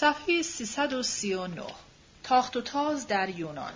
صفحه 0.00 0.42
339 0.42 1.62
تاخت 2.22 2.56
و 2.56 2.60
تاز 2.60 3.06
در 3.06 3.28
یونان 3.28 3.72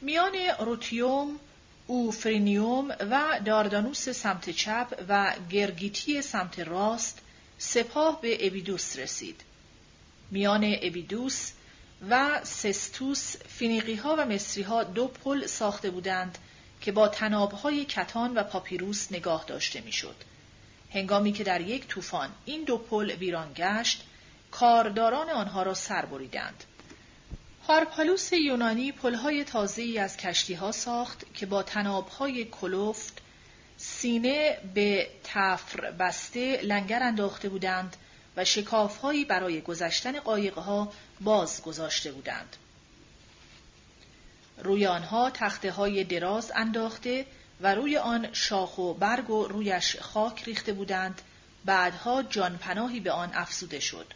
میان 0.00 0.32
روتیوم، 0.60 1.40
اوفرینیوم 1.86 2.88
و 2.88 3.40
داردانوس 3.44 4.08
سمت 4.08 4.50
چپ 4.50 5.04
و 5.08 5.32
گرگیتی 5.50 6.22
سمت 6.22 6.58
راست 6.58 7.18
سپاه 7.58 8.20
به 8.20 8.46
ابیدوس 8.46 8.98
رسید. 8.98 9.40
میان 10.30 10.64
ابیدوس 10.82 11.52
و 12.10 12.40
سستوس 12.44 13.36
فینیقی 13.36 13.94
ها 13.94 14.16
و 14.18 14.24
مصری 14.24 14.62
ها 14.62 14.84
دو 14.84 15.08
پل 15.08 15.46
ساخته 15.46 15.90
بودند 15.90 16.38
که 16.80 16.92
با 16.92 17.08
تنابهای 17.08 17.84
کتان 17.84 18.34
و 18.34 18.42
پاپیروس 18.42 19.12
نگاه 19.12 19.44
داشته 19.46 19.80
می‌شد. 19.80 20.16
هنگامی 20.92 21.32
که 21.32 21.44
در 21.44 21.60
یک 21.60 21.86
طوفان 21.86 22.30
این 22.44 22.64
دو 22.64 22.78
پل 22.78 23.10
ویران 23.10 23.52
گشت، 23.56 24.04
کارداران 24.60 25.30
آنها 25.30 25.62
را 25.62 25.74
سر 25.74 26.04
بریدند. 26.04 26.64
هارپالوس 27.68 28.32
یونانی 28.32 28.92
پلهای 28.92 29.44
تازه‌ای 29.44 29.98
از 29.98 30.16
کشتیها 30.16 30.72
ساخت 30.72 31.34
که 31.34 31.46
با 31.46 31.62
تنابهای 31.62 32.44
کلوفت 32.44 33.18
سینه 33.76 34.58
به 34.74 35.08
تفر 35.24 35.90
بسته 35.90 36.60
لنگر 36.62 37.02
انداخته 37.02 37.48
بودند 37.48 37.96
و 38.36 38.44
شکافهایی 38.44 39.24
برای 39.24 39.60
گذشتن 39.60 40.20
قایقها 40.20 40.92
باز 41.20 41.62
گذاشته 41.62 42.12
بودند. 42.12 42.56
روی 44.58 44.86
آنها 44.86 45.30
تخته 45.30 45.70
های 45.70 46.04
دراز 46.04 46.52
انداخته 46.54 47.26
و 47.60 47.74
روی 47.74 47.96
آن 47.96 48.32
شاخ 48.32 48.78
و 48.78 48.94
برگ 48.94 49.30
و 49.30 49.48
رویش 49.48 49.96
خاک 49.96 50.44
ریخته 50.44 50.72
بودند 50.72 51.22
بعدها 51.64 52.22
جانپناهی 52.22 53.00
به 53.00 53.12
آن 53.12 53.30
افزوده 53.34 53.80
شد. 53.80 54.06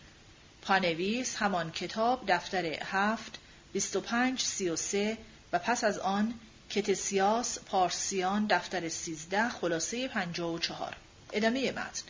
پانویس 0.68 1.36
همان 1.36 1.70
کتاب 1.70 2.24
دفتر 2.28 2.64
هفت، 2.66 3.38
بیست 3.72 3.96
و 3.96 4.00
پنج، 4.00 4.40
سی 4.40 4.68
و 4.68 4.76
سه 4.76 5.18
و 5.52 5.58
پس 5.58 5.84
از 5.84 5.98
آن 5.98 6.34
کتسیاس 6.70 7.58
پارسیان 7.58 8.46
دفتر 8.46 8.88
سیزده 8.88 9.48
خلاصه 9.48 10.08
پنجاه 10.08 10.54
و 10.54 10.58
چهار. 10.58 10.96
ادامه 11.32 11.72
متن 11.72 12.02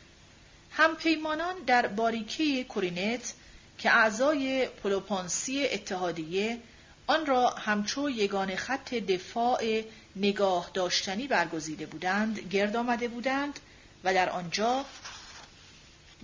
همپیمانان 0.70 1.55
در 1.67 1.86
باریکه 1.86 2.64
کورینت 2.64 3.34
که 3.79 3.91
اعضای 3.91 4.67
پلوپانسی 4.67 5.67
اتحادیه 5.67 6.59
آن 7.06 7.27
را 7.27 7.51
همچو 7.51 8.11
یگان 8.11 8.56
خط 8.56 8.95
دفاع 8.95 9.83
نگاه 10.17 10.70
داشتنی 10.75 11.27
برگزیده 11.27 11.86
بودند 11.86 12.39
گرد 12.39 12.77
آمده 12.77 13.09
بودند 13.09 13.61
و 14.05 14.14
در 14.14 14.31
آنجا 14.31 14.84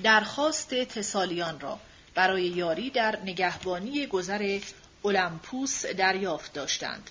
درخواست 0.03 0.75
تسالیان 0.75 1.61
را 1.61 1.79
برای 2.15 2.43
یاری 2.43 2.91
در 2.91 3.19
نگهبانی 3.25 4.07
گذر 4.07 4.61
اولمپوس 5.03 5.87
دریافت 5.87 6.53
داشتند. 6.53 7.11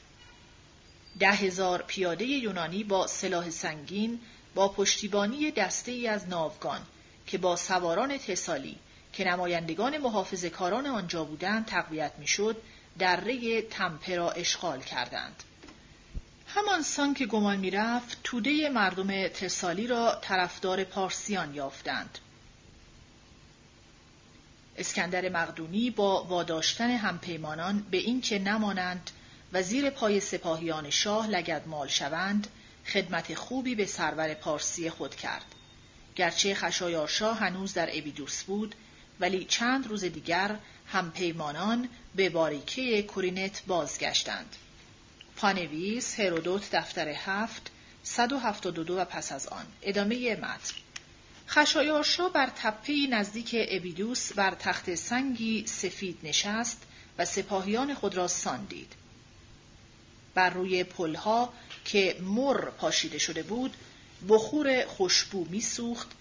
ده 1.19 1.31
هزار 1.31 1.81
پیاده 1.81 2.25
یونانی 2.25 2.83
با 2.83 3.07
سلاح 3.07 3.49
سنگین 3.49 4.19
با 4.55 4.69
پشتیبانی 4.69 5.51
دسته 5.51 5.91
ای 5.91 6.07
از 6.07 6.29
ناوگان 6.29 6.81
که 7.27 7.37
با 7.37 7.55
سواران 7.55 8.17
تسالی 8.17 8.77
که 9.13 9.23
نمایندگان 9.27 9.97
محافظ 9.97 10.45
کاران 10.45 10.87
آنجا 10.87 11.23
بودند 11.23 11.65
تقویت 11.65 12.11
می‌شد 12.17 12.61
دره 12.99 13.61
تمپرا 13.61 14.31
اشغال 14.31 14.81
کردند. 14.81 15.43
همان 16.47 16.81
سان 16.81 17.13
که 17.13 17.25
گمان 17.25 17.57
می‌رفت 17.57 18.17
توده 18.23 18.69
مردم 18.69 19.27
تسالی 19.27 19.87
را 19.87 20.19
طرفدار 20.21 20.83
پارسیان 20.83 21.55
یافتند. 21.55 22.19
اسکندر 24.77 25.29
مقدونی 25.29 25.89
با 25.89 26.23
واداشتن 26.23 26.89
همپیمانان 26.89 27.85
به 27.91 27.97
اینکه 27.97 28.39
نمانند 28.39 29.11
و 29.53 29.63
زیر 29.63 29.89
پای 29.89 30.19
سپاهیان 30.19 30.89
شاه 30.89 31.29
مال 31.65 31.87
شوند 31.87 32.47
خدمت 32.85 33.33
خوبی 33.33 33.75
به 33.75 33.85
سرور 33.85 34.33
پارسی 34.33 34.89
خود 34.89 35.15
کرد. 35.15 35.45
گرچه 36.15 36.55
خشایارشاه 36.55 37.39
هنوز 37.39 37.73
در 37.73 37.89
ابیدوس 37.91 38.43
بود 38.43 38.75
ولی 39.19 39.45
چند 39.45 39.87
روز 39.87 40.03
دیگر 40.03 40.57
همپیمانان 40.87 41.89
به 42.15 42.29
باریکه 42.29 43.03
کورینت 43.03 43.63
بازگشتند. 43.67 44.55
پانویس 45.35 46.19
هرودوت 46.19 46.75
دفتر 46.75 47.09
هفت 47.09 47.71
172 48.03 48.97
و 48.97 49.05
پس 49.05 49.31
از 49.31 49.47
آن. 49.47 49.65
ادامه 49.81 50.35
متن. 50.35 50.82
خشایارشا 51.55 52.29
بر 52.29 52.49
تپهی 52.55 53.07
نزدیک 53.07 53.55
ابیدوس 53.69 54.33
بر 54.33 54.55
تخت 54.59 54.95
سنگی 54.95 55.67
سفید 55.67 56.17
نشست 56.23 56.81
و 57.17 57.25
سپاهیان 57.25 57.93
خود 57.93 58.15
را 58.15 58.27
ساندید. 58.27 58.93
بر 60.33 60.49
روی 60.49 60.83
پلها 60.83 61.53
که 61.85 62.17
مر 62.21 62.69
پاشیده 62.69 63.17
شده 63.17 63.43
بود 63.43 63.77
بخور 64.29 64.85
خوشبو 64.85 65.45
میسوخت 65.49 66.11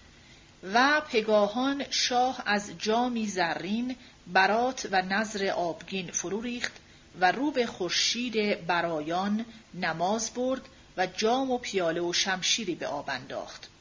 و 0.73 1.01
پگاهان 1.11 1.83
شاه 1.89 2.43
از 2.45 2.71
جامی 2.79 3.27
زرین 3.27 3.95
برات 4.27 4.87
و 4.91 5.01
نظر 5.01 5.47
آبگین 5.47 6.11
فرو 6.11 6.41
ریخت 6.41 6.73
و 7.19 7.31
رو 7.31 7.51
به 7.51 7.65
خورشید 7.65 8.67
برایان 8.67 9.45
نماز 9.73 10.33
برد 10.33 10.61
و 10.97 11.05
جام 11.05 11.51
و 11.51 11.57
پیاله 11.57 12.01
و 12.01 12.13
شمشیری 12.13 12.75
به 12.75 12.87
آب 12.87 13.09
انداخت. 13.09 13.72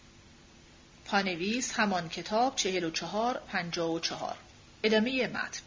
پانویس 1.13 1.73
همان 1.73 2.09
کتاب 2.09 2.57
چهل 2.57 2.85
و 2.85 2.91
چهار 2.91 3.43
پنجا 3.49 3.89
و 3.89 4.01
چهار 4.01 4.37
ادامه 4.83 5.27
متن 5.27 5.61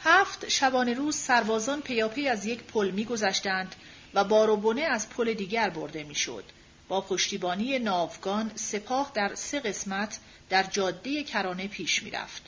هفت 0.00 0.48
شبانه 0.48 0.94
روز 0.94 1.16
سربازان 1.16 1.80
پیاپی 1.80 2.28
از 2.28 2.46
یک 2.46 2.62
پل 2.62 2.90
میگذشتند 2.90 3.74
و 4.14 4.24
باروبونه 4.24 4.82
از 4.82 5.08
پل 5.08 5.34
دیگر 5.34 5.70
برده 5.70 6.04
می‌شد. 6.04 6.44
با 6.88 7.00
پشتیبانی 7.00 7.78
ناوگان 7.78 8.52
سپاه 8.54 9.10
در 9.14 9.34
سه 9.34 9.60
قسمت 9.60 10.18
در 10.48 10.62
جاده 10.62 11.24
کرانه 11.24 11.68
پیش 11.68 12.02
می‌رفت. 12.02 12.42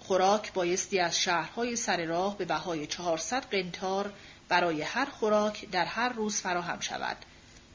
خوراک 0.00 0.52
بایستی 0.52 0.98
از 0.98 1.20
شهرهای 1.20 1.76
سر 1.76 2.04
راه 2.04 2.38
به 2.38 2.44
بهای 2.44 2.86
400 2.86 3.44
قنتار 3.50 4.12
برای 4.48 4.82
هر 4.82 5.04
خوراک 5.04 5.70
در 5.70 5.84
هر 5.84 6.08
روز 6.08 6.40
فراهم 6.40 6.80
شود. 6.80 7.16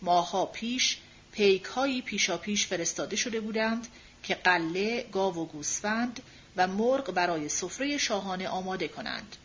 ماها 0.01 0.45
پیش 0.45 0.97
پیک 1.33 1.63
هایی 1.63 2.01
پیشا 2.01 2.37
پیش 2.37 2.67
فرستاده 2.67 3.15
شده 3.15 3.39
بودند 3.39 3.87
که 4.23 4.35
قله، 4.35 5.05
گاو 5.11 5.35
و 5.35 5.45
گوسفند 5.45 6.21
و 6.57 6.67
مرغ 6.67 7.11
برای 7.11 7.49
سفره 7.49 7.97
شاهانه 7.97 8.47
آماده 8.47 8.87
کنند. 8.87 9.35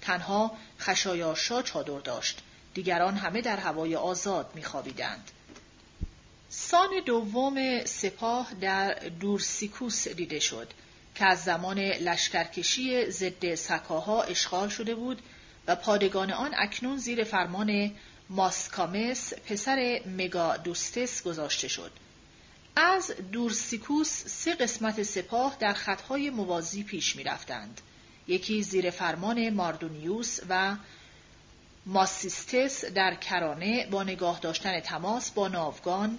تنها 0.00 0.56
خشایارشا 0.80 1.62
چادر 1.62 1.98
داشت. 1.98 2.38
دیگران 2.74 3.16
همه 3.16 3.40
در 3.40 3.56
هوای 3.56 3.96
آزاد 3.96 4.50
میخوابیدند. 4.54 5.30
سان 6.48 6.90
دوم 7.06 7.84
سپاه 7.84 8.54
در 8.60 8.94
دورسیکوس 8.94 10.08
دیده 10.08 10.40
شد 10.40 10.68
که 11.14 11.24
از 11.24 11.44
زمان 11.44 11.78
لشکرکشی 11.78 13.10
ضد 13.10 13.54
سکاها 13.54 14.22
اشغال 14.22 14.68
شده 14.68 14.94
بود 14.94 15.22
و 15.66 15.76
پادگان 15.76 16.30
آن 16.30 16.54
اکنون 16.56 16.96
زیر 16.96 17.24
فرمان 17.24 17.90
ماسکامس 18.30 19.34
پسر 19.34 20.00
مگادوستس 20.06 21.22
گذاشته 21.22 21.68
شد. 21.68 21.92
از 22.76 23.12
دورسیکوس 23.32 24.08
سه 24.26 24.54
قسمت 24.54 25.02
سپاه 25.02 25.56
در 25.60 25.72
خطهای 25.72 26.30
موازی 26.30 26.82
پیش 26.82 27.16
می 27.16 27.24
رفتند. 27.24 27.80
یکی 28.28 28.62
زیر 28.62 28.90
فرمان 28.90 29.50
ماردونیوس 29.50 30.38
و 30.48 30.76
ماسیستس 31.86 32.84
در 32.84 33.14
کرانه 33.14 33.86
با 33.86 34.02
نگاه 34.02 34.38
داشتن 34.40 34.80
تماس 34.80 35.30
با 35.30 35.48
ناوگان، 35.48 36.18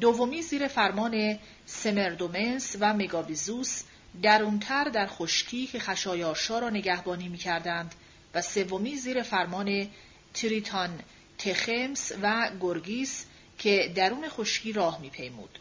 دومی 0.00 0.42
زیر 0.42 0.68
فرمان 0.68 1.38
سمردومنس 1.66 2.76
و 2.80 2.94
مگابیزوس 2.94 3.82
درونتر 4.22 4.84
در 4.84 5.06
خشکی 5.06 5.66
که 5.66 5.78
خشایارشا 5.78 6.58
را 6.58 6.70
نگهبانی 6.70 7.28
می 7.28 7.38
کردند 7.38 7.94
و 8.34 8.42
سومی 8.42 8.96
زیر 8.96 9.22
فرمان 9.22 9.88
تریتان 10.34 11.00
تخموس 11.44 12.12
و 12.22 12.50
گرگیس 12.60 13.24
که 13.58 13.92
درون 13.94 14.28
خشکی 14.28 14.72
راه 14.72 15.00
میپیمود. 15.00 15.58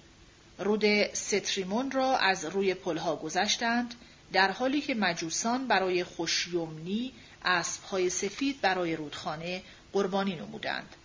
رود 0.58 1.14
ستریمون 1.14 1.92
را 1.92 2.18
از 2.18 2.46
روی 2.46 2.74
پلها 2.74 3.16
گذشتند 3.16 3.96
در 4.34 4.52
حالی 4.52 4.82
که 4.82 4.96
مجوسان 4.96 5.68
برای 5.68 6.04
خوش‌یمنی 6.04 7.14
اسبهای 7.46 8.10
سفید 8.10 8.62
برای 8.62 8.96
رودخانه 8.96 9.64
قربانی 9.94 10.36
نمودند. 10.36 10.96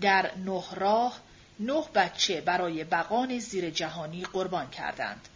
در 0.00 0.30
نه 0.36 0.64
راه 0.74 1.20
نه 1.60 1.84
بچه 1.94 2.40
برای 2.40 2.84
بغان 2.84 3.38
زیر 3.38 3.70
جهانی 3.70 4.24
قربان 4.24 4.70
کردند. 4.70 5.28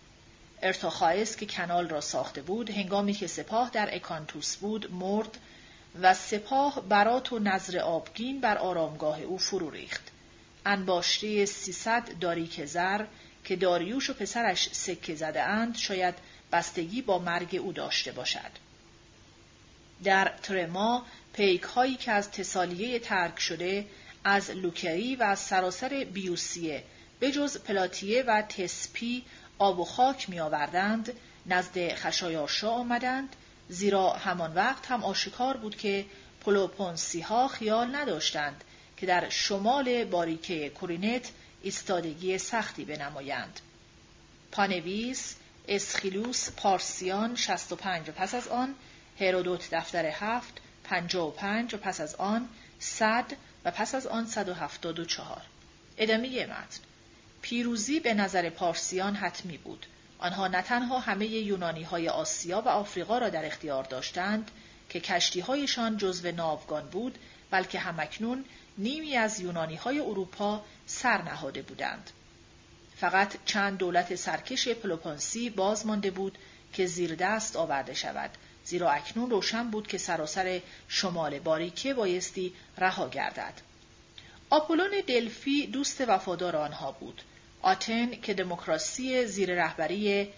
ارتاخایس 0.63 1.37
که 1.37 1.47
کانال 1.47 1.89
را 1.89 2.01
ساخته 2.01 2.43
بود 2.43 2.71
هنگامی 2.71 3.13
که 3.13 3.27
سپاه 3.27 3.71
در 3.71 3.95
اکانتوس 3.95 4.57
بود 4.57 4.93
مرد 4.93 5.39
و 6.03 6.15
سپاه 6.15 6.89
برات 6.89 7.33
و 7.33 7.39
نظر 7.39 7.79
آبگین 7.79 8.41
بر 8.41 8.59
آرامگاه 8.59 9.21
او 9.21 9.39
فرو 9.39 9.71
ریخت. 9.71 10.03
انباشته 10.67 11.47
سیصد 11.47 12.19
داریک 12.19 12.65
زر 12.65 13.05
که 13.45 13.57
داریوش 13.57 14.11
و 14.11 14.15
پسرش 14.15 14.69
سکه 14.73 15.15
زده 15.15 15.43
اند 15.43 15.77
شاید 15.77 16.15
بستگی 16.53 17.03
با 17.03 17.19
مرگ 17.19 17.57
او 17.63 17.73
داشته 17.73 18.13
باشد. 18.13 18.65
در 20.05 20.33
ترما 20.43 21.07
پیک 21.33 21.63
هایی 21.63 21.97
که 21.97 22.13
از 22.13 22.31
تسالیه 22.31 22.99
ترک 22.99 23.41
شده 23.41 23.87
از 24.25 24.51
لوکری 24.51 25.17
و 25.17 25.23
از 25.23 25.39
سراسر 25.39 26.07
بیوسیه 26.13 26.85
به 27.21 27.33
جز 27.33 27.59
پلاتیه 27.59 28.23
و 28.23 28.43
تسپی 28.43 29.25
آب 29.59 29.81
و 29.81 29.85
خاک 29.85 30.31
می 30.31 30.41
آوردند 30.41 31.13
نزد 31.47 31.95
خشایارشا 31.95 32.71
آمدند 32.71 33.37
زیرا 33.69 34.11
همان 34.11 34.55
وقت 34.55 34.87
هم 34.87 35.05
آشکار 35.05 35.57
بود 35.57 35.77
که 35.77 36.07
پلوپونسی 36.41 37.21
ها 37.21 37.49
خیال 37.49 37.97
نداشتند 37.97 38.65
که 38.97 39.07
در 39.07 39.29
شمال 39.29 40.05
باریکه 40.05 40.71
کورینت 40.71 41.31
ایستادگی 41.63 42.39
سختی 42.39 42.85
بنمایند. 42.85 43.61
پانویس، 44.53 45.37
اسخیلوس، 45.69 46.51
پارسیان 46.51 47.37
65 47.37 48.09
و 48.09 48.13
پس 48.13 48.35
از 48.35 48.49
آن 48.49 48.75
هرودوت 49.21 49.69
دفتر 49.75 50.07
هفت 50.07 50.61
55 50.85 51.75
و 51.75 51.79
پس 51.79 52.01
از 52.01 52.15
آن 52.15 52.49
صد 52.79 53.33
و 53.65 53.71
پس 53.71 53.95
از 53.95 54.07
آن 54.07 54.27
174 54.27 55.43
ادامه 55.99 56.47
متن. 56.47 56.81
پیروزی 57.43 58.01
به 58.01 58.15
نظر 58.15 58.51
پارسیان 58.51 59.15
حتمی 59.15 59.59
بود. 59.59 59.87
آنها 60.25 60.49
نه 60.49 60.63
تنها 60.63 60.99
همه 60.99 61.27
یونانی 61.27 61.83
های 61.83 62.09
آسیا 62.09 62.61
و 62.61 62.69
آفریقا 62.69 63.19
را 63.19 63.29
در 63.29 63.47
اختیار 63.47 63.85
داشتند 63.85 64.51
که 64.89 65.01
کشتی 65.01 65.41
هایشان 65.41 65.97
جزو 65.97 66.33
ناوگان 66.33 66.87
بود 66.87 67.19
بلکه 67.51 67.79
همکنون 67.79 68.45
نیمی 68.79 69.17
از 69.17 69.41
یونانی 69.41 69.75
های 69.75 70.01
اروپا 70.01 70.65
سر 70.87 71.23
نهاده 71.23 71.63
بودند. 71.63 72.11
فقط 72.97 73.37
چند 73.45 73.79
دولت 73.79 74.15
سرکش 74.15 74.69
پلوپانسی 74.69 75.51
باز 75.51 75.87
مانده 75.87 76.11
بود 76.11 76.39
که 76.73 76.87
زیر 76.87 77.15
دست 77.15 77.57
آورده 77.57 77.95
شود 77.95 78.31
زیرا 78.65 78.91
اکنون 78.91 79.31
روشن 79.31 79.71
بود 79.71 79.87
که 79.87 79.99
سراسر 79.99 80.61
شمال 80.89 81.39
باریکه 81.39 81.95
بایستی 81.95 82.55
رها 82.79 83.09
گردد. 83.09 83.55
آپولون 84.51 84.91
دلفی 85.07 85.67
دوست 85.67 86.01
وفادار 86.09 86.57
آنها 86.57 86.93
بود. 86.93 87.23
آتن 87.65 88.11
که 88.21 88.35
دموکراسی 88.35 89.27
زیر 89.27 89.55
رهبری 89.55 90.29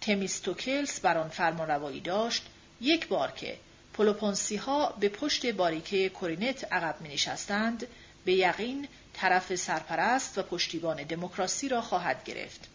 تمیستوکلس 0.00 1.00
بر 1.00 1.18
آن 1.18 1.28
فرمانروایی 1.28 2.00
داشت 2.00 2.46
یک 2.80 3.08
بار 3.08 3.30
که 3.30 3.56
پلوپونسی 3.94 4.56
ها 4.56 4.94
به 5.00 5.08
پشت 5.08 5.46
باریکه 5.46 6.08
کورینت 6.08 6.72
عقب 6.72 7.00
می 7.00 7.08
نشستند 7.08 7.86
به 8.24 8.32
یقین 8.32 8.88
طرف 9.14 9.54
سرپرست 9.54 10.38
و 10.38 10.42
پشتیبان 10.42 11.02
دموکراسی 11.02 11.68
را 11.68 11.80
خواهد 11.80 12.24
گرفت. 12.24 12.68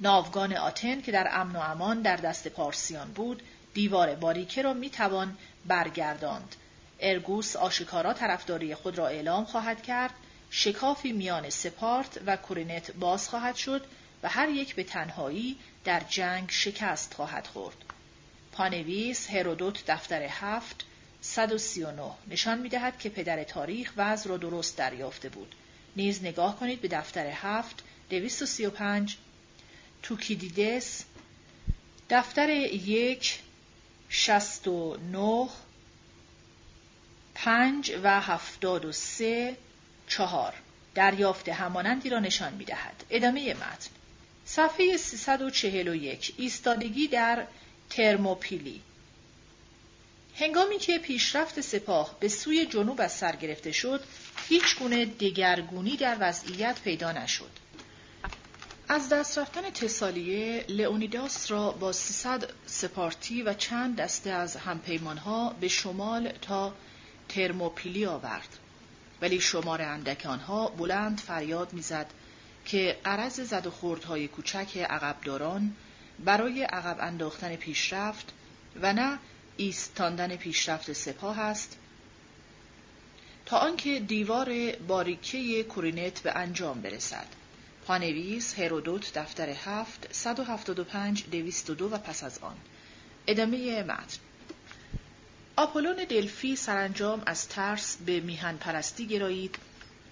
ناوگان 0.00 0.56
آتن 0.56 1.00
که 1.00 1.12
در 1.12 1.28
امن 1.32 1.56
و 1.56 1.60
امان 1.60 2.02
در 2.02 2.16
دست 2.16 2.48
پارسیان 2.48 3.12
بود 3.12 3.42
دیوار 3.74 4.14
باریکه 4.14 4.62
را 4.62 4.72
می 4.72 4.90
توان 4.90 5.36
برگرداند. 5.66 6.56
ارگوس 7.00 7.56
آشکارا 7.56 8.12
طرفداری 8.12 8.74
خود 8.74 8.98
را 8.98 9.08
اعلام 9.08 9.44
خواهد 9.44 9.82
کرد 9.82 10.14
شکافی 10.50 11.12
میان 11.12 11.50
سپارت 11.50 12.20
و 12.26 12.36
کورینت 12.36 12.90
باز 12.90 13.28
خواهد 13.28 13.56
شد 13.56 13.86
و 14.22 14.28
هر 14.28 14.48
یک 14.48 14.74
به 14.74 14.84
تنهایی 14.84 15.56
در 15.84 16.00
جنگ 16.00 16.50
شکست 16.50 17.14
خواهد 17.14 17.46
خورد. 17.46 17.76
پانویس 18.52 19.30
هرودوت 19.30 19.84
دفتر 19.86 20.22
هفت 20.22 20.84
139 21.20 22.10
نشان 22.28 22.58
می 22.58 22.68
دهد 22.68 22.98
که 22.98 23.08
پدر 23.08 23.44
تاریخ 23.44 23.92
وضع 23.96 24.30
را 24.30 24.36
درست 24.36 24.76
دریافته 24.76 25.28
بود. 25.28 25.54
نیز 25.96 26.24
نگاه 26.24 26.58
کنید 26.58 26.80
به 26.80 26.88
دفتر 26.88 27.26
هفت 27.26 27.82
235 28.10 29.16
توکیدیدس 30.02 31.04
دفتر 32.10 32.48
یک 32.48 33.38
69 34.08 35.48
پنج 37.34 37.92
و 38.02 38.20
هفتاد 38.20 38.84
و 38.84 38.92
سه 38.92 39.56
چهار. 40.10 40.54
دریافت 40.94 41.48
همانندی 41.48 42.10
را 42.10 42.18
نشان 42.18 42.52
می 42.52 42.64
دهد. 42.64 43.04
ادامه 43.10 43.54
متن. 43.54 43.90
صفحه 44.44 44.96
341 44.96 46.34
ایستادگی 46.36 47.08
در 47.08 47.46
ترموپیلی. 47.90 48.80
هنگامی 50.36 50.78
که 50.78 50.98
پیشرفت 50.98 51.60
سپاه 51.60 52.16
به 52.20 52.28
سوی 52.28 52.66
جنوب 52.66 53.00
از 53.00 53.12
سر 53.12 53.36
گرفته 53.36 53.72
شد 53.72 54.04
هیچ 54.48 54.78
گونه 54.78 55.04
دگرگونی 55.06 55.96
در 55.96 56.16
وضعیت 56.20 56.80
پیدا 56.80 57.12
نشد. 57.12 57.50
از 58.88 59.08
دست 59.08 59.38
رفتن 59.38 59.70
تسالیه 59.70 60.64
لئونیداس 60.68 61.50
را 61.50 61.70
با 61.70 61.92
300 61.92 62.50
سپارتی 62.66 63.42
و 63.42 63.54
چند 63.54 63.96
دسته 63.96 64.30
از 64.30 64.56
همپیمانها 64.56 65.56
به 65.60 65.68
شمال 65.68 66.28
تا 66.28 66.74
ترموپیلی 67.28 68.06
آورد. 68.06 68.58
ولی 69.22 69.40
شمار 69.40 69.82
اندک 69.82 70.26
آنها 70.26 70.68
بلند 70.68 71.20
فریاد 71.20 71.72
می‌زد 71.72 72.06
که 72.64 72.96
قرض 73.04 73.40
زد 73.40 73.66
و 73.66 73.70
خوردهای 73.70 74.28
کوچک 74.28 74.76
عقبداران 74.76 75.76
برای 76.24 76.62
عقب 76.62 76.96
انداختن 77.00 77.56
پیشرفت 77.56 78.32
و 78.82 78.92
نه 78.92 79.18
ایستاندن 79.56 80.36
پیشرفت 80.36 80.92
سپاه 80.92 81.40
است 81.40 81.76
تا 83.46 83.58
آنکه 83.58 84.00
دیوار 84.00 84.72
باریکه 84.88 85.62
کورینت 85.62 86.20
به 86.20 86.36
انجام 86.36 86.80
برسد. 86.80 87.26
پانویس 87.86 88.58
هرودوت 88.58 89.18
دفتر 89.18 89.48
هفت 89.48 90.08
175 90.12 91.24
202 91.30 91.88
و 91.88 91.98
پس 91.98 92.24
از 92.24 92.38
آن. 92.38 92.56
ادامه 93.26 93.82
متن. 93.82 94.18
آپولون 95.60 95.96
دلفی 95.96 96.56
سرانجام 96.56 97.22
از 97.26 97.48
ترس 97.48 97.96
به 97.96 98.20
میهن 98.20 98.56
پرستی 98.56 99.06
گرایید 99.06 99.58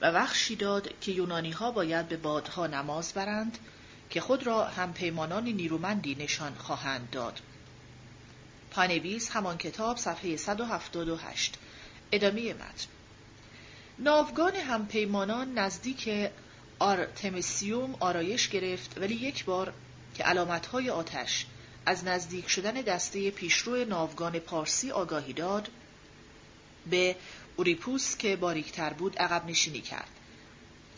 و 0.00 0.12
بخشی 0.12 0.56
داد 0.56 1.00
که 1.00 1.12
یونانی 1.12 1.50
ها 1.50 1.70
باید 1.70 2.08
به 2.08 2.16
بادها 2.16 2.66
نماز 2.66 3.12
برند 3.12 3.58
که 4.10 4.20
خود 4.20 4.46
را 4.46 4.64
هم 4.64 4.92
پیمانان 4.92 5.44
نیرومندی 5.44 6.14
نشان 6.14 6.54
خواهند 6.54 7.10
داد. 7.10 7.40
پانویس 8.70 9.30
همان 9.30 9.58
کتاب 9.58 9.96
صفحه 9.96 10.36
178 10.36 11.54
ادامه 12.12 12.54
متن 12.54 12.86
ناوگان 13.98 14.54
همپیمانان 14.54 15.58
نزدیک 15.58 16.30
آرتمسیوم 16.78 17.96
آرایش 18.00 18.48
گرفت 18.48 18.98
ولی 18.98 19.14
یک 19.14 19.44
بار 19.44 19.72
که 20.14 20.24
علامتهای 20.24 20.90
آتش 20.90 21.46
از 21.88 22.04
نزدیک 22.04 22.48
شدن 22.48 22.72
دسته 22.72 23.30
پیشرو 23.30 23.84
ناوگان 23.84 24.38
پارسی 24.38 24.90
آگاهی 24.90 25.32
داد 25.32 25.68
به 26.90 27.16
اوریپوس 27.56 28.16
که 28.16 28.36
باریکتر 28.36 28.92
بود 28.92 29.18
عقب 29.18 29.46
نشینی 29.46 29.80
کرد. 29.80 30.08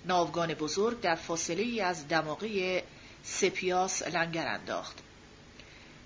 ناوگان 0.07 0.55
بزرگ 0.55 1.01
در 1.01 1.15
فاصله 1.15 1.63
ای 1.63 1.81
از 1.81 2.09
دماغه 2.09 2.83
سپیاس 3.23 4.03
لنگر 4.03 4.47
انداخت. 4.47 4.99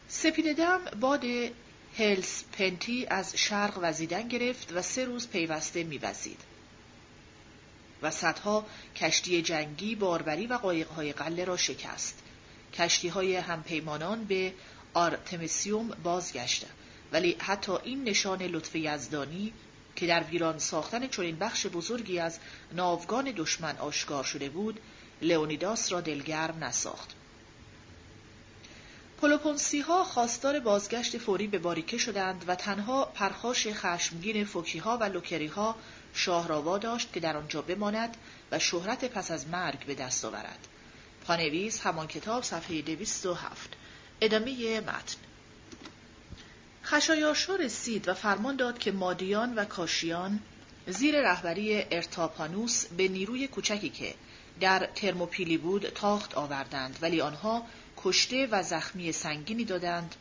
سپیددم 0.09 0.81
باد 1.01 1.25
هلس 1.99 2.45
پنتی 2.53 3.07
از 3.07 3.37
شرق 3.37 3.79
وزیدن 3.83 4.29
گرفت 4.29 4.73
و 4.73 4.83
سه 4.83 5.05
روز 5.05 5.29
پیوسته 5.29 5.85
میوزید. 5.85 6.41
و 8.03 8.11
صدها 8.11 8.67
کشتی 8.97 9.43
جنگی 9.43 9.95
باربری 9.95 10.47
و 10.47 10.55
قایقهای 10.55 11.13
قله 11.13 11.45
را 11.45 11.57
شکست. 11.57 12.19
کشتی 12.75 13.09
های 13.09 13.37
همپیمانان 13.37 14.25
به 14.25 14.53
آرتمسیوم 14.95 15.89
بازگشته. 15.89 16.67
ولی 17.13 17.37
حتی 17.39 17.73
این 17.73 18.05
نشان 18.05 18.43
لطف 18.43 18.77
یزدانی 18.77 19.53
که 19.97 20.07
در 20.07 20.23
ویران 20.23 20.59
ساختن 20.59 21.07
چنین 21.07 21.37
بخش 21.37 21.67
بزرگی 21.67 22.19
از 22.19 22.39
ناوگان 22.73 23.33
دشمن 23.37 23.77
آشکار 23.77 24.25
شده 24.25 24.49
بود 24.49 24.81
لئونیداس 25.23 25.93
را 25.93 26.01
دلگرم 26.01 26.65
نساخت. 26.65 27.11
پلوپونسی 29.21 29.81
ها 29.81 30.05
خواستار 30.05 30.61
بازگشت 30.61 31.19
فوری 31.19 31.47
به 31.47 31.59
باریکه 31.59 31.99
شدند 31.99 32.45
و 32.47 32.55
تنها 32.55 33.05
پرخاش 33.05 33.67
خشمگین 33.67 34.45
فوکی 34.45 34.79
ها 34.79 34.99
و 34.99 35.05
لوکری 35.05 35.47
ها 35.47 35.77
شاه 36.15 36.49
را 36.49 36.79
واداشت 36.79 37.13
که 37.13 37.21
در 37.21 37.37
آنجا 37.37 37.63
بماند 37.63 38.17
و 38.51 38.59
شهرت 38.59 39.05
پس 39.05 39.31
از 39.31 39.49
مرگ 39.49 39.87
به 39.87 39.95
دست 39.95 40.25
آورد. 40.25 40.69
پانویس 41.27 41.81
همان 41.81 42.07
کتاب 42.07 42.43
صفحه 42.43 42.83
207 42.83 43.77
ادامه 44.21 44.81
متن 44.81 45.17
خشایارشا 46.85 47.57
رسید 47.57 48.09
و 48.09 48.15
فرمان 48.15 48.57
داد 48.57 48.79
که 48.79 48.93
مادیان 48.93 49.55
و 49.55 49.65
کاسیان 49.65 50.41
زیر 50.87 51.21
رهبری 51.21 51.85
ارتاپانوس 51.91 52.87
به 52.87 53.09
نیروی 53.09 53.49
کوچکی 53.49 53.89
که 53.89 54.15
در 54.61 54.89
ترموپیلی 54.95 55.59
بود 55.59 55.89
تاخت 55.89 56.35
آوردند 56.35 56.99
ولی 57.03 57.21
آنها 57.21 57.67
کشته 57.97 58.49
و 58.51 58.63
زخمی 58.63 59.13
سنگینی 59.13 59.65
دادند 59.65 60.15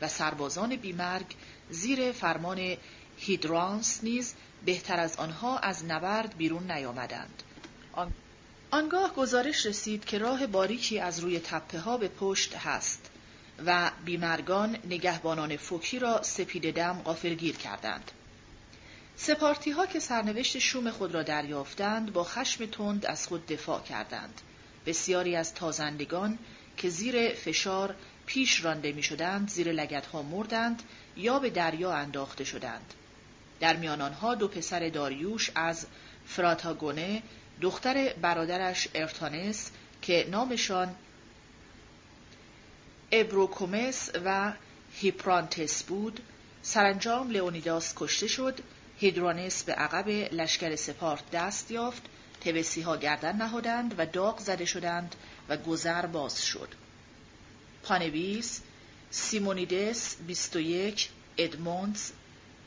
و 0.00 0.08
سربازان 0.08 0.76
بیمرگ 0.76 1.26
زیر 1.70 2.12
فرمان 2.12 2.76
هیدرانس 3.18 4.00
نیز 4.02 4.34
بهتر 4.64 5.00
از 5.00 5.16
آنها 5.16 5.58
از 5.58 5.84
نبرد 5.84 6.36
بیرون 6.36 6.72
نیامدند. 6.72 7.42
آنگاه 8.70 9.14
گزارش 9.14 9.66
رسید 9.66 10.04
که 10.04 10.18
راه 10.18 10.46
باریکی 10.46 10.98
از 10.98 11.20
روی 11.20 11.40
تپه 11.40 11.78
ها 11.78 11.96
به 11.96 12.08
پشت 12.08 12.56
هست 12.56 13.10
و 13.66 13.90
بیمرگان 14.04 14.78
نگهبانان 14.84 15.56
فوکی 15.56 15.98
را 15.98 16.22
سپید 16.22 16.74
دم 16.74 17.02
غافلگیر 17.04 17.56
کردند. 17.56 18.10
سپارتی 19.16 19.70
ها 19.70 19.86
که 19.86 20.00
سرنوشت 20.00 20.58
شوم 20.58 20.90
خود 20.90 21.14
را 21.14 21.22
دریافتند 21.22 22.12
با 22.12 22.24
خشم 22.24 22.66
تند 22.66 23.06
از 23.06 23.26
خود 23.26 23.46
دفاع 23.46 23.82
کردند. 23.82 24.40
بسیاری 24.86 25.36
از 25.36 25.54
تازندگان 25.54 26.38
که 26.76 26.88
زیر 26.88 27.34
فشار 27.34 27.94
پیش 28.26 28.64
رانده 28.64 28.92
می 28.92 29.02
شدند 29.02 29.48
زیر 29.48 29.72
لگت 29.72 30.06
ها 30.06 30.22
مردند 30.22 30.82
یا 31.16 31.38
به 31.38 31.50
دریا 31.50 31.92
انداخته 31.92 32.44
شدند. 32.44 32.94
در 33.60 33.76
میان 33.76 34.00
آنها 34.00 34.34
دو 34.34 34.48
پسر 34.48 34.88
داریوش 34.88 35.50
از 35.54 35.86
فراتاگونه 36.26 37.22
دختر 37.60 38.14
برادرش 38.22 38.88
ارتانس 38.94 39.70
که 40.02 40.26
نامشان 40.30 40.94
ابروکومس 43.12 44.10
و 44.24 44.52
هیپرانتس 44.94 45.82
بود. 45.82 46.20
سرانجام 46.62 47.30
لئونیداس 47.30 47.92
کشته 47.96 48.26
شد. 48.26 48.60
هیدرانس 48.98 49.64
به 49.64 49.72
عقب 49.72 50.08
لشکر 50.08 50.76
سپارت 50.76 51.30
دست 51.30 51.70
یافت. 51.70 52.02
تبسی 52.40 52.80
ها 52.80 52.96
گردن 52.96 53.36
نهادند 53.36 53.94
و 53.98 54.06
داغ 54.06 54.40
زده 54.40 54.64
شدند 54.64 55.14
و 55.48 55.56
گذر 55.56 56.06
باز 56.06 56.44
شد. 56.44 56.68
پانویس 57.82 58.60
سیمونیدس 59.10 60.16
21 60.26 61.08
ادموندز 61.38 62.10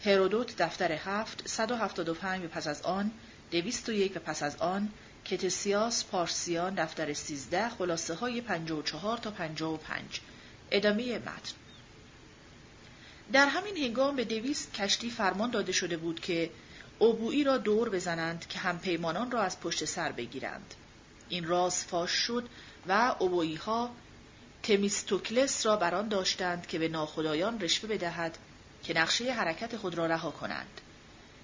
هرودوت 0.05 0.57
دفتر 0.57 0.91
هفت 0.91 1.47
175 1.47 2.45
و 2.45 2.47
پس 2.47 2.67
از 2.67 2.81
آن 2.81 3.11
201 3.51 4.17
و 4.17 4.19
پس 4.19 4.43
از 4.43 4.55
آن 4.55 4.89
کتسیاس 5.29 6.05
پارسیان 6.05 6.75
دفتر 6.75 7.13
13 7.13 7.69
خلاصه 7.69 8.13
های 8.13 8.41
54 8.41 9.17
تا 9.17 9.31
55 9.31 10.21
ادامه 10.71 11.17
متن 11.17 11.55
در 13.33 13.45
همین 13.45 13.77
هنگام 13.77 14.15
به 14.15 14.25
دویست 14.25 14.73
کشتی 14.73 15.09
فرمان 15.09 15.51
داده 15.51 15.71
شده 15.71 15.97
بود 15.97 16.19
که 16.19 16.49
اوبویی 16.99 17.43
را 17.43 17.57
دور 17.57 17.89
بزنند 17.89 18.47
که 18.47 18.59
همپیمانان 18.59 19.31
را 19.31 19.41
از 19.41 19.59
پشت 19.59 19.85
سر 19.85 20.11
بگیرند. 20.11 20.73
این 21.29 21.47
راز 21.47 21.85
فاش 21.85 22.11
شد 22.11 22.49
و 22.87 23.15
اوبویی 23.19 23.55
ها 23.55 23.91
تمیستوکلس 24.63 25.65
را 25.65 25.75
بران 25.75 26.07
داشتند 26.07 26.67
که 26.67 26.79
به 26.79 26.87
ناخدایان 26.87 27.59
رشوه 27.59 27.89
بدهد 27.89 28.37
که 28.83 28.93
نقشه 28.93 29.33
حرکت 29.33 29.77
خود 29.77 29.95
را 29.95 30.05
رها 30.05 30.31
کنند. 30.31 30.81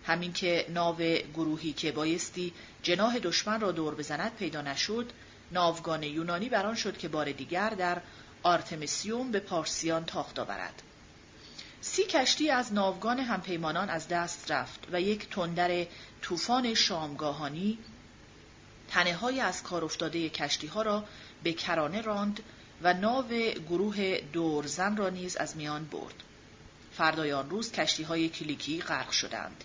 همین 0.06 0.34
که 0.34 0.66
ناو 0.70 0.98
گروهی 1.34 1.74
که 1.74 1.92
بایستی 1.92 2.54
جناه 2.84 3.20
دشمن 3.20 3.60
را 3.62 3.72
دور 3.72 3.96
بزند 3.96 4.36
پیدا 4.36 4.62
نشد، 4.62 5.12
ناوگان 5.52 6.04
یونانی 6.04 6.50
بر 6.50 6.63
آن 6.63 6.76
شد 6.76 6.98
که 6.98 7.08
بار 7.08 7.32
دیگر 7.32 7.70
در 7.70 8.02
آرتمیسیوم 8.44 9.32
به 9.32 9.40
پارسیان 9.40 10.06
تاخت 10.06 10.40
آورد. 10.40 10.82
سی 11.82 12.04
کشتی 12.04 12.50
از 12.50 12.74
ناوگان 12.74 13.20
همپیمانان 13.20 13.90
از 13.90 14.08
دست 14.08 14.52
رفت 14.52 14.88
و 14.92 15.02
یک 15.02 15.30
تندر 15.30 15.86
طوفان 16.22 16.74
شامگاهانی 16.74 17.78
تنه 18.90 19.16
های 19.16 19.40
از 19.40 19.64
کار 19.64 19.86
افتاده 19.86 20.30
کشتی 20.30 20.68
ها 20.68 20.82
را 20.82 21.04
به 21.44 21.54
کرانه 21.54 22.02
راند 22.02 22.40
و 22.82 22.94
ناو 22.94 23.28
گروه 23.70 24.18
دورزن 24.34 24.98
را 24.98 25.10
نیز 25.10 25.36
از 25.36 25.58
میان 25.58 25.86
برد. 25.86 26.24
فردای 26.94 27.31
آن 27.31 27.50
روز 27.50 27.72
کشتی 27.72 28.04
های 28.04 28.30
کیلیکی 28.30 28.82
غرق 28.82 29.12
شدند. 29.12 29.64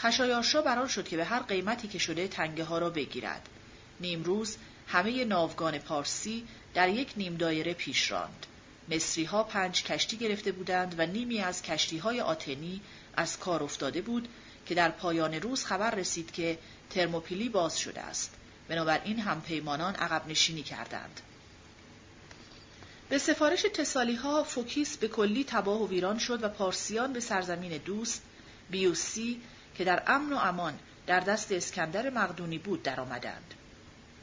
خشایارشا 0.00 0.62
بر 0.62 0.75
آن 0.75 0.88
شد 0.88 1.08
که 1.08 1.16
به 1.16 1.24
هر 1.24 1.42
قیمتی 1.42 1.88
که 1.88 1.98
شده 1.98 2.28
تنگه 2.28 2.64
ها 2.64 2.78
را 2.78 2.90
بگیرد. 2.90 3.48
نیمروز 4.00 4.56
همه 4.86 5.24
ناوگان 5.24 5.78
پارسی 5.78 6.44
در 6.74 6.88
یک 6.88 7.12
نیم 7.16 7.36
دایره 7.36 7.74
پیش 7.74 8.10
راند. 8.10 8.46
مصری 8.88 9.24
ها 9.24 9.42
پنج 9.42 9.84
کشتی 9.84 10.16
گرفته 10.16 10.52
بودند 10.52 10.94
و 10.98 11.06
نیمی 11.06 11.40
از 11.40 11.62
کشتی 11.62 11.98
های 11.98 12.20
آتنی 12.20 12.80
از 13.16 13.38
کار 13.38 13.62
افتاده 13.62 14.00
بود 14.00 14.28
که 14.66 14.74
در 14.74 14.90
پایان 14.90 15.34
روز 15.34 15.64
خبر 15.64 15.90
رسید 15.90 16.32
که 16.32 16.58
ترموپیلی 16.90 17.48
باز 17.48 17.78
شده 17.78 18.00
است. 18.00 18.34
بنابراین 18.68 19.18
هم 19.18 19.42
پیمانان 19.42 19.94
عقب 19.94 20.28
نشینی 20.28 20.62
کردند. 20.62 21.20
به 23.08 23.18
سفارش 23.18 23.62
تسالی 23.62 24.14
ها 24.14 24.44
فوکیس 24.44 24.96
به 24.96 25.08
کلی 25.08 25.44
تباه 25.44 25.82
و 25.82 25.88
ویران 25.88 26.18
شد 26.18 26.44
و 26.44 26.48
پارسیان 26.48 27.12
به 27.12 27.20
سرزمین 27.20 27.76
دوست 27.76 28.22
بیوسی 28.70 29.40
که 29.80 29.86
در 29.86 30.02
امن 30.06 30.32
و 30.32 30.36
امان 30.36 30.78
در 31.06 31.20
دست 31.20 31.52
اسکندر 31.52 32.10
مقدونی 32.10 32.58
بود 32.58 32.82
درآمدند. 32.82 33.54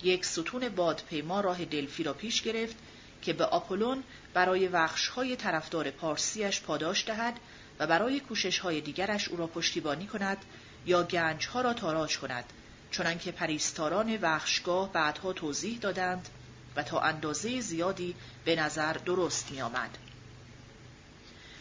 یک 0.04 0.26
ستون 0.26 0.70
بادپیما 0.70 1.42
راه 1.42 1.66
دلفی 1.66 2.04
را 2.04 2.14
پیش 2.14 2.42
گرفت 2.42 2.76
که 3.22 3.34
به 3.34 3.46
آپولون 3.46 4.04
برای 4.34 4.68
وخشهای 4.68 5.36
طرفدار 5.36 5.92
پارسیش 5.92 6.62
پاداش 6.62 7.06
دهد 7.08 7.40
و 7.80 7.88
برای 7.88 8.20
کوششهای 8.20 8.82
دیگرش 8.82 9.28
او 9.28 9.38
را 9.38 9.48
پشتیبانی 9.48 10.08
کند 10.08 10.38
یا 10.86 11.04
گنجها 11.04 11.62
را 11.62 11.74
تاراج 11.74 12.18
کند 12.18 12.46
چنانکه 12.92 13.32
پریستاران 13.32 14.18
وخشگاه 14.22 14.92
بعدها 14.94 15.34
توضیح 15.34 15.80
دادند 15.80 16.30
و 16.76 16.84
تا 16.84 17.00
اندازه 17.00 17.62
زیادی 17.62 18.16
به 18.46 18.56
نظر 18.56 18.94
درست 18.94 19.52
می 19.52 19.62
آمد. 19.62 19.98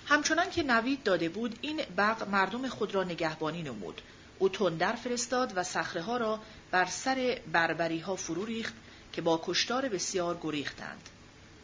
همچنان 0.09 0.51
که 0.51 0.63
نوید 0.63 1.03
داده 1.03 1.29
بود 1.29 1.59
این 1.61 1.83
بغ 1.97 2.29
مردم 2.29 2.69
خود 2.69 2.95
را 2.95 3.05
نگهبانی 3.05 3.63
نمود. 3.63 4.01
او 4.39 4.49
تندر 4.49 4.93
فرستاد 4.93 5.53
و 5.57 5.63
صخره 5.63 6.03
ها 6.03 6.17
را 6.17 6.41
بر 6.71 6.87
سر 6.87 7.41
بربری 7.53 7.99
ها 7.99 8.17
فرو 8.17 8.45
ریخت 8.45 8.75
که 9.13 9.23
با 9.23 9.41
کشتار 9.45 9.89
بسیار 9.89 10.39
گریختند. 10.43 11.09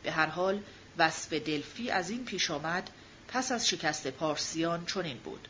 به 0.02 0.12
هر 0.12 0.26
حال 0.26 0.60
وصف 0.98 1.32
دلفی 1.32 1.90
از 1.90 2.10
این 2.10 2.24
پیش 2.24 2.50
آمد 2.50 2.90
پس 3.28 3.52
از 3.52 3.68
شکست 3.68 4.08
پارسیان 4.08 4.86
چنین 4.86 5.18
بود. 5.18 5.48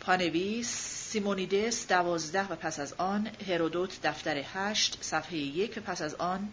پانویس 0.00 0.68
سیمونیدس 1.10 1.88
دوازده 1.88 2.48
و 2.48 2.56
پس 2.56 2.80
از 2.80 2.92
آن 2.92 3.30
هرودوت 3.48 4.02
دفتر 4.02 4.42
هشت 4.54 4.98
صفحه 5.00 5.36
یک 5.36 5.74
و 5.76 5.80
پس 5.80 6.02
از 6.02 6.14
آن 6.14 6.48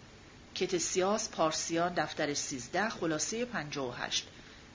کتسیاس 0.55 1.29
پارسیان 1.29 1.93
دفتر 1.93 2.33
سیزده 2.33 2.89
خلاصه 2.89 3.45
پنجا 3.45 3.85
و 3.87 3.93
هشت. 3.93 4.27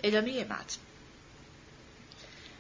ادامه 0.03 0.45
متن 0.45 0.79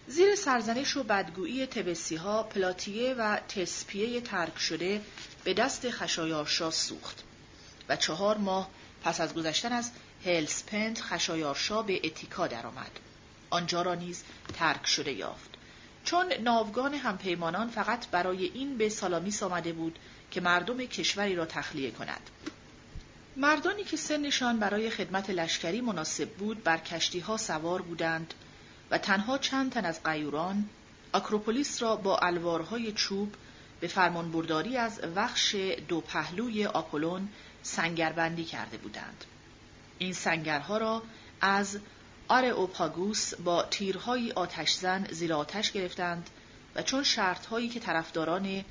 زیر 0.08 0.34
سرزنش 0.34 0.96
و 0.96 1.02
بدگویی 1.02 1.66
تبسی 1.66 2.16
ها 2.16 2.42
پلاتیه 2.42 3.14
و 3.14 3.36
تسپیه 3.48 4.20
ترک 4.20 4.58
شده 4.58 5.00
به 5.44 5.54
دست 5.54 5.90
خشایارشا 5.90 6.70
سوخت 6.70 7.24
و 7.88 7.96
چهار 7.96 8.38
ماه 8.38 8.70
پس 9.02 9.20
از 9.20 9.34
گذشتن 9.34 9.72
از 9.72 9.90
هلسپنت 10.24 11.00
خشایارشا 11.00 11.82
به 11.82 12.00
اتیکا 12.04 12.46
درآمد. 12.46 12.90
آنجا 13.50 13.82
را 13.82 13.94
نیز 13.94 14.22
ترک 14.54 14.86
شده 14.86 15.12
یافت. 15.12 15.50
چون 16.04 16.32
ناوگان 16.32 16.94
همپیمانان 16.94 17.68
فقط 17.68 18.06
برای 18.08 18.44
این 18.44 18.78
به 18.78 18.88
سالامیس 18.88 19.42
آمده 19.42 19.72
بود 19.72 19.98
که 20.30 20.40
مردم 20.40 20.78
کشوری 20.78 21.34
را 21.34 21.46
تخلیه 21.46 21.90
کند. 21.90 22.30
مردانی 23.38 23.84
که 23.84 23.96
سنشان 23.96 24.58
برای 24.58 24.90
خدمت 24.90 25.30
لشکری 25.30 25.80
مناسب 25.80 26.28
بود 26.30 26.64
بر 26.64 26.78
کشتی 26.78 27.20
ها 27.20 27.36
سوار 27.36 27.82
بودند 27.82 28.34
و 28.90 28.98
تنها 28.98 29.38
چند 29.38 29.72
تن 29.72 29.84
از 29.84 30.02
قیوران 30.02 30.68
آکروپولیس 31.12 31.82
را 31.82 31.96
با 31.96 32.18
الوارهای 32.18 32.92
چوب 32.92 33.34
به 33.80 33.86
فرمانبرداری 33.86 34.76
از 34.76 35.00
وخش 35.16 35.54
دو 35.88 36.00
پهلوی 36.00 36.66
آپولون 36.66 37.28
سنگربندی 37.62 38.44
کرده 38.44 38.76
بودند. 38.76 39.24
این 39.98 40.12
سنگرها 40.12 40.78
را 40.78 41.02
از 41.40 41.78
اوپاگوس 42.30 43.34
با 43.34 43.62
تیرهای 43.62 44.32
آتشزن 44.32 45.06
زیر 45.10 45.32
آتش 45.32 45.72
گرفتند 45.72 46.30
و 46.74 46.82
چون 46.82 47.02
شرطهایی 47.02 47.68
که 47.68 47.80
طرفداران 47.80 48.64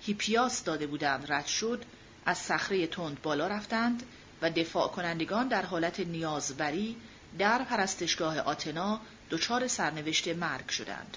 هیپیاس 0.00 0.64
داده 0.64 0.86
بودند 0.86 1.32
رد 1.32 1.46
شد 1.46 1.84
از 2.26 2.38
صخره 2.38 2.86
تند 2.86 3.22
بالا 3.22 3.46
رفتند 3.46 4.02
و 4.42 4.50
دفاع 4.50 4.88
کنندگان 4.88 5.48
در 5.48 5.62
حالت 5.62 6.00
نیازبری 6.00 6.96
در 7.38 7.62
پرستشگاه 7.64 8.38
آتنا 8.38 9.00
دچار 9.30 9.68
سرنوشت 9.68 10.28
مرگ 10.28 10.68
شدند. 10.68 11.16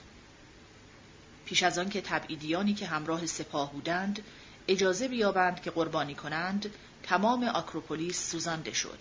پیش 1.45 1.63
از 1.63 1.77
آن 1.77 1.89
که 1.89 2.01
تبعیدیانی 2.01 2.73
که 2.73 2.87
همراه 2.87 3.25
سپاه 3.25 3.71
بودند 3.71 4.19
اجازه 4.67 5.07
بیابند 5.07 5.61
که 5.61 5.71
قربانی 5.71 6.15
کنند 6.15 6.73
تمام 7.03 7.43
آکروپولیس 7.43 8.31
سوزانده 8.31 8.73
شد. 8.73 8.99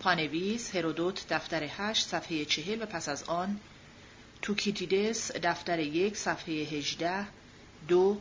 پانویس 0.00 0.76
هرودوت 0.76 1.28
دفتر 1.28 1.62
هشت 1.62 2.06
صفحه 2.06 2.44
چهل 2.44 2.82
و 2.82 2.86
پس 2.86 3.08
از 3.08 3.22
آن 3.22 3.60
توکیتیدس 4.42 5.32
دفتر 5.32 5.78
یک 5.78 6.16
صفحه 6.16 6.54
هجده 6.54 7.26
دو 7.88 8.20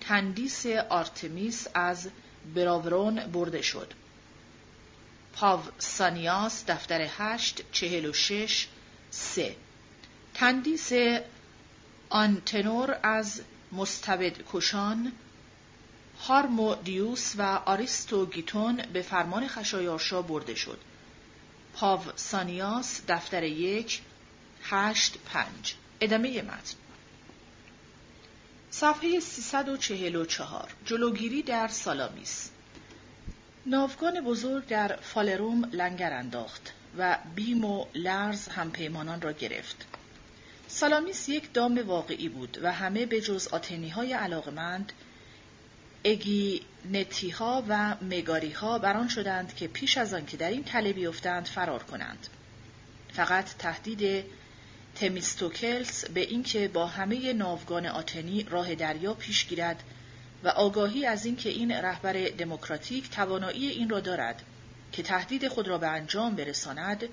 تندیس 0.00 0.66
آرتمیس 0.66 1.66
از 1.74 2.08
براورون 2.54 3.26
برده 3.26 3.62
شد. 3.62 3.92
پاوسانیاس 5.32 6.64
دفتر 6.66 7.06
هشت 7.18 7.72
چهل 7.72 8.06
و 8.06 8.12
شش 8.12 8.68
سه 9.10 9.56
تندیس 10.34 10.92
آنتنور 12.08 12.98
از 13.02 13.42
مستبد 13.72 14.36
کشان 14.52 15.12
هارمودیوس 16.20 17.34
و 17.38 17.42
آریستو 17.42 18.26
گیتون 18.26 18.82
به 18.92 19.02
فرمان 19.02 19.48
خشایارشا 19.48 20.22
برده 20.22 20.54
شد. 20.54 20.78
پاوسانیاس 21.74 23.00
دفتر 23.08 23.42
یک 23.42 24.02
هشت 24.62 25.18
پنج 25.18 25.74
ادامه 26.00 26.42
متن 26.42 26.87
صفحه 28.80 29.20
344 29.20 30.68
جلوگیری 30.84 31.42
در 31.42 31.68
سالامیس 31.68 32.50
ناوگان 33.66 34.20
بزرگ 34.20 34.66
در 34.66 34.96
فالروم 34.96 35.64
لنگر 35.72 36.12
انداخت 36.12 36.72
و 36.98 37.18
بیم 37.34 37.64
و 37.64 37.86
لرز 37.94 38.48
همپیمانان 38.48 39.20
را 39.20 39.32
گرفت. 39.32 39.86
سالامیس 40.68 41.28
یک 41.28 41.52
دام 41.52 41.86
واقعی 41.86 42.28
بود 42.28 42.58
و 42.62 42.72
همه 42.72 43.06
به 43.06 43.20
جز 43.20 43.48
آتنی 43.48 43.88
های 43.88 44.12
علاقمند 44.12 44.92
اگینتی 46.04 47.30
ها 47.30 47.64
و 47.68 47.96
مگاری 48.02 48.50
ها 48.50 48.78
بران 48.78 49.08
شدند 49.08 49.54
که 49.54 49.68
پیش 49.68 49.98
از 49.98 50.14
آن 50.14 50.26
که 50.26 50.36
در 50.36 50.50
این 50.50 50.64
تله 50.64 50.92
بیفتند 50.92 51.46
فرار 51.46 51.82
کنند. 51.82 52.26
فقط 53.12 53.44
تهدید 53.44 54.24
تمیستوکلس 55.00 56.04
به 56.04 56.20
اینکه 56.20 56.68
با 56.68 56.86
همه 56.86 57.32
ناوگان 57.32 57.86
آتنی 57.86 58.42
راه 58.42 58.74
دریا 58.74 59.14
پیش 59.14 59.46
گیرد 59.46 59.82
و 60.44 60.48
آگاهی 60.48 61.06
از 61.06 61.26
اینکه 61.26 61.48
این 61.48 61.72
رهبر 61.72 62.12
دموکراتیک 62.12 63.10
توانایی 63.10 63.68
این 63.68 63.88
را 63.88 64.00
دارد 64.00 64.42
که 64.92 65.02
تهدید 65.02 65.48
خود 65.48 65.68
را 65.68 65.78
به 65.78 65.88
انجام 65.88 66.36
برساند 66.36 67.08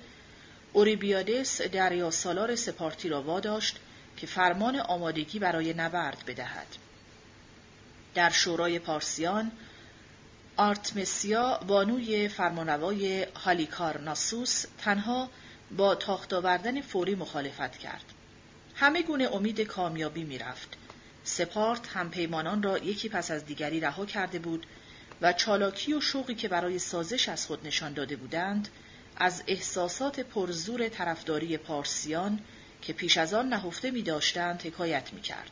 اوریبیادس 0.72 1.62
دریا 1.62 2.10
سالار 2.10 2.56
سپارتی 2.56 3.08
را 3.08 3.22
واداشت 3.22 3.76
که 4.16 4.26
فرمان 4.26 4.76
آمادگی 4.76 5.38
برای 5.38 5.74
نبرد 5.74 6.24
بدهد. 6.26 6.66
در 8.14 8.30
شورای 8.30 8.78
پارسیان 8.78 9.52
آرتمسیا 10.56 11.60
بانوی 11.66 12.28
فرمانروای 12.28 13.26
هالیکار 13.44 14.00
ناسوس 14.00 14.64
تنها 14.78 15.28
با 15.70 15.94
تاخت 15.94 16.32
آوردن 16.32 16.80
فوری 16.80 17.14
مخالفت 17.14 17.78
کرد. 17.78 18.04
همه 18.74 19.02
گونه 19.02 19.34
امید 19.34 19.60
کامیابی 19.60 20.24
می‌رفت. 20.24 20.76
سپارت 21.24 21.88
هم 21.88 22.10
پیمانان 22.10 22.62
را 22.62 22.78
یکی 22.78 23.08
پس 23.08 23.30
از 23.30 23.44
دیگری 23.44 23.80
رها 23.80 24.06
کرده 24.06 24.38
بود 24.38 24.66
و 25.20 25.32
چالاکی 25.32 25.92
و 25.92 26.00
شوقی 26.00 26.34
که 26.34 26.48
برای 26.48 26.78
سازش 26.78 27.28
از 27.28 27.46
خود 27.46 27.66
نشان 27.66 27.92
داده 27.92 28.16
بودند 28.16 28.68
از 29.16 29.42
احساسات 29.46 30.20
پرزور 30.20 30.88
طرفداری 30.88 31.56
پارسیان 31.56 32.40
که 32.82 32.92
پیش 32.92 33.18
از 33.18 33.34
آن 33.34 33.48
نهفته 33.48 33.90
می 33.90 34.02
داشتند 34.02 34.62
حکایت 34.62 35.12
می 35.12 35.20
کرد. 35.20 35.50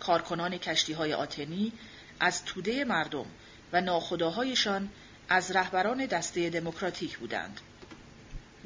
کارکنان 0.00 0.58
کشتی 0.58 0.92
های 0.92 1.14
آتنی 1.14 1.72
از 2.20 2.44
توده 2.44 2.84
مردم 2.84 3.26
و 3.72 3.80
ناخداهایشان 3.80 4.88
از 5.28 5.50
رهبران 5.50 6.06
دسته 6.06 6.50
دموکراتیک 6.50 7.18
بودند. 7.18 7.60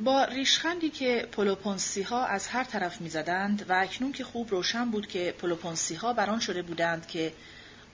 با 0.04 0.24
ریشخندی 0.24 0.90
که 0.90 1.28
پلوپونسی 1.32 2.02
ها 2.02 2.26
از 2.26 2.46
هر 2.46 2.64
طرف 2.64 3.00
می‌زدند 3.00 3.66
و 3.68 3.72
اکنون 3.72 4.12
که 4.12 4.24
خوب 4.24 4.50
روشن 4.50 4.90
بود 4.90 5.06
که 5.06 5.34
پلوپونسی 5.38 5.94
ها 5.94 6.12
بر 6.12 6.26
آن 6.26 6.40
شده 6.40 6.62
بودند 6.62 7.06
که 7.06 7.32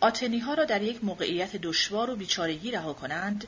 آتنی 0.01 0.39
ها 0.39 0.55
را 0.55 0.65
در 0.65 0.83
یک 0.83 1.05
موقعیت 1.05 1.57
دشوار 1.57 2.11
و 2.11 2.17
بیچارگی 2.17 2.71
رها 2.71 2.93
کنند، 2.93 3.47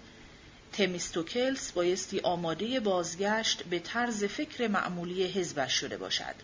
تمیستوکلس 0.73 1.73
بایستی 1.73 2.21
آماده 2.21 2.81
بازگشت 2.81 3.63
به 3.63 3.79
طرز 3.79 4.25
فکر 4.25 4.69
معمولی 4.69 5.27
حزبش 5.27 5.73
شده 5.73 5.97
باشد. 5.97 6.35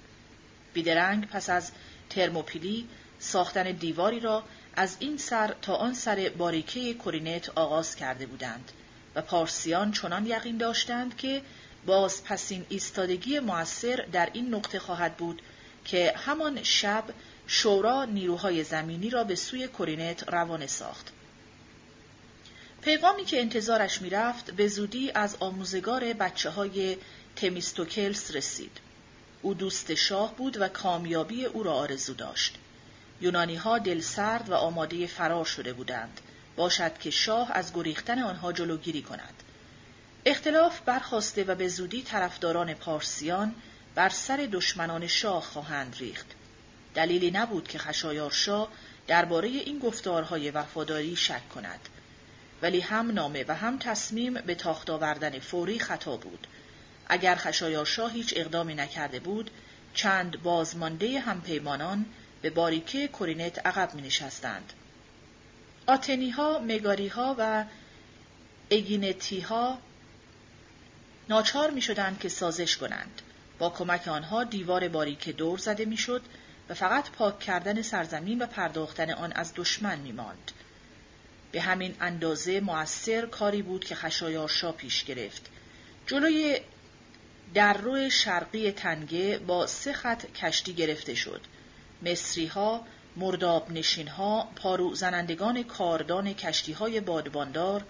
بیدرنگ 0.74 1.28
پس 1.28 1.50
از 1.50 1.70
ترموپیلی 2.10 2.88
ساختن 3.18 3.72
دیواری 3.72 4.20
را 4.20 4.44
از 4.76 4.96
این 4.98 5.16
سر 5.16 5.54
تا 5.62 5.74
آن 5.74 5.94
سر 5.94 6.30
باریکه 6.38 6.94
کورینت 6.94 7.48
آغاز 7.48 7.96
کرده 7.96 8.26
بودند 8.26 8.72
و 9.14 9.22
پارسیان 9.22 9.92
چنان 9.92 10.26
یقین 10.26 10.56
داشتند 10.56 11.16
که 11.16 11.42
باز 11.86 12.24
پسین 12.24 12.66
ایستادگی 12.68 13.38
موثر 13.38 14.06
در 14.12 14.30
این 14.32 14.54
نقطه 14.54 14.78
خواهد 14.78 15.16
بود 15.16 15.42
که 15.84 16.14
همان 16.16 16.62
شب 16.62 17.04
شورا 17.46 18.04
نیروهای 18.04 18.64
زمینی 18.64 19.10
را 19.10 19.24
به 19.24 19.34
سوی 19.34 19.68
کورینت 19.68 20.32
روانه 20.32 20.66
ساخت. 20.66 21.12
پیغامی 22.82 23.24
که 23.24 23.40
انتظارش 23.40 24.02
می‌رفت 24.02 24.50
به 24.50 24.68
زودی 24.68 25.10
از 25.14 25.36
آموزگار 25.40 26.12
بچه 26.12 26.50
های 26.50 26.96
تمیستوکلس 27.36 28.30
رسید. 28.30 28.78
او 29.42 29.54
دوست 29.54 29.94
شاه 29.94 30.36
بود 30.36 30.56
و 30.60 30.68
کامیابی 30.68 31.44
او 31.44 31.62
را 31.62 31.72
آرزو 31.72 32.14
داشت. 32.14 32.54
یونانی 33.20 33.56
ها 33.56 33.78
دلسرد 33.78 34.48
و 34.48 34.54
آماده 34.54 35.06
فرار 35.06 35.44
شده 35.44 35.72
بودند. 35.72 36.20
باشد 36.56 36.98
که 36.98 37.10
شاه 37.10 37.52
از 37.52 37.72
گریختن 37.74 38.18
آنها 38.18 38.52
جلوگیری 38.52 39.02
کند. 39.02 39.41
اختلاف 40.26 40.80
برخواسته 40.80 41.44
و 41.44 41.54
به 41.54 41.68
زودی 41.68 42.02
طرفداران 42.02 42.74
پارسیان 42.74 43.54
بر 43.94 44.08
سر 44.08 44.48
دشمنان 44.52 45.06
شاه 45.06 45.42
خواهند 45.42 45.96
ریخت. 45.98 46.26
دلیلی 46.94 47.30
نبود 47.30 47.68
که 47.68 47.78
خشایارشاه 47.78 48.68
درباره 49.06 49.48
این 49.48 49.78
گفتارهای 49.78 50.50
وفاداری 50.50 51.16
شک 51.16 51.48
کند. 51.48 51.88
ولی 52.62 52.80
هم 52.80 53.10
نامه 53.10 53.44
و 53.48 53.54
هم 53.54 53.78
تصمیم 53.78 54.34
به 54.34 54.54
تاخت 54.54 54.90
آوردن 54.90 55.38
فوری 55.38 55.78
خطا 55.78 56.16
بود. 56.16 56.46
اگر 57.06 57.34
خشایارشاه 57.34 58.12
هیچ 58.12 58.34
اقدامی 58.36 58.74
نکرده 58.74 59.20
بود، 59.20 59.50
چند 59.94 60.42
بازمانده 60.42 61.20
همپیمانان 61.20 62.06
به 62.42 62.50
باریکه 62.50 63.08
کورینت 63.08 63.66
عقب 63.66 63.94
می 63.94 64.02
نشستند. 64.02 64.72
آتنی 65.86 66.30
ها، 66.30 66.58
مگاری 66.58 67.08
ها 67.08 67.36
و 67.38 67.64
اگینتی 68.70 69.40
ها 69.40 69.78
ناچار 71.32 71.70
می 71.70 71.82
شدند 71.82 72.20
که 72.20 72.28
سازش 72.28 72.76
کنند. 72.76 73.22
با 73.58 73.70
کمک 73.70 74.08
آنها 74.08 74.44
دیوار 74.44 74.88
باریکه 74.88 75.32
دور 75.32 75.58
زده 75.58 75.84
می 75.84 75.96
شد 75.96 76.22
و 76.68 76.74
فقط 76.74 77.10
پاک 77.10 77.40
کردن 77.40 77.82
سرزمین 77.82 78.42
و 78.42 78.46
پرداختن 78.46 79.10
آن 79.10 79.32
از 79.32 79.52
دشمن 79.56 79.98
می 79.98 80.12
ماند. 80.12 80.52
به 81.52 81.60
همین 81.60 81.94
اندازه 82.00 82.60
مؤثر 82.60 83.26
کاری 83.26 83.62
بود 83.62 83.84
که 83.84 83.94
خشایارشا 83.94 84.72
پیش 84.72 85.04
گرفت. 85.04 85.46
جلوی 86.06 86.60
در 87.54 87.72
روی 87.72 88.10
شرقی 88.10 88.72
تنگه 88.72 89.38
با 89.38 89.66
سه 89.66 89.92
خط 89.92 90.32
کشتی 90.32 90.74
گرفته 90.74 91.14
شد. 91.14 91.40
مصری 92.02 92.46
ها، 92.46 92.84
مرداب 93.16 93.70
نشین 93.70 94.08
ها، 94.08 94.48
پارو 94.56 94.94
زنندگان 94.94 95.62
کاردان 95.62 96.34
کشتی 96.34 96.72
های 96.72 97.00
بادباندار 97.00 97.84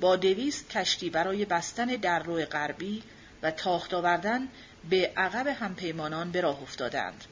با 0.00 0.16
دویست 0.16 0.70
کشتی 0.70 1.10
برای 1.10 1.44
بستن 1.44 1.86
در 1.86 2.22
روی 2.22 2.44
غربی 2.44 3.02
و 3.42 3.50
تاخت 3.50 3.94
آوردن 3.94 4.48
به 4.90 5.12
عقب 5.16 5.46
همپیمانان 5.46 6.30
به 6.30 6.40
راه 6.40 6.62
افتادند. 6.62 7.24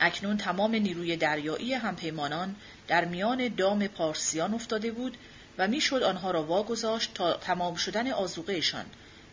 اکنون 0.00 0.36
تمام 0.36 0.74
نیروی 0.74 1.16
دریایی 1.16 1.74
همپیمانان 1.74 2.56
در 2.88 3.04
میان 3.04 3.48
دام 3.48 3.86
پارسیان 3.86 4.54
افتاده 4.54 4.90
بود 4.90 5.16
و 5.58 5.68
می‌شد 5.68 6.02
آنها 6.02 6.30
را 6.30 6.42
واگذاشت 6.42 7.14
تا 7.14 7.32
تمام 7.32 7.74
شدن 7.74 8.10
آزوقهشان 8.10 8.86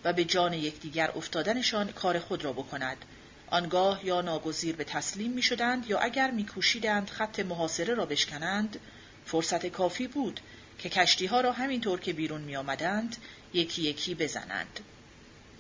و 0.04 0.14
به 0.14 0.26
جان 0.26 0.54
یکدیگر 0.54 1.12
افتادنشان 1.16 1.92
کار 1.92 2.20
خود 2.20 2.44
را 2.44 2.54
بکند 2.54 3.06
آنگاه 3.50 4.06
یا 4.06 4.22
ناگزیر 4.22 4.76
به 4.76 4.84
تسلیم 4.84 5.32
می 5.32 5.42
شدند 5.42 5.90
یا 5.90 6.00
اگر 6.00 6.32
می 6.32 6.46
کوشیدند 6.46 7.10
خط 7.10 7.40
محاصره 7.40 7.94
را 7.94 8.06
بشکنند 8.06 8.80
فرصت 9.26 9.66
کافی 9.66 10.08
بود 10.08 10.40
که 10.80 10.90
کشتی 10.90 11.26
ها 11.26 11.42
را 11.42 11.52
همینطور 11.52 12.00
که 12.00 12.14
بیرون 12.14 12.42
می 12.42 12.56
آمدند 12.56 13.18
یکی 13.54 13.82
یکی 13.82 14.16
بزنند. 14.16 14.80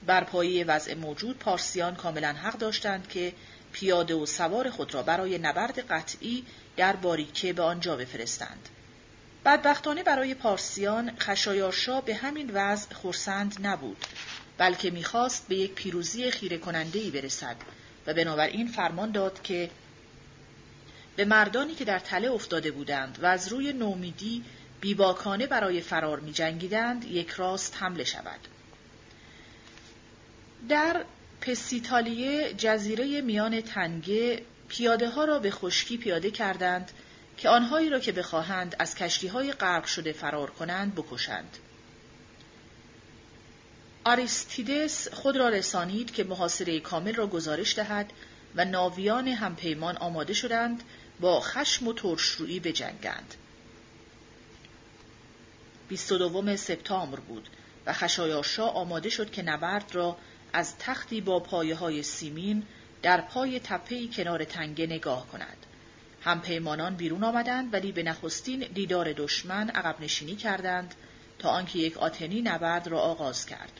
بر 0.05 0.23
پایی 0.23 0.63
وضع 0.63 0.93
موجود 0.93 1.39
پارسیان 1.39 1.95
کاملا 1.95 2.33
حق 2.33 2.57
داشتند 2.57 3.07
که 3.07 3.33
پیاده 3.71 4.15
و 4.15 4.25
سوار 4.25 4.69
خود 4.69 4.93
را 4.93 5.03
برای 5.03 5.37
نبرد 5.37 5.79
قطعی 5.79 6.45
در 6.77 6.95
باریکه 6.95 7.53
به 7.53 7.61
آنجا 7.61 7.95
بفرستند. 7.95 8.69
بدبختانه 9.45 10.03
برای 10.03 10.33
پارسیان 10.33 11.11
خشایارشا 11.19 12.01
به 12.01 12.15
همین 12.15 12.51
وضع 12.53 12.93
خورسند 12.93 13.57
نبود 13.67 14.05
بلکه 14.57 14.91
می‌خواست 14.91 15.47
به 15.47 15.55
یک 15.55 15.71
پیروزی 15.71 16.31
خیره 16.31 16.57
کننده 16.57 17.11
برسد 17.11 17.55
و 18.07 18.13
بنابراین 18.13 18.67
فرمان 18.67 19.11
داد 19.11 19.41
که 19.41 19.69
به 21.15 21.25
مردانی 21.25 21.75
که 21.75 21.85
در 21.85 21.99
تله 21.99 22.31
افتاده 22.31 22.71
بودند 22.71 23.19
و 23.21 23.25
از 23.25 23.47
روی 23.47 23.73
نومیدی 23.73 24.43
بیباکانه 24.81 25.47
برای 25.47 25.81
فرار 25.81 26.19
می 26.19 26.31
جنگیدند 26.31 27.05
یک 27.05 27.29
راست 27.29 27.77
حمله 27.79 28.03
شود. 28.03 28.39
در 30.69 31.05
پسیتالیه 31.41 32.53
جزیره 32.53 33.21
میان 33.21 33.61
تنگه 33.61 34.41
پیاده 34.67 35.09
ها 35.09 35.25
را 35.25 35.39
به 35.39 35.51
خشکی 35.51 35.97
پیاده 35.97 36.31
کردند 36.31 36.91
که 37.37 37.49
آنهایی 37.49 37.89
را 37.89 37.99
که 37.99 38.11
بخواهند 38.11 38.75
از 38.79 38.95
کشتی 38.95 39.27
های 39.27 39.51
غرق 39.51 39.85
شده 39.85 40.11
فرار 40.11 40.49
کنند 40.49 40.95
بکشند. 40.95 41.57
آریستیدس 44.03 45.13
خود 45.13 45.37
را 45.37 45.49
رسانید 45.49 46.11
که 46.11 46.23
محاصره 46.23 46.79
کامل 46.79 47.15
را 47.15 47.27
گزارش 47.27 47.75
دهد 47.75 48.13
و 48.55 48.65
ناویان 48.65 49.27
همپیمان 49.27 49.97
آماده 49.97 50.33
شدند 50.33 50.83
با 51.19 51.41
خشم 51.41 51.87
و 51.87 51.93
ترشرویی 51.93 52.59
بجنگند. 52.59 53.35
22 55.89 56.57
سپتامبر 56.57 57.19
بود 57.19 57.49
و 57.85 57.93
خشایارشا 57.93 58.65
آماده 58.65 59.09
شد 59.09 59.31
که 59.31 59.41
نبرد 59.41 59.95
را 59.95 60.17
از 60.53 60.77
تختی 60.77 61.21
با 61.21 61.39
پایه 61.39 61.75
های 61.75 62.03
سیمین 62.03 62.63
در 63.01 63.21
پای 63.21 63.59
تپهی 63.59 64.09
کنار 64.13 64.43
تنگه 64.43 64.85
نگاه 64.85 65.27
کند. 65.27 65.65
همپیمانان 66.21 66.95
بیرون 66.95 67.23
آمدند 67.23 67.73
ولی 67.73 67.91
به 67.91 68.03
نخستین 68.03 68.59
دیدار 68.73 69.13
دشمن 69.13 69.69
عقب 69.69 70.01
نشینی 70.01 70.35
کردند 70.35 70.95
تا 71.39 71.49
آنکه 71.49 71.79
یک 71.79 71.97
آتنی 71.97 72.41
نبرد 72.41 72.87
را 72.87 72.99
آغاز 72.99 73.45
کرد. 73.45 73.71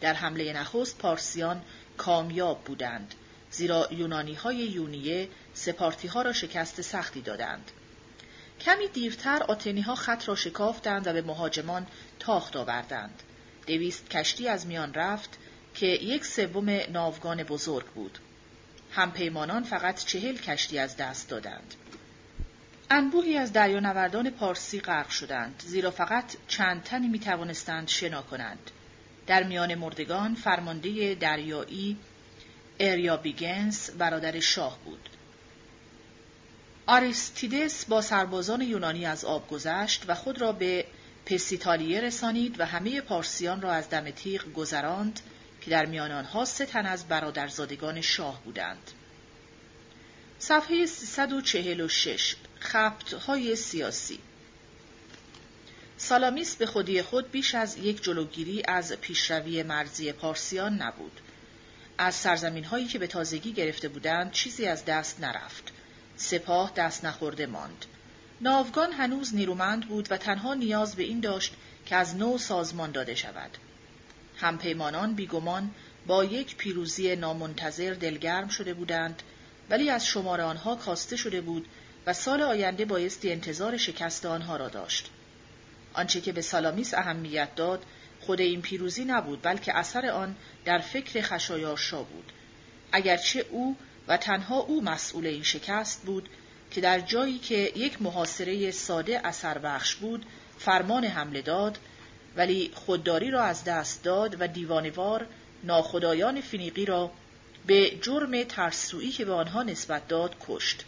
در 0.00 0.14
حمله 0.14 0.52
نخست 0.52 0.98
پارسیان 0.98 1.62
کامیاب 1.96 2.64
بودند 2.64 3.14
زیرا 3.50 3.88
یونانی 3.90 4.34
های 4.34 4.56
یونیه 4.56 5.28
سپارتی 5.54 6.08
ها 6.08 6.22
را 6.22 6.32
شکست 6.32 6.80
سختی 6.80 7.20
دادند. 7.20 7.70
کمی 8.60 8.88
دیرتر 8.88 9.42
آتنی 9.42 9.80
ها 9.80 9.94
خط 9.94 10.28
را 10.28 10.34
شکافتند 10.34 11.06
و 11.06 11.12
به 11.12 11.22
مهاجمان 11.22 11.86
تاخت 12.18 12.56
آوردند. 12.56 13.22
دویست 13.66 14.10
کشتی 14.10 14.48
از 14.48 14.66
میان 14.66 14.94
رفت 14.94 15.38
که 15.74 15.86
یک 15.86 16.24
سوم 16.24 16.70
ناوگان 16.70 17.42
بزرگ 17.42 17.86
بود. 17.86 18.18
همپیمانان 18.92 19.62
فقط 19.62 20.04
چهل 20.04 20.36
کشتی 20.36 20.78
از 20.78 20.96
دست 20.96 21.28
دادند. 21.28 21.74
انبوهی 22.90 23.36
از 23.36 23.52
دریانوردان 23.52 24.30
پارسی 24.30 24.80
غرق 24.80 25.08
شدند 25.08 25.62
زیرا 25.66 25.90
فقط 25.90 26.36
چند 26.48 26.82
تنی 26.82 27.08
می 27.08 27.18
توانستند 27.18 27.88
شنا 27.88 28.22
کنند. 28.22 28.70
در 29.26 29.42
میان 29.42 29.74
مردگان 29.74 30.34
فرمانده 30.34 31.14
دریایی 31.14 31.96
اریابیگنس 32.80 33.90
برادر 33.90 34.40
شاه 34.40 34.78
بود. 34.84 35.08
آریستیدس 36.90 37.84
با 37.84 38.02
سربازان 38.02 38.60
یونانی 38.60 39.06
از 39.06 39.24
آب 39.24 39.48
گذشت 39.48 40.04
و 40.08 40.14
خود 40.14 40.40
را 40.40 40.52
به 40.52 40.84
پسیتالیه 41.26 42.00
رسانید 42.00 42.60
و 42.60 42.66
همه 42.66 43.00
پارسیان 43.00 43.62
را 43.62 43.72
از 43.72 43.90
دم 43.90 44.10
تیغ 44.10 44.52
گذراند 44.52 45.20
که 45.60 45.70
در 45.70 45.86
میان 45.86 46.12
آنها 46.12 46.44
سه 46.44 46.66
تن 46.66 46.86
از 46.86 47.08
برادرزادگان 47.08 48.00
شاه 48.00 48.42
بودند. 48.44 48.90
صفحه 50.38 50.86
346 50.86 52.36
های 53.26 53.56
سیاسی 53.56 54.18
سالامیس 55.96 56.56
به 56.56 56.66
خودی 56.66 57.02
خود 57.02 57.30
بیش 57.30 57.54
از 57.54 57.76
یک 57.76 58.02
جلوگیری 58.02 58.62
از 58.68 58.92
پیشروی 58.92 59.62
مرزی 59.62 60.12
پارسیان 60.12 60.82
نبود. 60.82 61.20
از 61.98 62.14
سرزمین 62.14 62.64
هایی 62.64 62.86
که 62.86 62.98
به 62.98 63.06
تازگی 63.06 63.52
گرفته 63.52 63.88
بودند 63.88 64.32
چیزی 64.32 64.66
از 64.66 64.84
دست 64.84 65.20
نرفت. 65.20 65.77
سپاه 66.18 66.72
دست 66.76 67.04
نخورده 67.04 67.46
ماند. 67.46 67.84
ناوگان 68.40 68.92
هنوز 68.92 69.34
نیرومند 69.34 69.88
بود 69.88 70.12
و 70.12 70.16
تنها 70.16 70.54
نیاز 70.54 70.94
به 70.94 71.02
این 71.02 71.20
داشت 71.20 71.54
که 71.86 71.96
از 71.96 72.16
نو 72.16 72.38
سازمان 72.38 72.90
داده 72.90 73.14
شود. 73.14 73.50
همپیمانان 74.36 75.14
بیگمان 75.14 75.70
با 76.06 76.24
یک 76.24 76.56
پیروزی 76.56 77.16
نامنتظر 77.16 77.94
دلگرم 77.94 78.48
شده 78.48 78.74
بودند 78.74 79.22
ولی 79.70 79.90
از 79.90 80.06
شمار 80.06 80.40
آنها 80.40 80.74
کاسته 80.74 81.16
شده 81.16 81.40
بود 81.40 81.66
و 82.06 82.12
سال 82.12 82.42
آینده 82.42 82.84
بایستی 82.84 83.32
انتظار 83.32 83.76
شکست 83.76 84.26
آنها 84.26 84.56
را 84.56 84.68
داشت. 84.68 85.10
آنچه 85.94 86.20
که 86.20 86.32
به 86.32 86.42
سالامیس 86.42 86.94
اهمیت 86.94 87.54
داد 87.54 87.84
خود 88.20 88.40
این 88.40 88.62
پیروزی 88.62 89.04
نبود 89.04 89.42
بلکه 89.42 89.76
اثر 89.76 90.06
آن 90.06 90.36
در 90.64 90.78
فکر 90.78 91.22
خشایارشا 91.22 92.02
بود. 92.02 92.32
اگرچه 92.92 93.46
او 93.50 93.76
و 94.08 94.16
تنها 94.16 94.56
او 94.56 94.82
مسئول 94.82 95.26
این 95.26 95.42
شکست 95.42 96.02
بود 96.02 96.28
که 96.70 96.80
در 96.80 97.00
جایی 97.00 97.38
که 97.38 97.72
یک 97.76 98.02
محاصره 98.02 98.70
ساده 98.70 99.20
اثر 99.26 99.58
بخش 99.58 99.94
بود 99.94 100.26
فرمان 100.58 101.04
حمله 101.04 101.42
داد 101.42 101.78
ولی 102.36 102.70
خودداری 102.74 103.30
را 103.30 103.42
از 103.42 103.64
دست 103.64 104.04
داد 104.04 104.36
و 104.40 104.46
دیوانوار 104.46 105.26
ناخدایان 105.64 106.40
فینیقی 106.40 106.84
را 106.84 107.10
به 107.66 107.90
جرم 108.02 108.42
ترسویی 108.42 109.10
که 109.10 109.24
به 109.24 109.32
آنها 109.32 109.62
نسبت 109.62 110.08
داد 110.08 110.36
کشت. 110.48 110.84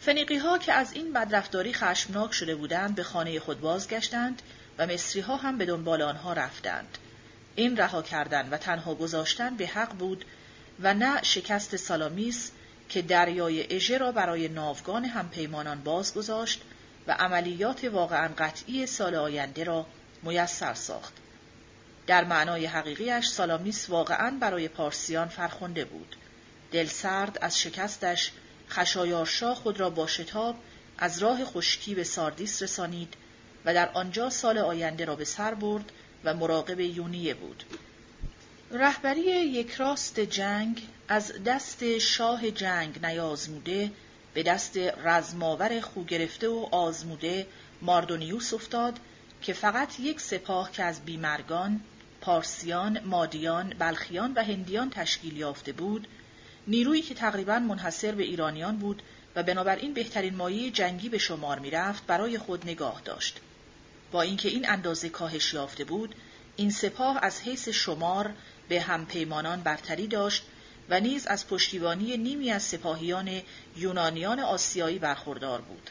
فنیقی 0.00 0.36
ها 0.36 0.58
که 0.58 0.72
از 0.72 0.92
این 0.92 1.12
بدرفتاری 1.12 1.72
خشمناک 1.72 2.32
شده 2.32 2.54
بودند 2.54 2.94
به 2.94 3.02
خانه 3.02 3.40
خود 3.40 3.60
بازگشتند 3.60 4.42
و 4.78 4.86
مصری 4.86 5.20
ها 5.20 5.36
هم 5.36 5.58
به 5.58 5.64
دنبال 5.64 6.02
آنها 6.02 6.32
رفتند. 6.32 6.98
این 7.54 7.76
رها 7.76 8.02
کردن 8.02 8.48
و 8.48 8.56
تنها 8.56 8.94
گذاشتن 8.94 9.56
به 9.56 9.66
حق 9.66 9.92
بود 9.92 10.24
و 10.80 10.94
نه 10.94 11.22
شکست 11.22 11.76
سالامیس 11.76 12.50
که 12.88 13.02
دریای 13.02 13.76
اژه 13.76 13.98
را 13.98 14.12
برای 14.12 14.48
ناوگان 14.48 15.04
همپیمانان 15.04 15.82
بازگذاشت 15.82 16.62
و 17.06 17.12
عملیات 17.12 17.84
واقعا 17.84 18.34
قطعی 18.38 18.86
سال 18.86 19.14
آینده 19.14 19.64
را 19.64 19.86
میسر 20.22 20.74
ساخت. 20.74 21.12
در 22.06 22.24
معنای 22.24 22.66
حقیقیش 22.66 23.26
سالامیس 23.26 23.90
واقعا 23.90 24.36
برای 24.40 24.68
پارسیان 24.68 25.28
فرخنده 25.28 25.84
بود. 25.84 26.16
دلسرد 26.72 27.38
از 27.40 27.60
شکستش 27.60 28.32
خشایارشا 28.70 29.54
خود 29.54 29.80
را 29.80 29.90
با 29.90 30.06
شتاب 30.06 30.56
از 30.98 31.18
راه 31.18 31.44
خشکی 31.44 31.94
به 31.94 32.04
ساردیس 32.04 32.62
رسانید 32.62 33.14
و 33.64 33.74
در 33.74 33.88
آنجا 33.88 34.30
سال 34.30 34.58
آینده 34.58 35.04
را 35.04 35.16
به 35.16 35.24
سر 35.24 35.54
برد 35.54 35.92
و 36.24 36.34
مراقب 36.34 36.80
یونیه 36.80 37.34
بود. 37.34 37.64
رهبری 38.70 39.20
یک 39.30 39.72
راست 39.72 40.20
جنگ 40.20 40.88
از 41.08 41.32
دست 41.44 41.98
شاه 41.98 42.50
جنگ 42.50 43.06
نیازموده 43.06 43.90
به 44.34 44.42
دست 44.42 44.76
رزماور 45.04 45.80
خو 45.80 46.04
گرفته 46.04 46.48
و 46.48 46.68
آزموده 46.70 47.46
ماردونیوس 47.82 48.54
افتاد 48.54 48.98
که 49.42 49.52
فقط 49.52 50.00
یک 50.00 50.20
سپاه 50.20 50.72
که 50.72 50.82
از 50.82 51.04
بیمرگان، 51.04 51.80
پارسیان، 52.20 53.00
مادیان، 53.04 53.74
بلخیان 53.78 54.32
و 54.32 54.44
هندیان 54.44 54.90
تشکیل 54.90 55.36
یافته 55.36 55.72
بود، 55.72 56.08
نیرویی 56.66 57.02
که 57.02 57.14
تقریبا 57.14 57.58
منحصر 57.58 58.12
به 58.12 58.22
ایرانیان 58.22 58.76
بود 58.76 59.02
و 59.36 59.42
بنابراین 59.42 59.94
بهترین 59.94 60.34
مایه 60.34 60.70
جنگی 60.70 61.08
به 61.08 61.18
شمار 61.18 61.58
می‌رفت 61.58 62.06
برای 62.06 62.38
خود 62.38 62.66
نگاه 62.66 63.02
داشت. 63.04 63.40
با 64.12 64.22
اینکه 64.22 64.48
این 64.48 64.68
اندازه 64.68 65.08
کاهش 65.08 65.54
یافته 65.54 65.84
بود، 65.84 66.14
این 66.56 66.70
سپاه 66.70 67.18
از 67.22 67.40
حیث 67.40 67.68
شمار 67.68 68.30
به 68.68 68.80
همپیمانان 68.80 69.60
برتری 69.60 70.06
داشت 70.06 70.42
و 70.88 71.00
نیز 71.00 71.26
از 71.26 71.48
پشتیبانی 71.48 72.16
نیمی 72.16 72.50
از 72.50 72.62
سپاهیان 72.62 73.42
یونانیان 73.76 74.40
آسیایی 74.40 74.98
برخوردار 74.98 75.60
بود. 75.60 75.90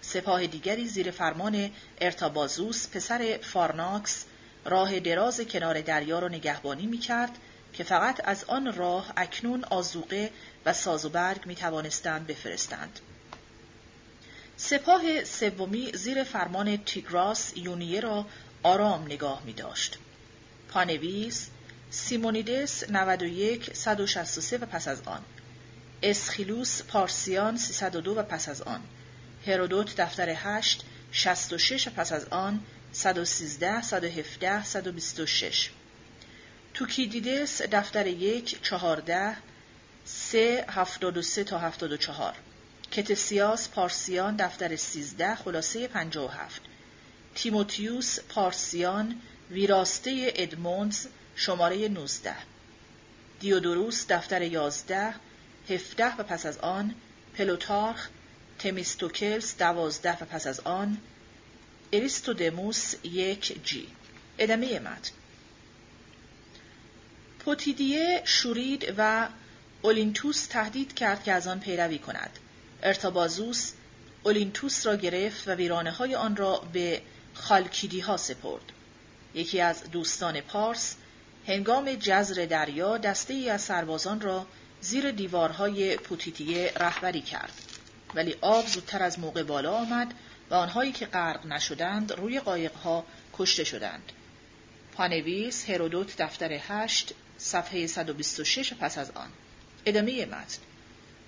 سپاه 0.00 0.46
دیگری 0.46 0.88
زیر 0.88 1.10
فرمان 1.10 1.70
ارتابازوس 2.00 2.88
پسر 2.88 3.38
فارناکس 3.42 4.24
راه 4.64 5.00
دراز 5.00 5.40
کنار 5.40 5.80
دریا 5.80 6.18
را 6.18 6.28
نگهبانی 6.28 6.86
می 6.86 6.98
کرد 6.98 7.38
که 7.72 7.84
فقط 7.84 8.20
از 8.24 8.44
آن 8.44 8.74
راه 8.74 9.12
اکنون 9.16 9.64
آزوقه 9.64 10.30
و 10.66 10.72
ساز 10.72 11.04
و 11.04 11.08
برگ 11.08 11.46
می 11.46 11.54
توانستند 11.54 12.26
بفرستند. 12.26 13.00
سپاه 14.56 15.24
سومی 15.24 15.92
زیر 15.94 16.24
فرمان 16.24 16.76
تیگراس 16.76 17.52
یونیه 17.56 18.00
را 18.00 18.26
آرام 18.62 19.04
نگاه 19.04 19.42
می 19.44 19.52
داشت. 19.52 19.98
پانویس 20.68 21.48
سیمونیدس 21.90 22.90
91 22.90 23.70
163 23.74 24.58
و 24.58 24.66
پس 24.66 24.88
از 24.88 25.02
آن. 25.02 25.24
اسخیلوس 26.02 26.82
پارسیان 26.82 27.56
302 27.56 28.14
و 28.14 28.22
پس 28.22 28.48
از 28.48 28.62
آن. 28.62 28.80
هرودوت 29.46 29.96
دفتر 29.96 30.28
8 30.28 30.84
66 31.12 31.88
و 31.88 31.90
پس 31.90 32.12
از 32.12 32.24
آن. 32.24 32.60
113 32.92 33.82
117 33.82 34.64
126 34.64 35.70
توکیدیدس 36.74 37.62
دفتر 37.62 38.06
1 38.06 38.62
14 38.62 39.36
3 40.04 40.64
73 40.68 41.44
تا 41.44 41.58
74 41.58 42.34
کتسیاس 42.90 43.68
پارسیان 43.68 44.36
دفتر 44.36 44.76
13 44.76 45.34
خلاصه 45.34 45.88
57 45.88 46.62
تیموتیوس 47.34 48.20
پارسیان 48.20 49.20
ویراسته 49.50 50.32
ادموندز 50.36 51.06
شماره 51.38 51.88
19 51.88 52.34
دیودوروس 53.40 54.06
دفتر 54.08 54.42
11 54.42 55.14
17 55.68 56.16
و 56.16 56.22
پس 56.22 56.46
از 56.46 56.58
آن 56.58 56.94
پلوتارخ 57.34 58.08
تمیستوکلس 58.58 59.56
دوازده 59.56 60.12
و 60.12 60.24
پس 60.24 60.46
از 60.46 60.60
آن 60.60 60.98
اریستودموس 61.92 62.94
یک 63.04 63.64
جی. 63.64 63.88
ادامه 64.38 64.78
متن. 64.78 65.10
پوتیدیه 67.38 68.22
شورید 68.24 68.94
و 68.98 69.28
اولینتوس 69.82 70.46
تهدید 70.46 70.94
کرد 70.94 71.24
که 71.24 71.32
از 71.32 71.46
آن 71.46 71.60
پیروی 71.60 71.98
کند. 71.98 72.38
ارتابازوس 72.82 73.72
اولینتوس 74.22 74.86
را 74.86 74.96
گرفت 74.96 75.48
و 75.48 75.50
ویرانه 75.54 75.90
های 75.90 76.14
آن 76.14 76.36
را 76.36 76.68
به 76.72 77.02
خالکیدی 77.34 78.00
ها 78.00 78.16
سپرد. 78.16 78.72
یکی 79.34 79.60
از 79.60 79.90
دوستان 79.90 80.40
پارس 80.40 80.96
هنگام 81.48 81.94
جزر 81.94 82.46
دریا 82.46 82.98
دسته 82.98 83.34
ای 83.34 83.50
از 83.50 83.62
سربازان 83.62 84.20
را 84.20 84.46
زیر 84.80 85.10
دیوارهای 85.10 85.96
پوتیتیه 85.96 86.72
رهبری 86.76 87.20
کرد. 87.20 87.52
ولی 88.14 88.34
آب 88.40 88.66
زودتر 88.66 89.02
از 89.02 89.18
موقع 89.18 89.42
بالا 89.42 89.72
آمد 89.72 90.14
و 90.50 90.54
آنهایی 90.54 90.92
که 90.92 91.06
غرق 91.06 91.46
نشدند 91.46 92.12
روی 92.12 92.40
قایقها 92.40 93.04
کشته 93.38 93.64
شدند. 93.64 94.12
پانویس 94.92 95.70
هرودوت 95.70 96.22
دفتر 96.22 96.52
8 96.68 97.12
صفحه 97.38 97.86
126 97.86 98.74
پس 98.74 98.98
از 98.98 99.10
آن. 99.10 99.28
ادامه 99.86 100.26
متن. 100.26 100.58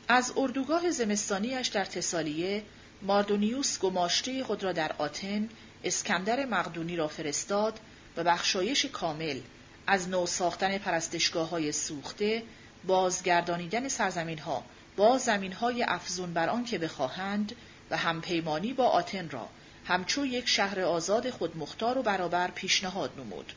از 0.08 0.32
اردوگاه 0.36 0.90
زمستانیش 0.90 1.68
در 1.68 1.84
تسالیه 1.84 2.62
ماردونیوس 3.02 3.78
گماشته 3.78 4.44
خود 4.44 4.64
را 4.64 4.72
در 4.72 4.92
آتن 4.98 5.48
اسکندر 5.84 6.44
مقدونی 6.44 6.96
را 6.96 7.08
فرستاد 7.08 7.80
و 8.16 8.24
بخشایش 8.24 8.86
کامل 8.86 9.40
از 9.86 10.08
نو 10.08 10.26
ساختن 10.26 10.78
پرستشگاه 10.78 11.48
های 11.48 11.72
سوخته 11.72 12.42
بازگردانیدن 12.86 13.88
سرزمین 13.88 14.38
ها 14.38 14.64
با 14.96 15.18
زمین 15.18 15.52
های 15.52 15.82
افزون 15.82 16.32
بر 16.32 16.48
آن 16.48 16.64
که 16.64 16.78
بخواهند 16.78 17.56
و 17.90 17.96
همپیمانی 17.96 18.72
با 18.72 18.86
آتن 18.86 19.30
را 19.30 19.48
همچو 19.84 20.26
یک 20.26 20.48
شهر 20.48 20.80
آزاد 20.80 21.30
خودمختار 21.30 21.98
و 21.98 22.02
برابر 22.02 22.50
پیشنهاد 22.50 23.10
نمود. 23.18 23.52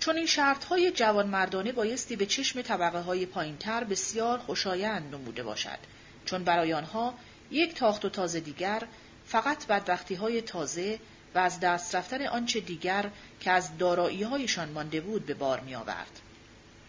چون 0.00 0.16
این 0.16 0.26
شرط 0.26 0.64
های 0.64 0.90
جوان 0.90 1.26
مردانه 1.26 1.72
بایستی 1.72 2.16
به 2.16 2.26
چشم 2.26 2.62
طبقه 2.62 2.98
های 2.98 3.26
پایین 3.26 3.56
تر 3.56 3.84
بسیار 3.84 4.38
خوشایند 4.38 5.14
نموده 5.14 5.42
باشد 5.42 5.78
چون 6.24 6.44
برای 6.44 6.72
آنها 6.72 7.14
یک 7.50 7.74
تاخت 7.74 8.04
و 8.04 8.08
تازه 8.08 8.40
دیگر 8.40 8.82
فقط 9.26 9.66
بدبختی 9.66 10.14
های 10.14 10.42
تازه 10.42 10.98
و 11.34 11.38
از 11.38 11.60
دست 11.60 11.94
رفتن 11.94 12.26
آنچه 12.26 12.60
دیگر 12.60 13.10
که 13.40 13.50
از 13.50 13.78
دارایی 13.78 14.22
هایشان 14.22 14.68
مانده 14.68 15.00
بود 15.00 15.26
به 15.26 15.34
بار 15.34 15.60
می 15.60 15.74
آورد. 15.74 16.20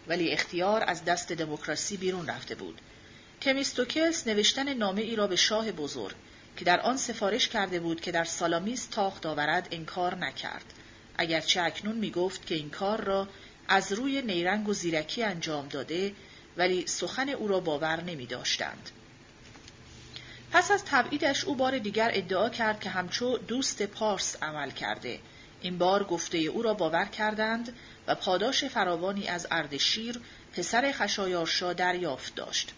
ولی 0.08 0.30
اختیار 0.30 0.84
از 0.86 1.04
دست 1.04 1.32
دموکراسی 1.32 1.96
بیرون 1.96 2.26
رفته 2.26 2.54
بود. 2.54 2.80
تمیستوکلس 3.40 4.26
نوشتن 4.26 4.74
نامه 4.74 5.02
ای 5.02 5.16
را 5.16 5.26
به 5.26 5.36
شاه 5.36 5.72
بزرگ 5.72 6.14
که 6.56 6.64
در 6.64 6.80
آن 6.80 6.96
سفارش 6.96 7.48
کرده 7.48 7.80
بود 7.80 8.00
که 8.00 8.12
در 8.12 8.24
سالامیس 8.24 8.86
تاخت 8.86 9.26
آورد 9.26 9.68
انکار 9.70 10.14
نکرد. 10.14 10.64
اگرچه 11.18 11.62
اکنون 11.62 11.96
می 11.96 12.10
گفت 12.10 12.46
که 12.46 12.54
این 12.54 12.70
کار 12.70 13.00
را 13.00 13.28
از 13.68 13.92
روی 13.92 14.22
نیرنگ 14.22 14.68
و 14.68 14.72
زیرکی 14.72 15.22
انجام 15.22 15.68
داده 15.68 16.12
ولی 16.56 16.86
سخن 16.86 17.28
او 17.28 17.48
را 17.48 17.60
باور 17.60 18.00
نمی 18.00 18.26
داشتند. 18.26 18.90
پس 20.54 20.70
از 20.70 20.84
تبعیدش 20.84 21.44
او 21.44 21.54
بار 21.54 21.78
دیگر 21.78 22.10
ادعا 22.14 22.48
کرد 22.48 22.80
که 22.80 22.90
همچو 22.90 23.38
دوست 23.38 23.82
پارس 23.82 24.36
عمل 24.42 24.70
کرده. 24.70 25.18
این 25.60 25.78
بار 25.78 26.04
گفته 26.04 26.38
او 26.38 26.62
را 26.62 26.74
باور 26.74 27.04
کردند 27.04 27.76
و 28.06 28.14
پاداش 28.14 28.64
فراوانی 28.64 29.28
از 29.28 29.46
اردشیر 29.50 30.20
پسر 30.52 30.92
خشایارشا 30.92 31.72
دریافت 31.72 32.34
داشت. 32.34 32.72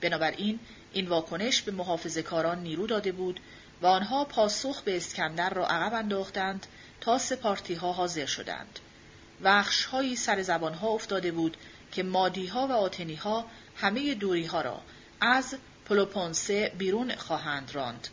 بنابراین 0.00 0.58
این 0.92 1.08
واکنش 1.08 1.62
به 1.62 1.72
محافظ 1.72 2.18
کاران 2.18 2.62
نیرو 2.62 2.86
داده 2.86 3.12
بود 3.12 3.40
و 3.82 3.86
آنها 3.86 4.24
پاسخ 4.24 4.82
به 4.82 4.96
اسکندر 4.96 5.50
را 5.50 5.66
عقب 5.66 5.94
انداختند 5.94 6.66
تا 7.00 7.18
سپارتی 7.18 7.74
ها 7.74 7.92
حاضر 7.92 8.26
شدند. 8.26 8.78
وخش 9.42 9.84
هایی 9.84 10.16
سر 10.16 10.42
زبان 10.42 10.74
ها 10.74 10.88
افتاده 10.88 11.32
بود 11.32 11.56
که 11.92 12.02
مادی 12.02 12.46
ها 12.46 12.66
و 12.66 12.72
آتنی 12.72 13.14
ها 13.14 13.46
همه 13.76 14.14
دوری 14.14 14.46
ها 14.46 14.60
را 14.60 14.80
از 15.20 15.56
پلوپونسه 15.88 16.72
بیرون 16.78 17.14
خواهند 17.16 17.70
راند. 17.74 18.08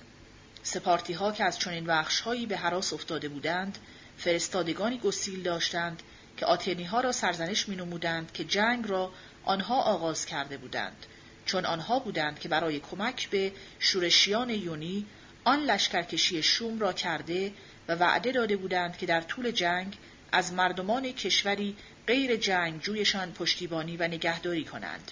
سپارتی 0.64 1.14
ها 1.14 1.32
که 1.32 1.44
از 1.44 1.60
چنین 1.60 1.86
وخش 1.86 2.20
هایی 2.20 2.46
به 2.46 2.58
حراس 2.58 2.94
افتاده 2.94 3.30
بودند، 3.30 3.78
فرستادگانی 4.18 4.98
گسیل 4.98 5.44
داشتند 5.44 6.04
که 6.38 6.46
آتنی 6.46 6.84
ها 6.84 7.02
را 7.02 7.12
سرزنش 7.12 7.70
می 7.70 7.76
نمودند 7.76 8.32
که 8.32 8.44
جنگ 8.44 8.90
را 8.90 9.12
آنها 9.44 9.82
آغاز 9.82 10.26
کرده 10.26 10.58
بودند. 10.58 11.06
چون 11.46 11.66
آنها 11.66 12.00
بودند 12.00 12.40
که 12.40 12.50
برای 12.50 12.80
کمک 12.80 13.30
به 13.30 13.52
شورشیان 13.80 14.50
یونی 14.50 15.06
آن 15.44 15.60
لشکرکشی 15.60 16.44
شوم 16.44 16.80
را 16.80 16.94
کرده 16.94 17.54
و 17.88 17.96
وعده 17.96 18.32
داده 18.32 18.58
بودند 18.58 18.98
که 18.98 19.06
در 19.06 19.22
طول 19.22 19.52
جنگ 19.52 19.98
از 20.32 20.54
مردمان 20.54 21.12
کشوری 21.12 21.76
غیر 22.08 22.36
جنگ 22.36 22.82
جویشان 22.82 23.32
پشتیبانی 23.32 23.98
و 23.98 24.08
نگهداری 24.08 24.64
کنند. 24.64 25.12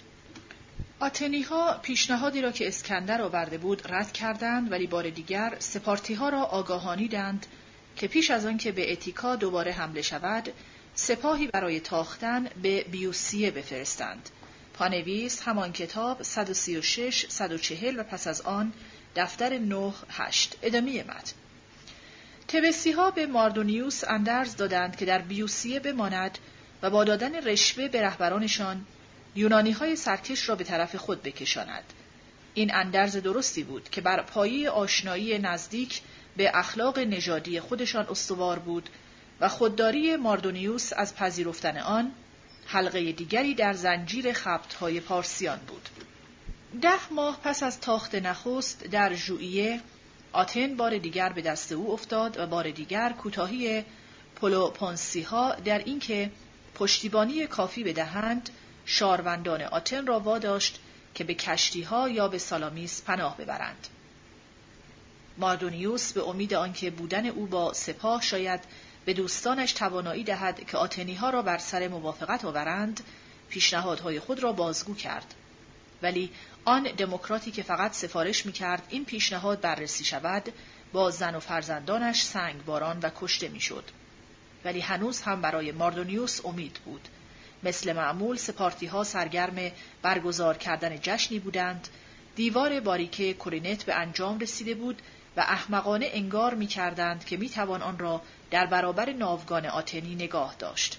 آتنی 1.02 1.42
ها 1.42 1.78
پیشنهادی 1.82 2.40
را 2.40 2.52
که 2.52 2.68
اسکندر 2.68 3.22
آورده 3.22 3.58
بود 3.58 3.92
رد 3.92 4.12
کردند 4.12 4.72
ولی 4.72 4.86
بار 4.86 5.10
دیگر 5.10 5.56
سپارتی 5.58 6.14
ها 6.14 6.28
را 6.28 6.42
آگاهانیدند 6.42 7.46
که 7.96 8.08
پیش 8.08 8.30
از 8.30 8.46
آنکه 8.46 8.72
به 8.72 8.92
اتیکا 8.92 9.36
دوباره 9.36 9.72
حمله 9.72 10.02
شود 10.02 10.48
سپاهی 10.94 11.46
برای 11.46 11.80
تاختن 11.80 12.48
به 12.62 12.84
بیوسیه 12.90 13.50
بفرستند. 13.50 14.30
پانویس 14.74 15.42
همان 15.42 15.72
کتاب 15.72 16.22
136 16.22 17.26
140 17.28 18.00
و 18.00 18.02
پس 18.02 18.26
از 18.26 18.40
آن 18.40 18.72
دفتر 19.16 19.58
9 19.58 19.92
8 20.10 20.56
ادامه 20.62 21.02
متن 21.02 21.32
تبسی 22.48 22.92
ها 22.92 23.10
به 23.10 23.26
ماردونیوس 23.26 24.04
اندرز 24.04 24.56
دادند 24.56 24.96
که 24.96 25.04
در 25.04 25.18
بیوسیه 25.18 25.80
بماند 25.80 26.38
و 26.82 26.90
با 26.90 27.04
دادن 27.04 27.34
رشوه 27.34 27.88
به 27.88 28.02
رهبرانشان 28.02 28.86
یونانی 29.34 29.70
های 29.70 29.96
سرکش 29.96 30.48
را 30.48 30.54
به 30.54 30.64
طرف 30.64 30.96
خود 30.96 31.22
بکشاند. 31.22 31.84
این 32.54 32.74
اندرز 32.74 33.16
درستی 33.16 33.62
بود 33.62 33.88
که 33.90 34.00
بر 34.00 34.22
پایی 34.22 34.66
آشنایی 34.66 35.38
نزدیک 35.38 36.00
به 36.36 36.50
اخلاق 36.54 36.98
نژادی 36.98 37.60
خودشان 37.60 38.06
استوار 38.06 38.58
بود 38.58 38.88
و 39.40 39.48
خودداری 39.48 40.16
ماردونیوس 40.16 40.92
از 40.92 41.16
پذیرفتن 41.16 41.78
آن 41.78 42.12
حلقه 42.66 43.12
دیگری 43.12 43.54
در 43.54 43.72
زنجیر 43.72 44.32
خبتهای 44.32 45.00
پارسیان 45.00 45.58
بود. 45.58 45.88
ده 46.82 47.12
ماه 47.12 47.40
پس 47.44 47.62
از 47.62 47.80
تاخت 47.80 48.14
نخست 48.14 48.84
در 48.84 49.14
ژوئیه 49.14 49.80
آتن 50.32 50.76
بار 50.76 50.98
دیگر 50.98 51.28
به 51.28 51.42
دست 51.42 51.72
او 51.72 51.92
افتاد 51.92 52.38
و 52.38 52.46
بار 52.46 52.70
دیگر 52.70 53.12
کوتاهی 53.12 53.84
پلوپونسی 54.36 55.22
ها 55.22 55.54
در 55.54 55.78
اینکه 55.78 56.30
پشتیبانی 56.74 57.46
کافی 57.46 57.84
بدهند 57.84 58.50
شاروندان 58.84 59.62
آتن 59.62 60.06
را 60.06 60.20
واداشت 60.20 60.80
که 61.14 61.24
به 61.24 61.34
کشتی 61.34 61.82
ها 61.82 62.08
یا 62.08 62.28
به 62.28 62.38
سالامیس 62.38 63.02
پناه 63.02 63.36
ببرند. 63.36 63.86
ماردونیوس 65.38 66.12
به 66.12 66.28
امید 66.28 66.54
آنکه 66.54 66.90
بودن 66.90 67.26
او 67.26 67.46
با 67.46 67.72
سپاه 67.72 68.22
شاید 68.22 68.60
به 69.04 69.12
دوستانش 69.12 69.72
توانایی 69.72 70.24
دهد 70.24 70.66
که 70.66 70.76
آتنی 70.76 71.14
ها 71.14 71.30
را 71.30 71.42
بر 71.42 71.58
سر 71.58 71.88
موافقت 71.88 72.44
آورند 72.44 73.00
پیشنهادهای 73.48 74.20
خود 74.20 74.42
را 74.42 74.52
بازگو 74.52 74.94
کرد 74.94 75.34
ولی 76.02 76.30
آن 76.64 76.82
دموکراتی 76.82 77.50
که 77.50 77.62
فقط 77.62 77.92
سفارش 77.92 78.46
می 78.46 78.52
کرد 78.52 78.82
این 78.88 79.04
پیشنهاد 79.04 79.60
بررسی 79.60 80.04
شود 80.04 80.52
با 80.92 81.10
زن 81.10 81.34
و 81.34 81.40
فرزندانش 81.40 82.22
سنگ 82.22 82.64
باران 82.64 83.00
و 83.02 83.10
کشته 83.20 83.48
می‌شد. 83.48 83.84
ولی 84.64 84.80
هنوز 84.80 85.22
هم 85.22 85.40
برای 85.40 85.72
ماردونیوس 85.72 86.44
امید 86.44 86.80
بود 86.84 87.08
مثل 87.62 87.92
معمول 87.92 88.36
سپارتی 88.36 88.86
ها 88.86 89.04
سرگرم 89.04 89.70
برگزار 90.02 90.56
کردن 90.56 90.98
جشنی 91.02 91.38
بودند 91.38 91.88
دیوار 92.36 92.80
باریکه 92.80 93.34
کورینت 93.34 93.84
به 93.84 93.94
انجام 93.94 94.38
رسیده 94.38 94.74
بود 94.74 95.02
و 95.36 95.40
احمقانه 95.40 96.10
انگار 96.12 96.54
می 96.54 96.66
کردند 96.66 97.24
که 97.24 97.36
می 97.36 97.48
توان 97.48 97.82
آن 97.82 97.98
را 97.98 98.22
در 98.50 98.66
برابر 98.66 99.12
ناوگان 99.12 99.66
آتنی 99.66 100.14
نگاه 100.14 100.54
داشت. 100.58 100.98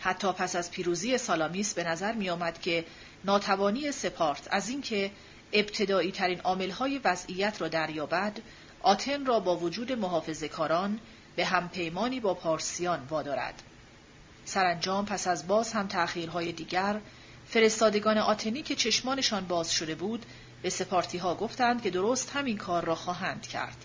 حتی 0.00 0.32
پس 0.32 0.56
از 0.56 0.70
پیروزی 0.70 1.18
سالامیس 1.18 1.74
به 1.74 1.84
نظر 1.84 2.12
می 2.12 2.30
آمد 2.30 2.60
که 2.60 2.84
ناتوانی 3.24 3.92
سپارت 3.92 4.48
از 4.50 4.68
اینکه 4.68 5.10
ابتدایی 5.52 6.12
ترین 6.12 6.40
های 6.70 7.00
وضعیت 7.04 7.60
را 7.60 7.68
دریابد 7.68 8.38
آتن 8.82 9.26
را 9.26 9.40
با 9.40 9.56
وجود 9.56 9.92
محافظ 9.92 10.44
کاران 10.44 11.00
به 11.36 11.44
همپیمانی 11.44 12.20
با 12.20 12.34
پارسیان 12.34 13.06
وادارد. 13.10 13.62
سرانجام 14.44 15.06
پس 15.06 15.26
از 15.26 15.46
باز 15.46 15.72
هم 15.72 15.86
تأخیرهای 15.86 16.52
دیگر 16.52 17.00
فرستادگان 17.48 18.18
آتنی 18.18 18.62
که 18.62 18.74
چشمانشان 18.74 19.46
باز 19.46 19.72
شده 19.72 19.94
بود 19.94 20.26
به 20.62 20.70
سپارتی 20.70 21.18
ها 21.18 21.34
گفتند 21.34 21.82
که 21.82 21.90
درست 21.90 22.30
همین 22.30 22.56
کار 22.56 22.84
را 22.84 22.94
خواهند 22.94 23.46
کرد. 23.46 23.76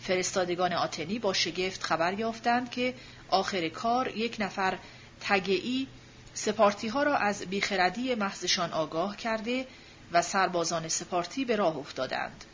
فرستادگان 0.00 0.72
آتنی 0.72 1.18
با 1.18 1.32
شگفت 1.32 1.82
خبر 1.82 2.18
یافتند 2.18 2.70
که 2.70 2.94
آخر 3.28 3.68
کار 3.68 4.08
یک 4.08 4.36
نفر 4.38 4.78
تگعی 5.20 5.88
سپارتی 6.34 6.88
ها 6.88 7.02
را 7.02 7.16
از 7.16 7.42
بیخردی 7.42 8.14
محضشان 8.14 8.72
آگاه 8.72 9.16
کرده 9.16 9.66
و 10.12 10.22
سربازان 10.22 10.88
سپارتی 10.88 11.44
به 11.44 11.56
راه 11.56 11.76
افتادند. 11.76 12.44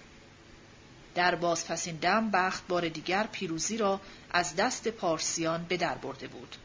در 1.15 1.35
بازپسین 1.35 1.97
دم 1.97 2.31
بخت 2.31 2.67
بار 2.67 2.89
دیگر 2.89 3.27
پیروزی 3.33 3.77
را 3.77 4.01
از 4.31 4.57
دست 4.57 4.89
پارسیان 4.89 5.67
به 5.69 5.77
در 5.77 5.95
برده 5.95 6.29
بود. 6.29 6.57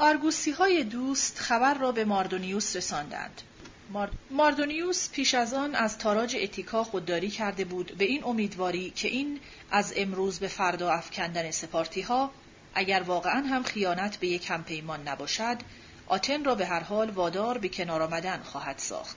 آرگوسی 0.00 0.50
های 0.50 0.84
دوست 0.84 1.38
خبر 1.38 1.74
را 1.74 1.92
به 1.92 2.04
ماردونیوس 2.04 2.76
رساندند. 2.76 3.42
ماردونیوس 4.30 5.10
پیش 5.10 5.34
از 5.34 5.54
آن 5.54 5.74
از 5.74 5.98
تاراج 5.98 6.36
اتیکا 6.40 6.84
خودداری 6.84 7.30
کرده 7.30 7.64
بود 7.64 7.94
به 7.98 8.04
این 8.04 8.24
امیدواری 8.24 8.90
که 8.90 9.08
این 9.08 9.40
از 9.70 9.92
امروز 9.96 10.38
به 10.38 10.48
فردا 10.48 10.92
افکندن 10.92 11.50
سپارتی 11.50 12.00
ها 12.00 12.30
اگر 12.74 13.02
واقعا 13.06 13.46
هم 13.46 13.62
خیانت 13.62 14.16
به 14.16 14.26
یک 14.26 14.50
همپیمان 14.50 15.08
نباشد 15.08 15.56
آتن 16.06 16.44
را 16.44 16.54
به 16.54 16.66
هر 16.66 16.80
حال 16.80 17.10
وادار 17.10 17.58
به 17.58 17.68
کنار 17.68 18.02
آمدن 18.02 18.40
خواهد 18.42 18.78
ساخت 18.78 19.16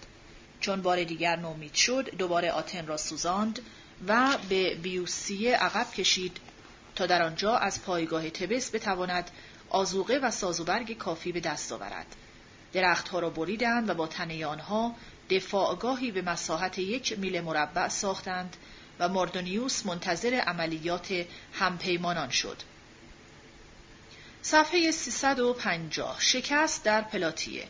چون 0.60 0.82
بار 0.82 1.04
دیگر 1.04 1.36
نومید 1.36 1.74
شد 1.74 2.16
دوباره 2.18 2.52
آتن 2.52 2.88
را 2.88 2.98
سوزاند 2.98 3.60
و 4.08 4.38
به 4.50 4.76
بیوسیه 4.76 5.56
عقب 5.56 5.92
کشید 5.92 6.38
تا 6.96 7.06
در 7.06 7.22
آنجا 7.22 7.58
از 7.58 7.84
پایگاه 7.84 8.30
تبس 8.30 8.76
بتواند 8.76 9.32
آزوقه 9.74 10.18
و 10.18 10.32
سازوبرگ 10.32 10.98
کافی 10.98 11.32
به 11.32 11.40
دست 11.40 11.72
آورد. 11.72 12.16
درختها 12.74 13.20
را 13.20 13.30
بریدند 13.30 13.90
و 13.90 13.94
با 13.94 14.08
تنه 14.08 14.46
آنها 14.46 14.96
دفاعگاهی 15.30 16.12
به 16.12 16.22
مساحت 16.22 16.80
یک 16.80 17.20
میل 17.20 17.42
مربع 17.42 17.88
ساختند 17.88 18.58
و 19.00 19.10
ماردونیوس 19.10 19.86
منتظر 19.86 20.34
عملیات 20.34 21.26
همپیمانان 21.54 22.30
شد. 22.30 22.58
صفحه 24.42 24.92
350 24.92 26.18
شکست 26.20 26.84
در 26.84 27.02
پلاتیه 27.02 27.68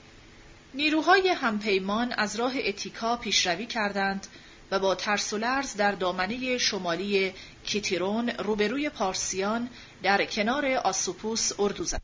نیروهای 0.74 1.30
همپیمان 1.30 2.12
از 2.12 2.36
راه 2.36 2.54
اتیکا 2.66 3.18
پیشروی 3.18 3.66
کردند 3.66 4.28
و 4.74 4.80
با 4.80 4.96
ترس 4.96 5.34
و 5.34 5.38
لرز 5.38 5.76
در 5.76 5.92
دامنه 5.92 6.58
شمالی 6.58 7.34
کیتیرون 7.66 8.30
روبروی 8.30 8.90
پارسیان 8.90 9.70
در 10.04 10.26
کنار 10.26 10.66
آسوپوس 10.66 11.52
اردو 11.60 11.84
زد. 11.84 12.02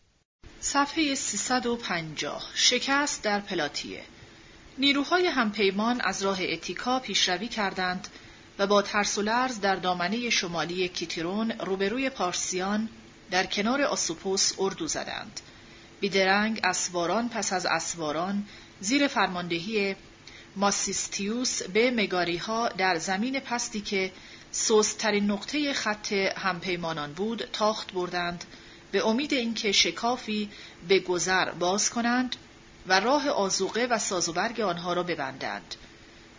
صفحه 0.59 1.15
350 1.15 2.51
شکست 2.55 3.23
در 3.23 3.39
پلاتیه 3.39 4.03
نیروهای 4.77 5.25
همپیمان 5.27 6.01
از 6.01 6.23
راه 6.23 6.37
اتیکا 6.41 6.99
پیشروی 6.99 7.47
کردند 7.47 8.07
و 8.59 8.67
با 8.67 8.81
ترس 8.81 9.17
و 9.17 9.21
لرز 9.21 9.59
در 9.59 9.75
دامنه 9.75 10.29
شمالی 10.29 10.87
کیتیرون 10.87 11.51
روبروی 11.51 12.09
پارسیان 12.09 12.89
در 13.31 13.45
کنار 13.45 13.81
آسوپوس 13.81 14.53
اردو 14.59 14.87
زدند. 14.87 15.39
بیدرنگ 15.99 16.59
اسواران 16.63 17.29
پس 17.29 17.53
از 17.53 17.65
اسواران 17.65 18.45
زیر 18.79 19.07
فرماندهی 19.07 19.95
ماسیستیوس 20.59 21.63
به 21.63 21.91
مگاری 21.91 22.37
ها 22.37 22.69
در 22.69 22.97
زمین 22.97 23.39
پستی 23.39 23.81
که 23.81 24.11
سوسترین 24.51 25.31
نقطه 25.31 25.73
خط 25.73 26.11
همپیمانان 26.13 27.13
بود 27.13 27.49
تاخت 27.53 27.93
بردند 27.93 28.43
به 28.91 29.07
امید 29.07 29.33
اینکه 29.33 29.71
شکافی 29.71 30.49
به 30.87 30.99
گذر 30.99 31.51
باز 31.51 31.89
کنند 31.89 32.35
و 32.87 32.99
راه 32.99 33.29
آزوقه 33.29 33.85
و 33.85 33.97
سازوبرگ 33.97 34.61
آنها 34.61 34.93
را 34.93 35.03
ببندند. 35.03 35.75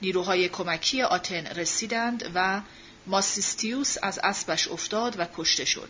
نیروهای 0.03 0.49
کمکی 0.49 1.03
آتن 1.03 1.47
رسیدند 1.47 2.31
و 2.35 2.61
ماسیستیوس 3.07 3.97
از 4.03 4.19
اسبش 4.19 4.69
افتاد 4.69 5.21
و 5.21 5.27
کشته 5.37 5.65
شد. 5.65 5.89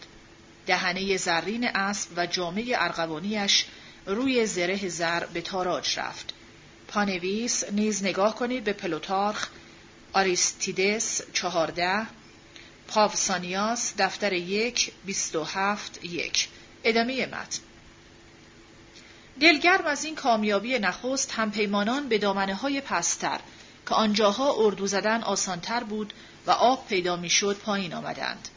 دهنه 0.67 1.17
زرین 1.17 1.65
اسب 1.65 2.11
و 2.17 2.27
جامعه 2.27 2.75
ارغوانیش 2.79 3.67
روی 4.07 4.47
زره 4.47 4.89
زر 4.89 5.27
به 5.27 5.41
تاراج 5.41 5.99
رفت. 5.99 6.35
پانویس 6.91 7.65
نیز 7.73 8.05
نگاه 8.05 8.35
کنید 8.35 8.65
به 8.65 8.73
پلوتارخ 8.73 9.49
آریستیدس 10.13 11.23
چهارده 11.33 12.07
پاوسانیاس 12.89 13.95
دفتر 13.99 14.33
یک 14.33 14.93
بیست 15.05 15.37
و 15.37 15.45
هفت 15.45 16.05
یک 16.05 16.49
ادامه 16.85 17.27
متن 17.27 17.61
دلگرم 19.41 19.87
از 19.87 20.05
این 20.05 20.15
کامیابی 20.15 20.79
نخست 20.79 21.33
همپیمانان 21.33 22.09
به 22.09 22.19
دامنه 22.19 22.55
های 22.55 22.81
پستر 22.81 23.41
که 23.89 23.95
آنجاها 23.95 24.55
اردو 24.59 24.87
زدن 24.87 25.23
آسانتر 25.23 25.85
بود 25.85 26.13
و 26.47 26.51
آب 26.51 26.87
پیدا 26.89 27.17
می‌شد 27.17 27.57
پایین 27.57 27.95
آمدند. 27.95 28.49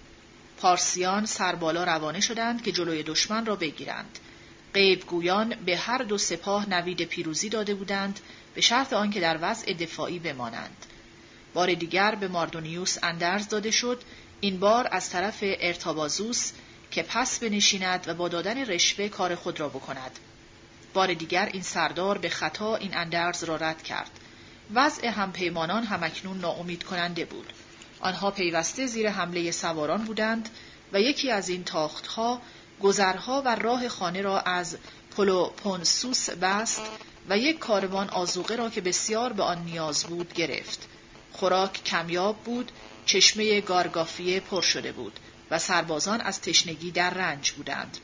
پارسیان 0.57 1.25
سربالا 1.25 1.83
روانه 1.83 2.19
شدند 2.19 2.63
که 2.63 2.71
جلوی 2.71 3.03
دشمن 3.03 3.45
را 3.45 3.55
بگیرند. 3.55 4.19
غیبگویان 4.73 5.55
به 5.65 5.77
هر 5.77 5.97
دو 5.97 6.17
سپاه 6.17 6.69
نوید 6.69 7.01
پیروزی 7.01 7.49
داده 7.49 7.75
بودند 7.75 8.19
به 8.55 8.61
شرط 8.61 8.93
آنکه 8.93 9.19
در 9.19 9.39
وضع 9.41 9.73
دفاعی 9.73 10.19
بمانند. 10.19 10.85
بار 11.53 11.73
دیگر 11.73 12.15
به 12.15 12.27
ماردونیوس 12.27 12.97
اندرز 13.03 13.47
داده 13.47 13.71
شد 13.71 14.01
این 14.41 14.59
بار 14.59 14.87
از 14.91 15.09
طرف 15.09 15.37
ارتابازوس 15.41 16.51
که 16.91 17.03
پس 17.03 17.39
بنشیند 17.39 18.03
و 18.07 18.13
با 18.13 18.27
دادن 18.27 18.57
رشوه 18.57 19.07
کار 19.07 19.35
خود 19.35 19.59
را 19.59 19.69
بکند. 19.69 20.19
بار 20.93 21.13
دیگر 21.13 21.49
این 21.53 21.61
سردار 21.61 22.17
به 22.17 22.29
خطا 22.29 22.75
این 22.75 22.97
اندرز 22.97 23.43
را 23.43 23.55
رد 23.55 23.83
کرد. 23.83 24.11
وضع 24.73 25.07
همپیمانان 25.07 25.83
همکنون 25.83 26.37
ناامید 26.37 26.83
کننده 26.83 27.25
بود. 27.25 27.53
آنها 27.99 28.31
پیوسته 28.31 28.85
زیر 28.85 29.09
حمله 29.09 29.51
سواران 29.51 30.03
بودند 30.03 30.49
و 30.93 31.01
یکی 31.01 31.31
از 31.31 31.49
این 31.49 31.63
تاختها 31.63 32.41
گذرها 32.81 33.41
و 33.45 33.55
راه 33.55 33.89
خانه 33.89 34.21
را 34.21 34.39
از 34.39 34.77
پلوپونسوس 35.17 36.29
بست 36.29 36.81
و 37.29 37.37
یک 37.37 37.59
کاروان 37.59 38.09
آزوقه 38.09 38.55
را 38.55 38.69
که 38.69 38.81
بسیار 38.81 39.33
به 39.33 39.43
آن 39.43 39.63
نیاز 39.63 40.03
بود 40.03 40.33
گرفت. 40.33 40.87
خوراک 41.31 41.83
کمیاب 41.83 42.37
بود، 42.37 42.71
چشمه 43.05 43.61
گارگافیه 43.61 44.39
پر 44.39 44.61
شده 44.61 44.91
بود 44.91 45.19
و 45.51 45.59
سربازان 45.59 46.21
از 46.21 46.41
تشنگی 46.41 46.91
در 46.91 47.09
رنج 47.09 47.51
بودند. 47.51 47.97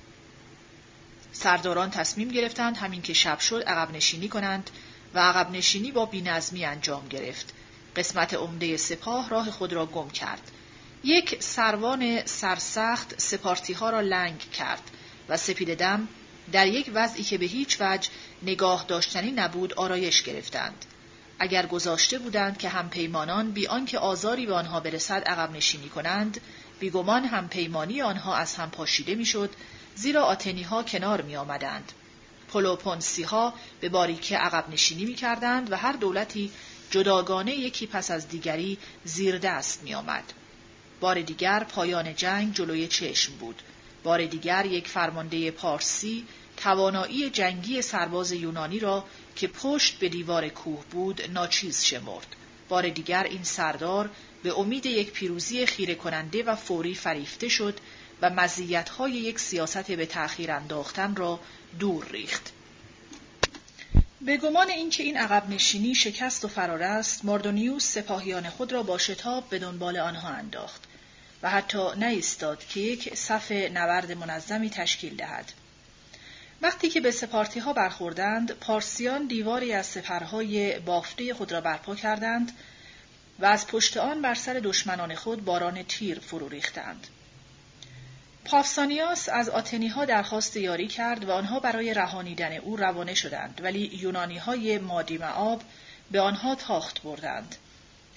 سرداران 1.32 1.90
تصمیم 1.90 2.30
گرفتند 2.30 2.78
همین 2.78 3.02
که 3.02 3.14
شب 3.14 3.40
شد 3.40 3.64
عقب 3.68 3.92
نشینی 3.92 4.30
کنند 4.30 4.70
و 5.14 5.20
عقب 5.20 5.52
نشینی 5.52 5.92
با 5.92 6.06
بینظمی 6.06 6.66
انجام 6.66 7.08
گرفت. 7.08 7.54
قسمت 7.96 8.34
عمده 8.34 8.78
سپاه 8.78 9.30
راه 9.30 9.52
خود 9.52 9.74
را 9.74 9.86
گم 9.86 10.10
کرد. 10.10 10.52
یک 11.04 11.44
سروان 11.44 12.26
سرسخت 12.26 13.22
سپارتی 13.22 13.74
ها 13.74 13.90
را 13.90 14.02
لنگ 14.02 14.40
کرد 14.40 14.92
و 15.30 15.38
سپید 15.38 15.78
دم 15.78 16.08
در 16.52 16.68
یک 16.68 16.92
وضعی 16.94 17.24
که 17.24 17.38
به 17.38 17.46
هیچ 17.46 17.78
وجه 17.82 18.10
نگاه 18.44 18.86
داشتنی 18.88 19.32
نبود 19.32 19.74
آرایش 19.74 20.24
گرفتند. 20.24 20.86
اگر 21.40 21.66
گذاشته 21.66 22.20
بودند 22.20 22.58
که 22.58 22.70
همپیمانان 22.70 23.52
بی 23.52 23.68
آنکه 23.68 24.00
آزاری 24.00 24.46
به 24.46 24.54
آنها 24.54 24.80
برسد 24.80 25.24
عقب 25.24 25.52
نشینی 25.52 25.90
کنند 25.90 26.42
بیگمان 26.80 27.26
همپیمانی 27.26 28.02
آنها 28.02 28.36
از 28.36 28.56
هم 28.56 28.70
پاشیده 28.70 29.16
می‌شد 29.16 29.50
زیرا 29.96 30.24
آتنی 30.24 30.64
ها 30.64 30.84
کنار 30.84 31.22
می 31.22 31.36
آمدند. 31.36 31.92
پلوپونسی 32.54 33.24
ها 33.24 33.54
به 33.82 33.90
باریکه 33.90 34.38
عقب 34.38 34.70
نشینی 34.70 35.06
می 35.06 35.16
کردند 35.16 35.72
و 35.72 35.76
هر 35.76 35.92
دولتی 35.92 36.52
جداگانه 36.92 37.56
یکی 37.56 37.88
پس 37.88 38.12
از 38.12 38.28
دیگری 38.28 38.78
زیر 39.04 39.38
دست 39.38 39.84
می 39.84 39.94
آمد. 39.94 40.34
بار 41.00 41.22
دیگر 41.22 41.64
پایان 41.64 42.16
جنگ 42.16 42.54
جلوی 42.54 42.88
چشم 42.88 43.34
بود. 43.34 43.62
بار 44.04 44.26
دیگر 44.26 44.66
یک 44.66 44.88
فرمانده 44.88 45.52
پارسی 45.52 46.26
توانایی 46.58 47.30
جنگی 47.30 47.82
سرباز 47.82 48.32
یونانی 48.32 48.80
را 48.80 49.06
که 49.36 49.48
پشت 49.48 50.00
به 50.00 50.10
دیوار 50.10 50.50
کوه 50.50 50.84
بود 50.92 51.22
ناچیز 51.32 51.84
شمرد. 51.84 52.36
بار 52.70 52.90
دیگر 52.90 53.24
این 53.24 53.44
سردار 53.44 54.10
به 54.44 54.60
امید 54.60 54.86
یک 54.86 55.12
پیروزی 55.12 55.66
خیره 55.66 55.96
کننده 55.96 56.44
و 56.44 56.56
فوری 56.56 56.96
فریفته 56.96 57.50
شد 57.50 57.80
و 58.22 58.30
مزیت‌های 58.30 59.12
یک 59.12 59.40
سیاست 59.40 59.92
به 59.92 60.06
تأخیر 60.06 60.52
انداختن 60.52 61.16
را 61.16 61.40
دور 61.80 62.08
ریخت. 62.12 62.52
به 64.22 64.38
گمان 64.38 64.70
اینکه 64.70 65.04
این 65.04 65.18
عقب 65.18 65.50
نشینی 65.50 65.96
شکست 65.96 66.46
و 66.46 66.48
فرار 66.48 66.84
است، 66.84 67.26
ماردونیوس 67.26 67.94
سپاهیان 67.94 68.50
خود 68.50 68.72
را 68.74 68.84
با 68.84 68.98
شتاب 68.98 69.50
به 69.50 69.60
دنبال 69.60 69.98
آنها 69.98 70.30
انداخت 70.30 70.89
و 71.44 71.50
حتی 71.50 71.88
نایستاد 71.98 72.68
که 72.68 72.80
یک 72.80 73.16
صف 73.16 73.52
نبرد 73.52 74.12
منظمی 74.12 74.70
تشکیل 74.70 75.16
دهد. 75.16 75.52
وقتی 76.62 76.90
که 76.90 77.02
به 77.02 77.12
سپارتی 77.12 77.60
ها 77.60 77.74
برخوردند، 77.74 78.52
پارسیان 78.52 79.28
دیواری 79.28 79.74
از 79.74 79.86
سپرهای 79.86 80.80
بافته 80.80 81.34
خود 81.34 81.52
را 81.52 81.62
برپا 81.62 81.96
کردند 81.96 82.52
و 83.40 83.46
از 83.46 83.68
پشت 83.68 83.98
آن 83.98 84.22
بر 84.22 84.36
سر 84.36 84.54
دشمنان 84.54 85.16
خود 85.16 85.46
باران 85.46 85.84
تیر 85.84 86.20
فرو 86.20 86.50
ریختند. 86.50 87.08
پافسانیاس 88.46 89.30
از 89.30 89.50
آتنی 89.50 89.88
ها 89.88 90.06
درخواست 90.06 90.58
یاری 90.58 90.88
کرد 90.88 91.24
و 91.24 91.32
آنها 91.32 91.60
برای 91.60 91.94
رهانیدن 91.94 92.58
او 92.58 92.76
روانه 92.76 93.14
شدند 93.14 93.62
ولی 93.64 93.80
یونانی 93.80 94.38
های 94.38 94.78
مادی 94.78 95.18
معاب 95.18 95.62
به 96.12 96.20
آنها 96.20 96.56
تاخت 96.56 97.02
بردند. 97.02 97.56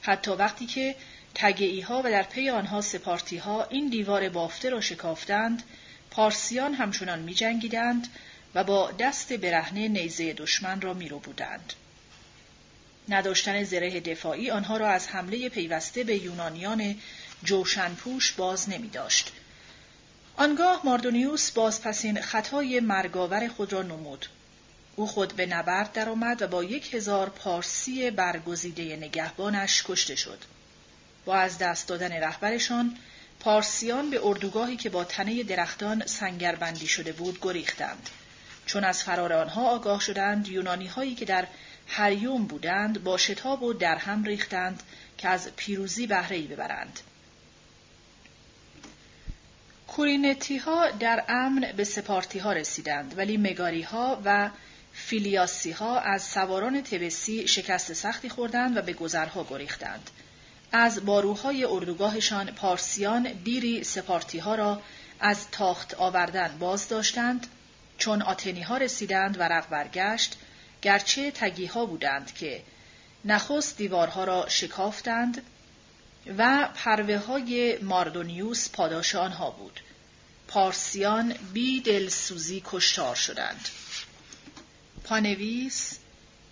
حتی 0.03 0.31
وقتی 0.31 0.67
که 0.67 0.97
تگعی 1.35 1.81
ها 1.81 2.03
و 2.05 2.11
در 2.11 2.23
پی 2.23 2.51
آنها 2.51 2.81
سپارتی 2.81 3.37
ها 3.37 3.65
این 3.65 3.89
دیوار 3.89 4.29
بافته 4.29 4.71
را 4.71 4.81
شکافتند، 4.81 5.63
پارسیان 6.11 6.75
همچنان 6.75 7.19
می 7.19 7.35
جنگیدند 7.35 8.09
و 8.55 8.65
با 8.65 8.91
دست 8.91 9.33
برهنه 9.33 9.89
نیزه 9.89 10.33
دشمن 10.33 10.81
را 10.81 10.95
می 10.95 11.09
رو 11.09 11.19
بودند. 11.19 11.73
نداشتن 13.09 13.65
زره 13.65 14.01
دفاعی 14.01 14.51
آنها 14.51 14.77
را 14.77 14.89
از 14.89 15.09
حمله 15.09 15.49
پیوسته 15.49 16.05
به 16.05 16.17
یونانیان 16.17 16.97
جوشنپوش 17.45 18.33
باز 18.33 18.69
نمی 18.69 18.89
داشت. 18.89 19.33
آنگاه 20.37 20.81
ماردونیوس 20.85 21.51
بازپسین 21.51 22.21
خطای 22.21 22.81
مرگاور 22.81 23.49
خود 23.49 23.73
را 23.73 23.83
نمود. 23.83 24.27
او 24.97 25.07
خود 25.07 25.33
به 25.33 25.47
نبرد 25.47 25.93
درآمد 25.93 26.43
و 26.43 26.47
با 26.47 26.65
یک 26.65 26.95
هزار 26.95 27.29
پارسی 27.29 28.11
برگزیده 28.11 28.97
نگهبانش 28.97 29.83
کشته 29.87 30.17
شد. 30.17 30.39
با 31.25 31.35
از 31.37 31.59
دست 31.59 31.89
دادن 31.89 32.13
رهبرشان 32.13 32.97
پارسیان 33.41 34.11
به 34.11 34.27
اردوگاهی 34.27 34.77
که 34.77 34.91
با 34.91 35.05
تنه 35.05 35.43
درختان 35.43 36.07
سنگربندی 36.07 36.87
شده 36.87 37.13
بود 37.13 37.39
گریختند. 37.43 38.09
چون 38.67 38.85
از 38.85 39.03
فرار 39.03 39.33
آنها 39.33 39.71
آگاه 39.71 40.01
شدند 40.01 40.49
یونانی 40.49 40.87
هایی 40.87 41.15
که 41.15 41.25
در 41.25 41.47
هریوم 41.87 42.45
بودند 42.45 43.05
با 43.05 43.17
شتاب 43.17 43.63
و 43.63 43.73
درهم 43.73 44.25
ریختند 44.25 44.83
که 45.19 45.29
از 45.29 45.51
پیروزی 45.57 46.07
بهره 46.07 46.43
ببرند. 46.43 47.01
کورینتی 49.87 50.57
ها 50.57 50.91
در 50.91 51.25
امن 51.29 51.73
به 51.77 51.85
سپارتی 51.85 52.39
ها 52.39 52.53
رسیدند 52.53 53.19
ولی 53.19 53.37
مگاری 53.37 53.83
ها 53.83 54.23
و 54.25 54.51
فیلیاسی 54.93 55.71
ها 55.71 56.01
از 56.01 56.23
سواران 56.23 56.83
تبسی 56.83 57.49
شکست 57.49 57.93
سختی 57.93 58.29
خوردند 58.29 58.77
و 58.77 58.83
به 58.83 58.93
گذرها 58.93 59.47
گریختند. 59.51 60.11
از 60.73 61.05
باروهای 61.05 61.65
اردوگاهشان 61.65 62.47
پارسیان 62.47 63.33
دیری 63.33 63.85
سپارتی 63.85 64.39
ها 64.39 64.55
را 64.55 64.83
از 65.21 65.51
تاخت 65.51 65.95
آوردن 65.95 66.59
باز 66.59 66.89
داشتند 66.89 67.47
چون 67.99 68.23
آتنی 68.23 68.63
ها 68.63 68.77
رسیدند 68.77 69.41
و 69.41 69.43
رق 69.43 69.69
برگشت 69.69 70.37
گرچه 70.83 71.31
تگی 71.31 71.67
ها 71.67 71.87
بودند 71.87 72.35
که 72.35 72.63
نخست 73.25 73.77
دیوارها 73.77 74.25
را 74.25 74.49
شکافتند 74.49 75.43
و 76.39 76.69
پروه 76.75 77.17
های 77.17 77.79
ماردونیوس 77.79 78.69
پاداش 78.71 79.15
آنها 79.15 79.51
بود. 79.51 79.81
پارسیان 80.49 81.35
بی 81.53 81.81
دلسوزی 81.81 82.63
کشتار 82.67 83.15
شدند. 83.15 83.69
پانویس 85.05 85.99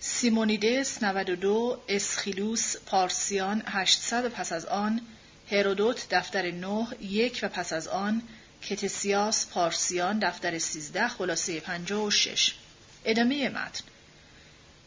سیمونیدس 0.03 1.03
92 1.03 1.79
اسخیلوس 1.89 2.77
پارسیان 2.87 3.63
800 3.67 4.29
پس 4.29 4.53
از 4.53 4.67
آن 4.67 5.01
هرودوت 5.51 6.07
دفتر 6.11 6.51
9 6.51 6.87
یک 7.01 7.41
و 7.43 7.49
پس 7.49 7.73
از 7.73 7.89
آن 7.89 8.23
کتسیاس 8.63 9.47
پارسیان 9.47 10.19
دفتر 10.19 10.59
13 10.59 11.09
خلاصه 11.09 11.61
56 11.61 12.55
ادامه 13.05 13.49
متن. 13.49 13.85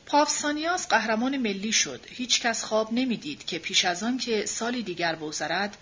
پافسانیاس 0.06 0.88
قهرمان 0.88 1.38
ملی 1.38 1.72
شد. 1.72 2.06
هیچ 2.10 2.42
کس 2.42 2.64
خواب 2.64 2.94
نمی‌دید 2.94 3.46
که 3.46 3.60
پیش 3.60 3.86
از 3.86 4.04
آن 4.04 4.18
که 4.18 4.46
سالی 4.46 4.84
دیگر 4.84 5.16
بگذرد 5.16 5.78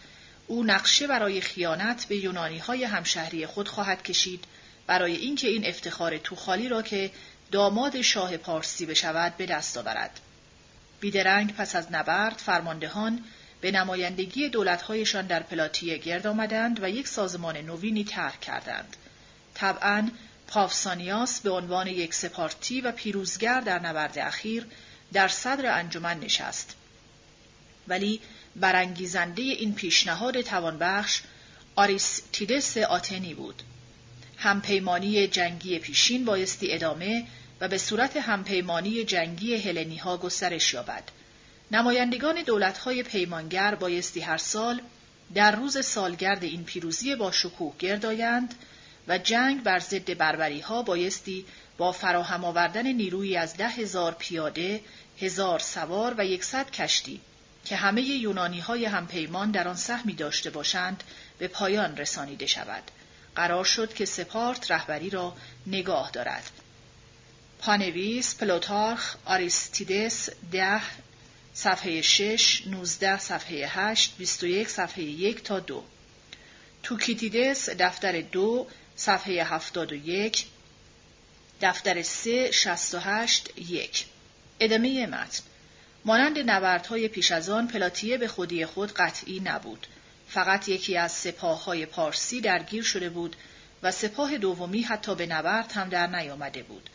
او 0.47 0.63
نقشه 0.63 1.07
برای 1.07 1.41
خیانت 1.41 2.05
به 2.05 2.15
یونانی 2.15 2.57
های 2.57 2.83
همشهری 2.83 3.45
خود 3.45 3.67
خواهد 3.67 4.03
کشید 4.03 4.43
برای 4.87 5.15
اینکه 5.15 5.47
این 5.47 5.65
افتخار 5.65 6.17
توخالی 6.17 6.69
را 6.69 6.81
که 6.81 7.11
داماد 7.51 8.01
شاه 8.01 8.37
پارسی 8.37 8.85
بشود 8.85 9.37
به 9.37 9.45
دست 9.45 9.77
آورد. 9.77 10.19
بیدرنگ 10.99 11.55
پس 11.55 11.75
از 11.75 11.91
نبرد 11.91 12.37
فرماندهان 12.37 13.23
به 13.61 13.71
نمایندگی 13.71 14.49
دولتهایشان 14.49 15.27
در 15.27 15.43
پلاتیه 15.43 15.97
گرد 15.97 16.27
آمدند 16.27 16.83
و 16.83 16.89
یک 16.89 17.07
سازمان 17.07 17.57
نوینی 17.57 18.03
طرح 18.03 18.39
کردند. 18.39 18.95
طبعا 19.53 20.09
پافسانیاس 20.47 21.39
به 21.39 21.49
عنوان 21.51 21.87
یک 21.87 22.13
سپارتی 22.13 22.81
و 22.81 22.91
پیروزگر 22.91 23.61
در 23.61 23.79
نبرد 23.79 24.19
اخیر 24.19 24.65
در 25.13 25.27
صدر 25.27 25.77
انجمن 25.77 26.19
نشست. 26.19 26.75
ولی 27.87 28.21
برانگیزنده 28.55 29.41
این 29.41 29.75
پیشنهاد 29.75 30.41
توانبخش 30.41 31.21
آریستیدس 31.75 32.77
آتنی 32.77 33.33
بود. 33.33 33.63
همپیمانی 34.37 35.27
جنگی 35.27 35.79
پیشین 35.79 36.25
بایستی 36.25 36.71
ادامه 36.71 37.27
و 37.61 37.67
به 37.67 37.77
صورت 37.77 38.17
همپیمانی 38.17 39.03
جنگی 39.03 39.55
هلنی 39.55 39.97
ها 39.97 40.17
گسترش 40.17 40.73
یابد. 40.73 41.03
نمایندگان 41.71 42.43
دولتهای 42.43 43.03
پیمانگر 43.03 43.75
بایستی 43.75 44.19
هر 44.19 44.37
سال 44.37 44.81
در 45.33 45.51
روز 45.55 45.85
سالگرد 45.85 46.43
این 46.43 46.63
پیروزی 46.63 47.15
با 47.15 47.31
شکوه 47.31 47.73
گردایند 47.79 48.55
و 49.07 49.17
جنگ 49.17 49.63
بر 49.63 49.79
ضد 49.79 50.17
بربری 50.17 50.59
ها 50.59 50.83
بایستی 50.83 51.45
با 51.77 51.91
فراهم 51.91 52.45
آوردن 52.45 52.87
نیروی 52.87 53.37
از 53.37 53.57
ده 53.57 53.69
هزار 53.69 54.15
پیاده، 54.19 54.81
هزار 55.19 55.59
سوار 55.59 56.15
و 56.17 56.25
یکصد 56.25 56.71
کشتی 56.71 57.21
که 57.65 57.75
همه 57.75 58.01
یونانی 58.01 58.59
های 58.59 58.85
همپیمان 58.85 59.51
در 59.51 59.67
آن 59.67 59.75
سهمی 59.75 60.13
داشته 60.13 60.49
باشند 60.49 61.03
به 61.37 61.47
پایان 61.47 61.97
رسانیده 61.97 62.45
شود. 62.45 62.83
قرار 63.35 63.63
شد 63.63 63.93
که 63.93 64.05
سپارت 64.05 64.71
رهبری 64.71 65.09
را 65.09 65.33
نگاه 65.67 66.11
دارد. 66.11 66.51
پانویس 67.61 68.35
پلوتارخ 68.35 69.15
آریستیدس 69.25 70.29
ده 70.51 70.81
صفحه 71.53 72.01
6 72.01 72.67
19 72.67 73.19
صفحه 73.19 73.67
8 73.67 74.17
21 74.17 74.69
صفحه 74.69 75.03
1 75.03 75.43
تا 75.43 75.59
2 75.59 75.83
توکیتیدس 76.83 77.69
دفتر 77.69 78.21
دو 78.21 78.67
صفحه 78.95 79.43
71 79.43 80.45
دفتر 81.61 82.01
3 82.01 82.51
68 82.51 83.49
1 83.57 84.05
ادامه 84.59 85.05
متن. 85.05 85.43
مانند 86.05 86.39
نبردهای 86.39 87.07
پیش 87.07 87.31
از 87.31 87.49
آن 87.49 87.67
پلاتیه 87.67 88.17
به 88.17 88.27
خودی 88.27 88.65
خود 88.65 88.93
قطعی 88.93 89.39
نبود. 89.39 89.87
فقط 90.29 90.69
یکی 90.69 90.97
از 90.97 91.11
سپاه 91.11 91.63
های 91.63 91.85
پارسی 91.85 92.41
درگیر 92.41 92.83
شده 92.83 93.09
بود 93.09 93.35
و 93.83 93.91
سپاه 93.91 94.37
دومی 94.37 94.81
حتی 94.81 95.15
به 95.15 95.25
نبرد 95.25 95.71
هم 95.71 95.89
در 95.89 96.07
نیامده 96.07 96.63
بود. 96.63 96.89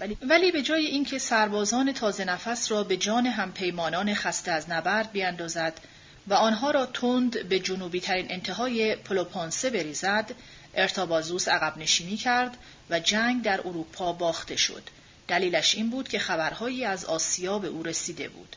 ولی, 0.00 0.16
ولی 0.22 0.52
به 0.52 0.62
جای 0.62 0.86
اینکه 0.86 1.18
سربازان 1.18 1.92
تازه 1.92 2.24
نفس 2.24 2.70
را 2.70 2.84
به 2.84 2.96
جان 2.96 3.26
همپیمانان 3.26 4.14
خسته 4.14 4.52
از 4.52 4.70
نبرد 4.70 5.12
بیاندازد 5.12 5.80
و 6.26 6.34
آنها 6.34 6.70
را 6.70 6.86
تند 6.86 7.48
به 7.48 7.60
جنوبی 7.60 8.00
ترین 8.00 8.26
انتهای 8.30 8.96
پلوپانسه 8.96 9.70
بریزد 9.70 10.34
ارتابازوس 10.74 11.48
عقب 11.48 11.78
نشینی 11.78 12.16
کرد 12.16 12.56
و 12.90 13.00
جنگ 13.00 13.42
در 13.42 13.60
اروپا 13.60 14.12
باخته 14.12 14.56
شد. 14.56 14.82
دلیلش 15.28 15.74
این 15.74 15.90
بود 15.90 16.08
که 16.08 16.18
خبرهایی 16.18 16.84
از 16.84 17.04
آسیا 17.04 17.58
به 17.58 17.68
او 17.68 17.82
رسیده 17.82 18.28
بود. 18.28 18.56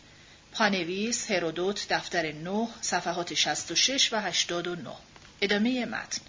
پانویس 0.51 1.31
هرودوت 1.31 1.93
دفتر 1.93 2.31
9 2.31 2.67
صفحات 2.81 3.33
66 3.33 4.13
و 4.13 4.21
89 4.21 4.89
ادامه 5.41 5.85
متن. 5.85 6.21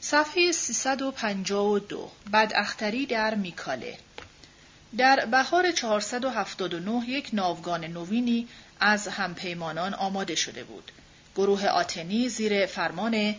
صفحه 0.00 0.52
352 0.52 2.10
بداختری 2.32 3.06
در 3.06 3.34
میکاله. 3.34 3.98
در 4.96 5.26
بهار 5.26 5.70
479 5.70 7.08
یک 7.08 7.30
ناوگان 7.32 7.84
نوینی 7.84 8.48
از 8.80 9.08
همپیمانان 9.08 9.94
آماده 9.94 10.34
شده 10.34 10.64
بود. 10.64 10.92
گروه 11.36 11.66
آتنی 11.66 12.28
زیر 12.28 12.66
فرمان 12.66 13.34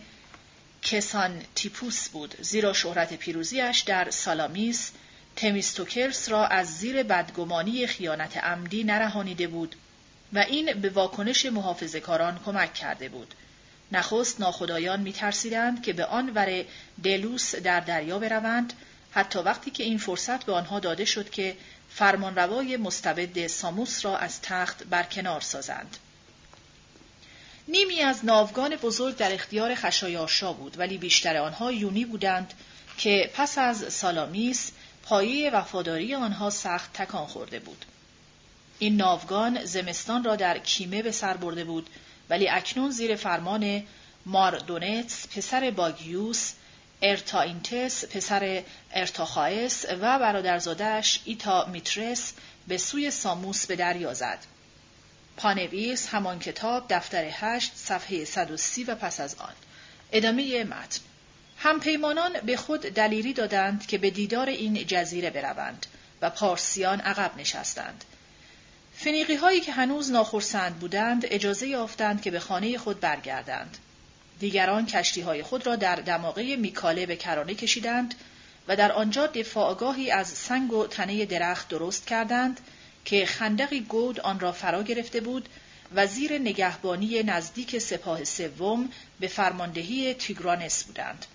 کسان 0.82 1.42
تیپوس 1.54 2.08
بود 2.08 2.34
زیرا 2.40 2.72
شهرت 2.72 3.14
پیروزیش 3.14 3.80
در 3.80 4.10
سالامیس 4.10 4.92
تمیستوکرس 5.36 6.28
را 6.28 6.46
از 6.46 6.78
زیر 6.78 7.02
بدگمانی 7.02 7.86
خیانت 7.86 8.36
عمدی 8.36 8.84
نرهانیده 8.84 9.46
بود 9.46 9.76
و 10.32 10.38
این 10.38 10.80
به 10.80 10.88
واکنش 10.88 11.46
محافظه‌کاران 11.46 12.40
کمک 12.44 12.74
کرده 12.74 13.08
بود. 13.08 13.34
نخست 13.92 14.40
ناخدایان 14.40 15.00
میترسیدند 15.00 15.82
که 15.82 15.92
به 15.92 16.04
آن 16.04 16.30
ور 16.34 16.64
دلوس 17.02 17.54
در 17.54 17.80
دریا 17.80 18.18
بروند 18.18 18.72
حتی 19.16 19.38
وقتی 19.38 19.70
که 19.70 19.82
این 19.82 19.98
فرصت 19.98 20.44
به 20.44 20.52
آنها 20.52 20.80
داده 20.80 21.04
شد 21.04 21.30
که 21.30 21.56
فرمانروای 21.90 22.76
مستبد 22.76 23.46
ساموس 23.46 24.04
را 24.04 24.18
از 24.18 24.42
تخت 24.42 24.84
برکنار 24.84 25.40
سازند. 25.40 25.96
نیمی 27.68 28.00
از 28.00 28.24
ناوگان 28.24 28.76
بزرگ 28.76 29.16
در 29.16 29.32
اختیار 29.32 29.74
خشایارشا 29.74 30.52
بود 30.52 30.78
ولی 30.78 30.98
بیشتر 30.98 31.36
آنها 31.36 31.72
یونی 31.72 32.04
بودند 32.04 32.54
که 32.98 33.30
پس 33.34 33.58
از 33.58 33.92
سالامیس 33.92 34.70
پایه 35.02 35.50
وفاداری 35.50 36.14
آنها 36.14 36.50
سخت 36.50 36.92
تکان 36.92 37.26
خورده 37.26 37.58
بود. 37.58 37.84
این 38.78 38.96
ناوگان 38.96 39.64
زمستان 39.64 40.24
را 40.24 40.36
در 40.36 40.58
کیمه 40.58 41.02
به 41.02 41.12
سر 41.12 41.36
برده 41.36 41.64
بود 41.64 41.90
ولی 42.30 42.48
اکنون 42.48 42.90
زیر 42.90 43.16
فرمان 43.16 43.82
ماردونتس 44.26 45.28
پسر 45.28 45.70
باگیوس 45.70 46.52
ارتاینتس 47.02 48.04
پسر 48.04 48.62
ارتاخائس 48.92 49.84
و 50.00 50.18
برادرزادش 50.18 51.20
ایتا 51.24 51.66
میترس 51.66 52.32
به 52.68 52.78
سوی 52.78 53.10
ساموس 53.10 53.66
به 53.66 53.76
دریا 53.76 54.14
زد. 54.14 54.38
پانویس 55.36 56.08
همان 56.08 56.38
کتاب 56.38 56.86
دفتر 56.90 57.28
هشت 57.32 57.72
صفحه 57.76 58.24
130 58.24 58.84
و 58.84 58.94
پس 58.94 59.20
از 59.20 59.34
آن. 59.34 59.54
ادامه 60.12 60.64
متن 60.64 61.00
همپیمانان 61.58 62.32
به 62.40 62.56
خود 62.56 62.80
دلیری 62.80 63.32
دادند 63.32 63.86
که 63.86 63.98
به 63.98 64.10
دیدار 64.10 64.48
این 64.48 64.86
جزیره 64.86 65.30
بروند 65.30 65.86
و 66.22 66.30
پارسیان 66.30 67.00
عقب 67.00 67.38
نشستند. 67.38 68.04
فنیقی 68.94 69.34
هایی 69.34 69.60
که 69.60 69.72
هنوز 69.72 70.10
ناخرسند 70.10 70.78
بودند 70.78 71.24
اجازه 71.26 71.66
یافتند 71.66 72.22
که 72.22 72.30
به 72.30 72.40
خانه 72.40 72.78
خود 72.78 73.00
برگردند. 73.00 73.78
دیگران 74.40 74.86
کشتی 74.86 75.20
های 75.20 75.42
خود 75.42 75.66
را 75.66 75.76
در 75.76 75.96
دماغه 75.96 76.56
میکاله 76.56 77.06
به 77.06 77.16
کرانه 77.16 77.54
کشیدند 77.54 78.14
و 78.68 78.76
در 78.76 78.92
آنجا 78.92 79.26
دفاعگاهی 79.26 80.10
از 80.10 80.28
سنگ 80.28 80.72
و 80.72 80.86
تنه 80.86 81.24
درخت 81.24 81.68
درست 81.68 82.06
کردند 82.06 82.60
که 83.04 83.26
خندقی 83.26 83.80
گود 83.80 84.20
آن 84.20 84.40
را 84.40 84.52
فرا 84.52 84.82
گرفته 84.82 85.20
بود 85.20 85.48
و 85.94 86.06
زیر 86.06 86.38
نگهبانی 86.38 87.22
نزدیک 87.22 87.78
سپاه 87.78 88.24
سوم 88.24 88.88
به 89.20 89.28
فرماندهی 89.28 90.14
تیگرانس 90.14 90.84
بودند. 90.84 91.26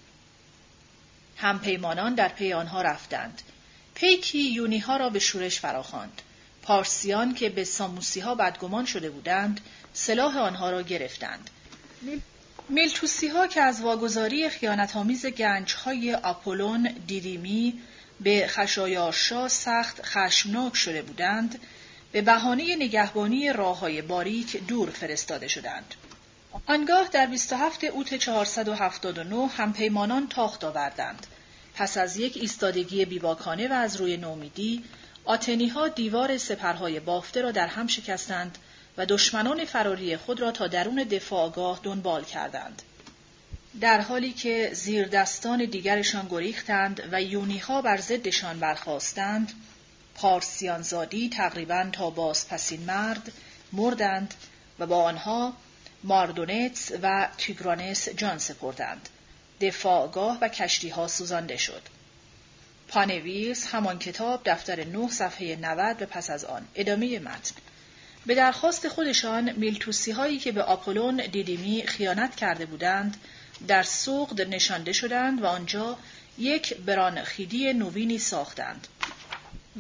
همپیمانان 1.38 2.16
در 2.16 2.28
پی 2.28 2.54
آنها 2.54 2.82
رفتند. 2.82 3.42
پیکی 3.96 4.40
یونی 4.40 4.80
ها 4.80 4.98
را 4.98 5.10
به 5.10 5.20
شورش 5.20 5.60
فراخواند. 5.60 6.22
پارسیان 6.62 7.34
که 7.34 7.50
به 7.50 7.64
ساموسی 7.64 8.20
ها 8.20 8.36
بدگمان 8.36 8.86
شده 8.86 9.10
بودند، 9.10 9.62
سلاح 9.94 10.38
آنها 10.38 10.70
را 10.70 10.82
گرفتند. 10.82 11.50
میلتوسی 12.72 13.28
ها 13.28 13.48
که 13.48 13.62
از 13.62 13.82
واگذاری 13.82 14.50
خیانتآمیز 14.50 15.26
گنج 15.26 15.74
های 15.74 16.14
آپولون 16.14 16.84
دیریمی 17.08 17.82
به 18.20 18.48
خشایارشا 18.48 19.48
سخت 19.48 20.06
خشمناک 20.06 20.76
شده 20.76 21.02
بودند 21.02 21.60
به 22.12 22.22
بهانه 22.22 22.76
نگهبانی 22.76 23.54
راه 23.54 23.80
های 23.80 24.02
باریک 24.02 24.68
دور 24.68 24.90
فرستاده 24.90 25.48
شدند. 25.48 25.96
آنگاه 26.68 27.08
در 27.12 27.26
27 27.26 27.84
اوت 27.84 28.16
479 28.16 29.48
همپیمانان 29.48 30.28
تاخت 30.28 30.64
آوردند. 30.64 31.28
پس 31.76 31.98
از 31.98 32.18
یک 32.18 32.38
ایستادگی 32.38 33.06
بیباکانه 33.06 33.68
و 33.68 33.74
از 33.74 33.96
روی 33.96 34.18
نومیدی، 34.18 34.84
آتنی 35.26 35.68
ها 35.68 35.88
دیوار 35.88 36.38
سپرهای 36.38 37.00
بافته 37.00 37.42
را 37.42 37.52
در 37.52 37.68
هم 37.68 37.88
شکستند 37.88 38.58
و 38.98 39.06
دشمنان 39.06 39.66
فراری 39.66 40.18
خود 40.18 40.40
را 40.40 40.52
تا 40.52 40.68
درون 40.68 41.04
دفاعگاه 41.04 41.80
دنبال 41.84 42.24
کردند. 42.24 42.82
در 43.82 44.02
حالی 44.02 44.32
که 44.34 44.70
زیر 44.74 45.08
دستان 45.08 45.66
دیگرشان 45.66 46.28
گریختند 46.30 47.10
و 47.12 47.22
یونیها 47.22 47.82
بر 47.82 47.98
ضدشان 47.98 48.60
برخواستند، 48.60 49.52
پارسیانزادی 50.16 51.30
تقریبا 51.30 51.90
تا 51.92 52.10
بازپسین 52.10 52.84
مرد 52.84 53.32
مردند 53.72 54.34
و 54.80 54.86
با 54.86 55.04
آنها 55.04 55.54
ماردونتس 56.04 56.92
و 57.02 57.28
تیگرانس 57.38 58.10
جان 58.10 58.38
سپردند. 58.38 59.10
دفاعگاه 59.62 60.38
و 60.42 60.48
کشتی 60.48 60.90
ها 60.90 61.08
سوزانده 61.08 61.58
شد. 61.58 61.82
پانویس 62.88 63.68
همان 63.68 64.00
کتاب 64.00 64.42
دفتر 64.46 64.84
9 64.84 65.08
صفحه 65.10 65.56
90 65.56 66.02
و 66.02 66.06
پس 66.06 66.30
از 66.30 66.46
آن 66.46 66.68
ادامه 66.76 67.20
متن 67.20 67.56
به 68.26 68.36
درخواست 68.36 68.88
خودشان 68.88 69.52
میلتوسی 69.52 70.12
هایی 70.12 70.40
که 70.40 70.52
به 70.52 70.64
آپولون 70.64 71.18
دیدیمی 71.32 71.84
خیانت 71.88 72.36
کرده 72.36 72.66
بودند 72.66 73.18
در 73.68 73.84
سوقد 73.84 74.42
نشانده 74.42 74.94
شدند 74.94 75.42
و 75.42 75.46
آنجا 75.46 75.98
یک 76.38 76.74
برانخیدی 76.74 77.74
نوینی 77.74 78.18
ساختند 78.18 78.88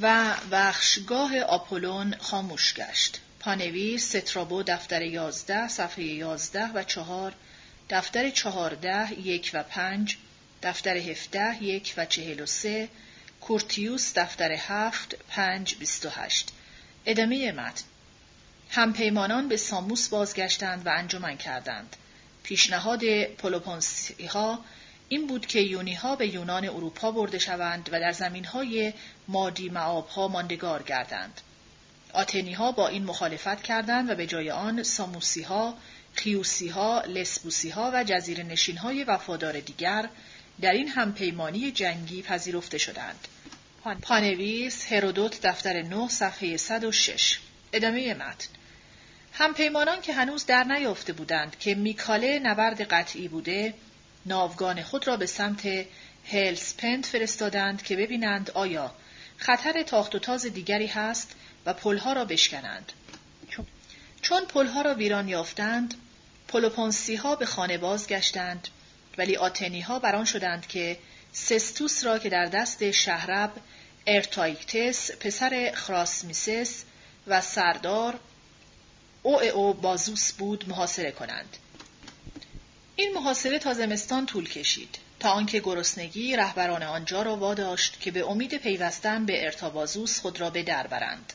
و 0.02 0.36
بخشگاه 0.52 1.40
آپولون 1.40 2.16
خاموش 2.20 2.74
گشت. 2.74 3.20
پانویس 3.40 4.16
سترابو 4.16 4.64
دفتر 4.64 5.02
یازده 5.02 5.68
صفحه 5.68 6.04
یازده 6.04 6.72
و 6.74 6.84
چهار 6.84 7.34
دفتر 7.90 8.30
چهارده 8.30 9.20
یک 9.20 9.52
و 9.54 9.64
پنج 9.64 10.18
دفتر 10.64 10.98
هفته 10.98 11.64
یک 11.64 11.94
و 11.98 12.06
چهل 12.06 12.40
و 12.40 12.46
سه 12.46 12.90
کورتیوس 13.42 14.18
دفتر 14.18 14.52
هفت 14.52 15.16
پنج 15.30 15.76
بیست 15.76 16.06
و 16.06 16.10
هشت 16.10 16.50
ادامه 17.06 17.52
متن 17.52 17.84
همپیمانان 18.74 19.48
به 19.48 19.58
ساموس 19.58 20.10
بازگشتند 20.10 20.88
و 20.88 20.90
انجمن 20.90 21.38
کردند. 21.38 21.96
پیشنهاد 22.44 23.24
پولوپونسی 23.24 24.26
ها 24.26 24.60
این 25.10 25.28
بود 25.28 25.46
که 25.46 25.60
یونی 25.60 25.94
ها 25.94 26.16
به 26.16 26.28
یونان 26.28 26.66
اروپا 26.66 27.12
برده 27.12 27.40
شوند 27.40 27.90
و 27.92 28.00
در 28.00 28.12
زمین 28.12 28.46
های 28.46 28.94
مادی 29.28 29.70
معاب 29.70 30.08
ها 30.08 30.28
ماندگار 30.28 30.84
گردند. 30.84 31.42
آتنی 32.14 32.54
ها 32.54 32.72
با 32.72 32.88
این 32.88 33.04
مخالفت 33.04 33.62
کردند 33.64 34.10
و 34.10 34.16
به 34.16 34.28
جای 34.28 34.52
آن 34.52 34.84
ساموسی 34.84 35.42
ها، 35.42 35.78
خیوسی 36.14 36.68
ها، 36.68 37.02
لسبوسی 37.02 37.70
ها 37.70 37.92
و 37.94 38.04
جزیر 38.04 38.44
نشین 38.44 38.78
های 38.78 39.04
وفادار 39.04 39.60
دیگر 39.60 40.10
در 40.62 40.72
این 40.72 40.88
همپیمانی 40.88 41.72
جنگی 41.72 42.22
پذیرفته 42.22 42.78
شدند. 42.78 43.28
پانویس 44.02 44.92
هرودوت 44.92 45.42
دفتر 45.42 45.82
9 45.82 46.08
صفحه 46.08 46.58
106 46.58 47.40
ادامه 47.74 48.14
متن 48.14 48.48
همپیمانان 49.34 50.02
که 50.02 50.14
هنوز 50.14 50.46
در 50.46 50.64
نیافته 50.64 51.14
بودند 51.14 51.60
که 51.60 51.76
میکاله 51.76 52.40
نبرد 52.40 52.82
قطعی 52.82 53.28
بوده 53.28 53.74
ناوگان 54.26 54.84
خود 54.84 55.08
را 55.08 55.18
به 55.18 55.26
سمت 55.26 55.68
هلسپنت 56.32 57.06
فرستادند 57.06 57.84
که 57.84 57.96
ببینند 57.96 58.52
آیا 58.52 58.96
خطر 59.38 59.84
تاخت 59.84 60.16
و 60.16 60.20
تاز 60.20 60.46
دیگری 60.46 60.88
هست 60.88 61.36
و 61.66 61.74
پلها 61.74 62.14
را 62.14 62.26
بشکنند. 62.26 62.92
چون 64.22 64.46
پلها 64.46 64.82
را 64.82 64.94
ویران 64.94 65.28
یافتند، 65.28 65.94
پلوپونسی 66.48 67.16
ها 67.16 67.36
به 67.36 67.46
خانه 67.46 67.78
بازگشتند 67.78 68.68
ولی 69.18 69.38
آتنی 69.38 69.82
ها 69.82 70.00
بران 70.00 70.26
شدند 70.26 70.68
که 70.68 70.98
سستوس 71.32 72.04
را 72.04 72.20
که 72.20 72.30
در 72.30 72.46
دست 72.46 72.92
شهرب 72.92 73.52
ارتایکتس 74.08 75.12
پسر 75.12 75.72
خراسمیسس 75.76 76.84
و 77.28 77.42
سردار 77.42 78.20
او 79.24 79.42
او 79.42 79.74
بازوس 79.74 80.32
بود 80.32 80.70
محاصره 80.70 81.12
کنند. 81.12 81.58
این 82.96 83.14
محاصره 83.14 83.60
تا 83.60 83.74
زمستان 83.74 84.26
طول 84.26 84.50
کشید 84.50 84.98
تا 85.20 85.30
آنکه 85.30 85.60
گرسنگی 85.60 86.36
رهبران 86.36 86.84
آنجا 86.84 87.22
را 87.22 87.36
واداشت 87.36 88.00
که 88.00 88.12
به 88.12 88.30
امید 88.30 88.58
پیوستن 88.58 89.26
به 89.26 89.46
ارتابازوس 89.46 90.20
خود 90.20 90.42
را 90.42 90.50
به 90.50 90.64
در 90.64 90.88
برند. 90.88 91.34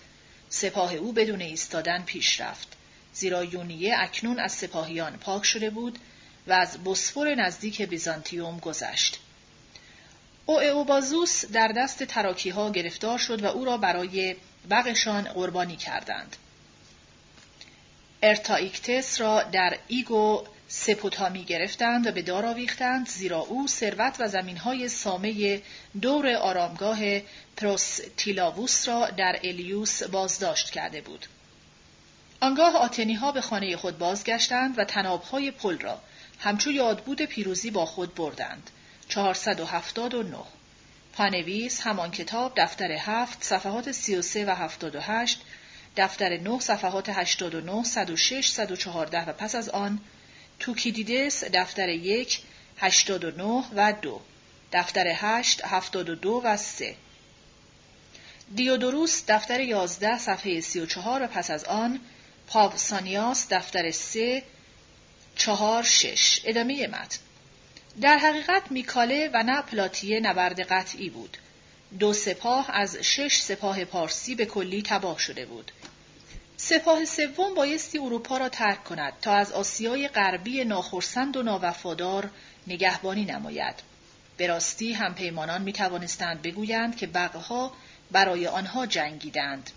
سپاه 0.48 0.94
او 0.94 1.12
بدون 1.12 1.40
ایستادن 1.40 2.02
پیش 2.02 2.40
رفت 2.40 2.68
زیرا 3.12 3.44
یونیه 3.44 3.94
اکنون 3.98 4.38
از 4.38 4.52
سپاهیان 4.52 5.16
پاک 5.16 5.44
شده 5.44 5.70
بود 5.70 5.98
و 6.46 6.52
از 6.52 6.84
بسفور 6.84 7.34
نزدیک 7.34 7.82
بیزانتیوم 7.82 8.58
گذشت. 8.58 9.18
او 10.46 10.84
بازوس 10.84 11.44
در 11.44 11.68
دست 11.68 12.02
تراکی 12.04 12.50
ها 12.50 12.70
گرفتار 12.70 13.18
شد 13.18 13.42
و 13.42 13.46
او 13.46 13.64
را 13.64 13.76
برای 13.76 14.36
بغشان 14.70 15.22
قربانی 15.22 15.76
کردند. 15.76 16.36
ارتایکتس 18.26 19.20
را 19.20 19.42
در 19.42 19.78
ایگوسپوتامی 19.88 21.44
گرفتند 21.44 22.06
و 22.06 22.12
به 22.12 22.22
دار 22.22 22.46
آویختند 22.46 23.08
زیرا 23.08 23.38
او 23.38 23.66
ثروت 23.66 24.16
و 24.18 24.28
زمینهای 24.28 24.88
سامه 24.88 25.62
دور 26.02 26.34
آرامگاه 26.34 26.98
پروستیلاووس 27.56 28.88
را 28.88 29.10
در 29.10 29.40
الیوس 29.44 30.02
بازداشت 30.02 30.70
کرده 30.70 31.00
بود. 31.00 31.26
آنگاه 32.40 32.76
آتنی 32.76 33.14
ها 33.14 33.32
به 33.32 33.40
خانه 33.40 33.76
خود 33.76 33.98
بازگشتند 33.98 34.78
و 34.78 34.84
طنابهای 34.84 35.50
پل 35.50 35.78
را 35.78 36.00
همچو 36.38 36.70
یادبود 36.70 37.22
پیروزی 37.22 37.70
با 37.70 37.86
خود 37.86 38.14
بردند. 38.14 38.70
479 39.08 40.36
پانویس 41.12 41.80
همان 41.80 42.10
کتاب 42.10 42.52
دفتر 42.56 42.92
هفت 42.92 43.44
صفحات 43.44 43.92
33 43.92 44.44
و 44.44 44.50
78 44.50 45.42
دفتر 45.96 46.36
9 46.36 46.60
صفحات 46.60 47.08
89 47.08 47.84
106 47.84 48.48
114 48.48 49.24
و 49.24 49.32
پس 49.32 49.54
از 49.54 49.68
آن 49.68 50.00
توکیدیدس 50.58 51.44
دفتر 51.44 51.88
1 51.88 52.40
89 52.78 53.64
و 53.76 53.92
2 53.92 54.20
دفتر 54.72 55.06
8 55.14 55.64
72 55.64 56.42
و 56.44 56.56
3 56.56 56.96
دیودوروس 58.54 59.22
دفتر 59.28 59.60
11 59.60 60.18
صفحه 60.18 60.60
34 60.60 61.22
و 61.22 61.26
پس 61.26 61.50
از 61.50 61.64
آن 61.64 62.00
پاوسانیاس 62.46 63.46
دفتر 63.50 63.90
3 63.90 64.42
4 65.36 65.82
6 65.82 66.40
ادامه 66.44 66.86
متن 66.86 67.18
در 68.00 68.18
حقیقت 68.18 68.62
میکاله 68.70 69.30
و 69.32 69.42
نه 69.42 69.62
پلاتیه 69.62 70.20
نبرد 70.20 70.60
قطعی 70.60 71.10
بود. 71.10 71.36
دو 71.98 72.12
سپاه 72.12 72.70
از 72.70 72.96
شش 72.96 73.36
سپاه 73.40 73.84
پارسی 73.84 74.34
به 74.34 74.46
کلی 74.46 74.82
تباه 74.82 75.18
شده 75.18 75.46
بود. 75.46 75.72
سپاه 76.56 77.04
سوم 77.04 77.54
بایستی 77.54 77.98
اروپا 77.98 78.38
را 78.38 78.48
ترک 78.48 78.84
کند 78.84 79.12
تا 79.22 79.34
از 79.34 79.52
آسیای 79.52 80.08
غربی 80.08 80.64
ناخرسند 80.64 81.36
و 81.36 81.42
ناوفادار 81.42 82.30
نگهبانی 82.66 83.24
نماید. 83.24 83.74
به 84.36 84.46
راستی 84.46 84.92
هم 84.92 85.14
پیمانان 85.14 85.62
می 85.62 85.72
توانستند 85.72 86.42
بگویند 86.42 86.96
که 86.96 87.06
بقها 87.06 87.72
برای 88.10 88.46
آنها 88.46 88.86
جنگیدند. 88.86 89.70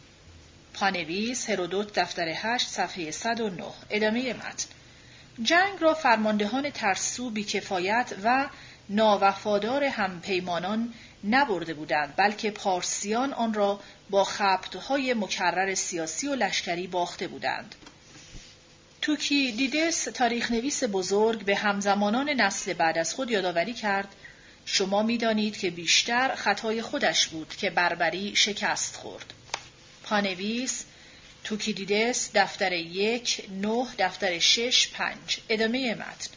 پانویس 0.74 1.50
هرودوت 1.50 2.00
دفتر 2.00 2.30
8 2.36 2.68
صفحه 2.68 3.12
109 3.12 3.64
ادامه 3.90 4.34
متن 4.34 4.68
جنگ 5.44 5.80
را 5.80 5.94
فرماندهان 5.94 6.70
ترسو 6.70 7.30
بیکفایت 7.30 8.14
و 8.24 8.50
ناوفادار 8.90 9.84
همپیمانان 9.84 10.94
نبرده 11.24 11.74
بودند 11.74 12.14
بلکه 12.18 12.52
پارسیان 12.52 13.34
آن 13.34 13.54
را 13.54 13.80
با 14.10 14.24
خبتهای 14.24 15.14
مکرر 15.14 15.76
سیاسی 15.76 16.28
و 16.28 16.36
لشکری 16.36 16.88
باخته 16.88 17.28
بودند. 17.28 17.76
توکی 19.02 19.52
دیدس 19.52 20.04
تاریخ 20.04 20.52
نویس 20.52 20.84
بزرگ 20.84 21.46
به 21.46 21.56
همزمانان 21.56 22.30
نسل 22.30 22.74
بعد 22.74 22.98
از 22.98 23.14
خود 23.14 23.32
یادآوری 23.32 23.74
کرد 23.74 24.16
شما 24.66 25.04
می‌دانید 25.04 25.58
که 25.58 25.70
بیشتر 25.70 26.36
خطای 26.36 26.82
خودش 26.82 27.28
بود 27.28 27.56
که 27.56 27.70
بربری 27.70 28.36
شکست 28.36 28.96
خورد. 28.96 29.34
پانویس 30.04 30.86
توکیدیدس 31.44 32.30
دفتر 32.36 32.74
یک 32.74 33.46
نه 33.62 33.88
دفتر 34.00 34.40
شش 34.40 34.88
پنج 34.88 35.40
ادامه 35.50 35.96
متن 35.96 36.30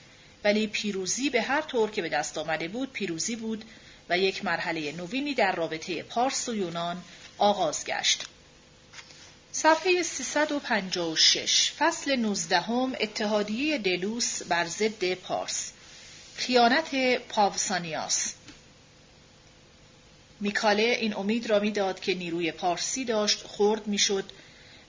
ولی 0.44 0.66
پیروزی 0.66 1.30
به 1.30 1.42
هر 1.42 1.60
طور 1.60 1.90
که 1.90 2.02
به 2.02 2.08
دست 2.08 2.38
آمده 2.38 2.68
بود 2.68 2.92
پیروزی 2.92 3.36
بود 3.36 3.64
و 4.12 4.18
یک 4.18 4.44
مرحله 4.44 4.92
نوینی 4.92 5.34
در 5.34 5.52
رابطه 5.52 6.02
پارس 6.02 6.48
و 6.48 6.54
یونان 6.54 7.02
آغاز 7.38 7.84
گشت. 7.84 8.24
صفحه 9.52 10.02
356 10.02 11.72
فصل 11.78 12.16
19 12.16 12.70
اتحادیه 13.00 13.78
دلوس 13.78 14.42
بر 14.42 14.66
ضد 14.66 15.14
پارس. 15.14 15.72
خیانت 16.36 17.18
پاوسانیاس. 17.28 18.32
میکاله 20.40 20.82
این 20.82 21.16
امید 21.16 21.50
را 21.50 21.58
می‌داد 21.58 22.00
که 22.00 22.14
نیروی 22.14 22.52
پارسی 22.52 23.04
داشت 23.04 23.46
خرد 23.46 23.86
می‌شد 23.86 24.24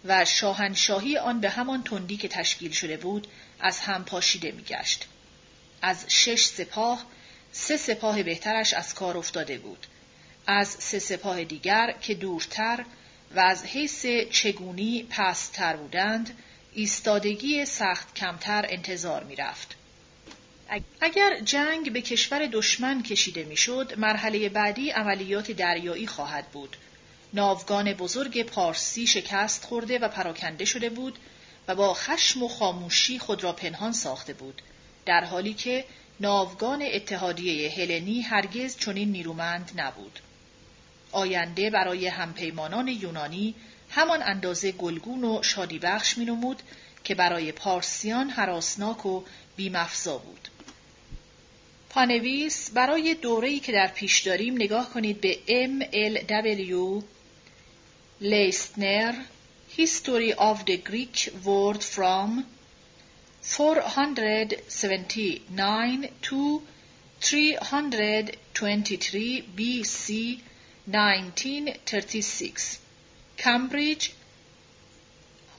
و 0.05 0.25
شاهنشاهی 0.25 1.17
آن 1.17 1.39
به 1.39 1.49
همان 1.49 1.83
تندی 1.83 2.17
که 2.17 2.27
تشکیل 2.27 2.71
شده 2.71 2.97
بود 2.97 3.27
از 3.59 3.79
هم 3.79 4.05
پاشیده 4.05 4.51
میگشت. 4.51 5.07
از 5.81 6.05
شش 6.07 6.45
سپاه 6.45 7.05
سه 7.55 7.77
سپاه 7.77 8.23
بهترش 8.23 8.73
از 8.73 8.93
کار 8.93 9.17
افتاده 9.17 9.57
بود 9.57 9.87
از 10.47 10.67
سه 10.67 10.99
سپاه 10.99 11.43
دیگر 11.43 11.95
که 12.01 12.13
دورتر 12.13 12.85
و 13.35 13.39
از 13.39 13.65
حیث 13.65 14.05
چگونی 14.31 15.07
پستتر 15.09 15.75
بودند 15.75 16.37
ایستادگی 16.73 17.65
سخت 17.65 18.15
کمتر 18.15 18.65
انتظار 18.69 19.23
می 19.23 19.35
رفت. 19.35 19.75
اگر 21.01 21.39
جنگ 21.39 21.93
به 21.93 22.01
کشور 22.01 22.49
دشمن 22.51 23.03
کشیده 23.03 23.43
می‌شد، 23.43 23.93
مرحله 23.97 24.49
بعدی 24.49 24.89
عملیات 24.89 25.51
دریایی 25.51 26.07
خواهد 26.07 26.47
بود. 26.47 26.77
ناوگان 27.33 27.93
بزرگ 27.93 28.43
پارسی 28.43 29.07
شکست 29.07 29.65
خورده 29.65 29.99
و 29.99 30.07
پراکنده 30.07 30.65
شده 30.65 30.89
بود 30.89 31.19
و 31.67 31.75
با 31.75 31.93
خشم 31.93 32.43
و 32.43 32.47
خاموشی 32.47 33.19
خود 33.19 33.43
را 33.43 33.53
پنهان 33.53 33.93
ساخته 33.93 34.33
بود، 34.33 34.61
در 35.05 35.23
حالی 35.23 35.53
که 35.53 35.85
ناوگان 36.19 36.81
اتحادیه 36.81 37.71
هلنی 37.71 38.21
هرگز 38.21 38.77
چنین 38.77 39.11
نیرومند 39.11 39.71
نبود. 39.75 40.19
آینده 41.11 41.69
برای 41.69 42.07
همپیمانان 42.07 42.87
یونانی 42.87 43.55
همان 43.89 44.23
اندازه 44.23 44.71
گلگون 44.71 45.23
و 45.23 45.43
شادی 45.43 45.79
بخش 45.79 46.17
می 46.17 46.25
نمود 46.25 46.61
که 47.03 47.15
برای 47.15 47.51
پارسیان 47.51 48.29
حراسناک 48.29 49.05
و 49.05 49.23
بیمفزا 49.55 50.17
بود. 50.17 50.47
پانویس 51.89 52.71
برای 52.71 53.13
دوره‌ای 53.13 53.59
که 53.59 53.71
در 53.71 53.87
پیش 53.87 54.19
داریم 54.19 54.55
نگاه 54.55 54.89
کنید 54.89 55.21
به 55.21 55.37
MLW 55.47 57.03
لیستنر 58.21 59.13
History 59.77 60.33
of 60.33 60.65
the 60.65 60.77
Greek 60.77 61.17
Word 61.45 61.83
from 61.83 62.43
479 63.43 66.09
to 66.21 66.61
323 67.19 69.49
BC 69.55 70.39
1936 70.85 72.79
Cambridge 73.37 74.13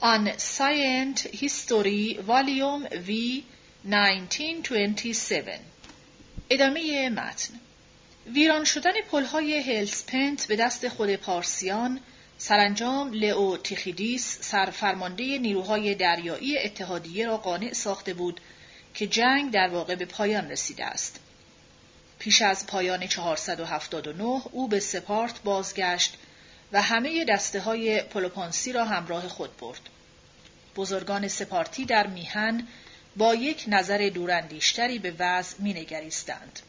Unscient 0.01 1.19
History 1.19 2.17
Volume 2.21 2.87
V 2.91 3.43
1927 3.83 5.59
ادامه 6.49 7.09
متن. 7.09 7.59
ویران 8.33 8.65
شدن 8.65 8.93
پلهای 9.11 9.57
هلسپنت 9.57 10.47
به 10.47 10.55
دست 10.55 10.87
خود 10.87 11.15
پارسیان 11.15 11.99
سرانجام 12.37 13.13
لئو 13.13 13.57
تیخیدیس 13.57 14.37
سرفرمانده 14.41 15.37
نیروهای 15.37 15.95
دریایی 15.95 16.57
اتحادیه 16.57 17.25
را 17.25 17.37
قانع 17.37 17.73
ساخته 17.73 18.13
بود 18.13 18.41
که 18.93 19.07
جنگ 19.07 19.51
در 19.51 19.67
واقع 19.67 19.95
به 19.95 20.05
پایان 20.05 20.51
رسیده 20.51 20.85
است. 20.85 21.19
پیش 22.19 22.41
از 22.41 22.67
پایان 22.67 23.07
479 23.07 24.41
او 24.51 24.67
به 24.67 24.79
سپارت 24.79 25.43
بازگشت 25.43 26.17
و 26.71 26.81
همه 26.81 27.25
دسته 27.25 27.59
های 27.59 28.01
پلوپانسی 28.01 28.73
را 28.73 28.85
همراه 28.85 29.27
خود 29.27 29.57
برد. 29.57 29.81
بزرگان 30.75 31.27
سپارتی 31.27 31.85
در 31.85 32.07
میهن 32.07 32.67
با 33.15 33.35
یک 33.35 33.63
نظر 33.67 34.09
دوراندیشتری 34.13 34.99
به 34.99 35.13
وضع 35.19 35.55
مینگریستند. 35.59 36.59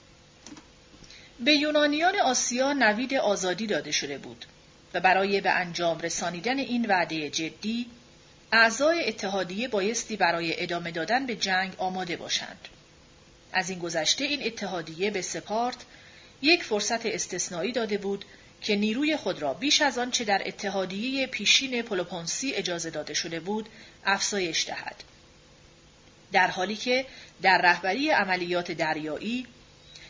به 1.41 1.53
یونانیان 1.53 2.21
آسیا 2.21 2.73
نوید 2.73 3.15
آزادی 3.15 3.67
داده 3.67 3.93
شده 3.93 4.19
بود 4.19 4.47
و 4.95 5.01
برای 5.01 5.41
به 5.41 5.51
انجام 5.51 5.99
رسانیدن 5.99 6.59
این 6.59 6.87
وعده 6.87 7.31
جدی 7.31 7.87
اعضای 8.53 9.09
اتحادیه 9.09 9.69
بایستی 9.69 10.17
برای 10.17 10.63
ادامه 10.63 10.91
دادن 10.91 11.27
به 11.27 11.37
جنگ 11.37 11.73
آماده 11.79 12.17
باشند. 12.17 12.69
از 13.53 13.71
این 13.71 13.79
گذشته 13.79 14.25
این 14.25 14.43
اتحادیه 14.47 15.11
به 15.11 15.23
سپارت 15.23 15.77
یک 16.43 16.65
فرصت 16.65 17.07
استثنایی 17.07 17.73
داده 17.73 17.99
بود 17.99 18.25
که 18.63 18.77
نیروی 18.77 19.17
خود 19.17 19.43
را 19.43 19.55
بیش 19.55 19.83
از 19.83 19.99
آنچه 19.99 20.25
در 20.25 20.43
اتحادیه 20.47 21.27
پیشین 21.27 21.83
پلوپونسی 21.83 22.53
اجازه 22.55 22.91
داده 22.91 23.15
شده 23.15 23.41
بود 23.41 23.69
افزایش 24.05 24.67
دهد. 24.67 25.05
در 26.33 26.47
حالی 26.47 26.77
که 26.77 27.07
در 27.43 27.59
رهبری 27.59 28.11
عملیات 28.11 28.73
دریایی 28.73 29.47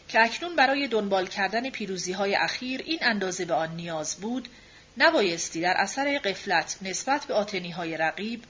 که 0.09 0.21
اکنون 0.21 0.57
برای 0.57 0.89
دنبال 0.89 1.27
کردن 1.27 1.71
پیروزی 1.71 2.13
های 2.13 2.35
اخیر 2.35 2.83
این 2.87 2.99
اندازه 3.03 3.45
به 3.45 3.55
آن 3.55 3.77
نیاز 3.77 4.17
بود، 4.17 4.49
نبایستی 4.99 5.61
در 5.61 5.75
اثر 5.77 6.19
قفلت 6.19 6.77
نسبت 6.83 7.25
به 7.25 7.35
آتنی 7.35 7.71
های 7.71 7.97
رقیب 7.97 8.45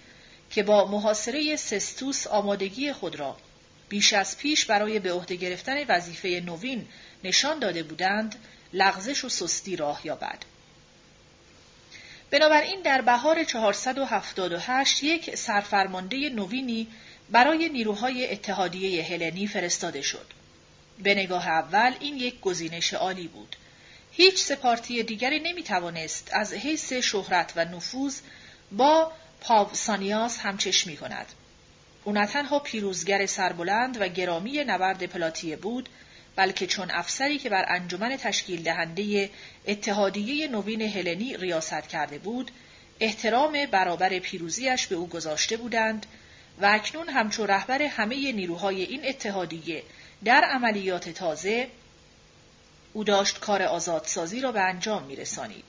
که 0.50 0.62
با 0.62 0.84
محاصره 0.84 1.56
سستوس 1.56 2.26
آمادگی 2.26 2.92
خود 2.92 3.16
را 3.16 3.36
بیش 3.88 4.12
از 4.12 4.38
پیش 4.38 4.64
برای 4.64 4.98
به 4.98 5.12
عهده 5.12 5.36
گرفتن 5.36 5.84
وظیفه 5.88 6.42
نوین 6.46 6.86
نشان 7.24 7.58
داده 7.58 7.82
بودند، 7.82 8.36
لغزش 8.72 9.24
و 9.24 9.28
سستی 9.28 9.76
راه 9.76 10.00
یابد. 10.04 10.38
بنابراین 12.30 12.82
در 12.82 13.00
بهار 13.00 13.44
478 13.44 15.04
یک 15.04 15.34
سرفرمانده 15.34 16.28
نوینی 16.28 16.88
برای 17.30 17.68
نیروهای 17.68 18.32
اتحادیه 18.32 19.04
هلنی 19.04 19.46
فرستاده 19.46 20.02
شد. 20.02 20.26
به 20.98 21.14
نگاه 21.14 21.48
اول 21.48 21.92
این 22.00 22.16
یک 22.16 22.40
گزینش 22.40 22.94
عالی 22.94 23.28
بود. 23.28 23.56
هیچ 24.16 24.42
سپارتی 24.42 25.02
دیگری 25.02 25.40
نمی 25.40 25.62
توانست 25.62 26.30
از 26.32 26.52
حیث 26.52 26.92
شهرت 26.92 27.52
و 27.56 27.64
نفوذ 27.64 28.18
با 28.72 29.12
پاوسانیاس 29.40 30.38
همچشمی 30.38 30.96
کند. 30.96 31.26
او 32.04 32.12
نه 32.12 32.26
تنها 32.26 32.58
پیروزگر 32.58 33.26
سربلند 33.26 34.00
و 34.00 34.08
گرامی 34.08 34.64
نبرد 34.64 35.06
پلاتیه 35.06 35.56
بود، 35.56 35.88
بلکه 36.36 36.66
چون 36.66 36.90
افسری 36.90 37.38
که 37.38 37.48
بر 37.48 37.64
انجمن 37.68 38.16
تشکیل 38.16 38.62
دهنده 38.62 39.30
اتحادیه 39.66 40.48
نوین 40.48 40.82
هلنی 40.82 41.36
ریاست 41.36 41.88
کرده 41.88 42.18
بود، 42.18 42.50
احترام 43.00 43.66
برابر 43.70 44.18
پیروزیش 44.18 44.86
به 44.86 44.96
او 44.96 45.08
گذاشته 45.08 45.56
بودند 45.56 46.06
و 46.60 46.66
اکنون 46.66 47.08
همچو 47.08 47.46
رهبر 47.46 47.82
همه 47.82 48.32
نیروهای 48.32 48.82
این 48.82 49.00
اتحادیه 49.08 49.82
در 50.24 50.44
عملیات 50.44 51.08
تازه 51.08 51.68
او 52.96 53.04
داشت 53.04 53.40
کار 53.40 53.62
آزادسازی 53.62 54.40
را 54.40 54.52
به 54.52 54.60
انجام 54.60 55.02
می 55.02 55.16
رسانید. 55.16 55.64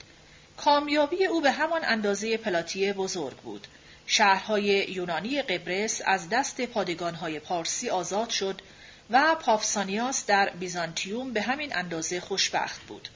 کامیابی 0.58 1.26
او 1.26 1.42
به 1.42 1.52
همان 1.52 1.82
اندازه 1.84 2.38
پلاتیه 2.38 2.94
بزرگ 2.94 3.38
بود. 3.38 3.68
شهرهای 4.06 4.64
یونانی 4.64 5.42
قبرس 5.42 6.02
از 6.06 6.30
دست 6.30 6.62
پادگانهای 6.62 7.40
پارسی 7.40 7.90
آزاد 7.90 8.30
شد 8.30 8.62
و 9.10 9.36
پافسانیاس 9.36 10.26
در 10.26 10.50
بیزانتیوم 10.50 11.34
به 11.34 11.42
همین 11.42 11.76
اندازه 11.76 12.20
خوشبخت 12.20 12.82
بود. 12.82 13.10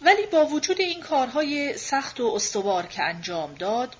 ولی 0.00 0.26
با 0.26 0.46
وجود 0.46 0.80
این 0.80 1.00
کارهای 1.00 1.78
سخت 1.78 2.20
و 2.20 2.32
استوار 2.34 2.86
که 2.86 3.02
انجام 3.02 3.54
داد، 3.54 3.96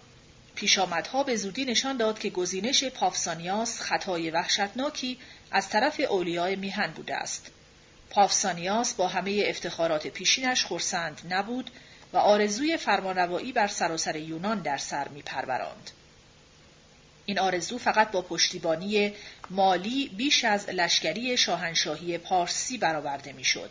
پیشامدها 0.55 1.22
به 1.22 1.36
زودی 1.36 1.64
نشان 1.64 1.97
داد 1.97 2.18
که 2.18 2.30
گزینش 2.30 2.84
پافسانیاس 2.84 3.80
خطای 3.80 4.30
وحشتناکی 4.30 5.18
از 5.51 5.68
طرف 5.68 6.01
اولیای 6.09 6.57
میهن 6.57 6.90
بوده 6.90 7.16
است. 7.16 7.51
پافسانیاس 8.12 8.94
با 8.94 9.08
همه 9.08 9.44
افتخارات 9.46 10.06
پیشینش 10.06 10.64
خورسند 10.64 11.20
نبود 11.30 11.70
و 12.12 12.16
آرزوی 12.16 12.76
فرمانروایی 12.76 13.52
بر 13.52 13.66
سراسر 13.66 14.16
یونان 14.16 14.60
در 14.60 14.76
سر 14.76 15.08
میپروراند. 15.08 15.90
این 17.26 17.38
آرزو 17.38 17.78
فقط 17.78 18.10
با 18.10 18.22
پشتیبانی 18.22 19.14
مالی 19.50 20.08
بیش 20.08 20.44
از 20.44 20.68
لشکری 20.68 21.36
شاهنشاهی 21.36 22.18
پارسی 22.18 22.78
برآورده 22.78 23.32
می‌شد. 23.32 23.70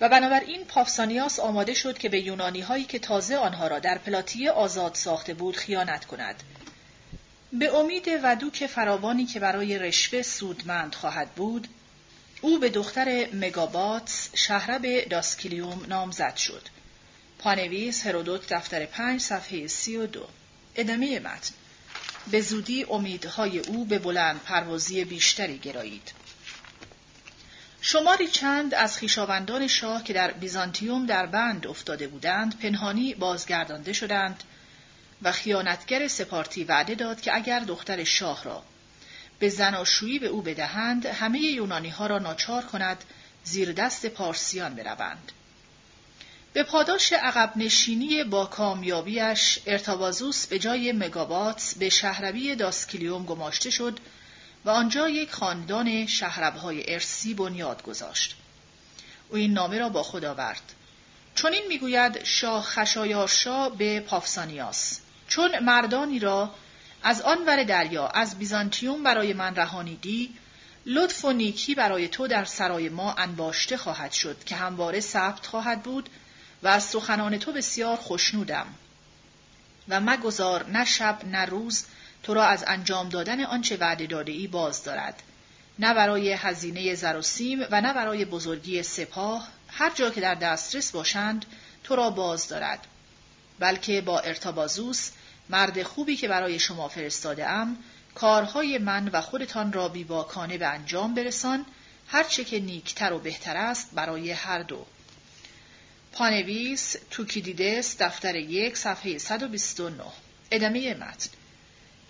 و 0.00 0.08
بنابراین 0.08 0.64
پافسانیاس 0.64 1.40
آماده 1.40 1.74
شد 1.74 1.98
که 1.98 2.08
به 2.08 2.20
یونانی 2.20 2.60
هایی 2.60 2.84
که 2.84 2.98
تازه 2.98 3.36
آنها 3.36 3.66
را 3.66 3.78
در 3.78 3.98
پلاتیه 3.98 4.50
آزاد 4.50 4.94
ساخته 4.94 5.34
بود 5.34 5.56
خیانت 5.56 6.04
کند. 6.04 6.42
به 7.52 7.76
امید 7.76 8.20
ودوک 8.22 8.66
فراوانی 8.66 9.26
که 9.26 9.40
برای 9.40 9.78
رشوه 9.78 10.22
سودمند 10.22 10.94
خواهد 10.94 11.30
بود، 11.30 11.68
او 12.40 12.58
به 12.58 12.68
دختر 12.70 13.26
مگاباتس 13.32 14.28
شهرب 14.34 15.08
داسکیلیوم 15.08 15.84
نامزد 15.88 16.36
شد. 16.36 16.62
پانویس 17.38 18.06
هرودوت 18.06 18.52
دفتر 18.52 18.86
پنج 18.86 19.20
صفحه 19.20 19.66
سی 19.66 19.96
و 19.96 20.06
دو. 20.06 20.26
ادامه 20.74 21.20
متن. 21.20 21.54
به 22.30 22.40
زودی 22.40 22.84
امیدهای 22.90 23.58
او 23.58 23.84
به 23.84 23.98
بلند 23.98 24.42
پروازی 24.42 25.04
بیشتری 25.04 25.58
گرایید. 25.58 26.12
شماری 27.80 28.28
چند 28.28 28.74
از 28.74 28.98
خیشاوندان 28.98 29.66
شاه 29.66 30.04
که 30.04 30.12
در 30.12 30.30
بیزانتیوم 30.30 31.06
در 31.06 31.26
بند 31.26 31.66
افتاده 31.66 32.08
بودند 32.08 32.58
پنهانی 32.58 33.14
بازگردانده 33.14 33.92
شدند 33.92 34.42
و 35.22 35.32
خیانتگر 35.32 36.08
سپارتی 36.08 36.64
وعده 36.64 36.94
داد 36.94 37.20
که 37.20 37.34
اگر 37.34 37.60
دختر 37.60 38.04
شاه 38.04 38.44
را 38.44 38.62
به 39.38 39.48
زناشویی 39.48 40.18
به 40.18 40.26
او 40.26 40.42
بدهند 40.42 41.06
همه 41.06 41.38
یونانی 41.38 41.88
ها 41.88 42.06
را 42.06 42.18
ناچار 42.18 42.64
کند 42.64 43.04
زیر 43.44 43.72
دست 43.72 44.06
پارسیان 44.06 44.74
بروند. 44.74 45.32
به 46.52 46.62
پاداش 46.62 47.12
عقب 47.12 47.52
نشینی 47.56 48.24
با 48.24 48.46
کامیابیش 48.46 49.58
ارتوازوس 49.66 50.46
به 50.46 50.58
جای 50.58 50.92
مگابات 50.92 51.74
به 51.78 51.88
شهربی 51.88 52.54
داسکلیوم 52.54 53.24
گماشته 53.24 53.70
شد 53.70 53.98
و 54.64 54.70
آنجا 54.70 55.08
یک 55.08 55.30
خاندان 55.30 56.06
شهربهای 56.06 56.94
ارسی 56.94 57.34
بنیاد 57.34 57.82
گذاشت. 57.82 58.36
او 59.28 59.36
این 59.36 59.52
نامه 59.52 59.78
را 59.78 59.88
با 59.88 60.02
خود 60.02 60.24
آورد. 60.24 60.72
چون 61.34 61.52
این 61.52 61.64
می‌گوید 61.68 62.24
شاه 62.24 62.62
خشایارشا 62.62 63.68
به 63.68 64.00
پافسانیاس 64.00 65.01
چون 65.32 65.58
مردانی 65.58 66.18
را 66.18 66.54
از 67.02 67.22
آن 67.22 67.44
ور 67.46 67.64
دریا 67.64 68.06
از 68.06 68.38
بیزانتیوم 68.38 69.02
برای 69.02 69.32
من 69.32 69.56
رهانیدی 69.56 70.34
لطف 70.86 71.24
و 71.24 71.32
نیکی 71.32 71.74
برای 71.74 72.08
تو 72.08 72.26
در 72.26 72.44
سرای 72.44 72.88
ما 72.88 73.12
انباشته 73.12 73.76
خواهد 73.76 74.12
شد 74.12 74.44
که 74.44 74.56
همواره 74.56 75.00
ثبت 75.00 75.46
خواهد 75.46 75.82
بود 75.82 76.08
و 76.62 76.68
از 76.68 76.84
سخنان 76.84 77.38
تو 77.38 77.52
بسیار 77.52 77.96
خوشنودم 77.96 78.66
و 79.88 80.00
مگذار 80.00 80.66
نه 80.66 80.84
شب 80.84 81.18
نه 81.24 81.44
روز 81.44 81.84
تو 82.22 82.34
را 82.34 82.44
از 82.44 82.64
انجام 82.66 83.08
دادن 83.08 83.44
آنچه 83.44 83.76
وعده 83.76 84.06
داده 84.06 84.32
ای 84.32 84.46
باز 84.46 84.84
دارد. 84.84 85.22
نه 85.78 85.94
برای 85.94 86.32
هزینه 86.32 86.94
زر 86.94 87.16
و 87.16 87.22
سیم 87.22 87.66
و 87.70 87.80
نه 87.80 87.92
برای 87.92 88.24
بزرگی 88.24 88.82
سپاه 88.82 89.48
هر 89.68 89.90
جا 89.94 90.10
که 90.10 90.20
در 90.20 90.34
دسترس 90.34 90.92
باشند 90.92 91.46
تو 91.84 91.96
را 91.96 92.10
باز 92.10 92.48
دارد. 92.48 92.86
بلکه 93.58 94.00
با 94.00 94.20
ارتبازوس 94.20 95.10
مرد 95.50 95.82
خوبی 95.82 96.16
که 96.16 96.28
برای 96.28 96.58
شما 96.58 96.88
فرستاده 96.88 97.48
ام 97.48 97.76
کارهای 98.14 98.78
من 98.78 99.08
و 99.08 99.20
خودتان 99.20 99.72
را 99.72 99.88
بیباکانه 99.88 100.58
به 100.58 100.66
انجام 100.66 101.14
برسان. 101.14 101.66
هرچه 102.06 102.44
که 102.44 102.60
نیکتر 102.60 103.12
و 103.12 103.18
بهتر 103.18 103.56
است 103.56 103.90
برای 103.94 104.30
هر 104.30 104.62
دو. 104.62 104.86
پانویس 106.12 106.96
توکیدیدس 107.10 107.96
دفتر 108.02 108.36
یک 108.36 108.76
صفحه 108.76 109.18
129 109.18 110.04
ادامه 110.50 110.94
متن. 110.94 111.30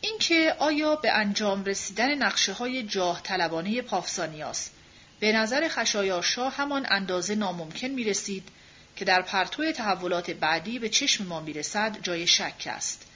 اینکه 0.01 0.57
آیا 0.59 0.97
به 0.97 1.13
انجام 1.13 1.65
رسیدن 1.65 2.15
نقشه 2.15 2.53
های 2.53 2.83
جاه 2.83 3.23
طلبانه 3.23 3.83
پافسانیاس 3.83 4.71
به 5.21 5.33
نظر 5.33 5.69
خشایارشاه 5.69 6.55
همان 6.55 6.87
اندازه 6.91 7.35
ناممکن 7.35 7.89
می 7.89 8.05
رسید 8.05 8.49
که 8.97 9.05
در 9.05 9.23
پرتو 9.23 9.73
تحولات 9.73 10.31
بعدی 10.31 10.79
به 10.79 10.89
چشم 10.89 11.27
ما 11.27 11.41
می 11.41 11.53
رسد 11.53 11.99
جای 12.03 12.27
شک 12.27 12.63
است. 12.67 13.07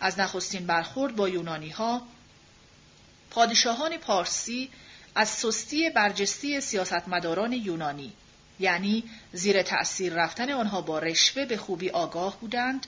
از 0.00 0.20
نخستین 0.20 0.66
برخورد 0.66 1.16
با 1.16 1.28
یونانی 1.28 1.70
ها 1.70 2.02
پادشاهان 3.30 3.96
پارسی 3.96 4.70
از 5.14 5.28
سستی 5.28 5.90
برجستی 5.90 6.60
سیاستمداران 6.60 7.52
یونانی 7.52 8.12
یعنی 8.60 9.04
زیر 9.32 9.62
تأثیر 9.62 10.14
رفتن 10.14 10.50
آنها 10.50 10.80
با 10.80 10.98
رشوه 10.98 11.44
به 11.44 11.56
خوبی 11.56 11.90
آگاه 11.90 12.40
بودند 12.40 12.86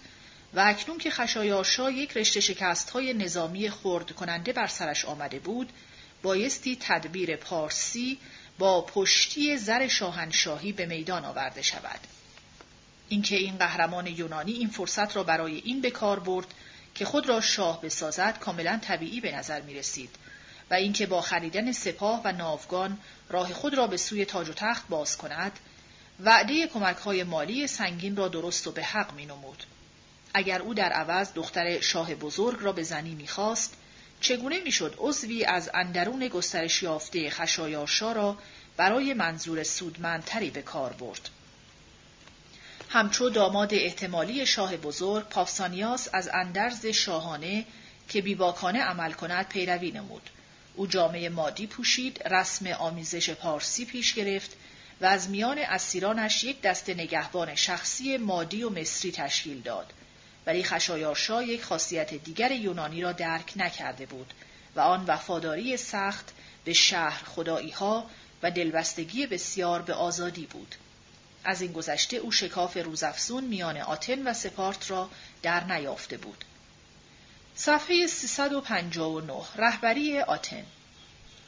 و 0.55 0.61
اکنون 0.61 0.99
که 0.99 1.11
خشایارشا 1.11 1.91
یک 1.91 2.17
رشته 2.17 2.41
شکست 2.41 2.91
های 2.91 3.15
نظامی 3.15 3.71
خورد 3.71 4.13
کننده 4.13 4.53
بر 4.53 4.67
سرش 4.67 5.05
آمده 5.05 5.39
بود 5.39 5.73
بایستی 6.23 6.77
تدبیر 6.81 7.37
پارسی 7.37 8.19
با 8.59 8.83
پشتی 8.83 9.57
زر 9.57 9.89
شاهنشاهی 9.89 10.73
به 10.73 10.87
میدان 10.87 11.25
آورده 11.25 11.63
شود. 11.63 12.01
اینکه 13.09 13.37
این 13.37 13.57
قهرمان 13.57 14.07
یونانی 14.07 14.53
این 14.53 14.69
فرصت 14.69 15.17
را 15.17 15.23
برای 15.23 15.63
این 15.65 15.81
به 15.81 15.91
کار 15.91 16.21
برد 16.21 16.55
که 16.95 17.05
خود 17.05 17.29
را 17.29 17.41
شاه 17.41 17.83
بسازد 17.83 18.39
کاملا 18.39 18.79
طبیعی 18.83 19.21
به 19.21 19.37
نظر 19.37 19.61
می 19.61 19.75
رسید 19.75 20.11
و 20.71 20.75
اینکه 20.75 21.07
با 21.07 21.21
خریدن 21.21 21.73
سپاه 21.73 22.21
و 22.25 22.33
ناوگان 22.33 22.99
راه 23.29 23.53
خود 23.53 23.75
را 23.75 23.87
به 23.87 23.97
سوی 23.97 24.25
تاج 24.25 24.49
و 24.49 24.53
تخت 24.53 24.89
باز 24.89 25.17
کند 25.17 25.53
وعده 26.25 26.67
کمک 26.67 26.97
های 26.97 27.25
مالی 27.25 27.67
سنگین 27.67 28.17
را 28.17 28.29
درست 28.29 28.67
و 28.67 28.73
به 28.73 28.83
حق 28.83 29.13
می 29.13 29.27
نمود. 29.27 29.65
اگر 30.35 30.63
او 30.63 30.75
در 30.75 30.93
عوض 30.93 31.33
دختر 31.35 31.81
شاه 31.81 32.15
بزرگ 32.15 32.59
را 32.61 32.73
به 32.73 32.83
زنی 32.83 33.15
می‌خواست 33.15 33.77
چگونه 34.21 34.61
می‌شد 34.61 34.95
عضوی 34.99 35.45
از 35.45 35.71
اندرون 35.75 36.29
گسترش 36.29 36.83
یافته 36.83 37.31
خشایارشا 37.31 38.13
را 38.13 38.37
برای 38.77 39.15
منظور 39.15 39.63
سودمندتری 39.63 40.51
به 40.51 40.63
کار 40.63 40.93
برد 40.93 41.29
همچو 42.93 43.31
داماد 43.31 43.75
احتمالی 43.75 44.47
شاه 44.47 44.77
بزرگ 44.77 45.29
پافسانیاس 45.29 46.09
از 46.13 46.29
اندرز 46.33 46.87
شاهانه 46.87 47.65
که 48.09 48.23
بیباکانه 48.23 48.83
عمل 48.83 49.13
کند 49.13 49.49
پیروی 49.49 49.91
نمود 49.91 50.31
او 50.75 50.87
جامعه 50.87 51.29
مادی 51.29 51.67
پوشید 51.67 52.23
رسم 52.29 52.67
آمیزش 52.67 53.31
پارسی 53.31 53.85
پیش 53.85 54.15
گرفت 54.15 54.57
و 55.01 55.07
از 55.07 55.31
میان 55.31 55.59
اسیرانش 55.59 56.45
یک 56.45 56.61
دست 56.61 56.91
نگهبان 56.91 57.55
شخصی 57.55 58.17
مادی 58.17 58.63
و 58.63 58.71
مصری 58.71 59.13
تشکیل 59.13 59.61
داد 59.61 59.93
ولی 60.47 60.65
خشایارشا 60.65 61.43
یک 61.43 61.63
خاصیت 61.63 62.15
دیگر 62.15 62.53
یونانی 62.53 63.03
را 63.03 63.13
درک 63.13 63.53
نکرده 63.57 64.07
بود 64.07 64.35
و 64.77 64.81
آن 64.81 65.05
وفاداری 65.07 65.77
سخت 65.77 66.33
به 66.65 66.73
شهر 66.73 67.25
خدایی 67.25 67.71
ها 67.71 68.11
و 68.43 68.51
دلبستگی 68.51 69.27
بسیار 69.27 69.83
به 69.83 69.95
آزادی 69.95 70.47
بود. 70.47 70.75
از 71.45 71.61
این 71.61 71.73
گذشته 71.73 72.17
او 72.17 72.33
شکاف 72.33 72.77
روزافزون 72.77 73.45
میان 73.45 73.77
آتن 73.77 74.29
و 74.29 74.35
سپارت 74.35 74.91
را 74.91 75.11
در 75.43 75.65
نیافته 75.65 76.17
بود. 76.17 76.45
صفحه 77.55 78.07
359 78.07 79.43
رهبری 79.57 80.21
آتن 80.21 80.65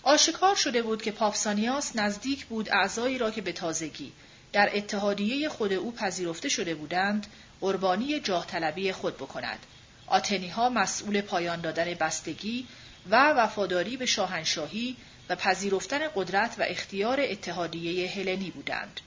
آشکار 0.03 0.55
شده 0.55 0.82
بود 0.82 1.03
که 1.03 1.11
پاپسانیاس 1.11 1.97
نزدیک 1.97 2.47
بود 2.47 2.68
اعضایی 2.72 3.18
را 3.18 3.30
که 3.30 3.40
به 3.40 3.53
تازگی 3.53 4.12
در 4.53 4.70
اتحادیه 4.74 5.49
خود 5.49 5.72
او 5.72 5.93
پذیرفته 5.93 6.49
شده 6.49 6.74
بودند 6.74 7.26
قربانی 7.61 8.20
جاه 8.20 8.47
طلبی 8.47 8.93
خود 8.93 9.16
بکند. 9.16 9.59
آتنی 10.07 10.49
ها 10.49 10.68
مسئول 10.68 11.20
پایان 11.20 11.61
دادن 11.61 11.95
بستگی 11.95 12.66
و 13.11 13.32
وفاداری 13.32 13.97
به 13.97 14.07
شاهنشاهی 14.07 14.97
و 15.28 15.36
پذیرفتن 15.36 16.01
قدرت 16.14 16.55
و 16.59 16.62
اختیار 16.68 17.20
اتحادیه 17.20 18.11
هلنی 18.11 18.51
بودند. 18.51 19.01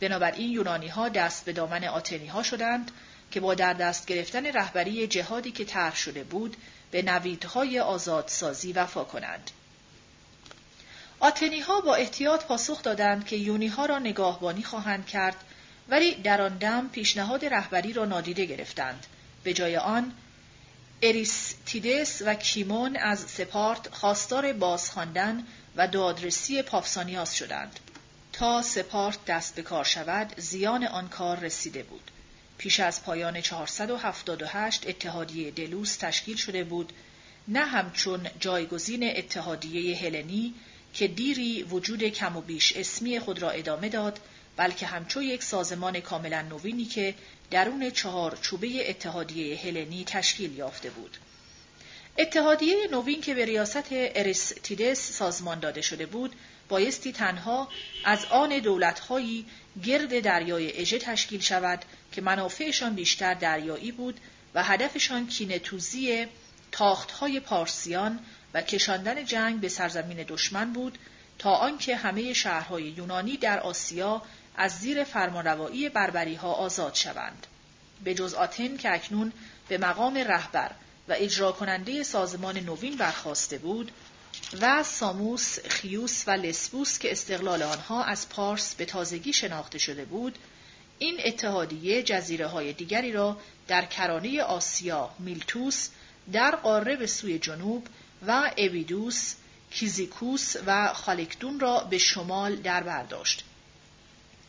بنابراین 0.00 0.50
یونانی 0.50 0.88
ها 0.88 1.08
دست 1.08 1.44
به 1.44 1.52
دامن 1.52 1.84
آتنی 1.84 2.26
ها 2.26 2.42
شدند 2.42 2.90
که 3.30 3.40
با 3.40 3.54
در 3.54 3.72
دست 3.72 4.06
گرفتن 4.06 4.46
رهبری 4.46 5.06
جهادی 5.06 5.52
که 5.52 5.64
طرح 5.64 5.96
شده 5.96 6.24
بود 6.24 6.56
به 6.90 7.02
نویدهای 7.02 7.80
آزادسازی 7.80 8.72
وفا 8.72 9.04
کنند. 9.04 9.50
آتنی 11.20 11.60
ها 11.60 11.80
با 11.80 11.94
احتیاط 11.94 12.44
پاسخ 12.44 12.82
دادند 12.82 13.26
که 13.26 13.36
یونی 13.36 13.66
ها 13.66 13.86
را 13.86 13.98
نگاهبانی 13.98 14.62
خواهند 14.62 15.06
کرد 15.06 15.36
ولی 15.88 16.14
در 16.14 16.42
آن 16.42 16.58
دم 16.58 16.88
پیشنهاد 16.88 17.44
رهبری 17.44 17.92
را 17.92 18.04
نادیده 18.04 18.44
گرفتند. 18.44 19.06
به 19.42 19.52
جای 19.52 19.76
آن 19.76 20.12
اریستیدس 21.02 22.22
و 22.26 22.34
کیمون 22.34 22.96
از 22.96 23.20
سپارت 23.20 23.94
خواستار 23.94 24.52
بازخواندن 24.52 25.46
و 25.76 25.88
دادرسی 25.88 26.62
پافسانیاس 26.62 27.32
شدند. 27.32 27.80
تا 28.38 28.62
سپارت 28.62 29.24
دست 29.24 29.54
به 29.54 29.62
کار 29.62 29.84
شود 29.84 30.32
زیان 30.36 30.84
آن 30.84 31.08
کار 31.08 31.40
رسیده 31.40 31.82
بود. 31.82 32.10
پیش 32.58 32.80
از 32.80 33.04
پایان 33.04 33.40
478 33.40 34.88
اتحادیه 34.88 35.50
دلوس 35.50 35.96
تشکیل 35.96 36.36
شده 36.36 36.64
بود 36.64 36.92
نه 37.48 37.64
همچون 37.64 38.30
جایگزین 38.40 39.16
اتحادیه 39.16 39.98
هلنی 39.98 40.54
که 40.94 41.08
دیری 41.08 41.62
وجود 41.62 42.04
کم 42.04 42.36
و 42.36 42.40
بیش 42.40 42.72
اسمی 42.76 43.20
خود 43.20 43.42
را 43.42 43.50
ادامه 43.50 43.88
داد 43.88 44.20
بلکه 44.56 44.86
همچو 44.86 45.22
یک 45.22 45.42
سازمان 45.42 46.00
کاملا 46.00 46.42
نوینی 46.42 46.84
که 46.84 47.14
درون 47.50 47.90
چهار 47.90 48.38
چوبه 48.42 48.90
اتحادیه 48.90 49.56
هلنی 49.56 50.04
تشکیل 50.04 50.56
یافته 50.56 50.90
بود. 50.90 51.16
اتحادیه 52.18 52.76
نوین 52.92 53.20
که 53.20 53.34
به 53.34 53.44
ریاست 53.44 53.88
اریستیدس 53.90 55.12
سازمان 55.12 55.60
داده 55.60 55.80
شده 55.80 56.06
بود 56.06 56.34
بایستی 56.68 57.12
تنها 57.12 57.68
از 58.04 58.24
آن 58.24 58.58
دولتهایی 58.58 59.46
گرد 59.84 60.20
دریای 60.20 60.80
اژه 60.80 60.98
تشکیل 60.98 61.40
شود 61.40 61.84
که 62.12 62.20
منافعشان 62.20 62.94
بیشتر 62.94 63.34
دریایی 63.34 63.92
بود 63.92 64.20
و 64.54 64.62
هدفشان 64.62 65.26
کینتوزی 65.26 66.26
تاختهای 66.72 67.40
پارسیان 67.40 68.18
و 68.54 68.62
کشاندن 68.62 69.24
جنگ 69.24 69.60
به 69.60 69.68
سرزمین 69.68 70.24
دشمن 70.28 70.72
بود 70.72 70.98
تا 71.38 71.50
آنکه 71.50 71.96
همه 71.96 72.32
شهرهای 72.32 72.84
یونانی 72.84 73.36
در 73.36 73.60
آسیا 73.60 74.22
از 74.56 74.72
زیر 74.72 75.04
فرمانروایی 75.04 75.88
بربری 75.88 76.34
ها 76.34 76.52
آزاد 76.52 76.94
شوند. 76.94 77.46
به 78.04 78.14
جز 78.14 78.34
آتن 78.34 78.76
که 78.76 78.94
اکنون 78.94 79.32
به 79.68 79.78
مقام 79.78 80.14
رهبر 80.16 80.70
و 81.08 81.14
اجرا 81.16 81.52
کننده 81.52 82.02
سازمان 82.02 82.58
نوین 82.58 82.96
برخواسته 82.96 83.58
بود، 83.58 83.92
و 84.60 84.82
ساموس، 84.82 85.58
خیوس 85.68 86.24
و 86.26 86.30
لسبوس 86.30 86.98
که 86.98 87.12
استقلال 87.12 87.62
آنها 87.62 88.04
از 88.04 88.28
پارس 88.28 88.74
به 88.74 88.84
تازگی 88.84 89.32
شناخته 89.32 89.78
شده 89.78 90.04
بود، 90.04 90.38
این 90.98 91.20
اتحادیه 91.24 92.02
جزیره 92.02 92.46
های 92.46 92.72
دیگری 92.72 93.12
را 93.12 93.36
در 93.68 93.84
کرانه 93.84 94.42
آسیا، 94.42 95.10
میلتوس، 95.18 95.88
در 96.32 96.56
قاره 96.56 96.96
به 96.96 97.06
سوی 97.06 97.38
جنوب 97.38 97.86
و 98.26 98.50
اویدوس، 98.58 99.34
کیزیکوس 99.70 100.54
و 100.66 100.92
خالکدون 100.92 101.60
را 101.60 101.80
به 101.80 101.98
شمال 101.98 102.56
در 102.56 102.82
برداشت. 102.82 103.44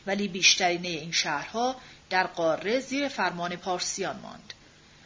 ولی 0.07 0.27
بیشترین 0.27 0.85
این 0.85 1.11
شهرها 1.11 1.75
در 2.09 2.27
قاره 2.27 2.79
زیر 2.79 3.07
فرمان 3.07 3.55
پارسیان 3.55 4.19
ماند. 4.19 4.53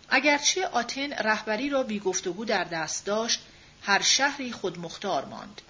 اگرچه 0.09 0.67
آتن 0.67 1.13
رهبری 1.13 1.69
را 1.69 1.83
بی 1.83 1.99
گفتگو 1.99 2.45
در 2.45 2.63
دست 2.63 3.05
داشت، 3.05 3.41
هر 3.81 4.01
شهری 4.01 4.51
خود 4.51 4.79
مختار 4.79 5.25
ماند. 5.25 5.61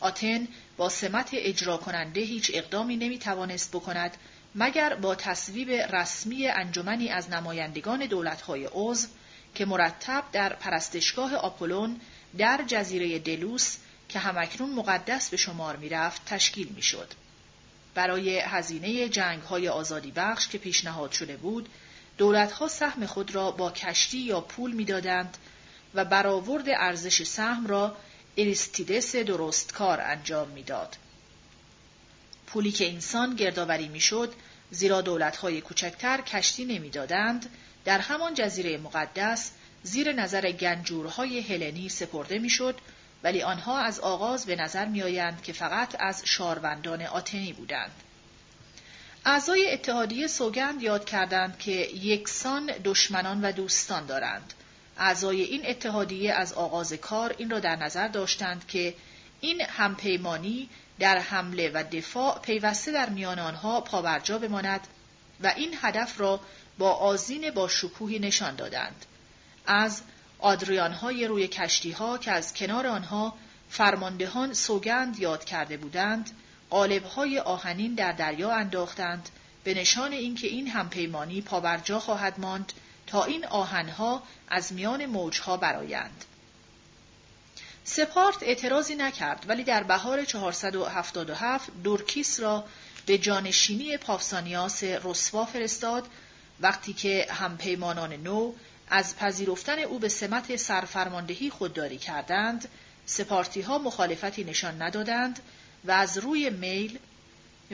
آتن 0.00 0.48
با 0.76 0.88
سمت 0.88 1.28
اجرا 1.32 1.76
کننده 1.76 2.20
هیچ 2.20 2.50
اقدامی 2.54 2.96
نمی 2.96 3.18
توانست 3.18 3.70
بکند 3.70 4.16
مگر 4.54 4.94
با 4.94 5.14
تصویب 5.14 5.70
رسمی 5.70 6.48
انجمنی 6.48 7.08
از 7.08 7.30
نمایندگان 7.30 8.06
دولتهای 8.06 8.68
عضو 8.72 9.08
که 9.54 9.64
مرتب 9.64 10.24
در 10.32 10.52
پرستشگاه 10.52 11.34
آپولون 11.34 12.00
در 12.38 12.64
جزیره 12.66 13.18
دلوس 13.18 13.76
که 14.08 14.18
همکنون 14.18 14.70
مقدس 14.70 15.30
به 15.30 15.36
شمار 15.36 15.76
می‌رفت 15.76 16.24
تشکیل 16.24 16.68
می‌شد. 16.68 17.08
برای 17.94 18.38
هزینه 18.38 19.08
جنگ 19.08 19.42
های 19.42 19.68
آزادی 19.68 20.10
بخش 20.10 20.48
که 20.48 20.58
پیشنهاد 20.58 21.12
شده 21.12 21.36
بود، 21.36 21.68
دولتها 22.18 22.68
سهم 22.68 23.06
خود 23.06 23.34
را 23.34 23.50
با 23.50 23.70
کشتی 23.70 24.18
یا 24.18 24.40
پول 24.40 24.72
می‌دادند 24.72 25.38
و 25.94 26.04
برآورد 26.04 26.68
ارزش 26.68 27.22
سهم 27.22 27.66
را 27.66 27.96
اریستیدس 28.36 29.16
درستکار 29.16 30.00
انجام 30.00 30.48
می‌داد. 30.48 30.96
پولی 32.46 32.72
که 32.72 32.92
انسان 32.92 33.34
گردآوری 33.36 33.88
می‌شد 33.88 34.34
زیرا 34.70 35.00
دولتهای 35.00 35.60
کوچکتر 35.60 36.20
کشتی 36.20 36.64
نمی‌دادند 36.64 37.50
در 37.84 37.98
همان 37.98 38.34
جزیره 38.34 38.78
مقدس 38.78 39.50
زیر 39.82 40.12
نظر 40.12 40.52
گنجورهای 40.52 41.40
هلنی 41.40 41.88
سپرده 41.88 42.38
می‌شد 42.38 42.78
ولی 43.22 43.42
آنها 43.42 43.78
از 43.78 44.00
آغاز 44.00 44.46
به 44.46 44.56
نظر 44.56 44.84
میآیند 44.84 45.42
که 45.42 45.52
فقط 45.52 45.96
از 45.98 46.22
شاروندان 46.24 47.02
آتنی 47.02 47.52
بودند. 47.52 47.92
اعضای 49.24 49.72
اتحادیه 49.72 50.26
سوگند 50.26 50.82
یاد 50.82 51.04
کردند 51.04 51.58
که 51.58 51.72
یکسان 51.94 52.66
دشمنان 52.66 53.44
و 53.44 53.52
دوستان 53.52 54.06
دارند. 54.06 54.54
اعضای 54.98 55.42
این 55.42 55.66
اتحادیه 55.66 56.32
از 56.32 56.52
آغاز 56.52 56.92
کار 56.92 57.34
این 57.38 57.50
را 57.50 57.60
در 57.60 57.76
نظر 57.76 58.08
داشتند 58.08 58.66
که 58.66 58.94
این 59.40 59.60
همپیمانی 59.60 60.68
در 60.98 61.18
حمله 61.18 61.70
و 61.74 61.84
دفاع 61.92 62.38
پیوسته 62.38 62.92
در 62.92 63.08
میان 63.08 63.38
آنها 63.38 63.80
پاورجا 63.80 64.38
بماند 64.38 64.86
و 65.42 65.52
این 65.56 65.74
هدف 65.82 66.20
را 66.20 66.40
با 66.78 66.92
آزین 66.92 67.50
با 67.50 67.68
شکوهی 67.68 68.18
نشان 68.18 68.56
دادند. 68.56 69.06
از 69.66 70.02
آدریانهای 70.38 71.26
روی 71.26 71.48
کشتیها 71.48 72.18
که 72.18 72.32
از 72.32 72.54
کنار 72.54 72.86
آنها 72.86 73.34
فرماندهان 73.70 74.54
سوگند 74.54 75.18
یاد 75.18 75.44
کرده 75.44 75.76
بودند، 75.76 76.30
قالبهای 76.70 77.38
آهنین 77.38 77.94
در 77.94 78.12
دریا 78.12 78.52
انداختند 78.52 79.28
به 79.64 79.74
نشان 79.74 80.12
اینکه 80.12 80.46
این 80.46 80.68
همپیمانی 80.68 81.40
پاورجا 81.40 82.00
خواهد 82.00 82.40
ماند 82.40 82.72
این 83.22 83.46
آهنها 83.46 84.22
از 84.48 84.72
میان 84.72 85.06
موجها 85.06 85.56
برایند. 85.56 86.24
سپارت 87.84 88.42
اعتراضی 88.42 88.94
نکرد 88.94 89.44
ولی 89.48 89.64
در 89.64 89.82
بهار 89.82 90.24
477 90.24 91.70
دورکیس 91.84 92.40
را 92.40 92.64
به 93.06 93.18
جانشینی 93.18 93.96
پافسانیاس 93.96 94.84
رسوا 94.84 95.44
فرستاد 95.44 96.08
وقتی 96.60 96.92
که 96.92 97.26
همپیمانان 97.30 98.12
نو 98.12 98.52
از 98.88 99.16
پذیرفتن 99.16 99.78
او 99.78 99.98
به 99.98 100.08
سمت 100.08 100.56
سرفرماندهی 100.56 101.50
خودداری 101.50 101.98
کردند 101.98 102.68
سپارتی 103.06 103.60
ها 103.60 103.78
مخالفتی 103.78 104.44
نشان 104.44 104.82
ندادند 104.82 105.40
و 105.84 105.90
از 105.90 106.18
روی 106.18 106.50
میل 106.50 106.98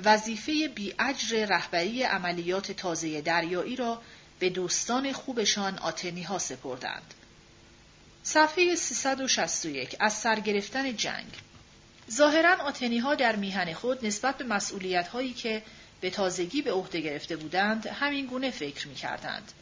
وظیفه 0.04 0.68
بیاجر 0.74 1.46
رهبری 1.46 2.02
عملیات 2.02 2.72
تازه 2.72 3.20
دریایی 3.20 3.76
را 3.76 4.02
به 4.40 4.50
دوستان 4.50 5.12
خوبشان 5.12 5.78
آتنی 5.78 6.22
ها 6.22 6.38
سپردند. 6.38 7.14
صفحه 8.22 8.74
361 8.74 9.96
از 10.00 10.12
سرگرفتن 10.12 10.96
جنگ 10.96 11.38
ظاهرا 12.10 12.56
آتنی 12.56 12.98
ها 12.98 13.14
در 13.14 13.36
میهن 13.36 13.72
خود 13.74 14.06
نسبت 14.06 14.38
به 14.38 14.44
مسئولیت 14.44 15.08
هایی 15.08 15.32
که 15.32 15.62
به 16.00 16.10
تازگی 16.10 16.62
به 16.62 16.72
عهده 16.72 17.00
گرفته 17.00 17.36
بودند 17.36 17.86
همین 17.86 18.26
گونه 18.26 18.50
فکر 18.50 18.88
می 18.88 18.94
کردند. 18.94 19.52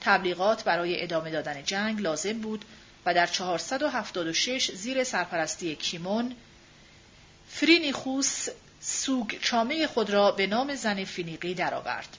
تبلیغات 0.00 0.64
برای 0.64 1.02
ادامه 1.02 1.30
دادن 1.30 1.64
جنگ 1.64 2.00
لازم 2.00 2.38
بود 2.38 2.64
و 3.06 3.14
در 3.14 3.26
476 3.26 4.70
زیر 4.70 5.04
سرپرستی 5.04 5.76
کیمون 5.76 6.36
فرینیخوس 7.48 8.48
سوگ 8.80 9.40
چامه 9.40 9.86
خود 9.86 10.10
را 10.10 10.30
به 10.30 10.46
نام 10.46 10.74
زن 10.74 11.04
فینیقی 11.04 11.54
درآورد. 11.54 12.16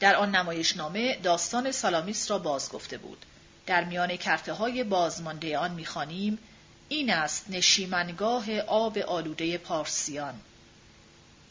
در 0.00 0.16
آن 0.16 0.36
نمایشنامه 0.36 1.16
داستان 1.16 1.72
سالامیس 1.72 2.30
را 2.30 2.38
باز 2.38 2.70
گفته 2.70 2.98
بود. 2.98 3.24
در 3.66 3.84
میان 3.84 4.16
کرته 4.16 4.52
های 4.52 4.84
بازمانده 4.84 5.58
آن 5.58 5.70
می‌خوانیم 5.70 6.38
این 6.88 7.10
است 7.10 7.46
نشیمنگاه 7.50 8.60
آب 8.60 8.98
آلوده 8.98 9.58
پارسیان. 9.58 10.34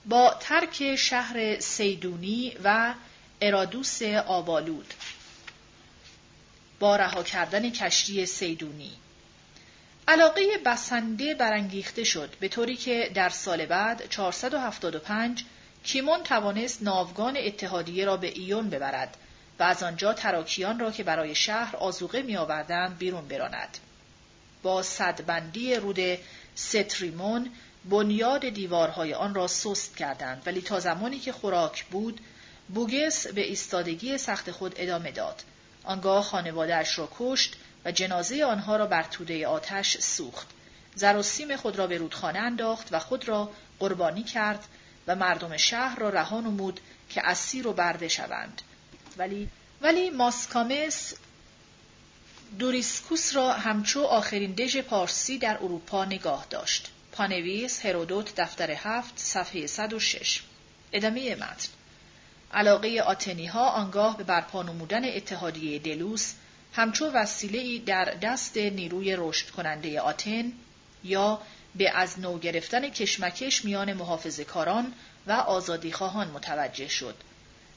با 0.06 0.36
ترک 0.39 0.95
شهر 0.95 1.60
سیدونی 1.60 2.54
و 2.64 2.93
ارادوس 3.41 4.02
آبالود 4.04 4.93
با 6.80 6.95
رها 6.95 7.24
کردن 7.24 7.70
کشتی 7.70 8.26
سیدونی. 8.26 8.91
علاقه 10.08 10.41
بسنده 10.66 11.36
برانگیخته 11.36 12.04
شد 12.04 12.36
به 12.39 12.48
طوری 12.48 12.76
که 12.76 13.12
در 13.14 13.30
سال 13.30 13.66
بعد 13.66 14.10
475 14.10 15.43
کیمون 15.84 16.24
توانست 16.24 16.84
ناوگان 16.84 17.38
اتحادیه 17.38 18.06
را 18.06 18.18
به 18.18 18.28
ایون 18.28 18.70
ببرد 18.70 19.18
و 19.60 19.64
از 19.64 19.84
آنجا 19.84 20.14
تراکیان 20.14 20.80
را 20.80 20.92
که 20.92 21.04
برای 21.04 21.36
شهر 21.36 21.76
آزوقه 21.76 22.22
می 22.22 22.38
آوردند 22.38 22.98
بیرون 22.98 23.28
براند. 23.28 23.78
با 24.64 24.84
صدبندی 24.84 25.76
رود 25.76 26.20
ستریمون 26.56 27.52
بنیاد 27.90 28.50
دیوارهای 28.50 29.14
آن 29.14 29.36
را 29.36 29.48
سست 29.48 29.98
کردند 29.98 30.44
ولی 30.46 30.62
تا 30.62 30.80
زمانی 30.80 31.20
که 31.20 31.32
خوراک 31.32 31.86
بود 31.86 32.22
بوگس 32.74 33.28
به 33.28 33.42
ایستادگی 33.42 34.18
سخت 34.18 34.52
خود 34.52 34.74
ادامه 34.78 35.12
داد. 35.12 35.44
آنگاه 35.84 36.24
خانوادهاش 36.24 37.00
را 37.00 37.10
کشت 37.20 37.56
و 37.86 37.92
جنازه 37.92 38.46
آنها 38.46 38.78
را 38.78 38.86
بر 38.86 39.04
توده 39.04 39.48
آتش 39.48 39.98
سوخت. 39.98 40.48
زر 40.96 41.18
و 41.18 41.24
سیم 41.24 41.56
خود 41.56 41.78
را 41.78 41.88
به 41.88 41.98
رودخانه 41.98 42.40
انداخت 42.40 42.88
و 42.92 43.00
خود 43.00 43.28
را 43.28 43.52
قربانی 43.80 44.24
کرد 44.24 44.66
و 45.08 45.16
مردم 45.16 45.58
شهر 45.58 45.99
را 45.99 46.10
رها 46.10 46.41
نمود 46.41 46.80
که 47.10 47.28
اسیر 47.28 47.68
و 47.68 47.74
برده 47.74 48.08
شوند. 48.08 48.62
ولی 49.18 49.49
ولی 49.82 50.10
ماسکامس 50.10 51.14
دوریسکوس 52.60 53.36
را 53.36 53.53
همچو 53.53 54.03
آخرین 54.03 54.51
دژ 54.51 54.78
پارسی 54.78 55.38
در 55.38 55.58
اروپا 55.58 56.05
نگاه 56.05 56.45
داشت. 56.49 56.91
پانویس 57.12 57.86
هرودوت 57.86 58.36
دفتر 58.36 58.72
هفت 58.72 59.20
صفحه 59.20 59.68
106 59.68 60.41
ادامه 60.93 61.36
متن 61.36 61.70
علاقه 62.53 63.01
آتنی 63.01 63.45
ها 63.45 63.70
آنگاه 63.70 64.18
به 64.18 64.24
برپا 64.24 64.64
نمودن 64.64 65.05
اتحادیه 65.05 65.80
دلوس 65.80 66.34
همچو 66.74 67.05
وسیله 67.05 67.80
در 67.80 68.05
دست 68.05 68.58
نیروی 68.58 69.16
رشد 69.18 69.49
کننده 69.49 70.01
آتن 70.01 70.53
یا 71.03 71.41
به 71.76 71.97
از 71.97 72.20
نو 72.20 72.39
گرفتن 72.39 72.89
کشمکش 72.89 73.65
میان 73.65 73.93
محافظ 73.93 74.39
کاران 74.39 74.93
و 75.28 75.32
آزادیخواهان 75.32 76.28
متوجه 76.28 76.88
شد. 76.88 77.15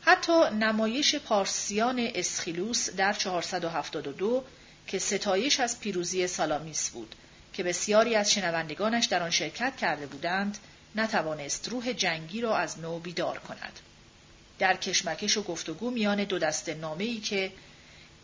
حتی 0.01 0.51
نمایش 0.51 1.15
پارسیان 1.15 2.11
اسخیلوس 2.15 2.91
در 2.91 3.13
472 3.13 4.45
که 4.87 4.99
ستایش 4.99 5.61
از 5.61 5.81
پیروزی 5.81 6.27
سالامیس 6.27 6.91
بود 6.91 7.15
که 7.53 7.63
بسیاری 7.63 8.17
از 8.17 8.33
شنوندگانش 8.33 9.07
در 9.07 9.23
آن 9.23 9.31
شرکت 9.31 9.77
کرده 9.77 10.07
بودند 10.07 10.59
نتوانست 10.97 11.69
روح 11.69 11.93
جنگی 11.93 12.41
را 12.41 12.57
از 12.57 12.79
نو 12.79 12.99
بیدار 12.99 13.39
کند. 13.39 13.81
در 14.59 14.77
کشمکش 14.77 15.37
و 15.37 15.43
گفتگو 15.43 15.91
میان 15.91 16.25
دو 16.25 16.39
دست 16.39 16.69
نامه‌ای 16.69 17.19
که 17.19 17.53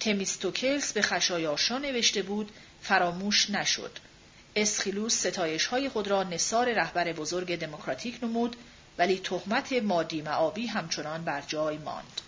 تمیستوکلس 0.00 0.92
به 0.92 1.02
خشایارشا 1.02 1.78
نوشته 1.78 2.22
بود 2.22 2.52
فراموش 2.82 3.50
نشد. 3.50 3.98
اسخیلوس 4.56 5.26
ستایش 5.26 5.66
های 5.66 5.88
خود 5.88 6.08
را 6.08 6.22
نصار 6.22 6.72
رهبر 6.72 7.12
بزرگ 7.12 7.58
دموکراتیک 7.58 8.18
نمود 8.22 8.56
ولی 8.98 9.18
تهمت 9.18 9.72
مادی 9.72 10.22
معابی 10.22 10.66
همچنان 10.66 11.24
بر 11.24 11.40
جای 11.40 11.78
ماند. 11.78 12.20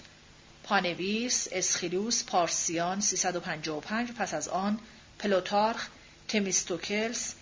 پانویس، 0.65 1.49
اسخیلوس، 1.53 2.25
پارسیان 2.25 3.01
355 3.01 4.13
پس 4.13 4.35
از 4.35 4.49
آن 4.49 4.79
پلوتارخ 5.19 5.87
تمیستوکلس 6.29 7.35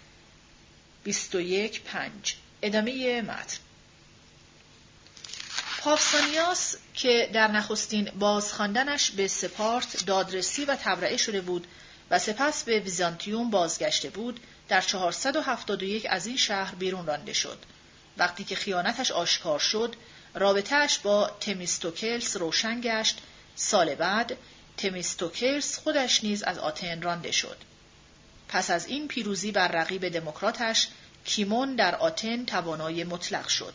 21 1.05 1.83
5 1.83 2.37
ادامه 2.63 3.23
متن 3.23 3.59
پافسانیاس 5.79 6.77
که 6.95 7.31
در 7.33 7.51
نخستین 7.51 8.11
بازخواندنش 8.19 9.11
به 9.11 9.29
سپارت 9.29 10.07
دادرسی 10.07 10.65
و 10.65 10.77
تبرئه 10.85 11.17
شده 11.17 11.41
بود 11.41 11.67
و 12.11 12.19
سپس 12.19 12.65
به 12.65 12.81
ویزانتیوم 12.81 13.51
بازگشته 13.51 14.11
بود 14.11 14.41
در 14.69 14.81
471 14.81 16.07
از 16.11 16.27
این 16.27 16.37
شهر 16.37 16.75
بیرون 16.75 17.07
رانده 17.07 17.33
شد. 17.33 17.59
وقتی 18.19 18.45
که 18.45 18.57
خیانتش 18.57 19.11
آشکار 19.11 19.59
شد 19.59 19.97
رابطهش 20.35 20.99
با 20.99 21.31
تمیستوکلس 21.41 22.37
روشن 22.37 22.81
گشت. 22.81 23.19
سال 23.57 23.95
بعد 23.95 24.37
تمیستوکلس 24.77 25.79
خودش 25.79 26.25
نیز 26.25 26.43
از 26.43 26.59
آتن 26.59 27.03
رانده 27.03 27.33
شد. 27.33 27.57
پس 28.49 28.71
از 28.71 28.87
این 28.87 29.09
پیروزی 29.09 29.53
بر 29.53 29.69
رقیب 29.69 30.09
دموکراتش 30.09 30.89
کیمون 31.25 31.77
در 31.77 31.95
آتن 31.95 32.45
توانای 32.45 33.05
مطلق 33.05 33.49
شد. 33.49 33.75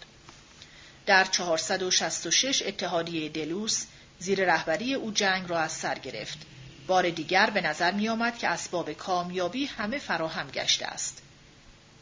در 1.05 1.25
466 1.25 2.63
اتحادیه 2.65 3.29
دلوس 3.29 3.85
زیر 4.19 4.45
رهبری 4.45 4.93
او 4.93 5.11
جنگ 5.11 5.49
را 5.49 5.59
از 5.59 5.71
سر 5.71 5.99
گرفت. 5.99 6.37
بار 6.91 7.09
دیگر 7.09 7.49
به 7.49 7.61
نظر 7.61 7.91
می 7.91 8.09
آمد 8.09 8.37
که 8.37 8.47
اسباب 8.47 8.93
کامیابی 8.93 9.65
همه 9.65 9.97
فراهم 9.97 10.47
گشته 10.47 10.85
است. 10.85 11.21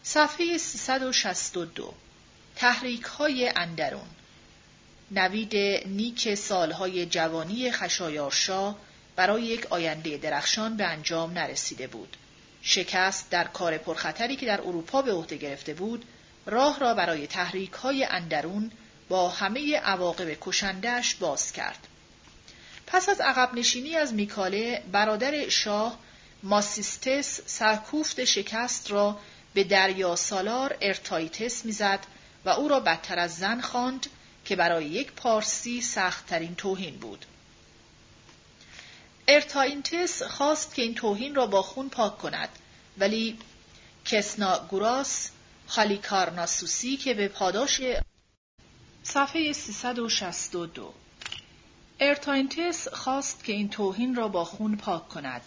صفحه 0.04 0.58
362 0.58 1.94
تحریک 2.56 3.04
های 3.04 3.52
اندرون 3.56 4.08
نوید 5.12 5.56
نیک 5.88 6.36
سالهای 6.36 7.06
جوانی 7.06 7.72
خشایارشا 7.72 8.76
برای 9.16 9.44
یک 9.44 9.66
آینده 9.66 10.18
درخشان 10.18 10.78
به 10.78 10.86
انجام 10.86 11.32
نرسیده 11.32 11.88
بود. 11.88 12.18
شکست 12.62 13.30
در 13.30 13.44
کار 13.44 13.78
پرخطری 13.78 14.36
که 14.36 14.46
در 14.46 14.62
اروپا 14.62 15.02
به 15.02 15.14
عهده 15.14 15.38
گرفته 15.38 15.74
بود، 15.74 16.06
راه 16.46 16.80
را 16.80 16.94
برای 16.94 17.28
تحریک 17.28 17.72
های 17.72 18.04
اندرون 18.04 18.72
با 19.10 19.30
همه 19.30 19.78
عواقب 19.78 20.38
کشندش 20.42 21.16
باز 21.16 21.52
کرد. 21.52 21.88
پس 22.92 23.10
از 23.10 23.22
عقب 23.22 23.54
نشینی 23.54 23.96
از 23.96 24.14
میکاله 24.14 24.84
برادر 24.92 25.50
شاه 25.50 26.00
ماسیستس 26.44 27.42
سرکوفت 27.46 28.24
شکست 28.24 28.92
را 28.92 29.20
به 29.54 29.64
دریا 29.64 30.16
سالار 30.16 30.78
ارتاینتس 30.82 31.66
می‌زد 31.66 32.00
و 32.46 32.50
او 32.50 32.68
را 32.68 32.80
بدتر 32.80 33.20
از 33.20 33.36
زن 33.36 33.62
خواند 33.62 34.08
که 34.46 34.56
برای 34.56 34.86
یک 34.86 35.12
پارسی 35.12 35.82
سختترین 35.82 36.56
توهین 36.56 36.98
بود. 36.98 37.26
ارتاینتس 39.28 40.24
خواست 40.24 40.76
که 40.76 40.82
این 40.82 40.96
توهین 40.96 41.36
را 41.36 41.48
با 41.48 41.62
خون 41.62 41.90
پاک 41.90 42.18
کند 42.18 42.50
ولی 42.98 43.38
کسنا 44.06 44.60
گوراس 44.60 45.30
هالیکارناسوسی 45.68 46.98
که 46.98 47.14
به 47.14 47.28
پاداش 47.28 47.82
صفحه 49.04 49.54
362 49.54 50.94
ارتاینتس 52.00 52.88
خواست 52.88 53.44
که 53.44 53.54
این 53.54 53.70
توهین 53.70 54.16
را 54.16 54.28
با 54.28 54.46
خون 54.46 54.76
پاک 54.76 55.08
کند. 55.10 55.42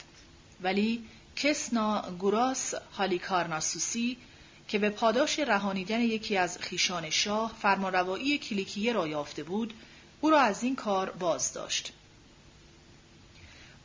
ولی 0.63 1.05
کسنا 1.37 2.11
گوراس 2.19 2.75
هالیکارناسوسی 2.75 4.17
که 4.69 4.79
به 4.79 4.91
پاداش 4.91 5.39
رهانیدن 5.39 6.01
یکی 6.01 6.37
از 6.37 6.59
خیشان 6.59 7.11
شاه 7.11 7.55
فرمانروایی 7.63 8.39
کلیکیه 8.39 8.93
را 8.93 9.09
یافته 9.09 9.43
بود 9.43 9.75
او 10.21 10.31
را 10.31 10.41
از 10.41 10.63
این 10.63 10.77
کار 10.77 11.11
باز 11.11 11.53
داشت 11.53 11.93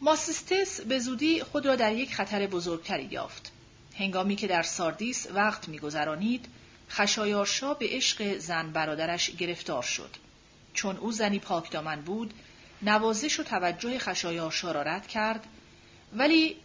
ماسیستس 0.01 0.81
به 0.81 0.99
زودی 0.99 1.43
خود 1.43 1.65
را 1.65 1.75
در 1.75 1.93
یک 1.93 2.15
خطر 2.15 2.47
بزرگتری 2.47 3.07
یافت. 3.11 3.51
هنگامی 3.97 4.35
که 4.35 4.47
در 4.47 4.63
ساردیس 4.63 5.27
وقت 5.33 5.69
میگذرانید 5.69 6.45
خشایارشا 6.89 7.73
به 7.73 7.87
عشق 7.89 8.37
زن 8.37 8.71
برادرش 8.71 9.31
گرفتار 9.31 9.83
شد. 9.83 10.09
چون 10.73 10.97
او 10.97 11.11
زنی 11.11 11.39
پاکدامن 11.39 12.01
بود، 12.01 12.33
نوازش 12.81 13.39
و 13.39 13.43
توجه 13.43 13.99
خشایارشا 13.99 14.71
را 14.71 14.81
رد 14.81 15.07
کرد، 15.07 15.45
ولی 16.13 16.55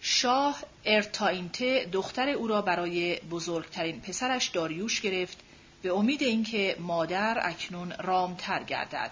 شاه 0.00 0.62
ارتاینته 0.84 1.88
دختر 1.92 2.28
او 2.28 2.46
را 2.46 2.62
برای 2.62 3.20
بزرگترین 3.20 4.00
پسرش 4.00 4.48
داریوش 4.48 5.00
گرفت 5.00 5.38
به 5.82 5.92
امید 5.92 6.22
اینکه 6.22 6.76
مادر 6.78 7.38
اکنون 7.42 7.92
رامتر 7.98 8.62
گردد. 8.62 9.10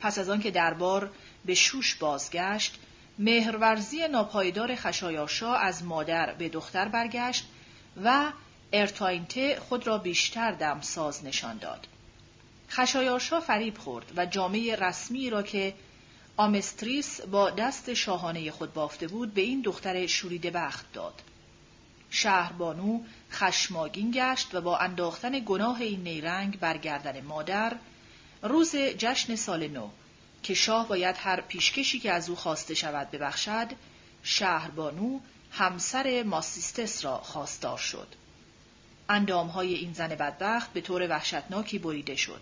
پس 0.00 0.18
از 0.18 0.28
آنکه 0.28 0.50
دربار 0.50 1.10
به 1.44 1.54
شوش 1.54 1.94
بازگشت، 1.94 2.78
مهرورزی 3.18 4.08
ناپایدار 4.08 4.74
خشایارشا 4.74 5.54
از 5.54 5.84
مادر 5.84 6.32
به 6.32 6.48
دختر 6.48 6.88
برگشت 6.88 7.46
و 8.04 8.32
ارتاینته 8.72 9.60
خود 9.68 9.86
را 9.86 9.98
بیشتر 9.98 10.50
دمساز 10.50 11.24
نشان 11.24 11.58
داد. 11.58 11.86
خشایارشا 12.70 13.40
فریب 13.40 13.78
خورد 13.78 14.12
و 14.16 14.26
جامعه 14.26 14.76
رسمی 14.76 15.30
را 15.30 15.42
که 15.42 15.74
آمستریس 16.36 17.20
با 17.20 17.50
دست 17.50 17.94
شاهانه 17.94 18.50
خود 18.50 18.74
بافته 18.74 19.06
بود 19.06 19.34
به 19.34 19.40
این 19.40 19.60
دختر 19.60 20.06
شوریده 20.06 20.50
بخت 20.50 20.92
داد. 20.92 21.22
شهربانو 22.10 23.00
خشماگین 23.32 24.10
گشت 24.14 24.54
و 24.54 24.60
با 24.60 24.78
انداختن 24.78 25.42
گناه 25.46 25.80
این 25.80 26.02
نیرنگ 26.02 26.58
برگردن 26.58 27.20
مادر 27.20 27.76
روز 28.42 28.76
جشن 28.76 29.36
سال 29.36 29.68
نو 29.68 29.88
که 30.42 30.54
شاه 30.54 30.88
باید 30.88 31.16
هر 31.18 31.40
پیشکشی 31.40 31.98
که 31.98 32.12
از 32.12 32.28
او 32.30 32.36
خواسته 32.36 32.74
شود 32.74 33.10
ببخشد 33.10 33.66
شهربانو 34.22 35.20
همسر 35.50 36.22
ماسیستس 36.22 37.04
را 37.04 37.18
خواستار 37.18 37.78
شد. 37.78 38.08
اندامهای 39.08 39.74
این 39.74 39.92
زن 39.92 40.08
بدبخت 40.08 40.72
به 40.72 40.80
طور 40.80 41.08
وحشتناکی 41.08 41.78
بریده 41.78 42.16
شد. 42.16 42.40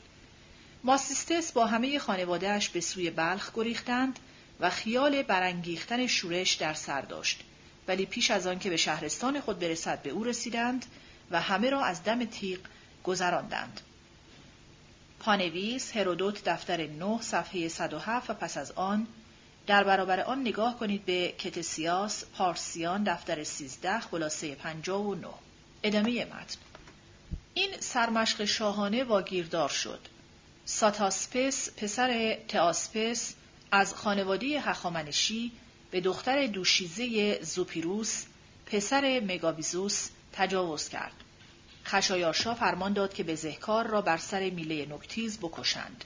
ماسیستس 0.85 1.53
با 1.53 1.67
همه 1.67 1.99
خانوادهش 1.99 2.69
به 2.69 2.81
سوی 2.81 3.11
بلخ 3.11 3.51
گریختند 3.55 4.19
و 4.61 4.71
خیال 4.71 5.23
برانگیختن 5.23 6.07
شورش 6.07 6.53
در 6.53 6.75
سر 6.75 7.01
داشت. 7.01 7.41
ولی 7.89 8.07
پیش 8.07 8.31
از 8.31 8.47
آن 8.47 8.59
که 8.59 8.71
به 8.71 8.77
شهرستان 8.77 9.41
خود 9.41 9.59
برسد 9.59 10.03
به 10.03 10.11
او 10.11 10.25
رسیدند 10.25 10.87
و 11.31 11.41
همه 11.41 11.71
را 11.71 11.85
از 11.85 12.05
دم 12.05 12.25
تیغ 12.25 12.59
گذراندند. 13.05 13.81
پانویس 15.21 15.97
هرودوت 15.97 16.45
دفتر 16.45 16.87
9 16.87 17.23
صفحه 17.23 17.69
107 17.69 18.31
و 18.31 18.35
پس 18.35 18.57
از 18.57 18.73
آن 18.73 19.07
در 19.67 19.85
برابر 19.85 20.21
آن 20.21 20.41
نگاه 20.41 20.79
کنید 20.79 21.05
به 21.05 21.35
کتسیاس 21.39 22.25
پارسیان 22.25 23.05
دفتر 23.05 23.45
13 23.45 24.01
خلاصه 24.01 24.55
59 24.55 25.27
ادامه 25.83 26.25
متن 26.25 26.59
این 27.55 27.71
سرمشق 27.81 28.45
شاهانه 28.45 29.05
واگیردار 29.05 29.69
شد 29.69 30.01
ساتاسپس 30.65 31.71
پسر 31.77 32.37
تئاسپس 32.49 33.35
از 33.73 33.95
خانواده 33.95 34.61
هخامنشی 34.61 35.53
به 35.91 36.01
دختر 36.01 36.47
دوشیزه 36.47 37.39
زوپیروس 37.43 38.25
پسر 38.67 39.23
مگابیزوس 39.29 40.09
تجاوز 40.33 40.89
کرد. 40.89 41.13
خشایارشا 41.85 42.55
فرمان 42.55 42.93
داد 42.93 43.15
که 43.15 43.25
بزهکار 43.25 43.87
را 43.87 44.03
بر 44.03 44.17
سر 44.17 44.51
میله 44.51 44.87
نکتیز 44.87 45.39
بکشند. 45.39 46.05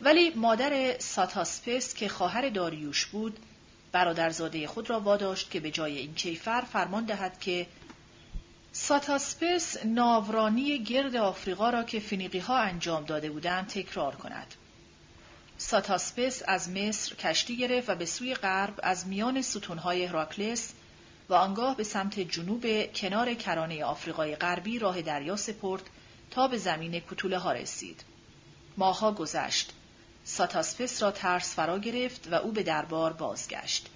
ولی 0.00 0.30
مادر 0.30 0.98
ساتاسپس 0.98 1.94
که 1.94 2.08
خواهر 2.08 2.48
داریوش 2.48 3.06
بود 3.06 3.38
برادرزاده 3.92 4.66
خود 4.66 4.90
را 4.90 5.00
واداشت 5.00 5.50
که 5.50 5.60
به 5.60 5.70
جای 5.70 5.98
این 5.98 6.14
کیفر 6.14 6.60
فرمان 6.60 7.04
دهد 7.04 7.40
که 7.40 7.66
ساتاسپس 8.78 9.84
ناورانی 9.84 10.78
گرد 10.78 11.16
آفریقا 11.16 11.70
را 11.70 11.82
که 11.82 12.00
فینیقی 12.00 12.38
ها 12.38 12.58
انجام 12.58 13.04
داده 13.04 13.30
بودند 13.30 13.66
تکرار 13.66 14.16
کند. 14.16 14.54
ساتاسپس 15.58 16.42
از 16.48 16.70
مصر 16.70 17.14
کشتی 17.14 17.56
گرفت 17.56 17.90
و 17.90 17.94
به 17.94 18.06
سوی 18.06 18.34
غرب 18.34 18.80
از 18.82 19.06
میان 19.06 19.42
ستونهای 19.42 20.04
هراکلس 20.04 20.72
و 21.28 21.34
آنگاه 21.34 21.76
به 21.76 21.84
سمت 21.84 22.20
جنوب 22.20 22.92
کنار 22.92 23.34
کرانه 23.34 23.84
آفریقای 23.84 24.36
غربی 24.36 24.78
راه 24.78 25.02
دریا 25.02 25.36
سپرد 25.36 25.90
تا 26.30 26.48
به 26.48 26.58
زمین 26.58 27.00
کتوله 27.00 27.38
ها 27.38 27.52
رسید. 27.52 28.04
ماها 28.76 29.12
گذشت. 29.12 29.72
ساتاسپس 30.24 31.02
را 31.02 31.10
ترس 31.10 31.54
فرا 31.54 31.78
گرفت 31.78 32.28
و 32.30 32.34
او 32.34 32.52
به 32.52 32.62
دربار 32.62 33.12
بازگشت. 33.12 33.88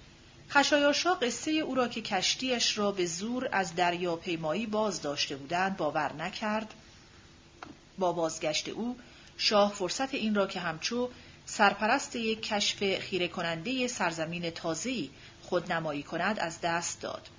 خشایارشا 0.53 1.13
قصه 1.13 1.51
او 1.51 1.75
را 1.75 1.87
که 1.87 2.01
کشتیش 2.01 2.77
را 2.77 2.91
به 2.91 3.05
زور 3.05 3.49
از 3.51 3.75
دریا 3.75 4.15
پیمایی 4.15 4.65
باز 4.65 5.01
داشته 5.01 5.35
بودند 5.35 5.77
باور 5.77 6.13
نکرد. 6.13 6.73
با 7.97 8.11
بازگشت 8.13 8.69
او 8.69 8.97
شاه 9.37 9.73
فرصت 9.73 10.13
این 10.13 10.35
را 10.35 10.47
که 10.47 10.59
همچو 10.59 11.09
سرپرست 11.45 12.15
یک 12.15 12.41
کشف 12.41 12.99
خیره 12.99 13.27
کننده 13.27 13.87
سرزمین 13.87 14.49
تازه‌ای 14.49 15.09
خودنمایی 15.41 16.03
کند 16.03 16.39
از 16.39 16.61
دست 16.61 17.01
داد. 17.01 17.29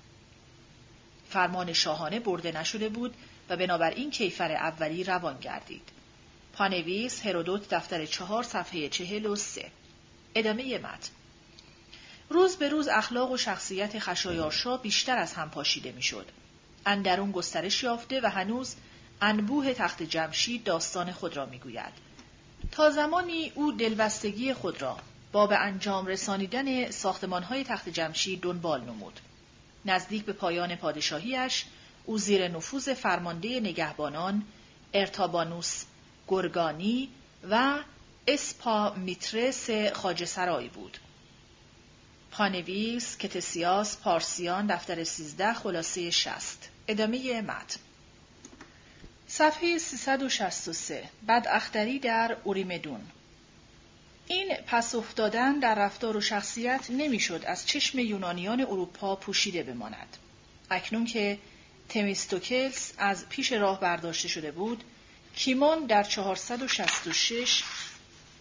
فرمان 1.29 1.73
شاهانه 1.73 2.19
برده 2.19 2.51
نشده 2.51 2.89
بود 2.89 3.15
و 3.49 3.57
بنابراین 3.57 4.11
کیفر 4.11 4.51
اولی 4.51 5.03
روان 5.03 5.39
گردید. 5.39 5.89
پانویس 6.53 7.25
هرودوت 7.25 7.69
دفتر 7.69 8.05
چهار 8.05 8.43
صفحه 8.43 8.89
چهل 8.89 9.25
و 9.25 9.35
سه 9.35 9.71
ادامه 10.35 10.77
متن 10.77 11.09
روز 12.29 12.55
به 12.55 12.69
روز 12.69 12.87
اخلاق 12.87 13.31
و 13.31 13.37
شخصیت 13.37 13.99
خشایارشا 13.99 14.77
بیشتر 14.77 15.17
از 15.17 15.33
هم 15.33 15.49
پاشیده 15.49 15.91
می‌شد. 15.91 16.25
اندرون 16.85 17.31
گسترش 17.31 17.83
یافته 17.83 18.21
و 18.21 18.29
هنوز 18.29 18.75
انبوه 19.21 19.73
تخت 19.73 20.03
جمشید 20.03 20.63
داستان 20.63 21.11
خود 21.11 21.37
را 21.37 21.45
می‌گوید. 21.45 21.93
تا 22.71 22.89
زمانی 22.89 23.51
او 23.55 23.71
دلبستگی 23.71 24.53
خود 24.53 24.81
را 24.81 24.97
با 25.31 25.47
به 25.47 25.57
انجام 25.57 26.05
رسانیدن 26.05 26.91
ساختمانهای 26.91 27.63
تخت 27.63 27.89
جمشید 27.89 28.41
دنبال 28.41 28.81
نمود. 28.81 29.19
نزدیک 29.85 30.25
به 30.25 30.33
پایان 30.33 30.75
پادشاهیش 30.75 31.65
او 32.05 32.17
زیر 32.17 32.47
نفوذ 32.47 32.89
فرمانده 32.89 33.59
نگهبانان 33.59 34.43
ارتابانوس 34.93 35.83
گرگانی 36.27 37.09
و 37.49 37.79
اسپا 38.27 38.93
میترس 38.93 39.69
خاج 39.93 40.25
سرایی 40.25 40.69
بود. 40.69 40.97
پانویس، 42.33 43.17
کتسیاس، 43.17 43.97
پارسیان، 43.97 44.67
دفتر 44.67 45.03
سیزده، 45.03 45.53
خلاصه 45.53 46.09
شست. 46.09 46.69
ادامه 46.87 47.41
متن 47.41 47.79
صفحه 49.27 49.77
363 49.77 51.09
بد 51.27 51.47
اختری 51.49 51.99
در 51.99 52.37
اوریمدون 52.43 53.01
این 54.27 54.55
پس 54.67 54.95
افتادن 54.95 55.59
در 55.59 55.75
رفتار 55.75 56.17
و 56.17 56.21
شخصیت 56.21 56.85
نمی‌شد 56.89 57.43
از 57.45 57.65
چشم 57.65 57.99
یونانیان 57.99 58.61
اروپا 58.61 59.15
پوشیده 59.15 59.63
بماند. 59.63 60.17
اکنون 60.69 61.05
که 61.05 61.39
تمیستوکلس 61.89 62.93
از 62.97 63.29
پیش 63.29 63.51
راه 63.51 63.79
برداشته 63.79 64.27
شده 64.27 64.51
بود، 64.51 64.83
کیمون 65.35 65.85
در 65.85 66.03
466 66.03 67.63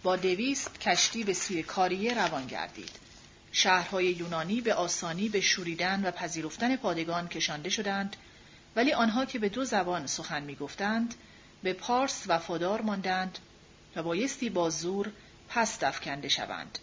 با 0.02 0.16
دویست 0.16 0.80
کشتی 0.80 1.24
به 1.24 1.34
سوی 1.34 1.62
کاریه 1.62 2.14
روان 2.14 2.46
گردید. 2.46 3.01
شهرهای 3.52 4.06
یونانی 4.06 4.60
به 4.60 4.74
آسانی 4.74 5.28
به 5.28 5.40
شوریدن 5.40 6.04
و 6.04 6.10
پذیرفتن 6.10 6.76
پادگان 6.76 7.28
کشانده 7.28 7.70
شدند 7.70 8.16
ولی 8.76 8.92
آنها 8.92 9.24
که 9.24 9.38
به 9.38 9.48
دو 9.48 9.64
زبان 9.64 10.06
سخن 10.06 10.42
می 10.42 10.54
گفتند 10.54 11.14
به 11.62 11.72
پارس 11.72 12.24
وفادار 12.26 12.80
ماندند 12.80 13.38
و 13.96 14.02
بایستی 14.02 14.50
با 14.50 14.70
زور 14.70 15.12
پس 15.48 15.78
دفکنده 15.78 16.28
شوند. 16.28 16.78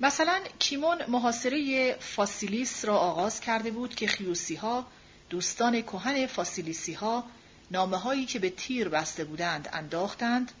مثلا 0.00 0.40
کیمون 0.58 0.98
محاصره 1.08 1.96
فاسیلیس 2.00 2.84
را 2.84 2.98
آغاز 2.98 3.40
کرده 3.40 3.70
بود 3.70 3.94
که 3.94 4.06
خیوسی 4.06 4.54
ها 4.54 4.86
دوستان 5.30 5.82
کهن 5.82 6.26
فاسیلیسی 6.26 6.92
ها 6.92 7.24
نامه 7.70 7.96
هایی 7.96 8.26
که 8.26 8.38
به 8.38 8.50
تیر 8.50 8.88
بسته 8.88 9.24
بودند 9.24 9.68
انداختند 9.72 10.52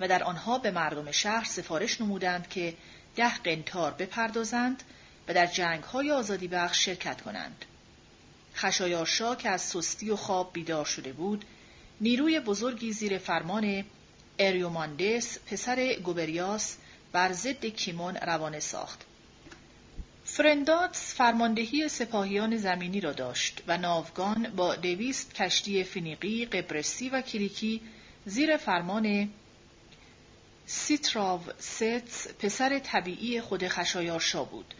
و 0.00 0.08
در 0.08 0.24
آنها 0.24 0.58
به 0.58 0.70
مردم 0.70 1.10
شهر 1.10 1.44
سفارش 1.44 2.00
نمودند 2.00 2.48
که 2.48 2.74
ده 3.16 3.38
قنتار 3.38 3.90
بپردازند 3.90 4.82
و 5.28 5.34
در 5.34 5.46
جنگ 5.46 5.82
های 5.82 6.10
آزادی 6.10 6.48
بخش 6.48 6.84
شرکت 6.84 7.20
کنند. 7.20 7.64
خشایارشا 8.54 9.34
که 9.34 9.48
از 9.48 9.60
سستی 9.60 10.10
و 10.10 10.16
خواب 10.16 10.52
بیدار 10.52 10.84
شده 10.84 11.12
بود، 11.12 11.44
نیروی 12.00 12.40
بزرگی 12.40 12.92
زیر 12.92 13.18
فرمان 13.18 13.84
اریوماندس 14.38 15.38
پسر 15.38 15.92
گوبریاس 15.92 16.76
بر 17.12 17.32
ضد 17.32 17.66
کیمون 17.66 18.16
روانه 18.16 18.60
ساخت. 18.60 19.04
فرنداتس 20.24 21.14
فرماندهی 21.14 21.88
سپاهیان 21.88 22.56
زمینی 22.56 23.00
را 23.00 23.12
داشت 23.12 23.62
و 23.66 23.78
ناوگان 23.78 24.52
با 24.56 24.74
دویست 24.74 25.34
کشتی 25.34 25.84
فینیقی، 25.84 26.44
قبرسی 26.44 27.08
و 27.08 27.20
کلیکی 27.20 27.80
زیر 28.26 28.56
فرمان 28.56 29.28
تیتراوستس 30.74 32.28
پسر 32.28 32.78
طبیعی 32.78 33.40
خود 33.40 33.68
خشایارشا 33.68 34.44
بود. 34.44 34.74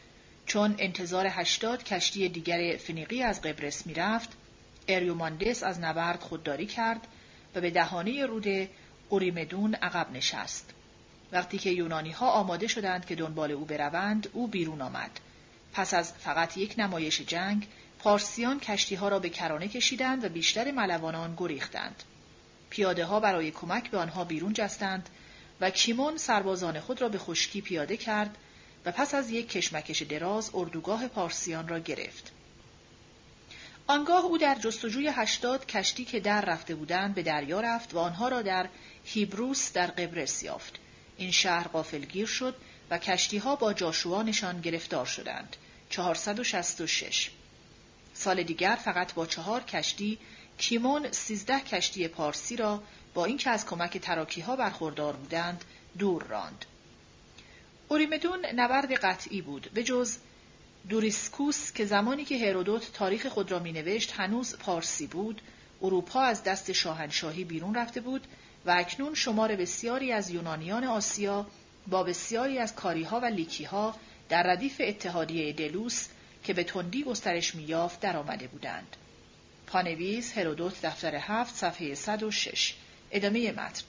چون 0.47 0.75
انتظار 0.79 1.27
هشتاد 1.27 1.85
کشتی 1.85 2.29
دیگر 2.29 2.77
فنیقی 2.77 3.23
از 3.23 3.43
قبرس 3.43 3.87
می‌رفت، 3.87 4.29
اریوماندس 4.89 5.63
از 5.63 5.81
نبرد 5.81 6.21
خودداری 6.21 6.67
کرد 6.67 7.07
و 7.55 7.61
به 7.61 7.71
دهانه 7.71 8.27
رود 8.27 8.69
اوریمدون 9.09 9.75
عقب 9.75 10.13
نشست. 10.13 10.71
وقتی 11.33 11.59
که 11.59 11.71
یونانی 11.71 12.11
ها 12.11 12.31
آماده 12.31 12.67
شدند 12.67 13.07
که 13.07 13.15
دنبال 13.15 13.51
او 13.51 13.65
بروند، 13.65 14.29
او 14.33 14.49
بیرون 14.49 14.83
آمد. 14.83 15.21
پس 15.73 15.95
از 15.95 16.13
فقط 16.13 16.57
یک 16.57 16.75
نمایش 16.79 17.21
جنگ، 17.21 17.67
پارسیان 17.99 18.61
کشتی 18.61 18.95
ها 18.95 19.09
را 19.09 19.19
به 19.19 19.29
کرانه 19.29 19.69
کشیدند 19.69 20.25
و 20.25 20.29
بیشتر 20.29 20.71
ملوانان 20.71 21.35
گریختند. 21.37 22.03
پیاده 22.71 23.05
ها 23.05 23.21
برای 23.21 23.51
کمک 23.51 23.91
به 23.91 23.99
آنها 23.99 24.25
بیرون 24.25 24.53
جستند 24.53 25.09
و 25.63 25.71
کیمون 25.71 26.17
سربازان 26.17 26.81
خود 26.81 27.03
را 27.03 27.09
به 27.09 27.19
خشکی 27.19 27.61
پیاده 27.61 27.97
کرد 27.97 28.37
و 28.85 28.93
پس 28.93 29.15
از 29.15 29.31
یک 29.31 29.49
کشمکش 29.49 30.03
دراز 30.03 30.51
اردوگاه 30.55 31.09
پارسیان 31.09 31.69
را 31.69 31.79
گرفت. 31.79 32.33
آنگاه 33.87 34.25
او 34.25 34.39
در 34.39 34.55
جستجوی 34.55 35.09
هشتاد 35.09 35.67
کشتی 35.67 36.05
که 36.05 36.21
در 36.21 36.41
رفته 36.41 36.75
بودند 36.75 37.15
به 37.15 37.23
دریا 37.23 37.61
رفت 37.61 37.95
و 37.95 37.99
آنها 37.99 38.29
را 38.29 38.43
در 38.43 38.69
هیبروس 39.05 39.73
در 39.73 39.87
قبرس 39.87 40.43
یافت. 40.43 40.79
این 41.17 41.31
شهر 41.31 41.69
قافلگیر 41.69 42.27
شد 42.27 42.55
و 42.91 42.99
کشتی 42.99 43.39
ها 43.39 43.57
با 43.57 43.73
جاشوانشان 43.73 44.61
گرفتار 44.61 45.07
شدند. 45.07 45.57
466 45.91 47.31
سال 48.15 48.43
دیگر 48.43 48.79
فقط 48.85 49.15
با 49.15 49.27
چهار 49.27 49.63
کشتی 49.63 50.19
کیمون 50.59 51.13
سیزده 51.13 51.61
کشتی 51.61 52.09
پارسی 52.09 52.57
را 52.57 52.83
با 53.15 53.25
اینکه 53.25 53.51
از 53.51 53.67
کمک 53.67 53.99
تراکی 53.99 54.41
ها 54.41 54.57
برخوردار 54.57 55.17
بودند 55.17 55.65
دور 55.99 56.23
راند. 56.23 56.65
اوریمدون 57.89 58.47
نبرد 58.47 58.93
قطعی 58.93 59.43
بود 59.43 59.71
به 59.75 59.85
جز 59.85 60.19
دوریسکوس 60.89 61.73
که 61.73 61.85
زمانی 61.85 62.25
که 62.25 62.49
هرودوت 62.49 62.93
تاریخ 62.93 63.27
خود 63.27 63.51
را 63.51 63.59
مینوشت 63.59 64.13
هنوز 64.13 64.57
پارسی 64.57 65.07
بود 65.07 65.43
اروپا 65.83 66.21
از 66.21 66.45
دست 66.45 66.73
شاهنشاهی 66.73 67.45
بیرون 67.45 67.75
رفته 67.75 68.01
بود 68.01 68.27
و 68.67 68.71
اکنون 68.71 69.15
شمار 69.15 69.57
بسیاری 69.57 70.13
از 70.13 70.31
یونانیان 70.31 70.85
آسیا 70.85 71.47
با 71.87 72.03
بسیاری 72.03 72.59
از 72.59 72.75
کاریها 72.75 73.21
و 73.21 73.25
لیکیها 73.25 73.95
در 74.29 74.43
ردیف 74.43 74.81
اتحادیه 74.85 75.53
دلوس 75.53 76.09
که 76.45 76.53
به 76.53 76.65
تندی 76.65 77.05
گسترش 77.05 77.55
میافت 77.55 78.01
درآمده 78.01 78.47
بودند. 78.47 78.97
پانویس 79.67 80.33
هرودوت 80.33 80.87
دفتر 80.87 81.15
هفت 81.15 81.55
صفحه 81.55 81.95
106 81.95 82.75
ادامه 83.13 83.53
متن 83.53 83.83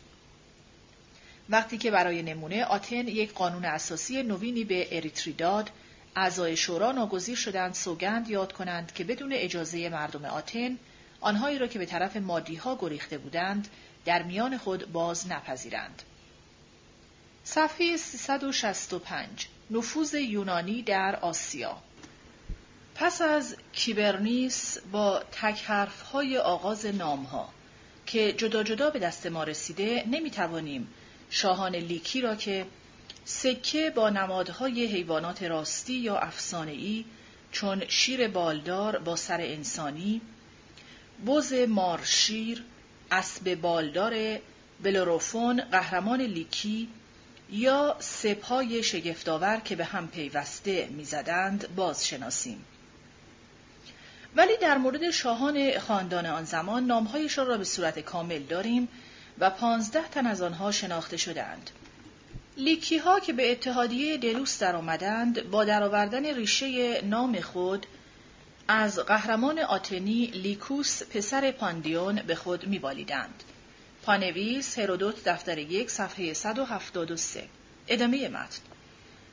وقتی 1.50 1.78
که 1.78 1.92
برای 1.92 2.24
نمونه 2.24 2.66
آتن 2.66 3.08
یک 3.08 3.34
قانون 3.34 3.66
اساسی 3.66 4.24
نوینی 4.24 4.64
به 4.64 4.98
اریتری 4.98 5.34
داد 5.34 5.70
اعضای 6.16 6.58
شورا 6.58 6.92
ناگزیر 6.92 7.36
شدند 7.36 7.74
سوگند 7.74 8.30
یاد 8.30 8.54
کنند 8.54 8.94
که 8.94 9.04
بدون 9.04 9.34
اجازه 9.34 9.90
مردم 9.90 10.26
آتن 10.26 10.78
آنهایی 11.22 11.60
را 11.60 11.68
که 11.68 11.80
به 11.80 11.86
طرف 11.86 12.18
مادی 12.18 12.56
ها 12.56 12.78
گریخته 12.82 13.18
بودند 13.18 13.68
در 14.06 14.24
میان 14.24 14.58
خود 14.58 14.92
باز 14.92 15.28
نپذیرند. 15.28 16.04
صفحه 17.44 17.98
365 17.98 19.48
نفوذ 19.72 20.14
یونانی 20.14 20.82
در 20.82 21.16
آسیا 21.16 21.78
پس 22.96 23.22
از 23.22 23.56
کیبرنیس 23.74 24.78
با 24.92 25.24
تک 25.32 25.62
حرف 25.62 26.02
های 26.02 26.38
آغاز 26.38 26.86
نام 26.86 27.24
ها 27.24 27.50
که 28.14 28.34
جدا 28.34 28.64
جدا 28.64 28.90
به 28.90 29.00
دست 29.00 29.28
ما 29.28 29.44
رسیده 29.44 30.04
نمی 30.12 30.32
توانیم 30.32 30.88
شاهان 31.30 31.76
لیکی 31.76 32.22
را 32.22 32.36
که 32.36 32.66
سکه 33.26 33.90
با 33.96 34.10
نمادهای 34.10 34.86
حیوانات 34.86 35.44
راستی 35.44 35.94
یا 35.94 36.18
افسانه‌ای 36.18 37.06
چون 37.52 37.84
شیر 37.88 38.28
بالدار 38.28 39.00
با 39.00 39.16
سر 39.16 39.42
انسانی، 39.42 40.22
بز 41.28 41.54
مارشیر، 41.54 42.64
اسب 43.12 43.56
بالدار 43.56 44.40
بلوروفون 44.84 45.62
قهرمان 45.62 46.22
لیکی 46.22 46.90
یا 47.52 47.96
سپای 48.00 48.84
شگفتآور 48.84 49.60
که 49.60 49.76
به 49.76 49.86
هم 49.86 50.08
پیوسته 50.08 50.90
می‌زدند 50.92 51.76
بازشناسیم. 51.76 52.66
ولی 54.36 54.58
در 54.62 54.78
مورد 54.78 55.12
شاهان 55.12 55.80
خاندان 55.80 56.26
آن 56.26 56.44
زمان 56.44 56.86
نامهایشان 56.86 57.48
را 57.48 57.58
به 57.58 57.64
صورت 57.64 58.00
کامل 58.00 58.44
داریم 58.44 58.88
و 59.40 59.50
پانزده 59.50 60.08
تن 60.08 60.28
از 60.28 60.42
آنها 60.42 60.72
شناخته 60.72 61.18
شدند. 61.18 61.70
لیکی 62.58 62.98
ها 62.98 63.20
که 63.20 63.34
به 63.34 63.52
اتحادیه 63.52 64.18
دلوس 64.18 64.60
در 64.60 64.76
آمدند 64.76 65.50
با 65.50 65.66
درآوردن 65.66 66.26
ریشه 66.26 67.02
نام 67.02 67.40
خود 67.40 67.86
از 68.68 69.00
قهرمان 69.00 69.60
آتنی 69.60 70.26
لیکوس 70.26 71.04
پسر 71.04 71.52
پاندیون 71.52 72.16
به 72.16 72.36
خود 72.36 72.68
میبالیدند. 72.68 73.44
پانویس 74.04 74.80
هرودوت 74.80 75.24
دفتر 75.24 75.58
یک 75.58 75.90
صفحه 75.90 76.34
173 76.34 77.44
ادامه 77.88 78.28
متن 78.28 78.62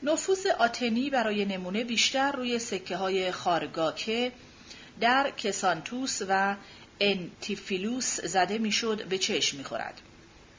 نفوذ 0.02 0.46
آتنی 0.46 1.10
برای 1.10 1.44
نمونه 1.44 1.84
بیشتر 1.84 2.32
روی 2.32 2.58
سکه 2.58 2.96
های 2.96 3.32
خارگا 3.32 3.89
که 3.89 4.32
در 5.00 5.30
کسانتوس 5.30 6.22
و 6.28 6.56
انتیفیلوس 7.00 8.20
زده 8.20 8.58
می‌شد 8.58 9.04
به 9.04 9.18
چشم 9.18 9.56
می‌خورد. 9.56 10.00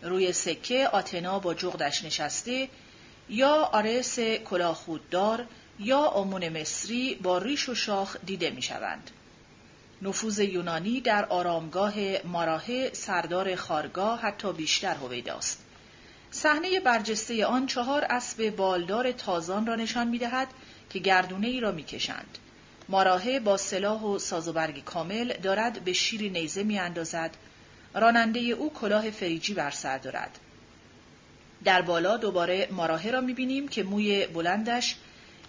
روی 0.01 0.33
سکه 0.33 0.87
آتنا 0.87 1.39
با 1.39 1.53
جغدش 1.53 2.03
نشسته 2.03 2.69
یا 3.29 3.55
آرس 3.55 4.19
کلاهخوددار 4.19 5.45
یا 5.79 5.99
آمون 5.99 6.49
مصری 6.49 7.15
با 7.15 7.37
ریش 7.37 7.69
و 7.69 7.75
شاخ 7.75 8.17
دیده 8.25 8.49
می 8.49 8.61
شوند. 8.61 9.11
نفوذ 10.01 10.39
یونانی 10.39 11.01
در 11.01 11.25
آرامگاه 11.25 11.93
ماراه 12.23 12.93
سردار 12.93 13.55
خارگاه 13.55 14.21
حتی 14.21 14.53
بیشتر 14.53 14.93
هویداست. 14.93 15.65
صحنه 16.31 16.79
برجسته 16.79 17.45
آن 17.45 17.67
چهار 17.67 18.05
اسب 18.09 18.49
بالدار 18.49 19.11
تازان 19.11 19.65
را 19.65 19.75
نشان 19.75 20.07
می 20.07 20.17
دهد 20.17 20.47
که 20.89 20.99
گردونه 20.99 21.47
ای 21.47 21.59
را 21.59 21.71
می 21.71 21.83
کشند. 21.83 22.37
ماراهه 22.91 23.39
با 23.39 23.57
سلاح 23.57 24.01
و 24.01 24.19
سازوبرگ 24.19 24.83
کامل 24.83 25.33
دارد 25.33 25.83
به 25.83 25.93
شیری 25.93 26.29
نیزه 26.29 26.63
می 26.63 26.79
اندازد. 26.79 27.31
راننده 27.93 28.39
او 28.39 28.73
کلاه 28.73 29.11
فریجی 29.11 29.53
بر 29.53 29.71
سر 29.71 29.97
دارد. 29.97 30.39
در 31.63 31.81
بالا 31.81 32.17
دوباره 32.17 32.67
ماراهه 32.71 33.11
را 33.11 33.21
می 33.21 33.33
بینیم 33.33 33.67
که 33.67 33.83
موی 33.83 34.27
بلندش 34.27 34.95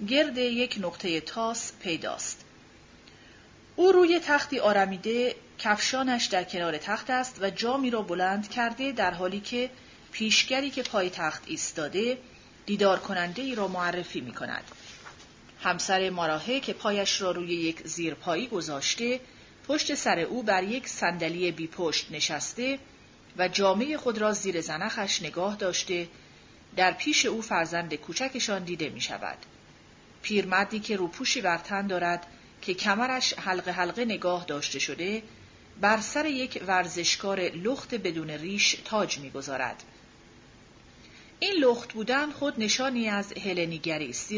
گرد 0.08 0.38
یک 0.38 0.78
نقطه 0.80 1.20
تاس 1.20 1.72
پیداست. 1.80 2.44
او 3.76 3.92
روی 3.92 4.20
تختی 4.20 4.58
آرمیده 4.58 5.34
کفشانش 5.58 6.26
در 6.26 6.44
کنار 6.44 6.78
تخت 6.78 7.10
است 7.10 7.38
و 7.42 7.50
جامی 7.50 7.90
را 7.90 8.02
بلند 8.02 8.48
کرده 8.50 8.92
در 8.92 9.10
حالی 9.10 9.40
که 9.40 9.70
پیشگری 10.12 10.70
که 10.70 10.82
پای 10.82 11.10
تخت 11.10 11.42
ایستاده 11.46 12.18
دیدار 12.66 12.98
کننده 12.98 13.42
ای 13.42 13.54
را 13.54 13.68
معرفی 13.68 14.20
می 14.20 14.32
کند. 14.32 14.64
همسر 15.62 16.10
ماراهه 16.10 16.60
که 16.60 16.72
پایش 16.72 17.20
را 17.20 17.30
روی 17.30 17.54
یک 17.54 17.86
زیرپایی 17.86 18.46
گذاشته 18.46 19.20
پشت 19.68 19.94
سر 19.94 20.18
او 20.18 20.42
بر 20.42 20.62
یک 20.62 20.88
صندلی 20.88 21.52
بی 21.52 21.66
پشت 21.66 22.06
نشسته 22.10 22.78
و 23.38 23.48
جامعه 23.48 23.96
خود 23.96 24.18
را 24.18 24.32
زیر 24.32 24.60
زنخش 24.60 25.22
نگاه 25.22 25.56
داشته 25.56 26.08
در 26.76 26.92
پیش 26.92 27.26
او 27.26 27.42
فرزند 27.42 27.94
کوچکشان 27.94 28.64
دیده 28.64 28.88
می 28.88 29.00
شود. 29.00 29.38
پیرمردی 30.22 30.80
که 30.80 30.96
روپوشی 30.96 31.40
بر 31.40 31.58
تن 31.58 31.86
دارد 31.86 32.26
که 32.62 32.74
کمرش 32.74 33.32
حلقه 33.32 33.70
حلقه 33.70 34.04
نگاه 34.04 34.44
داشته 34.44 34.78
شده 34.78 35.22
بر 35.80 36.00
سر 36.00 36.26
یک 36.26 36.62
ورزشکار 36.66 37.40
لخت 37.40 37.94
بدون 37.94 38.30
ریش 38.30 38.76
تاج 38.84 39.18
می‌گذارد. 39.18 39.82
این 41.40 41.52
لخت 41.52 41.92
بودن 41.92 42.30
خود 42.30 42.54
نشانی 42.58 43.08
از 43.08 43.32
هلنیگری 43.32 44.10
است 44.10 44.28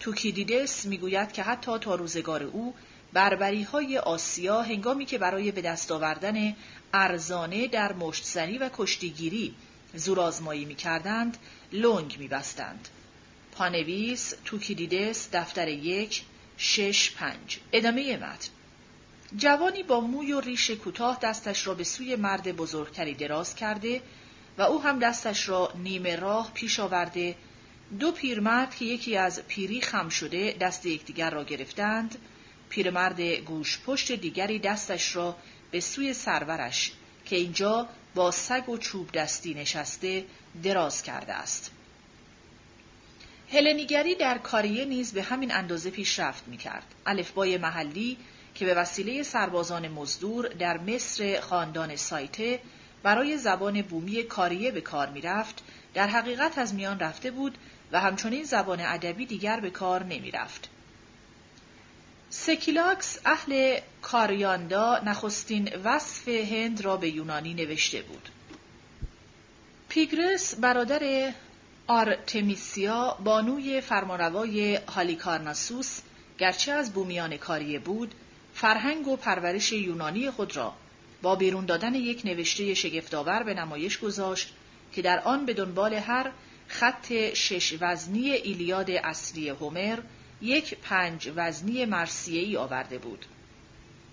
توکیدیدس 0.00 0.86
می‌گوید 0.86 1.32
که 1.32 1.42
حتی 1.42 1.78
تا 1.78 1.94
روزگار 1.94 2.42
او 2.42 2.74
بربری 3.12 3.62
های 3.62 3.98
آسیا 3.98 4.62
هنگامی 4.62 5.06
که 5.06 5.18
برای 5.18 5.50
به 5.50 5.62
دست 5.62 5.92
آوردن 5.92 6.56
ارزانه 6.92 7.68
در 7.68 7.92
مشتزنی 7.92 8.58
و 8.58 8.70
کشتیگیری 8.76 9.54
زورآزمایی 9.94 10.64
می‌کردند 10.64 11.36
لنگ 11.72 12.16
میبستند. 12.18 12.88
پانویس 13.52 14.34
توکیدیدس 14.44 15.28
دفتر 15.32 15.68
یک 15.68 16.22
شش 16.56 17.10
پنج. 17.10 17.58
ادامه 17.72 18.16
متن. 18.16 18.48
جوانی 19.36 19.82
با 19.82 20.00
موی 20.00 20.32
و 20.32 20.40
ریش 20.40 20.70
کوتاه 20.70 21.18
دستش 21.22 21.66
را 21.66 21.74
به 21.74 21.84
سوی 21.84 22.16
مرد 22.16 22.56
بزرگتری 22.56 23.14
دراز 23.14 23.54
کرده 23.54 24.02
و 24.58 24.62
او 24.62 24.82
هم 24.82 24.98
دستش 24.98 25.48
را 25.48 25.72
نیمه 25.74 26.16
راه 26.16 26.50
پیش 26.54 26.80
آورده 26.80 27.36
دو 27.98 28.12
پیرمرد 28.12 28.74
که 28.74 28.84
یکی 28.84 29.16
از 29.16 29.42
پیری 29.48 29.80
خم 29.80 30.08
شده 30.08 30.56
دست 30.60 30.86
یکدیگر 30.86 31.30
را 31.30 31.44
گرفتند 31.44 32.18
پیرمرد 32.68 33.20
گوش 33.20 33.80
پشت 33.86 34.12
دیگری 34.12 34.58
دستش 34.58 35.16
را 35.16 35.36
به 35.70 35.80
سوی 35.80 36.14
سرورش 36.14 36.92
که 37.24 37.36
اینجا 37.36 37.88
با 38.14 38.30
سگ 38.30 38.68
و 38.68 38.78
چوب 38.78 39.12
دستی 39.12 39.54
نشسته 39.54 40.24
دراز 40.62 41.02
کرده 41.02 41.32
است. 41.34 41.70
هلنیگری 43.52 44.14
در 44.14 44.38
کاریه 44.38 44.84
نیز 44.84 45.12
به 45.12 45.22
همین 45.22 45.52
اندازه 45.54 45.90
پیشرفت 45.90 46.48
می 46.48 46.56
کرد. 46.56 46.94
الفبای 47.06 47.58
محلی 47.58 48.16
که 48.54 48.66
به 48.66 48.74
وسیله 48.74 49.22
سربازان 49.22 49.88
مزدور 49.88 50.48
در 50.48 50.78
مصر 50.78 51.40
خاندان 51.40 51.96
سایته 51.96 52.60
برای 53.02 53.38
زبان 53.38 53.82
بومی 53.82 54.22
کاریه 54.22 54.70
به 54.70 54.80
کار 54.80 55.10
می 55.10 55.20
رفت، 55.20 55.62
در 55.94 56.06
حقیقت 56.06 56.58
از 56.58 56.74
میان 56.74 56.98
رفته 56.98 57.30
بود 57.30 57.58
و 57.92 58.00
همچنین 58.00 58.44
زبان 58.44 58.80
ادبی 58.80 59.26
دیگر 59.26 59.60
به 59.60 59.70
کار 59.70 60.04
نمی 60.04 60.30
رفت. 60.30 60.68
سکیلاکس 62.30 63.18
اهل 63.24 63.80
کاریاندا 64.02 64.98
نخستین 64.98 65.70
وصف 65.84 66.28
هند 66.28 66.80
را 66.80 66.96
به 66.96 67.10
یونانی 67.10 67.54
نوشته 67.54 68.02
بود. 68.02 68.28
پیگرس 69.88 70.54
برادر 70.54 71.32
آرتمیسیا 71.86 73.18
بانوی 73.24 73.80
فرمانروای 73.80 74.74
هالیکارناسوس 74.76 76.00
گرچه 76.38 76.72
از 76.72 76.92
بومیان 76.92 77.36
کاریه 77.36 77.78
بود 77.78 78.14
فرهنگ 78.54 79.08
و 79.08 79.16
پرورش 79.16 79.72
یونانی 79.72 80.30
خود 80.30 80.56
را 80.56 80.74
با 81.22 81.34
بیرون 81.34 81.66
دادن 81.66 81.94
یک 81.94 82.22
نوشته 82.24 82.74
شگفتآور 82.74 83.42
به 83.42 83.54
نمایش 83.54 83.98
گذاشت 83.98 84.52
که 84.92 85.02
در 85.02 85.20
آن 85.20 85.46
به 85.46 85.54
دنبال 85.54 85.94
هر 85.94 86.30
خط 86.70 87.12
شش 87.34 87.76
وزنی 87.80 88.30
ایلیاد 88.30 88.90
اصلی 88.90 89.48
هومر 89.48 89.98
یک 90.42 90.74
پنج 90.74 91.32
وزنی 91.36 91.84
مرسیهی 91.84 92.56
آورده 92.56 92.98
بود. 92.98 93.26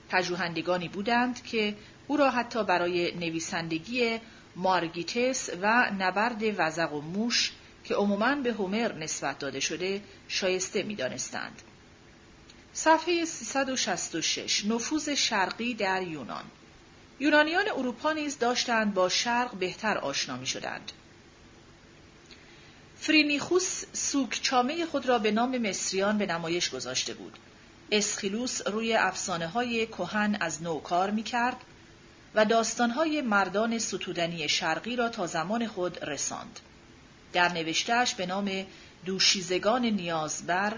پژوهندگانی 0.10 0.88
بودند 0.88 1.44
که 1.44 1.76
او 2.08 2.18
را 2.18 2.30
حتی 2.30 2.64
برای 2.64 3.16
نویسندگی 3.16 4.20
مارگیتس 4.56 5.50
و 5.62 5.92
نبرد 6.00 6.44
وزق 6.58 6.94
و 6.94 7.02
موش 7.02 7.52
که 7.84 7.96
عموماً 7.96 8.36
به 8.36 8.54
هومر 8.54 8.94
نسبت 8.94 9.40
داده 9.40 9.60
شده 9.60 10.02
شایسته 10.28 10.84
می 10.84 10.96
دانستند. 10.96 11.62
صفحه 12.74 13.26
366 13.26 14.66
نفوذ 14.66 15.10
شرقی 15.10 15.74
در 15.74 16.02
یونان 16.02 16.44
یونانیان 17.20 17.66
اروپا 17.70 18.12
نیز 18.12 18.40
داشتند 18.40 18.94
با 18.94 19.10
شرق 19.10 19.56
بهتر 19.56 19.98
آشنا 19.98 20.38
می 20.38 20.48
شدند. 20.48 20.92
فرینیخوس 23.00 23.84
چامه 24.42 24.86
خود 24.86 25.06
را 25.06 25.20
به 25.20 25.32
نام 25.32 25.58
مصریان 25.58 26.18
به 26.18 26.26
نمایش 26.26 26.70
گذاشته 26.70 27.14
بود. 27.14 27.38
اسخیلوس 27.92 28.68
روی 28.68 28.94
افسانه 28.94 29.48
های 29.48 29.88
کهن 29.88 30.38
از 30.40 30.64
نو 30.64 30.80
کار 30.80 31.12
می 31.12 31.24
کرد 31.24 31.58
و 32.36 32.46
داستانهای 32.46 33.22
مردان 33.22 33.80
ستودنی 33.80 34.50
شرقی 34.50 34.96
را 34.96 35.10
تا 35.10 35.28
زمان 35.28 35.68
خود 35.68 36.04
رساند. 36.04 36.60
در 37.34 37.50
نوشتهش 37.50 38.14
به 38.14 38.26
نام 38.26 38.66
دوشیزگان 39.06 39.86
نیازبر 39.86 40.74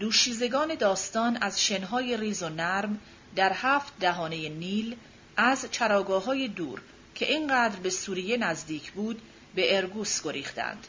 دوشیزگان 0.00 0.74
داستان 0.74 1.36
از 1.36 1.62
شنهای 1.62 2.16
ریز 2.16 2.42
و 2.42 2.48
نرم 2.48 3.00
در 3.36 3.52
هفت 3.52 3.92
دهانه 4.00 4.48
نیل 4.48 4.96
از 5.36 5.66
چراگاه 5.70 6.24
های 6.24 6.48
دور 6.48 6.80
که 7.14 7.32
اینقدر 7.32 7.76
به 7.76 7.90
سوریه 7.90 8.36
نزدیک 8.36 8.92
بود 8.92 9.22
به 9.54 9.76
ارگوس 9.76 10.22
گریختند. 10.22 10.86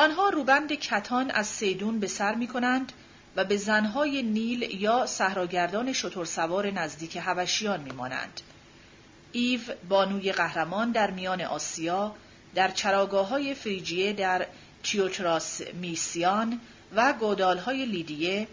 آنها 0.00 0.28
روبند 0.28 0.72
کتان 0.72 1.30
از 1.30 1.46
سیدون 1.46 2.00
به 2.00 2.06
سر 2.06 2.34
می 2.34 2.46
کنند 2.46 2.92
و 3.36 3.44
به 3.44 3.56
زنهای 3.56 4.22
نیل 4.22 4.62
یا 4.62 5.06
صحراگردان 5.06 5.92
شتر 5.92 6.24
سوار 6.24 6.70
نزدیک 6.70 7.16
هوشیان 7.16 7.80
می 7.80 7.90
مانند. 7.90 8.40
ایو 9.32 9.60
بانوی 9.88 10.32
قهرمان 10.32 10.90
در 10.90 11.10
میان 11.10 11.40
آسیا 11.40 12.14
در 12.54 12.70
چراگاه 12.70 13.28
های 13.28 13.54
فریجیه 13.54 14.12
در 14.12 14.46
تیوتراس 14.82 15.60
میسیان 15.60 16.60
و 16.94 17.12
گودال 17.12 17.58
های 17.58 17.86
لیدیه 17.86 18.48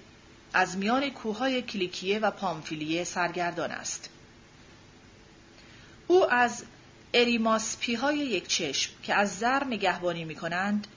از 0.54 0.78
میان 0.78 1.10
کوههای 1.10 1.62
کلیکیه 1.62 2.20
و 2.20 2.32
پامفیلیه 2.32 3.04
سرگردان 3.04 3.72
است. 3.72 4.10
او 6.08 6.32
از 6.34 6.64
اریماسپی 7.14 7.96
های 7.96 8.18
یک 8.18 8.48
چشم 8.48 8.92
که 9.04 9.14
از 9.14 9.38
زر 9.38 9.64
نگهبانی 9.64 10.26
می 10.26 10.36
کنند 10.36 10.88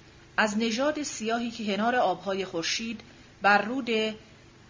از 0.41 0.59
نژاد 0.59 1.03
سیاهی 1.03 1.51
که 1.51 1.67
کنار 1.67 1.97
آبهای 1.97 2.45
خورشید 2.45 3.01
بر 3.43 3.63
رود 3.63 3.91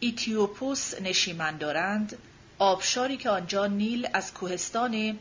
ایتیوپوس 0.00 1.00
نشیمن 1.00 1.56
دارند 1.56 2.18
آبشاری 2.58 3.16
که 3.16 3.30
آنجا 3.30 3.66
نیل 3.66 4.08
از 4.12 4.34
کوهستان 4.34 5.18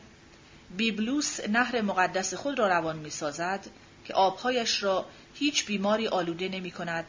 بیبلوس 0.77 1.39
نهر 1.49 1.81
مقدس 1.81 2.33
خود 2.33 2.59
را 2.59 2.67
روان 2.67 2.99
می 2.99 3.09
سازد 3.09 3.65
که 4.05 4.13
آبهایش 4.13 4.83
را 4.83 5.05
هیچ 5.33 5.65
بیماری 5.65 6.07
آلوده 6.07 6.49
نمی 6.49 6.71
کند 6.71 7.05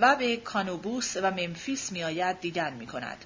و 0.00 0.16
به 0.16 0.36
کانوبوس 0.36 1.16
و 1.16 1.30
ممفیس 1.30 1.92
می 1.92 2.04
آید 2.04 2.40
دیدن 2.40 2.72
می 2.72 2.86
کند. 2.86 3.24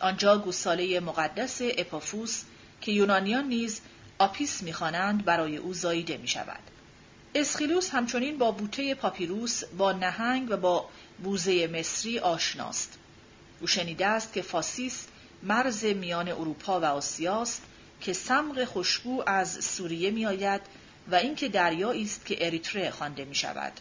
آنجا 0.00 0.38
گوساله 0.38 1.00
مقدس 1.00 1.58
اپافوس 1.62 2.42
که 2.80 2.92
یونانیان 2.92 3.44
نیز 3.44 3.80
آپیس 4.18 4.62
می‌خوانند 4.62 5.24
برای 5.24 5.56
او 5.56 5.74
زاییده 5.74 6.16
می 6.16 6.28
شود. 6.28 6.75
اسخیلوس 7.34 7.90
همچنین 7.90 8.38
با 8.38 8.50
بوته 8.50 8.94
پاپیروس 8.94 9.64
با 9.64 9.92
نهنگ 9.92 10.50
و 10.50 10.56
با 10.56 10.88
بوزه 11.22 11.66
مصری 11.66 12.18
آشناست. 12.18 12.98
او 13.60 13.66
شنیده 13.66 14.06
است 14.06 14.32
که 14.32 14.42
فاسیس 14.42 15.06
مرز 15.42 15.84
میان 15.84 16.28
اروپا 16.28 16.80
و 16.80 16.84
آسیاست 16.84 17.62
که 18.00 18.12
سمق 18.12 18.64
خوشبو 18.64 19.22
از 19.26 19.64
سوریه 19.64 20.10
می 20.10 20.26
آید 20.26 20.60
و 21.10 21.14
اینکه 21.14 21.48
دریایی 21.48 22.02
است 22.02 22.26
که 22.26 22.46
اریتره 22.46 22.90
خوانده 22.90 23.24
می 23.24 23.34
شود. 23.34 23.72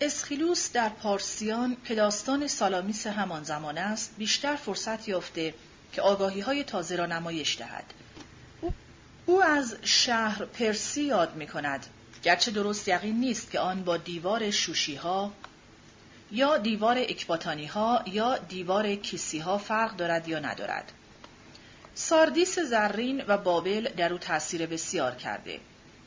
اسخیلوس 0.00 0.72
در 0.72 0.88
پارسیان 0.88 1.76
که 1.84 1.94
داستان 1.94 2.46
سالامیس 2.46 3.06
همان 3.06 3.44
زمان 3.44 3.78
است 3.78 4.14
بیشتر 4.18 4.56
فرصت 4.56 5.08
یافته 5.08 5.54
که 5.92 6.02
آگاهی 6.02 6.40
های 6.40 6.64
تازه 6.64 6.96
را 6.96 7.06
نمایش 7.06 7.58
دهد 7.58 7.84
او 9.26 9.42
از 9.42 9.76
شهر 9.82 10.44
پرسی 10.44 11.02
یاد 11.02 11.36
می 11.36 11.46
کند 11.46 11.86
گرچه 12.24 12.50
درست 12.50 12.88
یقین 12.88 13.20
نیست 13.20 13.50
که 13.50 13.60
آن 13.60 13.84
با 13.84 13.96
دیوار 13.96 14.50
شوشی 14.50 14.94
ها 14.94 15.32
یا 16.32 16.58
دیوار 16.58 16.98
اکباتانی 16.98 17.66
ها 17.66 18.02
یا 18.06 18.38
دیوار 18.38 18.94
کیسی 18.94 19.38
ها 19.38 19.58
فرق 19.58 19.96
دارد 19.96 20.28
یا 20.28 20.38
ندارد 20.38 20.92
ساردیس 21.94 22.58
زرین 22.58 23.24
و 23.28 23.38
بابل 23.38 23.88
در 23.88 24.12
او 24.12 24.18
تأثیر 24.18 24.66
بسیار 24.66 25.14
کرده 25.14 25.60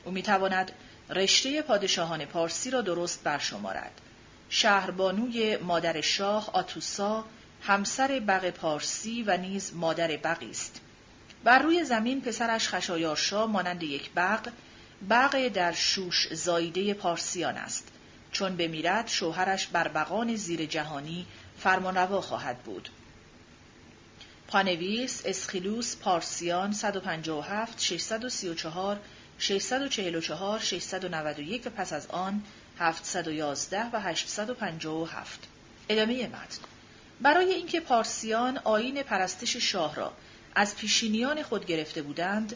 او 0.05 0.11
می 0.11 0.23
تواند 0.23 0.71
رشته 1.09 1.61
پادشاهان 1.61 2.25
پارسی 2.25 2.71
را 2.71 2.81
درست 2.81 3.23
برشمارد. 3.23 4.01
شهربانوی 4.49 5.57
مادر 5.57 6.01
شاه 6.01 6.49
آتوسا 6.53 7.25
همسر 7.61 8.19
بق 8.27 8.49
پارسی 8.49 9.23
و 9.23 9.37
نیز 9.37 9.73
مادر 9.75 10.17
بقی 10.17 10.49
است. 10.49 10.81
بر 11.43 11.59
روی 11.59 11.83
زمین 11.83 12.21
پسرش 12.21 12.69
خشایارشا 12.69 13.47
مانند 13.47 13.83
یک 13.83 14.11
بق 14.11 14.49
بق 15.09 15.47
در 15.47 15.71
شوش 15.71 16.33
زایده 16.33 16.93
پارسیان 16.93 17.57
است. 17.57 17.87
چون 18.31 18.57
بمیرد 18.57 19.07
شوهرش 19.07 19.67
بر 19.67 19.87
بقان 19.87 20.35
زیر 20.35 20.65
جهانی 20.65 21.25
فرمانروا 21.59 22.21
خواهد 22.21 22.57
بود. 22.57 22.89
پانویس 24.47 25.21
اسخیلوس 25.25 25.95
پارسیان 25.95 26.71
157 26.71 27.79
634 27.79 28.99
644 29.39 30.59
691 30.59 31.67
و 31.67 31.69
پس 31.69 31.93
از 31.93 32.07
آن 32.07 32.43
711 32.79 33.85
و 33.93 33.99
857 34.01 35.39
ادامه 35.89 36.27
متن. 36.27 36.61
برای 37.21 37.53
اینکه 37.53 37.79
پارسیان 37.79 38.57
آین 38.57 39.03
پرستش 39.03 39.57
شاه 39.57 39.95
را 39.95 40.13
از 40.57 40.75
پیشینیان 40.75 41.43
خود 41.43 41.65
گرفته 41.65 42.01
بودند 42.01 42.55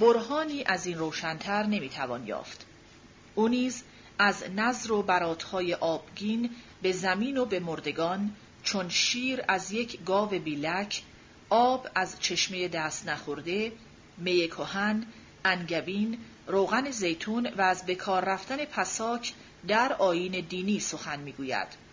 برهانی 0.00 0.64
از 0.64 0.86
این 0.86 0.98
روشنتر 0.98 1.62
نمی‌توان 1.62 2.26
یافت. 2.26 2.66
او 3.34 3.48
نیز 3.48 3.82
از 4.18 4.44
نظر 4.56 4.92
و 4.92 5.02
براتهای 5.02 5.74
آبگین 5.74 6.50
به 6.82 6.92
زمین 6.92 7.36
و 7.36 7.44
به 7.44 7.60
مردگان 7.60 8.30
چون 8.62 8.88
شیر 8.88 9.44
از 9.48 9.72
یک 9.72 10.04
گاو 10.04 10.28
بیلک 10.28 11.02
آب 11.50 11.88
از 11.94 12.20
چشمه 12.20 12.68
دست 12.68 13.08
نخورده 13.08 13.72
می 14.18 14.48
کهن 14.48 15.06
انگبین 15.44 16.18
روغن 16.46 16.90
زیتون 16.90 17.46
و 17.46 17.62
از 17.62 17.86
بکار 17.86 18.24
رفتن 18.24 18.64
پساک 18.64 19.34
در 19.68 19.92
آین 19.92 20.46
دینی 20.48 20.80
سخن 20.80 21.20
می‌گوید. 21.20 21.85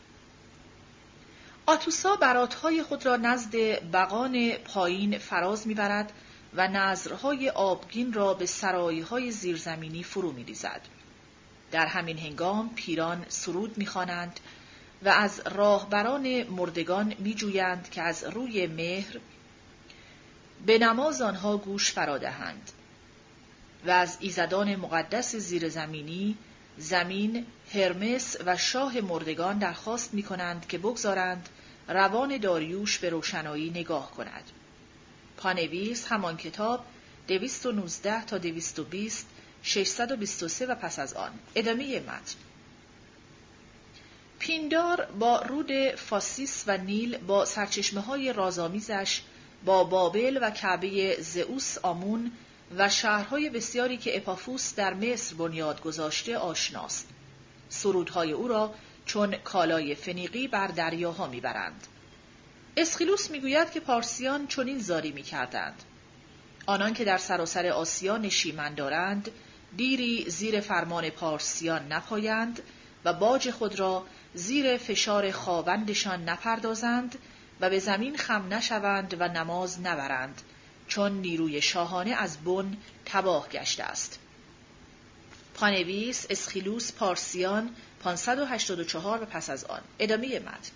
آتوسا 1.66 2.16
براتهای 2.16 2.84
خود 2.84 3.06
را 3.06 3.16
نزد 3.16 3.56
بقان 3.92 4.52
پایین 4.52 5.18
فراز 5.18 5.68
می‌برد 5.68 6.12
و 6.54 6.68
نظرهای 6.68 7.50
آبگین 7.50 8.14
را 8.14 8.34
به 8.34 8.46
سرایهای 8.46 9.32
زیرزمینی 9.32 10.04
فرو 10.04 10.32
میریزد. 10.32 10.82
در 11.72 11.86
همین 11.86 12.18
هنگام 12.18 12.70
پیران 12.76 13.26
سرود 13.28 13.78
می‌خوانند 13.78 14.40
و 15.04 15.10
از 15.10 15.42
راهبران 15.46 16.44
مردگان 16.44 17.14
میجویند 17.20 17.90
که 17.90 18.02
از 18.02 18.24
روی 18.24 18.68
مهر 18.68 19.20
به 20.66 20.78
نماز 20.78 21.22
آنها 21.22 21.58
گوش 21.58 21.92
فرادهند 21.92 22.72
و 23.86 23.92
از 23.92 24.18
ایزدان 24.20 24.76
مقدس 24.76 25.36
زیرزمینی 25.36 26.38
زمین، 26.78 27.46
هرمس 27.74 28.38
و 28.46 28.58
شاه 28.58 29.02
مردگان 29.02 29.58
درخواست 29.58 30.14
می 30.14 30.24
کنند 30.24 30.68
که 30.68 30.78
بگذارند 30.78 31.50
روان 31.88 32.38
داریوش 32.38 33.00
به 33.00 33.10
روشنایی 33.10 33.70
نگاه 33.70 34.12
کند. 34.12 34.44
پانویس 35.38 36.06
همان 36.06 36.38
کتاب 36.38 36.86
219 37.28 38.26
تا 38.26 38.38
220 38.38 39.28
623 39.64 40.66
و 40.66 40.76
پس 40.76 41.00
از 41.00 41.14
آن 41.14 41.32
ادامه 41.56 42.00
متن 42.00 42.36
پیندار 44.40 45.06
با 45.20 45.42
رود 45.42 45.96
فاسیس 45.96 46.64
و 46.68 46.78
نیل 46.78 47.18
با 47.18 47.46
سرچشمه 47.46 48.02
های 48.02 48.34
رازآمیزش 48.34 49.22
با 49.66 49.84
بابل 49.84 50.40
و 50.42 50.52
کعبه 50.52 51.22
زئوس 51.22 51.78
آمون 51.78 52.32
و 52.78 52.90
شهرهای 52.90 53.50
بسیاری 53.50 53.98
که 53.98 54.18
اپافوس 54.18 54.76
در 54.76 54.94
مصر 54.94 55.36
بنیاد 55.36 55.82
گذاشته 55.82 56.38
آشناست. 56.38 57.08
سرودهای 57.70 58.32
او 58.32 58.48
را 58.48 58.74
چون 59.06 59.36
کالای 59.36 59.96
فنیقی 59.96 60.48
بر 60.48 60.68
دریاها 60.68 61.28
می‌برند. 61.28 61.88
اسخیلوس 62.78 63.32
می‌گوید 63.32 63.72
که 63.72 63.80
پارسیان 63.80 64.48
چنین 64.48 64.80
زاری 64.80 65.12
می‌کردند. 65.12 65.84
آنان 66.66 66.94
که 66.94 67.06
در 67.06 67.18
سراسر 67.18 67.68
آسیا 67.68 68.18
نشیمن 68.18 68.74
دارند، 68.74 69.32
دیری 69.78 70.30
زیر 70.30 70.60
فرمان 70.60 71.10
پارسیان 71.10 71.88
نپایند 71.88 72.62
و 73.06 73.14
باج 73.14 73.52
خود 73.52 73.80
را 73.80 74.06
زیر 74.34 74.78
فشار 74.78 75.32
خواوندشان 75.32 76.30
نپردازند 76.30 77.18
و 77.62 77.70
به 77.70 77.80
زمین 77.80 78.18
خم 78.18 78.54
نشوند 78.54 79.16
و 79.20 79.28
نماز 79.28 79.82
نبرند 79.82 80.42
چون 80.88 81.12
نیروی 81.12 81.62
شاهانه 81.62 82.12
از 82.12 82.38
بن 82.38 82.78
تباه 83.06 83.50
گشته 83.50 83.84
است. 83.84 84.20
پانویس 85.64 86.26
اسخیلوس 86.30 86.92
پارسیان 86.92 87.70
584 88.04 89.24
و 89.24 89.26
پس 89.26 89.50
از 89.50 89.66
آن 89.66 89.82
ادامه 90.00 90.40
متن 90.40 90.72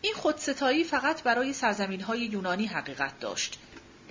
این 0.00 0.14
خودستایی 0.14 0.84
فقط 0.84 1.22
برای 1.22 1.52
سرزمین 1.52 2.00
های 2.00 2.20
یونانی 2.20 2.66
حقیقت 2.66 3.20
داشت. 3.20 3.58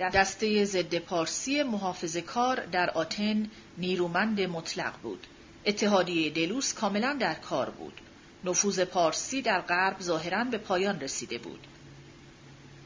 دسته 0.00 0.64
ضد 0.64 0.98
پارسی 0.98 1.62
محافظ 1.62 2.16
کار 2.16 2.66
در 2.66 2.90
آتن 2.90 3.50
نیرومند 3.78 4.40
مطلق 4.40 4.92
بود. 5.02 5.26
اتحادیه 5.66 6.30
دلوس 6.30 6.74
کاملا 6.74 7.16
در 7.20 7.34
کار 7.34 7.70
بود. 7.70 8.00
نفوذ 8.44 8.80
پارسی 8.80 9.42
در 9.42 9.60
غرب 9.60 10.00
ظاهرا 10.00 10.44
به 10.44 10.58
پایان 10.58 11.00
رسیده 11.00 11.38
بود. 11.38 11.66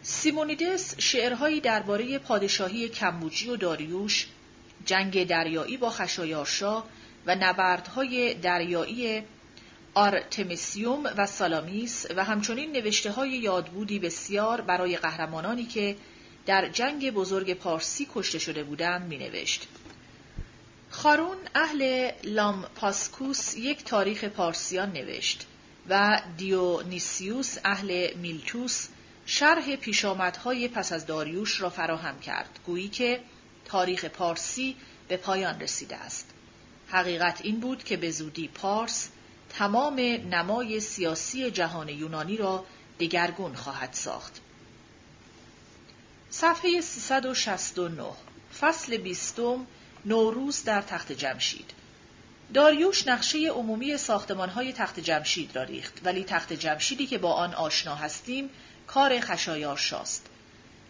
سیمونیدس 0.03 0.95
شعرهایی 0.99 1.61
درباره 1.61 2.19
پادشاهی 2.19 2.89
کمبوجی 2.89 3.51
و 3.51 3.57
داریوش، 3.57 4.27
جنگ 4.85 5.27
دریایی 5.27 5.77
با 5.77 5.91
خشایارشا 5.91 6.83
و 7.27 7.35
نبردهای 7.35 8.35
دریایی 8.35 9.23
آرتمیسیوم 9.95 11.05
و 11.17 11.27
سالامیس 11.27 12.07
و 12.17 12.25
همچنین 12.25 12.73
نوشته 12.73 13.11
های 13.11 13.31
یادبودی 13.31 13.99
بسیار 13.99 14.61
برای 14.61 14.97
قهرمانانی 14.97 15.65
که 15.65 15.97
در 16.47 16.69
جنگ 16.69 17.11
بزرگ 17.11 17.55
پارسی 17.55 18.09
کشته 18.15 18.39
شده 18.39 18.65
بودند 18.65 19.09
می 19.09 19.19
نوشت. 19.19 19.69
خارون 20.91 21.37
اهل 21.55 22.11
لامپاسکوس 22.25 23.57
یک 23.57 23.85
تاریخ 23.85 24.25
پارسیان 24.25 24.93
نوشت 24.93 25.47
و 25.89 26.23
دیونیسیوس 26.37 27.57
اهل 27.65 28.15
میلتوس 28.15 28.89
شرح 29.27 29.77
پیشامدهای 29.77 30.69
پس 30.69 30.93
از 30.93 31.07
داریوش 31.07 31.61
را 31.61 31.71
فراهم 31.71 32.21
کرد 32.21 32.59
گویی 32.67 32.89
که 32.89 33.21
تاریخ 33.65 34.05
پارسی 34.05 34.77
به 35.09 35.17
پایان 35.17 35.61
رسیده 35.61 35.97
است. 35.97 36.31
حقیقت 36.89 37.41
این 37.45 37.61
بود 37.61 37.85
که 37.85 37.97
به 37.97 38.11
زودی 38.11 38.49
پارس 38.49 39.09
تمام 39.49 40.01
نمای 40.31 40.81
سیاسی 40.81 41.51
جهان 41.51 41.89
یونانی 41.89 42.37
را 42.37 42.65
دگرگون 43.01 43.55
خواهد 43.55 43.93
ساخت. 43.93 44.41
صفحه 46.31 46.81
369 46.81 48.05
فصل 48.61 48.97
بیستم 48.97 49.67
نوروز 50.05 50.65
در 50.65 50.83
تخت 50.83 51.13
جمشید. 51.13 51.71
داریوش 52.55 53.09
نقشه 53.09 53.39
عمومی 53.49 53.97
ساختمانهای 53.97 54.73
تخت 54.73 55.01
جمشید 55.01 55.57
را 55.57 55.63
ریخت 55.63 56.01
ولی 56.05 56.25
تخت 56.25 56.53
جمشیدی 56.53 57.07
که 57.07 57.19
با 57.19 57.33
آن 57.33 57.55
آشنا 57.55 57.95
هستیم 57.95 58.51
کار 58.87 59.21
خشایارشاست. 59.21 60.27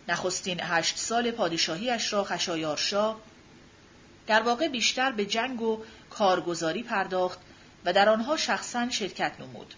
نخستین 0.08 0.60
هشت 0.62 0.96
سال 0.98 1.30
پادشاهیش 1.30 2.12
را 2.12 2.24
خشایارشا 2.24 3.16
در 4.26 4.42
واقع 4.42 4.68
بیشتر 4.68 5.12
به 5.12 5.26
جنگ 5.26 5.62
و 5.62 5.84
کارگزاری 6.10 6.82
پرداخت 6.82 7.38
و 7.84 7.92
در 7.92 8.08
آنها 8.08 8.36
شخصا 8.36 8.90
شرکت 8.90 9.32
نمود. 9.40 9.74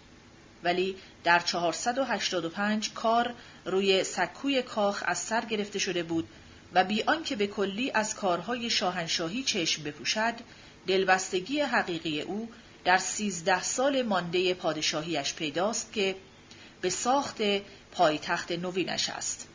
ولی 0.63 0.95
در 1.23 1.39
485 1.39 2.93
کار 2.93 3.33
روی 3.65 4.03
سکوی 4.03 4.61
کاخ 4.61 5.03
از 5.05 5.17
سر 5.17 5.45
گرفته 5.45 5.79
شده 5.79 6.03
بود 6.03 6.27
و 6.73 6.83
بی 6.83 7.03
آنکه 7.03 7.35
به 7.35 7.47
کلی 7.47 7.91
از 7.91 8.15
کارهای 8.15 8.69
شاهنشاهی 8.69 9.43
چشم 9.43 9.83
بپوشد 9.83 10.33
دلبستگی 10.87 11.61
حقیقی 11.61 12.21
او 12.21 12.49
در 12.85 12.97
سیزده 12.97 13.63
سال 13.63 14.01
مانده 14.01 14.53
پادشاهیش 14.53 15.33
پیداست 15.33 15.93
که 15.93 16.15
به 16.81 16.89
ساخت 16.89 17.37
پایتخت 17.91 18.51
نوینش 18.51 19.09
است. 19.09 19.46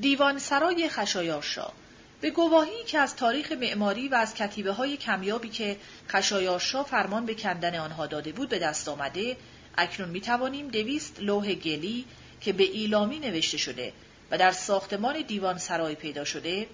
دیوان 0.00 0.38
سرای 0.38 0.88
خشایارشا 0.88 1.72
به 2.20 2.30
گواهی 2.30 2.84
که 2.86 2.98
از 2.98 3.16
تاریخ 3.16 3.52
معماری 3.52 4.08
و 4.08 4.14
از 4.14 4.34
کتیبه 4.34 4.72
های 4.72 4.96
کمیابی 4.96 5.48
که 5.48 5.76
خشایارشا 6.08 6.82
فرمان 6.82 7.26
به 7.26 7.34
کندن 7.34 7.74
آنها 7.74 8.06
داده 8.06 8.32
بود 8.32 8.48
به 8.48 8.58
دست 8.58 8.88
آمده 8.88 9.36
اکنون 9.78 10.08
می 10.08 10.20
توانیم 10.20 10.68
دویست 10.68 11.20
لوح 11.20 11.54
گلی 11.54 12.04
که 12.40 12.52
به 12.52 12.64
ایلامی 12.64 13.18
نوشته 13.18 13.58
شده 13.58 13.92
و 14.30 14.38
در 14.38 14.52
ساختمان 14.52 15.22
دیوان 15.22 15.58
سرای 15.58 15.94
پیدا 15.94 16.24
شده 16.24 16.66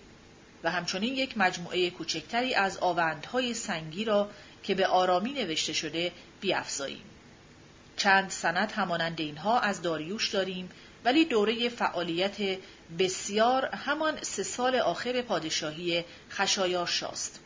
و 0.65 0.71
همچنین 0.71 1.17
یک 1.17 1.39
مجموعه 1.39 1.91
کوچکتری 1.91 2.55
از 2.55 2.79
آوندهای 2.79 3.55
سنگی 3.55 4.05
را 4.05 4.31
که 4.63 4.75
به 4.75 4.87
آرامی 4.87 5.33
نوشته 5.33 5.73
شده 5.73 6.13
بیافزاییم. 6.41 7.03
چند 7.97 8.31
سند 8.31 8.73
همانند 8.73 9.21
اینها 9.21 9.61
از 9.61 9.83
داریوش 9.83 10.29
داریم 10.29 10.71
ولی 11.05 11.25
دوره 11.25 11.69
فعالیت 11.69 12.59
بسیار 12.99 13.67
همان 13.67 14.23
سه 14.23 14.43
سال 14.43 14.77
آخر 14.77 15.23
پادشاهی 15.23 16.05
خشایار 16.31 16.87
شاست. 16.87 17.41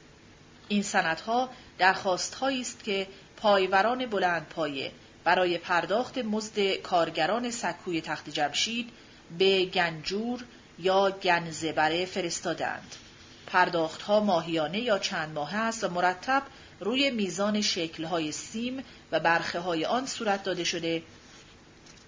این 0.69 0.83
سندها 0.83 1.51
درخواستهایی 1.79 2.61
است 2.61 2.85
که 2.85 3.07
پایوران 3.37 4.07
بلند 4.07 4.47
پایه 4.49 4.93
برای 5.25 5.59
پرداخت 5.59 6.19
مزد 6.19 6.73
کارگران 6.73 7.51
سکوی 7.51 8.01
تخت 8.01 8.31
جمشید 8.31 8.91
به 9.39 9.65
گنجور 9.65 10.45
یا 10.79 11.11
گنزبره 11.11 12.05
فرستادند. 12.05 12.95
پرداختها 13.47 14.21
ماهیانه 14.21 14.81
یا 14.81 14.99
چند 14.99 15.35
ماه 15.35 15.55
است 15.55 15.85
و 15.85 15.89
مرتب 15.89 16.43
روی 16.81 17.11
میزان 17.11 17.61
شکلهای 17.61 18.33
سیم 18.33 18.85
و 19.13 19.21
برخه 19.21 19.59
های 19.59 19.85
آن 19.85 20.07
صورت 20.07 20.43
داده 20.43 20.65
شده 20.65 21.03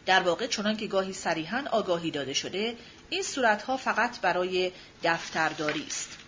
در 0.06 0.20
واقع 0.20 0.46
چنان 0.46 0.76
که 0.76 0.86
گاهی 0.86 1.12
صریحا 1.12 1.64
آگاهی 1.70 2.10
داده 2.10 2.32
شده 2.32 2.76
این 3.10 3.22
صورتها 3.22 3.76
فقط 3.76 4.20
برای 4.20 4.72
دفترداری 5.04 5.86
است 5.86 6.18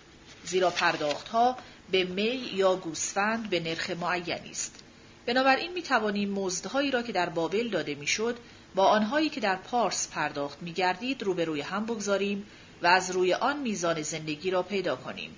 زیرا 0.45 0.71
پرداختها 0.71 1.57
به 1.91 2.05
می 2.05 2.51
یا 2.55 2.77
گوسفند 2.77 3.51
به 3.51 3.61
نرخ 3.61 3.91
معینی 3.91 4.51
است 4.51 4.85
بنابراین 5.27 5.73
می 5.73 5.83
توانیم 5.83 6.31
مزدهایی 6.31 6.91
را 6.91 7.03
که 7.03 7.13
در 7.13 7.29
بابل 7.29 7.69
داده 7.69 7.95
می‌شد 7.95 8.39
با 8.75 8.87
آنهایی 8.87 9.29
که 9.29 9.41
در 9.41 9.57
پارس 9.57 10.09
پرداخت 10.09 10.63
می 10.63 10.73
گردید 10.73 11.23
روبروی 11.23 11.61
هم 11.61 11.87
بگذاریم 11.87 12.47
و 12.83 12.87
از 12.87 13.11
روی 13.11 13.35
آن 13.35 13.59
میزان 13.59 14.03
زندگی 14.03 14.51
را 14.51 14.63
پیدا 14.63 14.97
کنیم. 14.97 15.31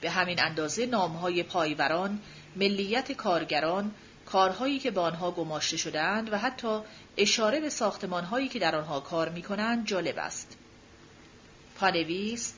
به 0.00 0.10
همین 0.10 0.42
اندازه 0.42 0.86
نامهای 0.86 1.42
پایوران، 1.42 2.20
ملیت 2.56 3.12
کارگران، 3.12 3.94
کارهایی 4.32 4.78
که 4.78 4.90
به 4.90 5.00
آنها 5.00 5.30
گماشته 5.30 5.76
شدهاند 5.76 6.32
و 6.32 6.38
حتی 6.38 6.80
اشاره 7.16 7.60
به 7.60 7.70
ساختمانهایی 7.70 8.48
که 8.48 8.58
در 8.58 8.76
آنها 8.76 9.00
کار 9.00 9.28
می 9.28 9.42
کنند 9.42 9.86
جالب 9.86 10.18
است. 10.18 10.56
پانویس 11.76 12.52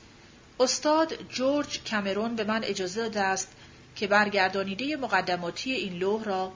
استاد 0.59 1.29
جورج 1.29 1.83
کمرون 1.83 2.35
به 2.35 2.43
من 2.43 2.63
اجازه 2.63 3.01
داده 3.01 3.21
است 3.21 3.51
که 3.95 4.07
برگردانیده 4.07 4.95
مقدماتی 4.95 5.71
این 5.71 5.93
لوح 5.93 6.23
را 6.23 6.51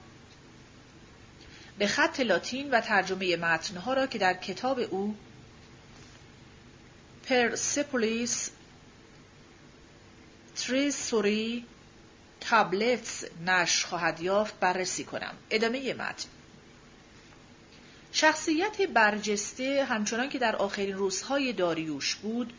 به 1.77 1.87
خط 1.87 2.19
لاتین 2.19 2.69
و 2.71 2.81
ترجمه 2.81 3.35
متنها 3.35 3.93
را 3.93 4.07
که 4.07 4.17
در 4.17 4.33
کتاب 4.33 4.79
او 4.79 5.15
پرسپولیس 7.29 8.51
تریسوری 10.55 11.65
تابلتس 12.49 13.23
نشر 13.45 13.87
خواهد 13.87 14.21
یافت 14.21 14.59
بررسی 14.59 15.03
کنم. 15.03 15.33
ادامه 15.49 15.93
متن 15.93 16.27
شخصیت 18.11 18.81
برجسته 18.81 19.85
همچنان 19.89 20.29
که 20.29 20.39
در 20.39 20.55
آخرین 20.55 20.95
روزهای 20.95 21.53
داریوش 21.53 22.15
بود 22.15 22.53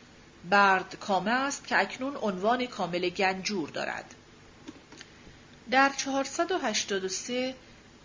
برد 0.51 0.97
کامه 1.01 1.31
است 1.31 1.67
که 1.67 1.81
اکنون 1.81 2.17
عنوان 2.17 2.67
کامل 2.67 3.09
گنجور 3.09 3.69
دارد. 3.69 4.15
در 5.71 5.91
483 5.97 7.55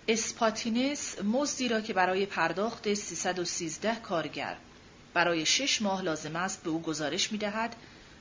اسپاتینس 0.08 1.22
مزدی 1.22 1.68
را 1.68 1.82
که 1.82 1.94
برای 1.94 2.26
پرداخت 2.26 2.94
313 2.94 3.96
کارگر 3.96 4.58
برای 5.14 5.46
شش 5.46 5.82
ماه 5.82 6.02
لازم 6.02 6.36
است 6.36 6.64
به 6.64 6.70
او 6.70 6.82
گزارش 6.82 7.32
می 7.32 7.38
دهد 7.38 7.76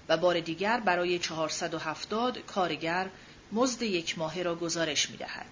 و 0.09 0.17
بار 0.17 0.41
دیگر 0.41 0.81
برای 0.81 1.19
470 1.19 2.39
کارگر 2.39 3.09
مزد 3.53 3.83
یک 3.83 4.19
ماهه 4.19 4.43
را 4.43 4.55
گزارش 4.55 5.11
می 5.11 5.17
دهد. 5.17 5.47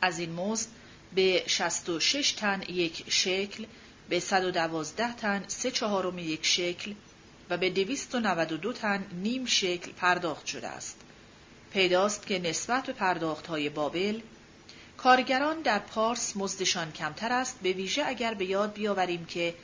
از 0.00 0.18
این 0.18 0.32
مزد 0.32 0.68
به 1.14 1.44
66 1.46 2.32
تن 2.32 2.62
یک 2.68 3.04
شکل، 3.08 3.66
به 4.08 4.20
112 4.20 5.12
تن 5.12 5.44
سه 5.48 5.70
چهارم 5.70 6.18
یک 6.18 6.46
شکل 6.46 6.94
و 7.50 7.56
به 7.56 7.70
292 7.70 8.72
تن 8.72 9.06
نیم 9.12 9.46
شکل 9.46 9.92
پرداخت 9.92 10.46
شده 10.46 10.68
است. 10.68 10.96
پیداست 11.72 12.26
که 12.26 12.38
نسبت 12.38 12.86
به 12.86 12.92
پرداخت 12.92 13.46
های 13.46 13.68
بابل 13.68 14.20
کارگران 14.96 15.62
در 15.62 15.78
پارس 15.78 16.36
مزدشان 16.36 16.92
کمتر 16.92 17.32
است 17.32 17.58
به 17.62 17.72
ویژه 17.72 18.02
اگر 18.06 18.34
به 18.34 18.44
یاد 18.44 18.72
بیاوریم 18.72 19.24
که 19.24 19.54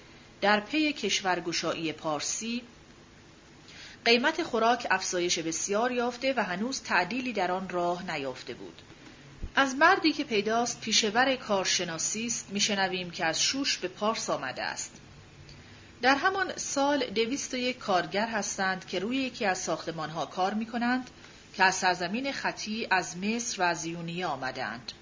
در 0.40 0.60
پی 0.60 0.92
کشورگشایی 0.92 1.92
پارسی 1.92 2.62
قیمت 4.04 4.42
خوراک 4.42 4.86
افزایش 4.90 5.38
بسیار 5.38 5.92
یافته 5.92 6.34
و 6.36 6.44
هنوز 6.44 6.82
تعدیلی 6.82 7.32
در 7.32 7.50
آن 7.50 7.68
راه 7.68 8.10
نیافته 8.16 8.54
بود. 8.54 8.82
از 9.56 9.74
مردی 9.74 10.12
که 10.12 10.24
پیداست 10.24 10.80
پیشور 10.80 11.36
کارشناسی 11.36 12.26
است 12.26 12.46
میشنویم 12.50 13.10
که 13.10 13.24
از 13.24 13.42
شوش 13.42 13.78
به 13.78 13.88
پارس 13.88 14.30
آمده 14.30 14.62
است. 14.62 14.92
در 16.02 16.14
همان 16.14 16.56
سال 16.56 17.06
دویست 17.06 17.54
و 17.54 17.56
یک 17.56 17.78
کارگر 17.78 18.26
هستند 18.26 18.86
که 18.86 18.98
روی 18.98 19.16
یکی 19.16 19.44
از 19.44 19.58
ساختمانها 19.58 20.26
کار 20.26 20.54
می 20.54 20.66
کنند 20.66 21.10
که 21.56 21.64
از 21.64 21.74
سرزمین 21.74 22.32
خطی 22.32 22.86
از 22.90 23.16
مصر 23.16 23.62
و 23.62 23.64
از 23.64 23.84
یونیه 23.84 24.26
آمدند. 24.26 24.92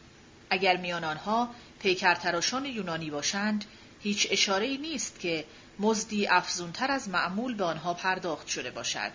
اگر 0.51 0.77
میان 0.77 1.05
آنها 1.05 1.49
پیکرتراشان 1.79 2.67
یونانی 2.67 3.11
باشند 3.11 3.65
هیچ 4.03 4.29
اشاره 4.31 4.77
نیست 4.77 5.21
که 5.21 5.45
مزدی 5.79 6.27
افزونتر 6.27 6.91
از 6.91 7.09
معمول 7.09 7.55
به 7.55 7.65
آنها 7.65 7.95
پرداخت 7.95 8.47
شده 8.47 8.71
باشد. 8.71 9.11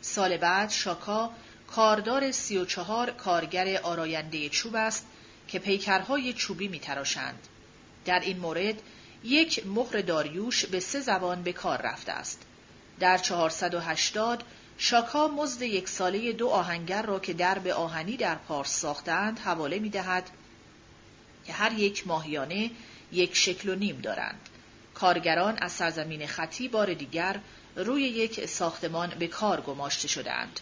سال 0.00 0.36
بعد 0.36 0.70
شاکا 0.70 1.30
کاردار 1.66 2.32
سی 2.32 2.56
و 2.56 2.64
چهار 2.64 3.10
کارگر 3.10 3.80
آراینده 3.82 4.48
چوب 4.48 4.76
است 4.76 5.06
که 5.48 5.58
پیکرهای 5.58 6.32
چوبی 6.32 6.68
میتراشند. 6.68 7.48
در 8.04 8.20
این 8.20 8.38
مورد 8.38 8.82
یک 9.24 9.66
مهر 9.66 10.00
داریوش 10.00 10.66
به 10.66 10.80
سه 10.80 11.00
زبان 11.00 11.42
به 11.42 11.52
کار 11.52 11.82
رفته 11.82 12.12
است. 12.12 12.42
در 13.00 13.18
480 13.18 14.44
شاکا 14.78 15.28
مزد 15.28 15.62
یک 15.62 15.88
ساله 15.88 16.32
دو 16.32 16.48
آهنگر 16.48 17.02
را 17.02 17.18
که 17.18 17.32
درب 17.32 17.66
آهنی 17.66 18.16
در 18.16 18.34
پارس 18.34 18.80
ساختند 18.80 19.38
حواله 19.38 19.78
می 19.78 19.90
دهد 19.90 20.30
که 21.46 21.52
هر 21.52 21.72
یک 21.72 22.06
ماهیانه 22.06 22.70
یک 23.12 23.36
شکل 23.36 23.68
و 23.68 23.74
نیم 23.74 24.00
دارند. 24.00 24.48
کارگران 25.02 25.58
از 25.60 25.72
سرزمین 25.72 26.26
خطی 26.26 26.68
بار 26.68 26.94
دیگر 26.94 27.40
روی 27.76 28.02
یک 28.02 28.46
ساختمان 28.46 29.10
به 29.18 29.26
کار 29.26 29.60
گماشته 29.60 30.08
شدند. 30.08 30.60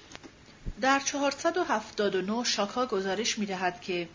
در 0.81 1.01
479 1.01 2.45
شاکا 2.45 2.87
گزارش 2.87 3.39
می 3.39 3.47
دهد 3.47 3.81
که 3.81 4.09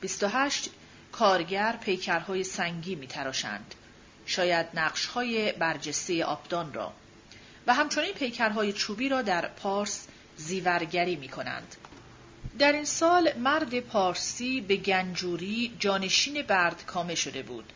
28 0.00 0.70
کارگر 1.12 1.76
پیکرهای 1.76 2.44
سنگی 2.44 2.94
می 2.94 3.06
تراشند. 3.06 3.74
شاید 4.26 4.66
نقشهای 4.74 5.52
برجسته 5.52 6.24
آبدان 6.24 6.74
را 6.74 6.92
و 7.66 7.74
همچنین 7.74 8.12
پیکرهای 8.12 8.72
چوبی 8.72 9.08
را 9.08 9.22
در 9.22 9.48
پارس 9.48 10.06
زیورگری 10.36 11.16
می 11.16 11.28
کنند. 11.28 11.76
در 12.58 12.72
این 12.72 12.84
سال 12.84 13.32
مرد 13.38 13.80
پارسی 13.80 14.60
به 14.60 14.76
گنجوری 14.76 15.76
جانشین 15.78 16.42
برد 16.42 16.84
کامه 16.86 17.14
شده 17.14 17.42
بود. 17.42 17.72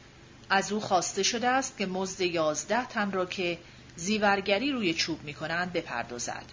از 0.50 0.72
او 0.72 0.80
خواسته 0.80 1.22
شده 1.22 1.48
است 1.48 1.78
که 1.78 1.86
مزد 1.86 2.20
یازده 2.20 2.86
تن 2.86 3.12
را 3.12 3.26
که 3.26 3.58
زیورگری 3.96 4.72
روی 4.72 4.94
چوب 4.94 5.24
می 5.24 5.34
کنند 5.34 5.72
بپردازد. 5.72 6.44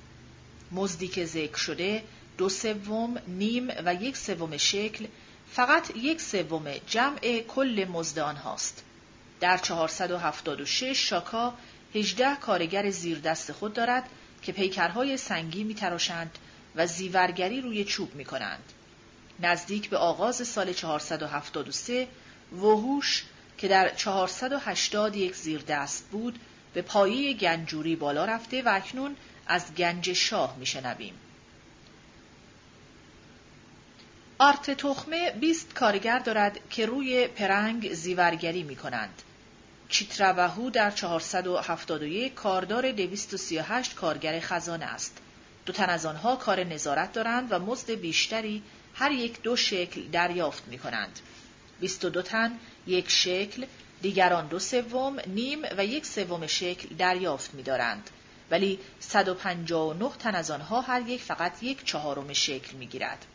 مزدی 0.72 1.08
که 1.08 1.26
ذکر 1.26 1.58
شده 1.58 2.04
دو 2.38 2.50
سوم 2.50 3.22
نیم 3.28 3.68
و 3.86 3.94
یک 3.94 4.18
سوم 4.18 4.58
شکل 4.58 5.06
فقط 5.52 5.96
یک 5.96 6.22
سوم 6.22 6.74
جمع 6.88 7.40
کل 7.40 7.86
مزد 7.92 8.20
آنهاست. 8.20 8.84
در 9.40 9.58
476 9.58 11.10
شاکا 11.10 11.54
18 11.96 12.36
کارگر 12.36 12.90
زیر 12.90 13.20
دست 13.20 13.52
خود 13.52 13.74
دارد 13.74 14.10
که 14.42 14.52
پیکرهای 14.52 15.18
سنگی 15.18 15.64
می 15.64 15.76
تراشند 15.76 16.38
و 16.76 16.88
زیورگری 16.88 17.62
روی 17.62 17.86
چوب 17.86 18.16
می 18.16 18.26
کنند. 18.26 18.64
نزدیک 19.40 19.90
به 19.90 19.98
آغاز 19.98 20.48
سال 20.48 20.74
473 20.74 22.08
وحوش 22.52 23.26
که 23.64 23.70
در 23.70 23.90
480 23.90 25.16
یک 25.16 25.36
زیر 25.36 25.62
دست 25.62 26.06
بود 26.12 26.40
به 26.74 26.82
پایه 26.82 27.34
گنجوری 27.34 27.96
بالا 27.96 28.26
رفته 28.26 28.62
و 28.62 28.70
اکنون 28.76 29.16
از 29.48 29.76
گنج 29.76 30.14
شاه 30.14 30.56
میشنویم. 30.58 31.14
آرت 34.38 34.72
تخمه 34.72 35.32
20 35.32 35.74
کارگر 35.74 36.20
دارد 36.20 36.60
که 36.70 36.86
روی 36.86 37.28
پرنگ 37.28 37.94
زیورگری 37.94 38.64
می 38.64 38.76
کنند. 38.76 39.22
چیترابهو 39.90 40.70
در 40.70 40.92
471 40.92 42.34
کاردار 42.34 42.92
238 42.92 43.96
کارگر 43.96 44.40
خزانه 44.40 44.86
است. 44.86 45.18
دو 45.66 45.74
تن 45.74 45.90
از 45.90 46.06
آنها 46.06 46.36
کار 46.36 46.64
نظارت 46.64 47.14
دارند 47.14 47.52
و 47.52 47.60
مزد 47.60 47.92
بیشتری 47.92 48.64
هر 48.94 49.12
یک 49.12 49.42
دو 49.42 49.56
شکل 49.56 50.02
دریافت 50.08 50.64
می 50.68 50.80
کنند. 50.80 51.20
22 51.84 52.22
تن 52.22 52.60
یک 52.88 53.10
شکل، 53.10 53.66
دیگران 54.02 54.48
دو 54.48 54.60
سوم، 54.60 55.20
نیم 55.28 55.62
و 55.78 55.86
یک 55.86 56.06
سوم 56.06 56.48
شکل 56.48 56.96
دریافت 56.96 57.54
می 57.54 57.64
دارند. 57.64 58.10
ولی 58.52 58.80
159 59.00 60.12
تن 60.20 60.36
از 60.36 60.52
آنها 60.52 60.82
هر 60.82 61.10
یک 61.10 61.22
فقط 61.22 61.64
یک 61.64 61.86
چهارم 61.86 62.34
شکل 62.34 62.78
می 62.78 62.88
گیرد. 62.88 63.26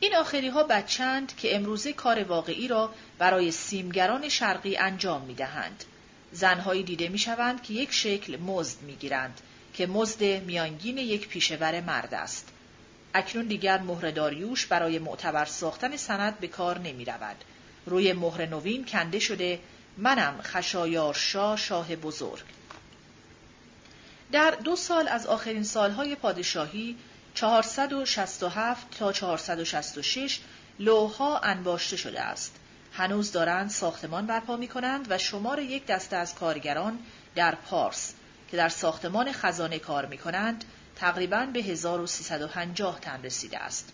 این 0.00 0.16
آخری 0.16 0.48
ها 0.48 0.62
بچند 0.62 1.36
که 1.36 1.56
امروزه 1.56 1.92
کار 1.92 2.24
واقعی 2.24 2.68
را 2.68 2.94
برای 3.18 3.50
سیمگران 3.50 4.28
شرقی 4.28 4.76
انجام 4.76 5.22
می 5.22 5.34
دهند. 5.34 5.84
زنهایی 6.32 6.82
دیده 6.82 7.08
می 7.08 7.18
شوند 7.18 7.62
که 7.62 7.74
یک 7.74 7.92
شکل 7.92 8.36
مزد 8.36 8.82
می 8.82 8.96
گیرند 8.96 9.40
که 9.74 9.86
مزد 9.86 10.24
میانگین 10.24 10.98
یک 10.98 11.28
پیشور 11.28 11.80
مرد 11.80 12.14
است. 12.14 12.48
اکنون 13.16 13.46
دیگر 13.46 13.78
مهر 13.78 14.10
داریوش 14.10 14.66
برای 14.66 14.98
معتبر 14.98 15.44
ساختن 15.44 15.96
سند 15.96 16.38
به 16.38 16.48
کار 16.48 16.78
نمی 16.78 17.04
رود. 17.04 17.36
روی 17.86 18.12
مهر 18.12 18.46
نوین 18.46 18.84
کنده 18.84 19.18
شده 19.18 19.60
منم 19.98 20.40
خشایار 20.42 21.14
شاه 21.14 21.56
شاه 21.56 21.96
بزرگ. 21.96 22.44
در 24.32 24.50
دو 24.50 24.76
سال 24.76 25.08
از 25.08 25.26
آخرین 25.26 25.62
سالهای 25.64 26.14
پادشاهی 26.14 26.96
467 27.34 28.98
تا 28.98 29.12
466 29.12 30.40
لوها 30.78 31.38
انباشته 31.38 31.96
شده 31.96 32.20
است. 32.20 32.56
هنوز 32.92 33.32
دارند 33.32 33.70
ساختمان 33.70 34.26
برپا 34.26 34.56
می 34.56 34.68
کنند 34.68 35.06
و 35.10 35.18
شمار 35.18 35.58
یک 35.58 35.86
دسته 35.86 36.16
از 36.16 36.34
کارگران 36.34 36.98
در 37.34 37.54
پارس 37.54 38.14
که 38.50 38.56
در 38.56 38.68
ساختمان 38.68 39.32
خزانه 39.32 39.78
کار 39.78 40.06
می 40.06 40.18
کنند 40.18 40.64
تقریبا 40.96 41.46
به 41.52 41.60
1350 41.60 43.00
تن 43.00 43.22
رسیده 43.22 43.58
است. 43.58 43.92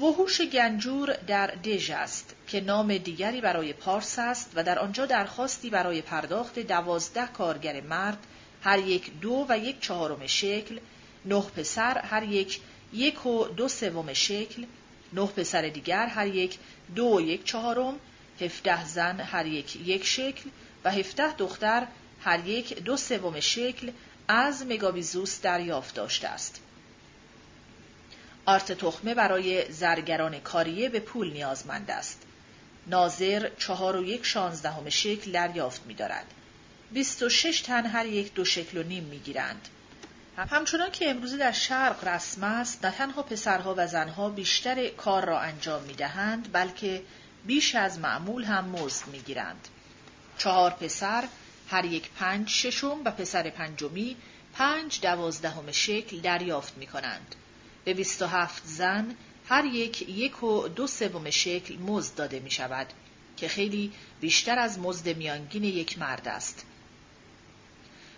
وحوش 0.00 0.40
گنجور 0.40 1.12
در 1.26 1.46
دژ 1.46 1.90
است 1.90 2.34
که 2.48 2.60
نام 2.60 2.98
دیگری 2.98 3.40
برای 3.40 3.72
پارس 3.72 4.18
است 4.18 4.52
و 4.54 4.64
در 4.64 4.78
آنجا 4.78 5.06
درخواستی 5.06 5.70
برای 5.70 6.02
پرداخت 6.02 6.58
دوازده 6.58 7.26
کارگر 7.26 7.80
مرد 7.80 8.18
هر 8.62 8.78
یک 8.78 9.20
دو 9.20 9.46
و 9.48 9.58
یک 9.58 9.80
چهارم 9.80 10.26
شکل 10.26 10.80
نه 11.24 11.40
پسر 11.40 11.98
هر 11.98 12.22
یک 12.22 12.60
یک 12.92 13.26
و 13.26 13.44
دو 13.44 13.68
سوم 13.68 14.12
شکل 14.12 14.66
نه 15.12 15.26
پسر 15.26 15.62
دیگر 15.62 16.06
هر 16.06 16.26
یک 16.26 16.58
دو 16.94 17.16
و 17.16 17.20
یک 17.20 17.44
چهارم 17.44 17.94
هفده 18.40 18.84
زن 18.84 19.20
هر 19.20 19.46
یک 19.46 19.76
یک 19.76 20.04
شکل 20.06 20.50
و 20.84 20.90
هفده 20.90 21.36
دختر 21.36 21.86
هر 22.20 22.48
یک 22.48 22.82
دو 22.82 22.96
سوم 22.96 23.40
شکل 23.40 23.90
از 24.28 24.66
مگابیزوس 24.66 25.40
دریافت 25.40 25.94
داشته 25.94 26.28
است. 26.28 26.60
آرت 28.46 28.72
تخمه 28.72 29.14
برای 29.14 29.72
زرگران 29.72 30.40
کاریه 30.40 30.88
به 30.88 31.00
پول 31.00 31.32
نیازمند 31.32 31.90
است. 31.90 32.22
ناظر 32.86 33.50
چهار 33.58 33.96
و 33.96 34.04
یک 34.04 34.24
شانزدهم 34.26 34.88
شکل 34.88 35.32
دریافت 35.32 35.86
می 35.86 35.94
دارد. 35.94 36.26
بیست 36.92 37.22
و 37.22 37.28
شش 37.28 37.60
تن 37.60 37.86
هر 37.86 38.06
یک 38.06 38.34
دو 38.34 38.44
شکل 38.44 38.78
و 38.78 38.82
نیم 38.82 39.04
می 39.04 39.18
گیرند. 39.18 39.68
همچنان 40.36 40.90
که 40.90 41.10
امروزه 41.10 41.36
در 41.36 41.52
شرق 41.52 42.08
رسم 42.08 42.44
است 42.44 42.84
نه 42.84 42.90
تنها 42.90 43.22
پسرها 43.22 43.74
و 43.78 43.86
زنها 43.86 44.28
بیشتر 44.28 44.88
کار 44.88 45.24
را 45.24 45.40
انجام 45.40 45.82
می 45.82 45.94
دهند 45.94 46.52
بلکه 46.52 47.02
بیش 47.46 47.74
از 47.74 47.98
معمول 47.98 48.44
هم 48.44 48.64
مزد 48.64 49.06
می 49.06 49.18
گیرند. 49.18 49.68
چهار 50.38 50.70
پسر 50.70 51.24
هر 51.70 51.84
یک 51.84 52.10
پنج 52.10 52.48
ششم 52.48 53.00
و 53.04 53.10
پسر 53.10 53.50
پنجمی 53.50 54.16
پنج 54.52 55.00
دوازدهم 55.00 55.72
شکل 55.72 56.20
دریافت 56.20 56.76
می 56.76 56.86
کنند. 56.86 57.34
به 57.84 57.94
بیست 57.94 58.22
و 58.22 58.26
هفت 58.26 58.62
زن 58.66 59.16
هر 59.48 59.64
یک 59.64 60.08
یک 60.08 60.42
و 60.42 60.68
دو 60.68 60.86
سوم 60.86 61.30
شکل 61.30 61.76
مزد 61.76 62.14
داده 62.14 62.40
می 62.40 62.50
شود 62.50 62.86
که 63.36 63.48
خیلی 63.48 63.92
بیشتر 64.20 64.58
از 64.58 64.78
مزد 64.78 65.16
میانگین 65.16 65.64
یک 65.64 65.98
مرد 65.98 66.28
است. 66.28 66.66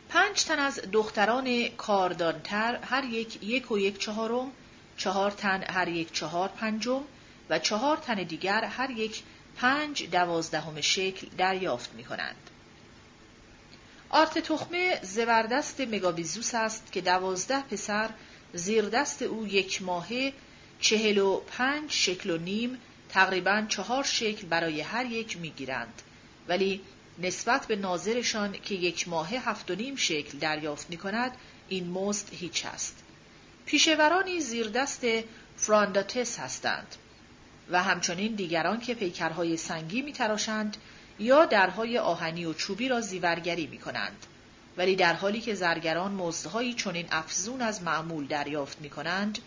پنج 0.08 0.44
تن 0.44 0.58
از 0.58 0.80
دختران 0.92 1.68
کاردانتر 1.68 2.76
هر 2.76 3.04
یک 3.04 3.42
یک 3.42 3.70
و 3.70 3.78
یک 3.78 3.98
چهارم، 3.98 4.52
چهار 4.96 5.30
تن 5.30 5.62
هر 5.62 5.88
یک 5.88 6.12
چهار 6.12 6.48
پنجم 6.48 7.02
و 7.50 7.58
چهار 7.58 7.96
تن 7.96 8.14
دیگر 8.14 8.64
هر 8.64 8.90
یک 8.90 9.22
پنج 9.56 10.10
دوازدهم 10.10 10.80
شکل 10.80 11.28
دریافت 11.38 11.94
می 11.94 12.04
کنند. 12.04 12.50
آرت 14.10 14.38
تخمه 14.38 15.00
زبردست 15.02 15.80
مگابیزوس 15.80 16.54
است 16.54 16.92
که 16.92 17.00
دوازده 17.00 17.62
پسر 17.62 18.10
زیر 18.54 18.84
دست 18.84 19.22
او 19.22 19.46
یک 19.46 19.82
ماهه 19.82 20.32
چهل 20.80 21.18
و 21.18 21.40
پنج 21.40 21.90
شکل 21.90 22.30
و 22.30 22.36
نیم 22.36 22.78
تقریبا 23.08 23.66
چهار 23.68 24.04
شکل 24.04 24.46
برای 24.46 24.80
هر 24.80 25.06
یک 25.06 25.38
می‌گیرند 25.38 26.02
ولی 26.48 26.80
نسبت 27.18 27.66
به 27.66 27.76
ناظرشان 27.76 28.52
که 28.52 28.74
یک 28.74 29.08
ماه 29.08 29.34
هفت 29.34 29.70
و 29.70 29.74
نیم 29.74 29.96
شکل 29.96 30.38
دریافت 30.38 30.90
می 30.90 30.96
کند 30.96 31.36
این 31.68 31.90
مزد 31.90 32.28
هیچ 32.32 32.66
است. 32.66 32.96
پیشورانی 33.66 34.40
زیر 34.40 34.68
دست 34.68 35.04
فرانداتس 35.56 36.38
هستند 36.38 36.94
و 37.70 37.82
همچنین 37.82 38.34
دیگران 38.34 38.80
که 38.80 38.94
پیکرهای 38.94 39.56
سنگی 39.56 40.02
می 40.02 40.12
تراشند 40.12 40.76
یا 41.20 41.44
درهای 41.44 41.98
آهنی 41.98 42.44
و 42.44 42.54
چوبی 42.54 42.88
را 42.88 43.00
زیورگری 43.00 43.66
می 43.66 43.78
کنند. 43.78 44.26
ولی 44.76 44.96
در 44.96 45.12
حالی 45.12 45.40
که 45.40 45.54
زرگران 45.54 46.12
مزدهایی 46.12 46.74
چنین 46.74 47.06
افزون 47.10 47.62
از 47.62 47.82
معمول 47.82 48.26
دریافت 48.26 48.80
می 48.80 48.90
کنند 48.90 49.38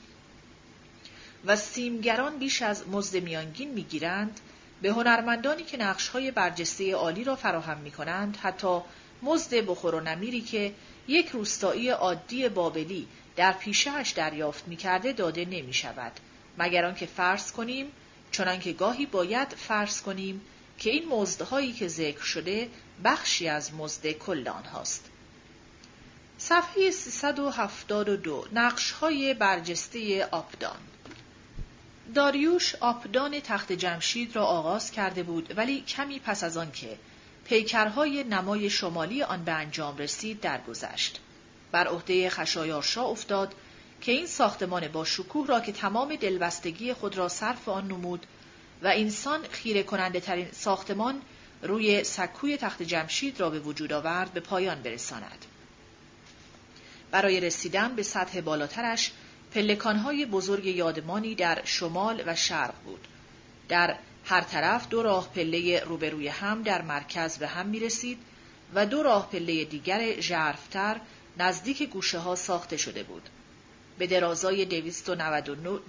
و 1.46 1.56
سیمگران 1.56 2.38
بیش 2.38 2.62
از 2.62 2.88
مزد 2.88 3.24
میانگین 3.24 3.72
می 3.72 3.84
گیرند، 3.84 4.40
به 4.82 4.90
هنرمندانی 4.90 5.64
که 5.64 5.78
نقشهای 5.78 6.32
برجسته 6.32 6.94
عالی 6.96 7.24
را 7.24 7.36
فراهم 7.36 7.78
می 7.78 7.92
کنند 7.92 8.38
حتی 8.38 8.80
مزد 9.22 9.56
بخور 9.56 9.96
و 9.96 10.00
نمیری 10.00 10.42
که 10.42 10.74
یک 11.08 11.30
روستایی 11.30 11.90
عادی 11.90 12.50
بابلی 12.50 13.08
در 13.36 13.52
پیشهش 13.52 14.10
دریافت 14.10 14.68
می 14.68 14.76
کرده 14.76 15.14
داده 15.14 15.46
نمی 15.46 15.74
شود 15.74 16.12
مگر 16.58 16.86
آنکه 16.86 17.06
فرض 17.06 17.52
کنیم 17.52 17.92
چنانکه 18.32 18.74
گاهی 18.74 19.06
باید 19.06 19.50
فرض 19.50 20.02
کنیم 20.02 20.42
که 20.78 20.90
این 20.90 21.10
مزدهایی 21.10 21.74
که 21.74 21.88
ذکر 21.88 22.24
شده 22.24 22.70
بخشی 23.04 23.48
از 23.48 23.74
مزد 23.74 24.12
کل 24.12 24.48
آنهاست. 24.48 25.10
صفحه 26.38 26.92
372 26.92 28.48
نقشهای 28.54 29.34
برجسته 29.34 30.26
آبدان 30.26 30.78
داریوش 32.16 32.76
آبدان 32.76 33.40
تخت 33.40 33.72
جمشید 33.72 34.36
را 34.36 34.46
آغاز 34.46 34.92
کرده 34.92 35.24
بود 35.24 35.58
ولی 35.58 35.82
کمی 35.82 36.20
پس 36.20 36.44
از 36.44 36.58
آن 36.58 36.72
که 36.72 36.98
پیکرهای 37.46 38.24
نمای 38.24 38.70
شمالی 38.70 39.24
آن 39.24 39.44
به 39.44 39.52
انجام 39.52 39.98
رسید 39.98 40.40
درگذشت. 40.42 41.20
بر 41.72 41.88
عهده 41.88 42.30
خشایارشا 42.30 43.04
افتاد 43.04 43.56
که 44.02 44.12
این 44.12 44.28
ساختمان 44.28 44.88
با 44.88 45.06
شکوه 45.06 45.48
را 45.48 45.60
که 45.60 45.72
تمام 45.72 46.16
دلبستگی 46.16 46.94
خود 46.94 47.18
را 47.18 47.30
صرف 47.30 47.70
آن 47.70 47.88
نمود 47.88 48.26
و 48.84 48.88
انسان 48.88 49.48
خیره 49.52 49.84
کننده 49.84 50.20
ترین 50.20 50.48
ساختمان 50.52 51.22
روی 51.62 52.04
سکوی 52.04 52.58
تخت 52.58 52.84
جمشید 52.84 53.40
را 53.40 53.50
به 53.50 53.60
وجود 53.60 53.94
آورد 53.94 54.34
به 54.34 54.40
پایان 54.40 54.82
برساند. 54.82 55.46
برای 57.12 57.40
رسیدن 57.40 57.96
به 57.96 58.04
سطح 58.04 58.42
بالاترش 58.42 59.12
پلکانهای 59.54 60.26
بزرگ 60.26 60.66
یادمانی 60.66 61.36
در 61.36 61.62
شمال 61.66 62.24
و 62.26 62.36
شرق 62.36 62.74
بود. 62.86 63.08
در 63.70 63.98
هر 64.26 64.42
طرف 64.42 64.88
دو 64.90 65.04
راه 65.04 65.30
پله 65.36 65.80
روبروی 65.80 66.28
هم 66.28 66.64
در 66.64 66.82
مرکز 66.82 67.38
به 67.38 67.48
هم 67.48 67.66
می 67.66 67.80
رسید 67.80 68.18
و 68.74 68.86
دو 68.86 69.04
راه 69.04 69.30
پله 69.30 69.66
دیگر 69.66 70.22
ژرفتر 70.22 71.00
نزدیک 71.38 71.84
گوشه 71.84 72.20
ها 72.20 72.36
ساخته 72.36 72.78
شده 72.78 73.04
بود. 73.04 73.30
به 73.98 74.08
درازای 74.08 74.66
دویست 74.66 75.10
و 75.10 75.16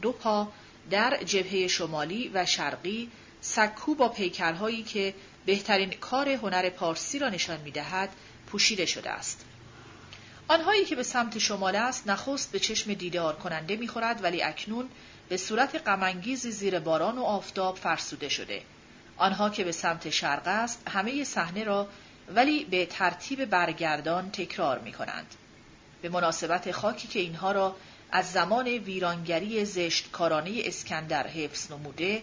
دو 0.02 0.12
پا 0.12 0.52
در 0.90 1.22
جبهه 1.24 1.68
شمالی 1.68 2.30
و 2.34 2.46
شرقی 2.46 3.10
سکو 3.40 3.94
با 3.94 4.08
پیکرهایی 4.08 4.82
که 4.82 5.14
بهترین 5.46 5.90
کار 5.90 6.28
هنر 6.28 6.70
پارسی 6.70 7.18
را 7.18 7.28
نشان 7.28 7.60
می 7.60 7.70
دهد 7.70 8.08
پوشیده 8.46 8.86
شده 8.86 9.10
است. 9.10 9.44
آنهایی 10.48 10.84
که 10.84 10.96
به 10.96 11.02
سمت 11.02 11.38
شمال 11.38 11.76
است 11.76 12.08
نخست 12.08 12.52
به 12.52 12.58
چشم 12.58 12.94
دیدار 12.94 13.36
کننده 13.36 13.76
می‌خورد 13.76 14.24
ولی 14.24 14.42
اکنون 14.42 14.88
به 15.28 15.36
صورت 15.36 15.88
غمانگیزی 15.88 16.50
زیر 16.50 16.78
باران 16.78 17.18
و 17.18 17.22
آفتاب 17.22 17.76
فرسوده 17.76 18.28
شده 18.28 18.62
آنها 19.16 19.50
که 19.50 19.64
به 19.64 19.72
سمت 19.72 20.10
شرق 20.10 20.42
است 20.46 20.88
همه 20.88 21.24
صحنه 21.24 21.64
را 21.64 21.88
ولی 22.34 22.64
به 22.64 22.86
ترتیب 22.86 23.44
برگردان 23.44 24.30
تکرار 24.30 24.78
می 24.78 24.92
کنند. 24.92 25.34
به 26.02 26.08
مناسبت 26.08 26.72
خاکی 26.72 27.08
که 27.08 27.20
اینها 27.20 27.52
را 27.52 27.76
از 28.14 28.32
زمان 28.32 28.68
ویرانگری 28.68 29.64
زشتکارانه 29.64 30.60
اسکندر 30.64 31.26
حفظ 31.26 31.72
نموده 31.72 32.22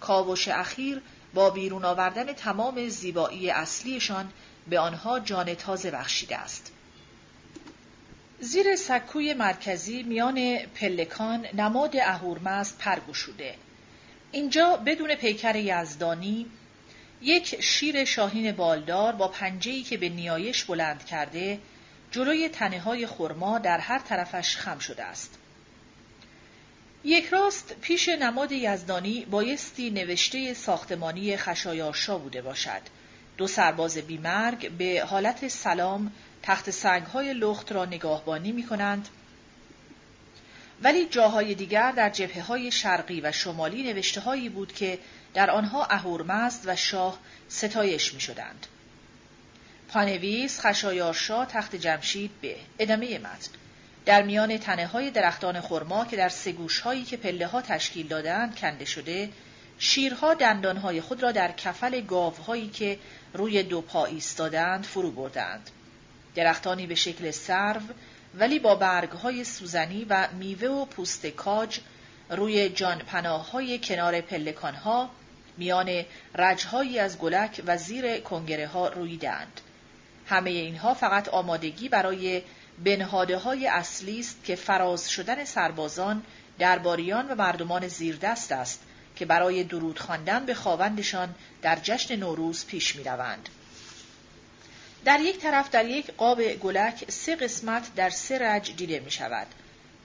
کاوش 0.00 0.48
اخیر 0.48 1.02
با 1.34 1.50
بیرون 1.50 1.84
آوردن 1.84 2.32
تمام 2.32 2.88
زیبایی 2.88 3.50
اصلیشان 3.50 4.32
به 4.68 4.78
آنها 4.78 5.20
جان 5.20 5.54
تازه 5.54 5.90
بخشیده 5.90 6.36
است. 6.36 6.72
زیر 8.40 8.76
سکوی 8.76 9.34
مرکزی 9.34 10.02
میان 10.02 10.58
پلکان 10.58 11.46
نماد 11.54 11.96
اهورمزد 11.96 12.78
پرگشوده. 12.78 13.54
اینجا 14.32 14.76
بدون 14.76 15.14
پیکر 15.14 15.56
یزدانی 15.56 16.46
یک 17.22 17.60
شیر 17.60 18.04
شاهین 18.04 18.52
بالدار 18.52 19.12
با 19.12 19.28
پنجه‌ای 19.28 19.82
که 19.82 19.96
به 19.96 20.08
نیایش 20.08 20.64
بلند 20.64 21.04
کرده 21.04 21.58
جلوی 22.12 22.48
تنه 22.48 22.80
های 22.80 23.06
خرما 23.06 23.58
در 23.58 23.78
هر 23.78 23.98
طرفش 23.98 24.56
خم 24.56 24.78
شده 24.78 25.04
است. 25.04 25.38
یک 27.04 27.26
راست 27.26 27.74
پیش 27.80 28.08
نماد 28.08 28.52
یزدانی 28.52 29.24
بایستی 29.24 29.90
نوشته 29.90 30.54
ساختمانی 30.54 31.36
خشایارشا 31.36 32.18
بوده 32.18 32.42
باشد. 32.42 32.82
دو 33.36 33.46
سرباز 33.46 33.98
بیمرگ 33.98 34.70
به 34.70 35.04
حالت 35.06 35.48
سلام 35.48 36.12
تخت 36.42 36.70
سنگ 36.70 37.02
های 37.02 37.34
لخت 37.34 37.72
را 37.72 37.84
نگاهبانی 37.84 38.52
می 38.52 38.66
کنند 38.66 39.08
ولی 40.82 41.06
جاهای 41.06 41.54
دیگر 41.54 41.92
در 41.92 42.10
جبهه 42.10 42.42
های 42.42 42.70
شرقی 42.70 43.20
و 43.20 43.32
شمالی 43.32 43.92
نوشته 43.92 44.20
هایی 44.20 44.48
بود 44.48 44.72
که 44.72 44.98
در 45.34 45.50
آنها 45.50 45.84
اهورمزد 45.84 46.62
و 46.66 46.76
شاه 46.76 47.18
ستایش 47.48 48.14
می 48.14 48.20
شدند. 48.20 48.66
پانویس 49.92 50.60
خشایارشا 50.60 51.44
تخت 51.44 51.76
جمشید 51.76 52.30
به 52.40 52.56
ادامه 52.78 53.18
متن 53.18 53.50
در 54.06 54.22
میان 54.22 54.58
تنه 54.58 54.86
های 54.86 55.10
درختان 55.10 55.60
خرما 55.60 56.04
که 56.04 56.16
در 56.16 56.28
سگوش 56.28 56.80
هایی 56.80 57.04
که 57.04 57.16
پله 57.16 57.46
ها 57.46 57.62
تشکیل 57.62 58.08
دادند 58.08 58.56
کنده 58.56 58.84
شده 58.84 59.28
شیرها 59.78 60.34
دندانهای 60.34 61.00
خود 61.00 61.22
را 61.22 61.32
در 61.32 61.52
کفل 61.52 62.00
گاوهایی 62.00 62.68
که 62.68 62.98
روی 63.34 63.62
دو 63.62 63.80
پا 63.80 64.06
ایستادند 64.06 64.84
فرو 64.84 65.10
بردند. 65.10 65.70
درختانی 66.34 66.86
به 66.86 66.94
شکل 66.94 67.30
سرو 67.30 67.80
ولی 68.34 68.58
با 68.58 68.74
برگهای 68.74 69.44
سوزنی 69.44 70.06
و 70.08 70.28
میوه 70.38 70.68
و 70.68 70.84
پوست 70.84 71.26
کاج 71.26 71.78
روی 72.30 72.68
جان 72.68 73.00
های 73.52 73.78
کنار 73.78 74.20
پلکانها 74.20 75.10
میان 75.56 76.04
رجهایی 76.34 76.98
از 76.98 77.18
گلک 77.18 77.62
و 77.66 77.76
زیر 77.76 78.20
کنگره 78.20 78.66
ها 78.66 78.88
رویدند. 78.88 79.60
همه 80.32 80.50
اینها 80.50 80.94
فقط 80.94 81.28
آمادگی 81.28 81.88
برای 81.88 82.42
بنهاده 82.84 83.38
های 83.38 83.66
اصلی 83.66 84.20
است 84.20 84.44
که 84.44 84.54
فراز 84.56 85.10
شدن 85.10 85.44
سربازان 85.44 86.22
درباریان 86.58 87.28
و 87.28 87.34
مردمان 87.34 87.88
زیردست 87.88 88.52
است 88.52 88.82
که 89.16 89.24
برای 89.24 89.64
درود 89.64 89.98
خواندن 89.98 90.46
به 90.46 90.54
خواوندشان 90.54 91.34
در 91.62 91.78
جشن 91.82 92.16
نوروز 92.16 92.66
پیش 92.66 92.96
می 92.96 93.04
روند. 93.04 93.48
در 95.04 95.20
یک 95.20 95.38
طرف 95.38 95.70
در 95.70 95.84
یک 95.84 96.10
قاب 96.16 96.42
گلک 96.42 97.10
سه 97.10 97.36
قسمت 97.36 97.94
در 97.94 98.10
سه 98.10 98.38
رج 98.38 98.76
دیده 98.76 99.00
می 99.00 99.10
شود. 99.10 99.46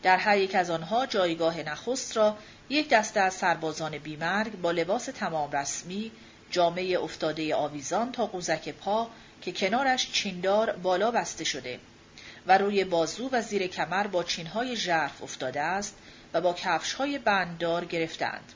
در 0.03 0.17
هر 0.17 0.37
یک 0.37 0.55
از 0.55 0.69
آنها 0.69 1.05
جایگاه 1.05 1.63
نخست 1.63 2.17
را 2.17 2.37
یک 2.69 2.89
دسته 2.89 3.19
از 3.19 3.33
سربازان 3.33 3.97
بیمرگ 3.97 4.61
با 4.61 4.71
لباس 4.71 5.05
تمام 5.05 5.51
رسمی، 5.51 6.11
جامعه 6.51 6.99
افتاده 6.99 7.55
آویزان 7.55 8.11
تا 8.11 8.25
قوزک 8.25 8.69
پا 8.69 9.09
که 9.41 9.51
کنارش 9.51 10.11
چیندار 10.11 10.71
بالا 10.71 11.11
بسته 11.11 11.43
شده 11.43 11.79
و 12.47 12.57
روی 12.57 12.83
بازو 12.83 13.29
و 13.31 13.41
زیر 13.41 13.67
کمر 13.67 14.07
با 14.07 14.23
چینهای 14.23 14.75
ژرف 14.75 15.23
افتاده 15.23 15.61
است 15.61 15.97
و 16.33 16.41
با 16.41 16.53
کفشهای 16.53 17.17
بنددار 17.17 17.85
گرفتند. 17.85 18.53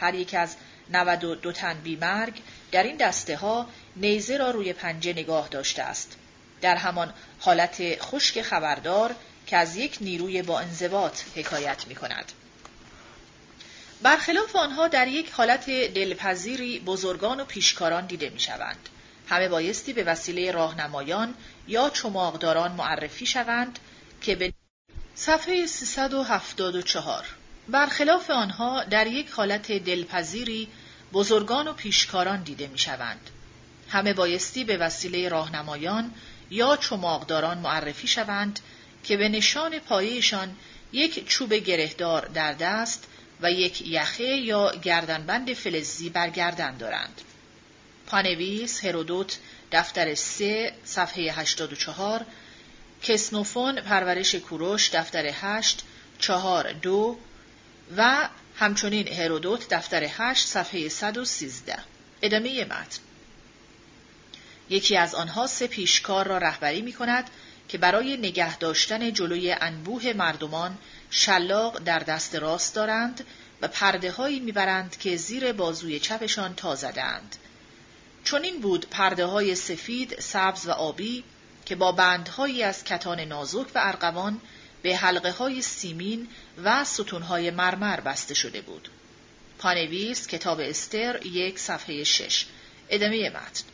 هر 0.00 0.14
یک 0.14 0.34
از 0.34 0.56
92 0.90 1.52
تن 1.52 1.74
بیمرگ 1.74 2.34
در 2.72 2.82
این 2.82 2.96
دسته 2.96 3.36
ها 3.36 3.68
نیزه 3.96 4.36
را 4.36 4.50
روی 4.50 4.72
پنجه 4.72 5.12
نگاه 5.12 5.48
داشته 5.48 5.82
است. 5.82 6.16
در 6.60 6.76
همان 6.76 7.14
حالت 7.40 8.02
خشک 8.02 8.42
خبردار 8.42 9.14
که 9.46 9.56
از 9.56 9.76
یک 9.76 9.98
نیروی 10.00 10.42
با 10.42 10.60
انضباط 10.60 11.20
حکایت 11.36 11.86
می 11.86 11.94
کند. 11.94 12.32
برخلاف 14.02 14.56
آنها 14.56 14.88
در 14.88 15.08
یک 15.08 15.30
حالت 15.30 15.70
دلپذیری 15.70 16.78
بزرگان 16.78 17.40
و 17.40 17.44
پیشکاران 17.44 18.06
دیده 18.06 18.30
می 18.30 18.40
شوند. 18.40 18.88
همه 19.28 19.48
بایستی 19.48 19.92
به 19.92 20.04
وسیله 20.04 20.50
راهنمایان 20.50 21.34
یا 21.68 21.90
چماقداران 21.90 22.72
معرفی 22.72 23.26
شوند 23.26 23.78
که 24.20 24.36
به 24.36 24.52
صفحه 25.14 25.66
374 25.66 27.24
برخلاف 27.68 28.30
آنها 28.30 28.84
در 28.84 29.06
یک 29.06 29.30
حالت 29.30 29.72
دلپذیری 29.72 30.68
بزرگان 31.12 31.68
و 31.68 31.72
پیشکاران 31.72 32.42
دیده 32.42 32.66
می 32.66 32.78
شوند. 32.78 33.30
همه 33.88 34.12
بایستی 34.12 34.64
به 34.64 34.76
وسیله 34.76 35.28
راهنمایان 35.28 36.14
یا 36.50 36.76
چماقداران 36.76 37.58
معرفی 37.58 38.06
شوند 38.06 38.60
که 39.04 39.16
به 39.16 39.28
نشان 39.28 39.78
پایشان 39.78 40.56
یک 40.92 41.28
چوب 41.28 41.54
گرهدار 41.54 42.26
در 42.26 42.52
دست 42.52 43.06
و 43.40 43.52
یک 43.52 43.82
یخه 43.86 44.24
یا 44.24 44.72
گردنبند 44.82 45.52
فلزی 45.52 46.10
بر 46.10 46.30
گردن 46.30 46.76
دارند. 46.76 47.20
پانویس 48.06 48.84
هرودوت 48.84 49.38
دفتر 49.72 50.14
3 50.14 50.72
صفحه 50.84 51.32
84 51.32 52.26
کسنوفون 53.02 53.80
پرورش 53.80 54.34
کوروش 54.34 54.90
دفتر 54.94 55.30
8 55.32 55.82
4 56.18 56.72
2 56.72 57.18
و 57.96 58.28
همچنین 58.56 59.08
هرودوت 59.08 59.68
دفتر 59.68 60.06
8 60.18 60.46
صفحه 60.46 60.88
113 60.88 61.78
ادامه 62.22 62.64
متن 62.64 62.98
یکی 64.70 64.96
از 64.96 65.14
آنها 65.14 65.46
سه 65.46 65.66
پیشکار 65.66 66.26
را 66.26 66.38
رهبری 66.38 66.82
می 66.82 66.92
کند 66.92 67.30
که 67.68 67.78
برای 67.78 68.16
نگه 68.16 68.58
داشتن 68.58 69.12
جلوی 69.12 69.52
انبوه 69.52 70.12
مردمان 70.12 70.78
شلاق 71.10 71.78
در 71.78 71.98
دست 71.98 72.34
راست 72.34 72.74
دارند 72.74 73.24
و 73.62 73.68
پرده 73.68 74.10
هایی 74.10 74.40
می‌برند 74.40 74.98
که 74.98 75.16
زیر 75.16 75.52
بازوی 75.52 76.00
چپشان 76.00 76.54
تا 76.54 76.74
زدند. 76.74 77.36
چون 78.24 78.60
بود 78.62 78.86
پرده 78.90 79.26
های 79.26 79.54
سفید، 79.54 80.20
سبز 80.20 80.66
و 80.66 80.70
آبی 80.70 81.24
که 81.64 81.74
با 81.74 81.92
بندهایی 81.92 82.62
از 82.62 82.84
کتان 82.84 83.20
نازک 83.20 83.66
و 83.74 83.78
ارغوان 83.82 84.40
به 84.82 84.96
حلقه 84.96 85.30
های 85.30 85.62
سیمین 85.62 86.28
و 86.64 86.84
ستون 86.84 87.22
های 87.22 87.50
مرمر 87.50 88.00
بسته 88.00 88.34
شده 88.34 88.60
بود. 88.60 88.88
پانویس 89.58 90.26
کتاب 90.26 90.60
استر 90.60 91.26
یک 91.26 91.58
صفحه 91.58 92.04
شش. 92.04 92.46
ادامه 92.88 93.30
متن. 93.30 93.64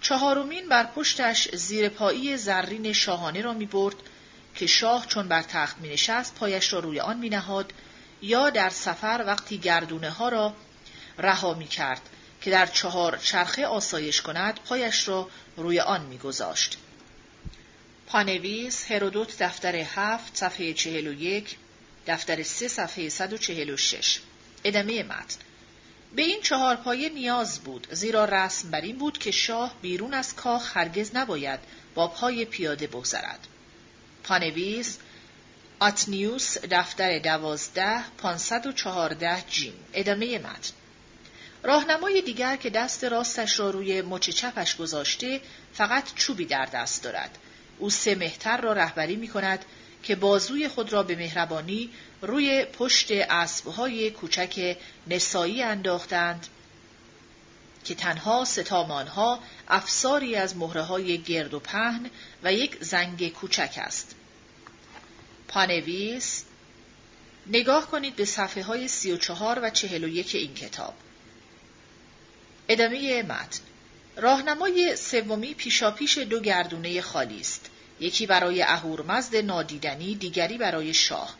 چهارمین 0.00 0.68
بر 0.68 0.86
پشتش 0.86 1.48
زیر 1.54 1.88
پایی 1.88 2.36
زرین 2.36 2.92
شاهانه 2.92 3.40
را 3.40 3.52
می 3.52 3.66
برد 3.66 3.96
که 4.54 4.66
شاه 4.66 5.06
چون 5.06 5.28
بر 5.28 5.42
تخت 5.42 5.78
می 5.78 5.88
نشست 5.88 6.34
پایش 6.34 6.72
را 6.72 6.78
روی 6.78 7.00
آن 7.00 7.18
می 7.18 7.28
نهاد 7.30 7.72
یا 8.22 8.50
در 8.50 8.70
سفر 8.70 9.24
وقتی 9.26 9.58
گردونه 9.58 10.10
ها 10.10 10.28
را 10.28 10.54
رها 11.18 11.54
می 11.54 11.66
کرد 11.66 12.08
که 12.42 12.50
در 12.50 12.66
چهار 12.66 13.16
چرخه 13.16 13.66
آسایش 13.66 14.22
کند 14.22 14.60
پایش 14.64 15.08
را 15.08 15.30
روی 15.56 15.80
آن 15.80 16.00
می 16.06 16.18
گذاشت. 16.18 16.78
پانویس 18.06 18.90
هرودوت 18.90 19.42
دفتر 19.42 19.76
هفت 19.76 20.36
صفحه 20.36 20.72
چهل 20.72 21.06
و 21.06 21.12
یک 21.12 21.56
دفتر 22.06 22.42
سه 22.42 22.68
صفحه 22.68 23.08
146 23.08 24.20
ادامه 24.64 25.02
متن. 25.02 25.38
به 26.14 26.22
این 26.22 26.40
چهار 26.42 26.76
پایه 26.76 27.08
نیاز 27.08 27.60
بود 27.60 27.86
زیرا 27.90 28.24
رسم 28.24 28.70
بر 28.70 28.80
این 28.80 28.98
بود 28.98 29.18
که 29.18 29.30
شاه 29.30 29.74
بیرون 29.82 30.14
از 30.14 30.36
کاخ 30.36 30.76
هرگز 30.76 31.10
نباید 31.14 31.60
با 31.94 32.08
پای 32.08 32.44
پیاده 32.44 32.86
بگذرد. 32.86 33.46
پانویس 34.24 34.98
آتنیوس 35.80 36.58
دفتر 36.58 37.18
دوازده 37.18 38.04
پانصد 38.18 38.66
و 38.66 38.72
چهارده 38.72 39.44
جیم. 39.50 39.74
ادامه 39.94 40.38
متن. 40.38 40.72
راهنمای 41.62 42.22
دیگر 42.22 42.56
که 42.56 42.70
دست 42.70 43.04
راستش 43.04 43.58
را 43.58 43.70
روی 43.70 44.02
مچ 44.02 44.30
چپش 44.30 44.76
گذاشته 44.76 45.40
فقط 45.72 46.14
چوبی 46.14 46.44
در 46.44 46.64
دست 46.64 47.02
دارد 47.02 47.38
او 47.78 47.90
سه 47.90 48.14
مهتر 48.14 48.60
را 48.60 48.72
رهبری 48.72 49.16
می 49.16 49.28
کند 49.28 49.64
که 50.02 50.16
بازوی 50.16 50.68
خود 50.68 50.92
را 50.92 51.02
به 51.02 51.16
مهربانی 51.16 51.90
روی 52.22 52.64
پشت 52.64 53.10
اسبهای 53.10 54.10
کوچک 54.10 54.76
نسایی 55.06 55.62
انداختند 55.62 56.46
که 57.84 57.94
تنها 57.94 58.44
ستامانها 58.44 59.40
افساری 59.68 60.36
از 60.36 60.56
مهره 60.56 60.82
های 60.82 61.18
گرد 61.18 61.54
و 61.54 61.60
پهن 61.60 62.10
و 62.42 62.52
یک 62.52 62.76
زنگ 62.80 63.32
کوچک 63.32 63.74
است. 63.76 64.14
پانویس 65.48 66.44
نگاه 67.46 67.86
کنید 67.86 68.16
به 68.16 68.24
صفحه 68.24 68.62
های 68.62 68.88
سی 68.88 69.12
و 69.12 69.16
چهار 69.16 69.60
و 69.62 69.70
چهل 69.70 70.04
و 70.04 70.08
یک 70.08 70.34
این 70.34 70.54
کتاب. 70.54 70.94
ادامه 72.72 73.22
متن. 73.22 73.60
راهنمای 74.16 74.96
سومی 74.96 75.54
پیشاپیش 75.54 76.18
دو 76.18 76.40
گردونه 76.40 77.00
خالی 77.00 77.40
است. 77.40 77.70
یکی 78.00 78.26
برای 78.26 78.62
اهورمزد 78.62 79.36
نادیدنی 79.36 80.14
دیگری 80.14 80.58
برای 80.58 80.94
شاه. 80.94 81.36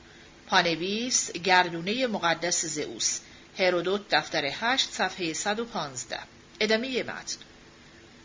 پانویس 0.46 1.32
گردونه 1.32 2.06
مقدس 2.06 2.66
زئوس. 2.66 3.20
هرودوت 3.58 4.00
دفتر 4.10 4.44
8 4.60 4.90
صفحه 4.90 5.32
115 5.32 6.18
ادامه 6.60 7.02
متن. 7.02 7.36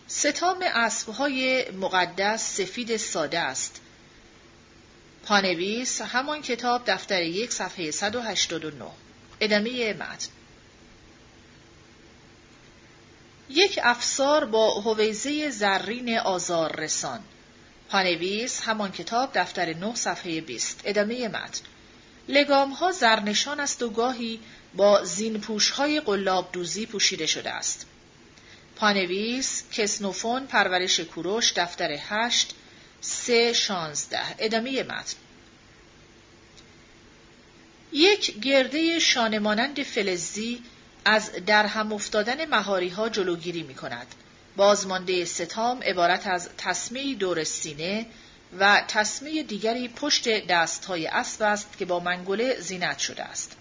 ستام 0.07 0.59
اسبهای 0.61 1.71
مقدس 1.71 2.57
سفید 2.57 2.97
ساده 2.97 3.39
است. 3.39 3.81
پانویس 5.25 6.01
همان 6.01 6.41
کتاب 6.41 6.83
دفتر 6.87 7.23
یک 7.23 7.51
صفحه 7.51 7.91
189 7.91 8.85
ادامه 9.41 9.93
متن. 9.93 10.36
یک 13.49 13.79
افسار 13.83 14.45
با 14.45 14.81
هویزه 14.81 15.49
زرین 15.49 16.17
آزار 16.17 16.75
رسان. 16.75 17.19
پانویس 17.89 18.61
همان 18.61 18.91
کتاب 18.91 19.31
دفتر 19.33 19.73
9 19.73 19.95
صفحه 19.95 20.41
20 20.41 20.81
ادامه 20.85 21.27
متن. 21.27 21.61
لگام 22.27 22.71
ها 22.71 22.91
زرنشان 22.91 23.59
است 23.59 23.83
و 23.83 23.89
گاهی 23.89 24.39
با 24.75 25.03
زینپوش 25.03 25.69
های 25.69 25.99
قلاب 25.99 26.49
دوزی 26.51 26.85
پوشیده 26.85 27.25
شده 27.25 27.49
است. 27.49 27.85
پانویس 28.75 29.63
کسنوفون 29.71 30.47
پرورش 30.47 30.99
کوروش 30.99 31.53
دفتر 31.55 31.97
8 32.09 32.53
سه 33.01 33.53
شانزده. 33.53 34.35
ادامه 34.39 34.83
متن. 34.83 35.15
یک 37.93 38.39
گرده 38.39 38.99
شانه 38.99 39.39
مانند 39.39 39.83
فلزی 39.83 40.63
از 41.09 41.31
در 41.45 41.65
هم 41.65 41.93
افتادن 41.93 42.45
مهاری 42.45 42.89
ها 42.89 43.09
جلوگیری 43.09 43.63
می 43.63 43.75
کند. 43.75 44.07
بازمانده 44.55 45.25
ستام 45.25 45.81
عبارت 45.81 46.27
از 46.27 46.49
تسمه 46.57 47.15
دور 47.15 47.43
سینه 47.43 48.05
و 48.59 48.83
تسمه 48.87 49.43
دیگری 49.43 49.87
پشت 49.87 50.47
دست 50.47 50.85
های 50.85 51.07
اسب 51.07 51.41
است 51.41 51.77
که 51.77 51.85
با 51.85 51.99
منگوله 51.99 52.59
زینت 52.59 52.97
شده 52.97 53.23
است. 53.23 53.57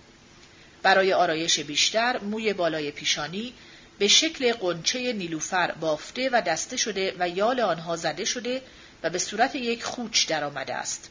برای 0.83 1.13
آرایش 1.13 1.61
بیشتر 1.61 2.19
موی 2.19 2.53
بالای 2.53 2.91
پیشانی 2.91 3.55
به 3.99 4.09
شکل 4.09 4.53
قنچه 4.53 5.13
نیلوفر 5.13 5.73
بافته 5.73 6.31
و 6.33 6.43
دسته 6.43 6.77
شده 6.77 7.15
و 7.19 7.29
یال 7.29 7.61
آنها 7.61 7.97
زده 7.97 8.25
شده 8.25 8.63
و 9.03 9.11
به 9.11 9.19
صورت 9.19 9.55
یک 9.55 9.85
خوچ 9.85 10.29
درآمده 10.29 10.75
است. 10.75 11.11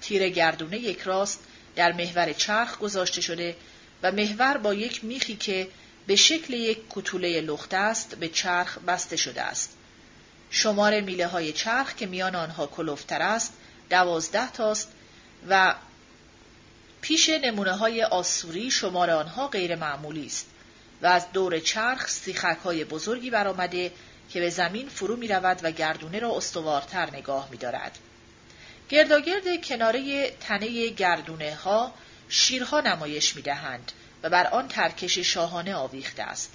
تیر 0.00 0.28
گردونه 0.28 0.78
یک 0.78 1.00
راست 1.00 1.40
در 1.76 1.92
محور 1.92 2.32
چرخ 2.32 2.78
گذاشته 2.78 3.20
شده 3.20 3.56
و 4.02 4.12
محور 4.12 4.56
با 4.56 4.74
یک 4.74 5.04
میخی 5.04 5.36
که 5.36 5.68
به 6.06 6.16
شکل 6.16 6.54
یک 6.54 6.78
کتوله 6.90 7.40
لخت 7.40 7.74
است 7.74 8.14
به 8.14 8.28
چرخ 8.28 8.78
بسته 8.78 9.16
شده 9.16 9.42
است. 9.42 9.76
شمار 10.50 11.00
میله 11.00 11.26
های 11.26 11.52
چرخ 11.52 11.94
که 11.94 12.06
میان 12.06 12.34
آنها 12.34 12.66
کلوفتر 12.66 13.22
است 13.22 13.52
دوازده 13.90 14.50
تاست 14.50 14.92
و 15.48 15.74
پیش 17.00 17.28
نمونه 17.28 17.72
های 17.72 18.02
آسوری 18.02 18.70
شمار 18.70 19.10
آنها 19.10 19.48
غیر 19.48 19.74
معمولی 19.74 20.26
است 20.26 20.46
و 21.02 21.06
از 21.06 21.32
دور 21.32 21.58
چرخ 21.58 22.08
سیخک 22.08 22.58
های 22.64 22.84
بزرگی 22.84 23.30
برآمده 23.30 23.92
که 24.30 24.40
به 24.40 24.50
زمین 24.50 24.88
فرو 24.88 25.16
می 25.16 25.28
رود 25.28 25.60
و 25.62 25.70
گردونه 25.70 26.18
را 26.18 26.36
استوارتر 26.36 27.10
نگاه 27.10 27.48
می 27.50 27.56
دارد. 27.56 27.98
گرداگرد 28.88 29.64
کناره 29.64 30.30
تنه 30.30 30.88
گردونه 30.88 31.54
ها 31.54 31.94
شیرها 32.34 32.80
نمایش 32.80 33.36
می 33.36 33.42
دهند 33.42 33.92
و 34.22 34.30
بر 34.30 34.46
آن 34.46 34.68
ترکش 34.68 35.18
شاهانه 35.18 35.74
آویخته 35.74 36.22
است. 36.22 36.54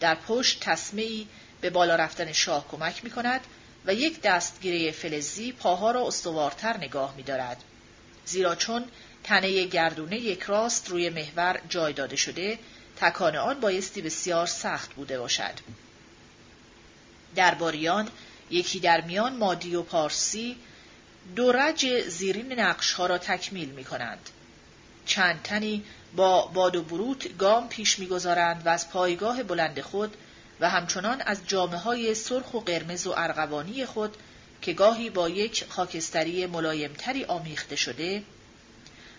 در 0.00 0.14
پشت 0.14 0.60
تصمیعی 0.60 1.28
به 1.60 1.70
بالا 1.70 1.96
رفتن 1.96 2.32
شاه 2.32 2.68
کمک 2.68 3.04
می 3.04 3.10
کند 3.10 3.40
و 3.86 3.94
یک 3.94 4.20
دستگیره 4.20 4.92
فلزی 4.92 5.52
پاها 5.52 5.90
را 5.90 6.06
استوارتر 6.06 6.76
نگاه 6.76 7.14
می 7.16 7.22
دارد. 7.22 7.62
زیرا 8.24 8.54
چون 8.54 8.84
تنه 9.24 9.64
گردونه 9.64 10.16
یک 10.16 10.42
راست 10.42 10.88
روی 10.88 11.10
محور 11.10 11.60
جای 11.68 11.92
داده 11.92 12.16
شده 12.16 12.58
تکان 12.96 13.36
آن 13.36 13.60
بایستی 13.60 14.02
بسیار 14.02 14.46
سخت 14.46 14.92
بوده 14.92 15.18
باشد. 15.18 15.54
درباریان 17.36 18.08
یکی 18.50 18.80
در 18.80 19.00
میان 19.00 19.36
مادی 19.36 19.74
و 19.74 19.82
پارسی 19.82 20.56
دو 21.36 21.52
رج 21.52 22.00
زیرین 22.08 22.60
نقش 22.60 22.92
ها 22.92 23.06
را 23.06 23.18
تکمیل 23.18 23.68
می 23.68 23.84
کنند. 23.84 24.30
چند 25.06 25.42
تنی 25.42 25.84
با 26.16 26.46
باد 26.46 26.76
و 26.76 26.82
بروت 26.82 27.38
گام 27.38 27.68
پیش 27.68 27.98
می‌گذارند 27.98 28.66
و 28.66 28.68
از 28.68 28.90
پایگاه 28.90 29.42
بلند 29.42 29.80
خود 29.80 30.16
و 30.60 30.70
همچنان 30.70 31.20
از 31.26 31.40
جامعه 31.46 31.78
های 31.78 32.14
سرخ 32.14 32.54
و 32.54 32.60
قرمز 32.60 33.06
و 33.06 33.14
ارغوانی 33.16 33.86
خود 33.86 34.16
که 34.62 34.72
گاهی 34.72 35.10
با 35.10 35.28
یک 35.28 35.64
خاکستری 35.68 36.46
ملایمتری 36.46 37.24
آمیخته 37.24 37.76
شده 37.76 38.22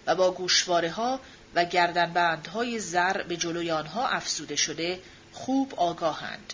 و 0.06 0.16
با 0.16 0.32
گوشواره 0.32 0.90
ها 0.91 1.20
و 1.56 1.66
گردنبندهای 1.66 2.80
زر 2.80 3.24
به 3.24 3.38
جلوی 3.38 3.72
آنها 3.72 4.07
افزوده 4.07 4.56
شده 4.56 4.99
خوب 5.34 5.74
آگاهند. 5.76 6.53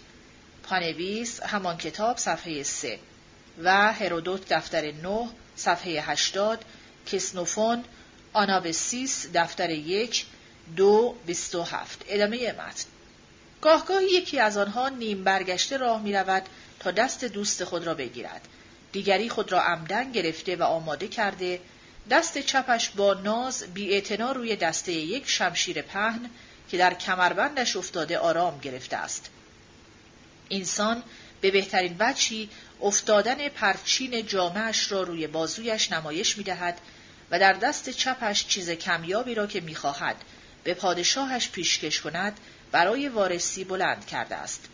پانویس 0.64 1.44
همان 1.44 1.78
کتاب 1.78 2.18
صفحه 2.18 2.64
3 2.64 3.00
و 3.64 3.94
هرودوت 3.94 4.54
دفتر 4.54 4.92
9 4.92 5.30
صفحه 5.56 6.12
80 6.12 6.66
آنابسیس 8.34 9.28
دفتر 9.34 9.70
یک 9.70 10.26
دو 10.76 11.16
بیست 11.26 11.56
و 11.56 11.64
هفت. 11.64 12.06
ادامه 12.08 12.52
متن. 12.52 12.86
گاهگاهی 13.62 14.06
یکی 14.06 14.40
از 14.40 14.58
آنها 14.58 14.90
نیم 14.90 15.24
برگشته 15.24 15.78
راه 15.78 16.02
می 16.02 16.14
رود 16.14 16.44
تا 16.80 16.92
دست 16.92 17.26
دوست 17.26 17.64
خود 17.64 17.84
را 17.84 17.94
بگیرد. 17.94 18.48
دیگری 18.92 19.30
خود 19.30 19.52
را 19.52 19.62
عمدن 19.62 20.12
گرفته 20.12 20.56
و 20.56 20.64
آماده 20.64 21.08
کرده 21.08 21.60
دست 22.10 22.38
چپش 22.38 22.90
با 22.90 23.14
ناز 23.14 23.64
بی 23.64 24.02
روی 24.20 24.56
دسته 24.56 24.92
یک 24.92 25.30
شمشیر 25.30 25.82
پهن 25.82 26.30
که 26.70 26.78
در 26.78 26.94
کمربندش 26.94 27.76
افتاده 27.76 28.18
آرام 28.18 28.60
گرفته 28.60 28.98
است. 28.98 29.30
انسان 30.50 31.04
به 31.42 31.52
بهترین 31.52 31.96
وجهی 32.00 32.50
افتادن 32.82 33.50
پرچین 33.50 34.26
جامعش 34.26 34.92
را 34.92 35.04
روی 35.04 35.28
بازویش 35.28 35.92
نمایش 35.92 36.38
می 36.38 36.44
دهد 36.44 36.82
و 37.32 37.40
در 37.40 37.54
دست 37.54 37.90
چپش 37.90 38.48
چیز 38.48 38.70
کمیابی 38.70 39.36
را 39.36 39.48
که 39.48 39.62
می‌خواهد 39.62 40.16
به 40.64 40.74
پادشاهش 40.74 41.50
پیشکش 41.50 42.02
کند 42.02 42.40
برای 42.72 43.10
وارسی 43.10 43.64
بلند 43.64 44.06
کرده 44.06 44.36
است. 44.36 44.66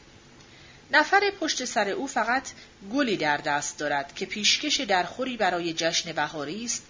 نفر 0.91 1.31
پشت 1.39 1.65
سر 1.65 1.89
او 1.89 2.07
فقط 2.07 2.43
گلی 2.93 3.17
در 3.17 3.37
دست 3.37 3.79
دارد 3.79 4.15
که 4.15 4.25
پیشکش 4.25 4.79
درخوری 4.81 5.37
برای 5.37 5.73
جشن 5.73 6.11
بهاری 6.11 6.65
است 6.65 6.83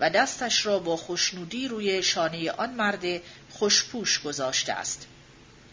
و 0.00 0.10
دستش 0.10 0.66
را 0.66 0.78
با 0.78 0.96
خوشنودی 0.96 1.68
روی 1.68 2.02
شانه 2.02 2.50
آن 2.50 2.70
مرد 2.70 3.04
خوشپوش 3.50 4.22
گذاشته 4.22 4.72
است. 4.72 5.06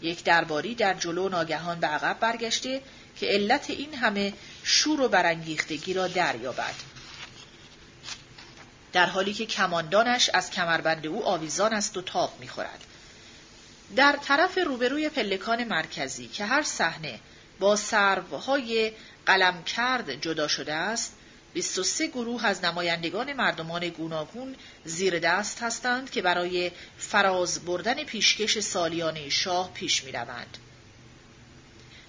یک 0.02 0.24
درباری 0.24 0.74
در 0.74 0.94
جلو 0.94 1.28
ناگهان 1.28 1.80
به 1.80 1.86
عقب 1.86 2.18
برگشته 2.20 2.82
که 3.20 3.26
علت 3.26 3.70
این 3.70 3.94
همه 3.94 4.32
شور 4.64 5.00
و 5.00 5.08
برانگیختگی 5.08 5.94
را 5.94 6.08
دریابد. 6.08 6.74
در 8.92 9.06
حالی 9.06 9.34
که 9.34 9.46
کماندانش 9.46 10.30
از 10.34 10.50
کمربند 10.50 11.06
او 11.06 11.24
آویزان 11.24 11.72
است 11.72 11.96
و 11.96 12.02
تاب 12.02 12.36
می‌خورد. 12.40 12.84
در 13.96 14.18
طرف 14.22 14.58
روبروی 14.66 15.08
پلکان 15.08 15.64
مرکزی 15.64 16.28
که 16.28 16.44
هر 16.44 16.62
صحنه 16.62 17.20
با 17.60 17.76
سروهای 17.76 18.92
قلم 19.26 19.64
کرد 19.64 20.20
جدا 20.20 20.48
شده 20.48 20.74
است 20.74 21.16
23 21.54 22.06
گروه 22.06 22.46
از 22.46 22.64
نمایندگان 22.64 23.32
مردمان 23.32 23.88
گوناگون 23.88 24.56
زیر 24.84 25.18
دست 25.18 25.62
هستند 25.62 26.10
که 26.10 26.22
برای 26.22 26.70
فراز 26.98 27.64
بردن 27.64 28.04
پیشکش 28.04 28.58
سالیانه 28.58 29.28
شاه 29.28 29.70
پیش 29.74 30.04
می 30.04 30.12
روند. 30.12 30.58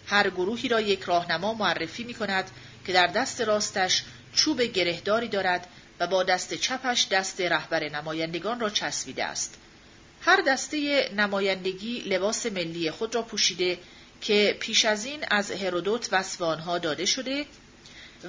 هر 0.08 0.30
گروهی 0.30 0.70
را 0.70 0.82
یک 0.82 1.02
راهنما 1.02 1.54
معرفی 1.54 2.04
می 2.04 2.14
کند 2.14 2.52
که 2.86 2.94
در 2.94 3.08
دست 3.08 3.42
راستش 3.42 4.04
چوب 4.34 4.62
گرهداری 4.62 5.28
دارد 5.28 5.68
و 6.00 6.08
با 6.08 6.24
دست 6.24 6.54
چپش 6.54 7.08
دست 7.08 7.42
رهبر 7.42 7.90
نمایندگان 7.90 8.60
را 8.60 8.70
چسبیده 8.70 9.26
است. 9.26 9.58
هر 10.22 10.42
دسته 10.48 11.10
نمایندگی 11.18 12.00
لباس 12.00 12.46
ملی 12.46 12.92
خود 12.92 13.16
را 13.16 13.22
پوشیده 13.22 13.80
که 14.22 14.58
پیش 14.60 14.86
از 14.86 15.06
این 15.06 15.26
از 15.32 15.52
هرودوت 15.52 16.10
وصف 16.12 16.42
آنها 16.42 16.78
داده 16.78 17.06
شده 17.06 17.46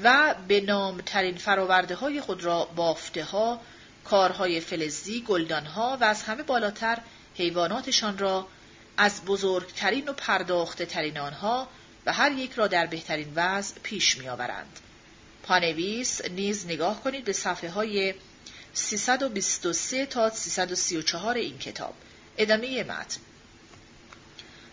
و 0.03 0.35
به 0.49 0.61
نامترین 0.61 1.37
فراورده 1.37 1.95
های 1.95 2.21
خود 2.21 2.45
را 2.45 2.65
بافته 2.65 3.25
ها، 3.25 3.61
کارهای 4.05 4.61
فلزی، 4.61 5.21
گلدان 5.21 5.67
ها 5.67 5.99
و 6.01 6.05
از 6.05 6.23
همه 6.23 6.43
بالاتر 6.43 6.99
حیواناتشان 7.35 8.19
را 8.19 8.47
از 8.97 9.25
بزرگترین 9.25 10.09
و 10.09 10.13
پرداخته 10.13 10.87
ترین 10.87 11.19
آنها 11.19 11.69
و 12.07 12.13
هر 12.13 12.33
یک 12.33 12.53
را 12.53 12.67
در 12.67 12.87
بهترین 12.87 13.33
وضع 13.37 13.81
پیش 13.83 14.19
می 14.19 14.29
آورند. 14.29 14.81
پانویس 15.47 16.25
نیز 16.25 16.67
نگاه 16.67 17.03
کنید 17.03 17.25
به 17.25 17.33
صفحه 17.33 17.71
های 17.71 18.15
323 18.75 20.07
تا 20.07 20.31
334 20.31 21.37
این 21.37 21.59
کتاب. 21.59 21.95
ادامه 22.39 22.85
متن. 22.85 23.21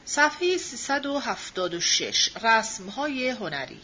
صفحه 0.06 0.58
376 0.58 2.30
رسم 2.44 2.90
های 2.90 3.30
هنری 3.30 3.80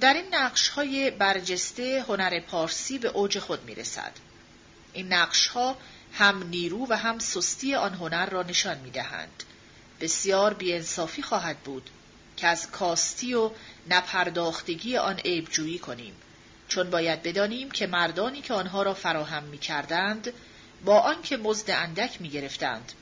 در 0.00 0.14
این 0.14 0.34
نقش 0.34 0.68
های 0.68 1.10
برجسته 1.10 2.04
هنر 2.08 2.40
پارسی 2.40 2.98
به 2.98 3.08
اوج 3.08 3.38
خود 3.38 3.64
می 3.64 3.74
رسد. 3.74 4.12
این 4.92 5.12
نقش 5.12 5.46
ها 5.46 5.76
هم 6.12 6.48
نیرو 6.48 6.86
و 6.88 6.96
هم 6.96 7.18
سستی 7.18 7.74
آن 7.74 7.94
هنر 7.94 8.26
را 8.26 8.42
نشان 8.42 8.78
می 8.78 8.90
دهند. 8.90 9.42
بسیار 10.00 10.54
بیانصافی 10.54 11.22
خواهد 11.22 11.58
بود 11.58 11.90
که 12.36 12.46
از 12.46 12.70
کاستی 12.70 13.34
و 13.34 13.50
نپرداختگی 13.88 14.96
آن 14.96 15.16
عیب 15.16 15.48
جویی 15.48 15.78
کنیم. 15.78 16.14
چون 16.68 16.90
باید 16.90 17.22
بدانیم 17.22 17.70
که 17.70 17.86
مردانی 17.86 18.40
که 18.40 18.54
آنها 18.54 18.82
را 18.82 18.94
فراهم 18.94 19.42
می 19.42 19.58
کردند 19.58 20.32
با 20.84 21.00
آنکه 21.00 21.36
مزد 21.36 21.70
اندک 21.70 22.20
می 22.20 22.28
گرفتند 22.28 22.92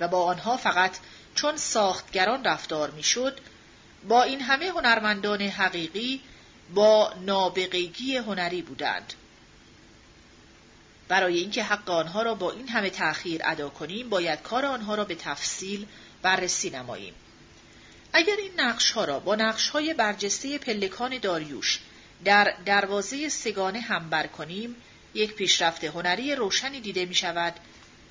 و 0.00 0.08
با 0.08 0.24
آنها 0.24 0.56
فقط 0.56 0.96
چون 1.34 1.56
ساختگران 1.56 2.44
رفتار 2.44 2.90
می‌شد 2.90 3.40
با 4.08 4.22
این 4.22 4.40
همه 4.40 4.66
هنرمندان 4.66 5.42
حقیقی 5.42 6.20
با 6.74 7.14
نابغگی 7.20 8.16
هنری 8.16 8.62
بودند. 8.62 9.14
برای 11.08 11.38
اینکه 11.38 11.62
حق 11.62 11.90
آنها 11.90 12.22
را 12.22 12.34
با 12.34 12.52
این 12.52 12.68
همه 12.68 12.90
تأخیر 12.90 13.40
ادا 13.44 13.68
کنیم 13.68 14.08
باید 14.08 14.42
کار 14.42 14.66
آنها 14.66 14.94
را 14.94 15.04
به 15.04 15.14
تفصیل 15.14 15.86
بررسی 16.22 16.70
نماییم. 16.70 17.14
اگر 18.12 18.36
این 18.38 18.60
نقش 18.60 18.90
ها 18.90 19.04
را 19.04 19.20
با 19.20 19.34
نقش 19.34 19.68
های 19.68 19.94
برجسته 19.94 20.58
پلکان 20.58 21.18
داریوش 21.18 21.80
در 22.24 22.54
دروازه 22.64 23.28
سگانه 23.28 23.80
هم 23.80 24.10
بر 24.10 24.26
کنیم 24.26 24.76
یک 25.14 25.34
پیشرفت 25.34 25.84
هنری 25.84 26.34
روشنی 26.34 26.80
دیده 26.80 27.04
می 27.04 27.14
شود 27.14 27.54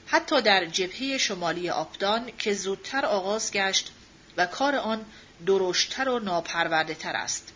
حتی 0.07 0.41
در 0.41 0.65
جبهه 0.65 1.17
شمالی 1.17 1.69
آبدان 1.69 2.31
که 2.37 2.53
زودتر 2.53 3.05
آغاز 3.05 3.51
گشت 3.51 3.91
و 4.37 4.45
کار 4.45 4.75
آن 4.75 5.05
درشتر 5.45 6.09
و 6.09 6.19
ناپرورده 6.19 6.93
تر 6.93 7.15
است. 7.15 7.53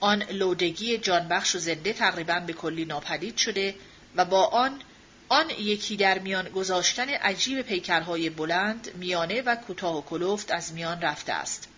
آن 0.00 0.22
لودگی 0.22 0.98
جانبخش 0.98 1.54
و 1.54 1.58
زنده 1.58 1.92
تقریبا 1.92 2.40
به 2.40 2.52
کلی 2.52 2.84
ناپدید 2.84 3.36
شده 3.36 3.74
و 4.16 4.24
با 4.24 4.44
آن 4.46 4.80
آن 5.28 5.50
یکی 5.50 5.96
در 5.96 6.18
میان 6.18 6.48
گذاشتن 6.48 7.08
عجیب 7.08 7.62
پیکرهای 7.62 8.30
بلند 8.30 8.94
میانه 8.94 9.42
و 9.42 9.56
کوتاه 9.56 9.98
و 9.98 10.02
کلفت 10.02 10.50
از 10.50 10.72
میان 10.72 11.00
رفته 11.00 11.32
است. 11.32 11.68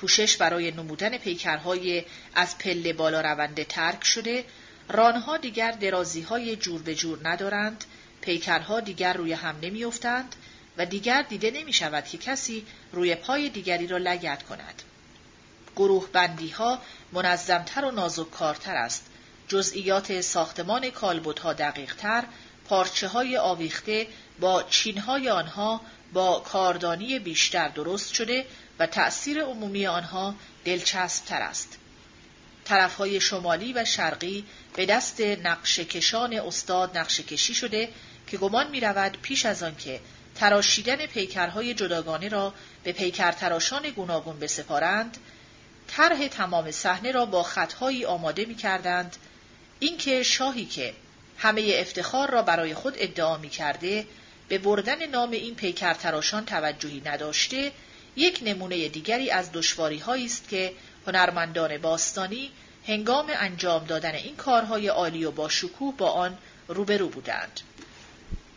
کوشش 0.00 0.36
برای 0.36 0.70
نمودن 0.70 1.18
پیکرهای 1.18 2.04
از 2.34 2.58
پله 2.58 2.92
بالا 2.92 3.20
رونده 3.20 3.64
ترک 3.64 4.04
شده 4.04 4.44
رانها 4.88 5.36
دیگر 5.36 5.70
درازی 5.70 6.20
های 6.20 6.56
جور 6.56 6.82
به 6.82 6.94
جور 6.94 7.28
ندارند 7.28 7.84
پیکرها 8.20 8.80
دیگر 8.80 9.12
روی 9.12 9.32
هم 9.32 9.56
نمیافتند 9.62 10.34
و 10.76 10.86
دیگر 10.86 11.22
دیده 11.22 11.50
نمی 11.50 11.72
شود 11.72 12.04
که 12.04 12.18
کسی 12.18 12.66
روی 12.92 13.14
پای 13.14 13.48
دیگری 13.48 13.86
را 13.86 13.98
لگت 13.98 14.42
کند. 14.42 14.82
گروه 15.76 16.08
بندی 16.12 16.48
ها 16.48 16.82
منظمتر 17.12 17.84
و 17.84 17.90
نازککارتر 17.90 18.76
است. 18.76 19.06
جزئیات 19.48 20.20
ساختمان 20.20 20.90
کالبدها 20.90 21.52
دقیقتر، 21.52 22.24
پارچه 22.68 23.08
های 23.08 23.36
آویخته 23.36 24.06
با 24.40 24.62
چینهای 24.62 25.30
آنها 25.30 25.80
با 26.12 26.40
کاردانی 26.40 27.18
بیشتر 27.18 27.68
درست 27.68 28.14
شده 28.14 28.46
و 28.78 28.86
تأثیر 28.86 29.42
عمومی 29.42 29.86
آنها 29.86 30.34
دلچسبتر 30.64 31.42
است. 31.42 31.78
طرفهای 32.64 33.20
شمالی 33.20 33.72
و 33.72 33.84
شرقی 33.84 34.44
به 34.76 34.86
دست 34.86 35.20
نقش 35.20 35.78
کشان 35.78 36.32
استاد 36.32 36.98
نقشه 36.98 37.22
کشی 37.22 37.54
شده 37.54 37.88
که 38.26 38.36
گمان 38.36 38.70
می 38.70 38.80
رود 38.80 39.18
پیش 39.22 39.46
از 39.46 39.62
آنکه 39.62 40.00
تراشیدن 40.34 41.06
پیکرهای 41.06 41.74
جداگانه 41.74 42.28
را 42.28 42.54
به 42.84 42.92
پیکر 42.92 43.32
تراشان 43.32 43.90
گوناگون 43.90 44.38
بسپارند 44.38 45.16
طرح 45.88 46.28
تمام 46.28 46.70
صحنه 46.70 47.12
را 47.12 47.26
با 47.26 47.42
خطهایی 47.42 48.04
آماده 48.04 48.44
می 48.44 48.54
کردند 48.54 49.16
اینکه 49.80 50.22
شاهی 50.22 50.64
که 50.64 50.94
همه 51.38 51.72
افتخار 51.74 52.30
را 52.30 52.42
برای 52.42 52.74
خود 52.74 52.94
ادعا 52.98 53.36
می 53.36 53.48
کرده 53.48 54.06
به 54.48 54.58
بردن 54.58 55.06
نام 55.06 55.30
این 55.30 55.54
پیکر 55.54 55.94
تراشان 55.94 56.44
توجهی 56.44 57.02
نداشته 57.04 57.72
یک 58.16 58.40
نمونه 58.44 58.88
دیگری 58.88 59.30
از 59.30 59.52
دشواری 59.52 60.02
است 60.06 60.48
که 60.48 60.72
هنرمندان 61.06 61.78
باستانی 61.78 62.50
هنگام 62.86 63.26
انجام 63.28 63.84
دادن 63.84 64.14
این 64.14 64.36
کارهای 64.36 64.88
عالی 64.88 65.24
و 65.24 65.30
با 65.30 65.48
شکوه 65.48 65.94
با 65.96 66.10
آن 66.10 66.38
روبرو 66.68 67.08
بودند. 67.08 67.60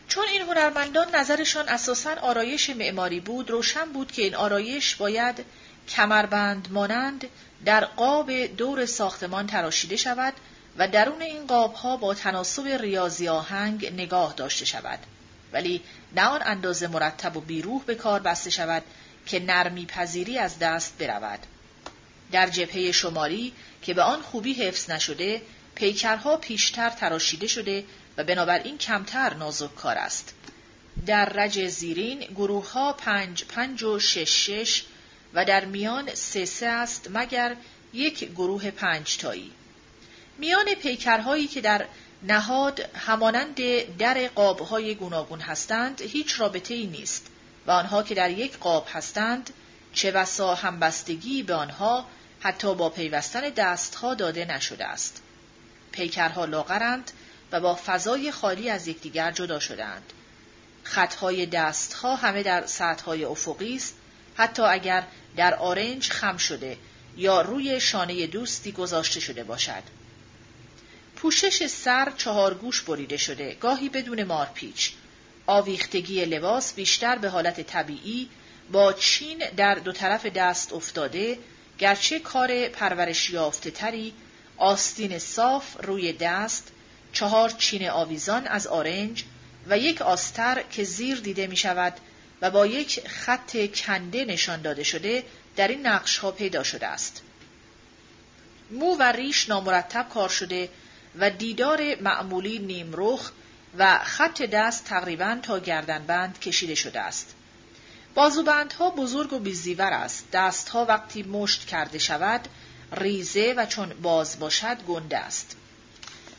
چون 0.08 0.26
این 0.28 0.42
هنرمندان 0.42 1.16
نظرشان 1.16 1.70
اساساً 1.70 2.16
آرایش 2.16 2.70
معماری 2.70 3.20
بود 3.20 3.50
روشن 3.50 3.86
بود 3.86 4.12
که 4.12 4.22
این 4.22 4.36
آرایش 4.36 4.96
باید 4.96 5.46
کمربند 5.90 6.68
مانند 6.72 7.26
در 7.66 7.86
قاب 7.86 8.46
دور 8.46 8.86
ساختمان 8.86 9.48
تراشیده 9.48 9.96
شود 9.96 10.34
و 10.80 10.88
درون 10.88 11.22
این 11.22 11.48
قابها 11.48 11.98
با 11.98 12.14
تناسب 12.14 12.68
ریاضی 12.68 13.28
آهنگ 13.28 13.94
نگاه 13.94 14.34
داشته 14.34 14.66
شود 14.66 15.00
ولی 15.54 15.82
نه 16.16 16.22
آن 16.22 16.42
اندازه 16.46 16.88
مرتب 16.88 17.38
و 17.38 17.42
بیروح 17.42 17.84
به 17.84 17.96
کار 17.96 18.20
بسته 18.20 18.50
شود 18.50 18.84
که 19.26 19.40
نرمی 19.40 19.86
پذیری 19.86 20.38
از 20.38 20.60
دست 20.60 20.98
برود 20.98 21.40
در 22.32 22.50
جبهه 22.50 22.92
شمالی 22.92 23.54
که 23.82 23.94
به 23.94 24.02
آن 24.02 24.22
خوبی 24.22 24.54
حفظ 24.54 24.90
نشده 24.90 25.42
پیکرها 25.76 26.38
پیشتر 26.38 26.90
تراشیده 26.90 27.48
شده 27.48 27.84
و 28.18 28.24
بنابراین 28.24 28.78
کمتر 28.78 29.34
نازک 29.34 29.76
کار 29.76 29.98
است. 29.98 30.34
در 31.06 31.26
رج 31.26 31.68
زیرین 31.68 32.20
گروه 32.20 32.72
ها 32.72 32.94
پنج 32.94 33.44
پنج 33.44 33.84
و 33.84 34.00
شش 34.00 34.50
شش 34.50 34.84
و 35.34 35.46
در 35.46 35.66
میان 35.66 36.16
سه 36.16 36.46
سه 36.46 36.68
است 36.68 37.08
مگر 37.14 37.56
یک 37.94 38.24
گروه 38.32 38.72
پنج 38.72 39.18
تایی. 39.18 39.52
میان 40.40 40.66
پیکرهایی 40.82 41.48
که 41.48 41.62
در 41.62 41.86
نهاد 42.24 42.80
همانند 42.96 43.62
در 43.98 44.28
قابهای 44.28 44.96
گوناگون 44.96 45.40
هستند 45.42 46.02
هیچ 46.02 46.40
رابطه 46.40 46.74
ای 46.74 46.88
نیست 46.88 47.28
و 47.68 47.72
آنها 47.72 48.04
که 48.04 48.16
در 48.16 48.32
یک 48.32 48.58
قاب 48.58 48.88
هستند 48.94 49.50
چه 49.94 50.12
بسا 50.12 50.56
همبستگی 50.56 51.44
به 51.44 51.54
آنها 51.54 52.06
حتی 52.40 52.76
با 52.76 52.90
پیوستن 52.90 53.42
دستها 53.50 54.14
داده 54.14 54.46
نشده 54.46 54.86
است. 54.86 55.22
پیکرها 55.92 56.46
لاغرند 56.46 57.12
و 57.52 57.60
با 57.60 57.80
فضای 57.86 58.32
خالی 58.32 58.70
از 58.70 58.88
یکدیگر 58.88 59.32
جدا 59.32 59.60
شدند. 59.60 60.14
خطهای 60.84 61.46
دستها 61.46 62.16
همه 62.16 62.44
در 62.44 62.66
سطحهای 62.66 63.26
افقی 63.26 63.76
است 63.76 63.96
حتی 64.36 64.62
اگر 64.62 65.04
در 65.36 65.56
آرنج 65.56 66.10
خم 66.10 66.38
شده 66.38 66.78
یا 67.18 67.42
روی 67.42 67.80
شانه 67.80 68.28
دوستی 68.28 68.72
گذاشته 68.72 69.20
شده 69.20 69.44
باشد. 69.44 69.99
پوشش 71.22 71.68
سر 71.68 72.12
چهار 72.18 72.54
گوش 72.54 72.82
بریده 72.82 73.18
شده. 73.18 73.54
گاهی 73.54 73.90
بدون 73.90 74.24
مارپیچ. 74.24 74.92
آویختگی 75.46 76.26
لباس 76.26 76.74
بیشتر 76.74 77.16
به 77.16 77.30
حالت 77.30 77.62
طبیعی 77.62 78.30
با 78.72 78.94
چین 78.94 79.38
در 79.58 79.76
دو 79.76 79.92
طرف 79.92 80.26
دست 80.26 80.74
افتاده. 80.74 81.38
گرچه 81.80 82.20
کار 82.20 82.68
پرورش 82.68 83.30
یافته 83.30 83.72
تری 83.72 84.14
آستین 84.58 85.20
صاف 85.20 85.76
روی 85.86 86.14
دست 86.14 86.68
چهار 87.14 87.50
چین 87.50 87.90
آویزان 87.90 88.48
از 88.48 88.68
آرنج 88.68 89.24
و 89.68 89.78
یک 89.78 90.02
آستر 90.02 90.64
که 90.72 90.84
زیر 90.84 91.20
دیده 91.20 91.48
می 91.48 91.58
شود 91.58 91.94
و 92.42 92.52
با 92.52 92.66
یک 92.66 93.08
خط 93.08 93.72
کنده 93.76 94.26
نشان 94.26 94.62
داده 94.62 94.84
شده 94.84 95.24
در 95.56 95.68
این 95.68 95.88
نقش 95.88 96.18
ها 96.18 96.32
پیدا 96.32 96.64
شده 96.64 96.88
است. 96.88 97.22
مو 98.72 98.96
و 98.96 99.04
ریش 99.04 99.50
نامرتب 99.50 100.10
کار 100.10 100.30
شده 100.30 100.70
و 101.20 101.30
دیدار 101.30 101.96
معمولی 102.02 102.60
نیمرخ 102.60 103.32
و 103.78 104.00
خط 104.04 104.42
دست 104.42 104.86
تقریبا 104.86 105.38
تا 105.44 105.60
گردنبند 105.60 106.40
کشیده 106.40 106.76
شده 106.76 107.00
است. 107.00 107.36
بازوبندها 108.16 108.90
بزرگ 108.90 109.34
و 109.34 109.40
بیزیور 109.40 109.94
است. 109.94 110.32
دستها 110.32 110.86
وقتی 110.86 111.24
مشت 111.24 111.66
کرده 111.66 112.00
شود 112.00 112.48
ریزه 112.92 113.54
و 113.58 113.66
چون 113.66 113.94
باز 114.02 114.40
باشد 114.40 114.78
گنده 114.88 115.18
است. 115.18 115.56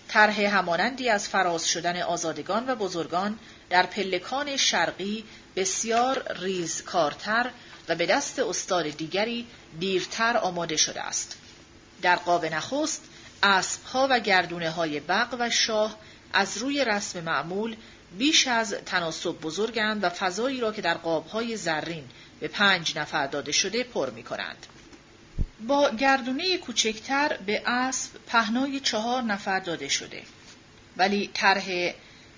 طرح 0.09 0.41
همانندی 0.41 1.09
از 1.09 1.29
فراز 1.29 1.69
شدن 1.69 2.03
آزادگان 2.03 2.71
و 2.71 2.75
بزرگان 2.75 3.39
در 3.71 3.87
پلکان 3.87 4.57
شرقی 4.57 5.25
بسیار 5.57 6.37
ریزکارتر 6.41 7.51
و 7.89 7.95
به 7.95 8.07
دست 8.07 8.39
استاد 8.39 8.89
دیگری 8.89 9.47
دیرتر 9.81 10.37
آماده 10.37 10.77
شده 10.77 11.03
است. 11.03 11.37
در 12.03 12.17
قاب 12.17 12.47
نخست 12.47 13.05
اسبها 13.43 14.07
و 14.11 14.21
گردونه 14.21 14.71
های 14.71 15.01
بق 15.01 15.37
و 15.39 15.51
شاه 15.51 15.97
از 16.33 16.59
روی 16.59 16.85
رسم 16.85 17.21
معمول 17.21 17.77
بیش 18.19 18.47
از 18.47 18.75
تناسب 18.87 19.41
بزرگند 19.41 20.05
و 20.05 20.09
فضایی 20.09 20.61
را 20.61 20.73
که 20.73 20.83
در 20.83 20.95
قابهای 20.95 21.57
زرین 21.57 22.05
به 22.41 22.49
پنج 22.49 22.99
نفر 22.99 23.27
داده 23.27 23.53
شده 23.53 23.85
پر 23.85 24.11
می 24.11 24.23
کنند. 24.23 24.67
با 25.67 25.91
گردونه 25.91 26.59
کوچکتر 26.59 27.37
به 27.47 27.63
اسب 27.67 28.11
پهنای 28.27 28.81
چهار 28.81 29.23
نفر 29.23 29.61
داده 29.61 29.89
شده 29.89 30.23
ولی 30.97 31.31
طرح 31.35 31.93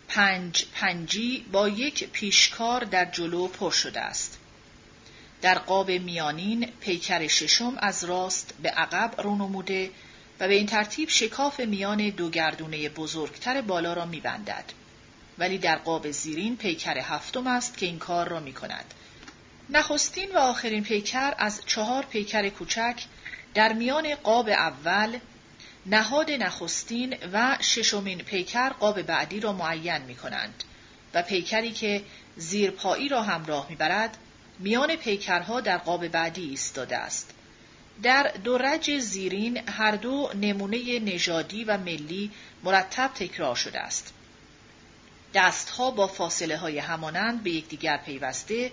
پنج 0.08 0.64
پنجی 0.74 1.46
با 1.52 1.68
یک 1.68 2.08
پیشکار 2.08 2.84
در 2.84 3.04
جلو 3.04 3.48
پر 3.48 3.70
شده 3.70 4.00
است. 4.00 4.38
در 5.42 5.58
قاب 5.58 5.90
میانین 5.90 6.68
پیکر 6.80 7.26
ششم 7.26 7.76
از 7.78 8.04
راست 8.04 8.54
به 8.62 8.70
عقب 8.70 9.20
رونموده 9.20 9.90
و 10.42 10.48
به 10.48 10.54
این 10.54 10.66
ترتیب 10.66 11.08
شکاف 11.08 11.60
میان 11.60 12.10
دو 12.10 12.30
گردونه 12.30 12.88
بزرگتر 12.88 13.60
بالا 13.60 13.92
را 13.92 14.06
میبندد. 14.06 14.64
ولی 15.38 15.58
در 15.58 15.76
قاب 15.76 16.10
زیرین 16.10 16.56
پیکر 16.56 16.98
هفتم 16.98 17.46
است 17.46 17.76
که 17.76 17.86
این 17.86 17.98
کار 17.98 18.28
را 18.28 18.40
می 18.40 18.52
کند. 18.52 18.94
نخستین 19.70 20.32
و 20.34 20.38
آخرین 20.38 20.82
پیکر 20.82 21.34
از 21.38 21.60
چهار 21.66 22.04
پیکر 22.04 22.48
کوچک 22.48 23.02
در 23.54 23.72
میان 23.72 24.14
قاب 24.14 24.48
اول 24.48 25.18
نهاد 25.86 26.30
نخستین 26.30 27.16
و 27.32 27.58
ششمین 27.60 28.18
پیکر 28.18 28.68
قاب 28.68 29.02
بعدی 29.02 29.40
را 29.40 29.52
معین 29.52 30.02
می 30.02 30.14
کنند 30.14 30.64
و 31.14 31.22
پیکری 31.22 31.72
که 31.72 32.02
زیرپایی 32.36 33.08
را 33.08 33.22
همراه 33.22 33.66
می 33.70 33.76
برد 33.76 34.16
میان 34.58 34.96
پیکرها 34.96 35.60
در 35.60 35.78
قاب 35.78 36.08
بعدی 36.08 36.42
ایستاده 36.42 36.96
است. 36.96 37.31
در 38.02 38.32
دو 38.44 38.58
زیرین 39.00 39.68
هر 39.68 39.96
دو 39.96 40.30
نمونه 40.34 40.98
نژادی 40.98 41.64
و 41.64 41.78
ملی 41.78 42.30
مرتب 42.62 43.10
تکرار 43.14 43.54
شده 43.54 43.80
است. 43.80 44.12
دستها 45.34 45.90
با 45.90 46.06
فاصله 46.06 46.56
های 46.56 46.78
همانند 46.78 47.42
به 47.42 47.50
یکدیگر 47.50 47.96
پیوسته 47.96 48.72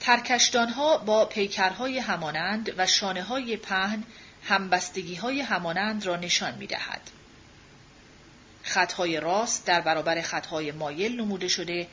ترکشدانها 0.00 0.98
با 0.98 1.24
پیکرهای 1.24 1.98
همانند 1.98 2.74
و 2.78 2.86
شانه 2.86 3.22
های 3.22 3.56
پهن 3.56 4.04
همبستگی 4.44 5.14
های 5.14 5.40
همانند 5.40 6.06
را 6.06 6.16
نشان 6.16 6.54
می 6.54 6.66
دهد. 6.66 7.00
خطهای 8.62 9.20
راست 9.20 9.66
در 9.66 9.80
برابر 9.80 10.20
خطهای 10.20 10.72
مایل 10.72 11.20
نموده 11.20 11.48
شده 11.48 11.88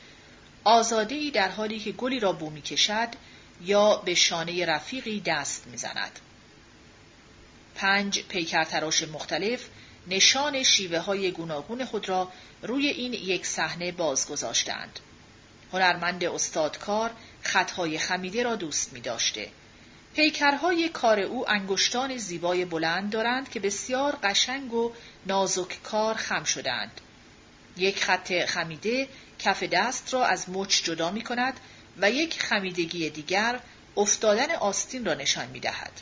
آزاده 0.64 1.14
ای 1.14 1.30
در 1.30 1.48
حالی 1.48 1.78
که 1.78 1.92
گلی 1.92 2.20
را 2.20 2.32
بو 2.32 2.50
می 2.50 2.62
کشد 2.62 3.08
یا 3.60 3.96
به 3.96 4.14
شانه 4.14 4.66
رفیقی 4.66 5.20
دست 5.20 5.66
می 5.66 5.76
زند. 5.76 6.18
پنج 7.74 8.22
پیکر 8.22 8.64
تراش 8.64 9.02
مختلف 9.02 9.68
نشان 10.06 10.62
شیوه 10.62 10.98
های 10.98 11.30
گوناگون 11.30 11.84
خود 11.84 12.08
را 12.08 12.32
روی 12.62 12.88
این 12.88 13.12
یک 13.12 13.46
صحنه 13.46 13.92
باز 13.92 14.28
گذاشتند. 14.28 15.00
هنرمند 15.72 16.24
استادکار 16.24 17.10
خطهای 17.42 17.98
خمیده 17.98 18.42
را 18.42 18.56
دوست 18.56 18.92
می 18.92 19.00
داشته. 19.00 19.50
پیکرهای 20.14 20.88
کار 20.88 21.20
او 21.20 21.50
انگشتان 21.50 22.16
زیبای 22.16 22.64
بلند 22.64 23.10
دارند 23.10 23.50
که 23.50 23.60
بسیار 23.60 24.18
قشنگ 24.22 24.74
و 24.74 24.92
نازک 25.26 25.82
کار 25.82 26.14
خم 26.14 26.44
شدند. 26.44 27.00
یک 27.76 28.04
خط 28.04 28.44
خمیده 28.44 29.08
کف 29.38 29.62
دست 29.62 30.14
را 30.14 30.26
از 30.26 30.50
مچ 30.50 30.82
جدا 30.82 31.10
می 31.10 31.22
کند 31.22 31.60
و 31.98 32.10
یک 32.10 32.42
خمیدگی 32.42 33.10
دیگر 33.10 33.60
افتادن 33.96 34.50
آستین 34.50 35.04
را 35.04 35.14
نشان 35.14 35.46
می 35.46 35.60
دهد. 35.60 35.92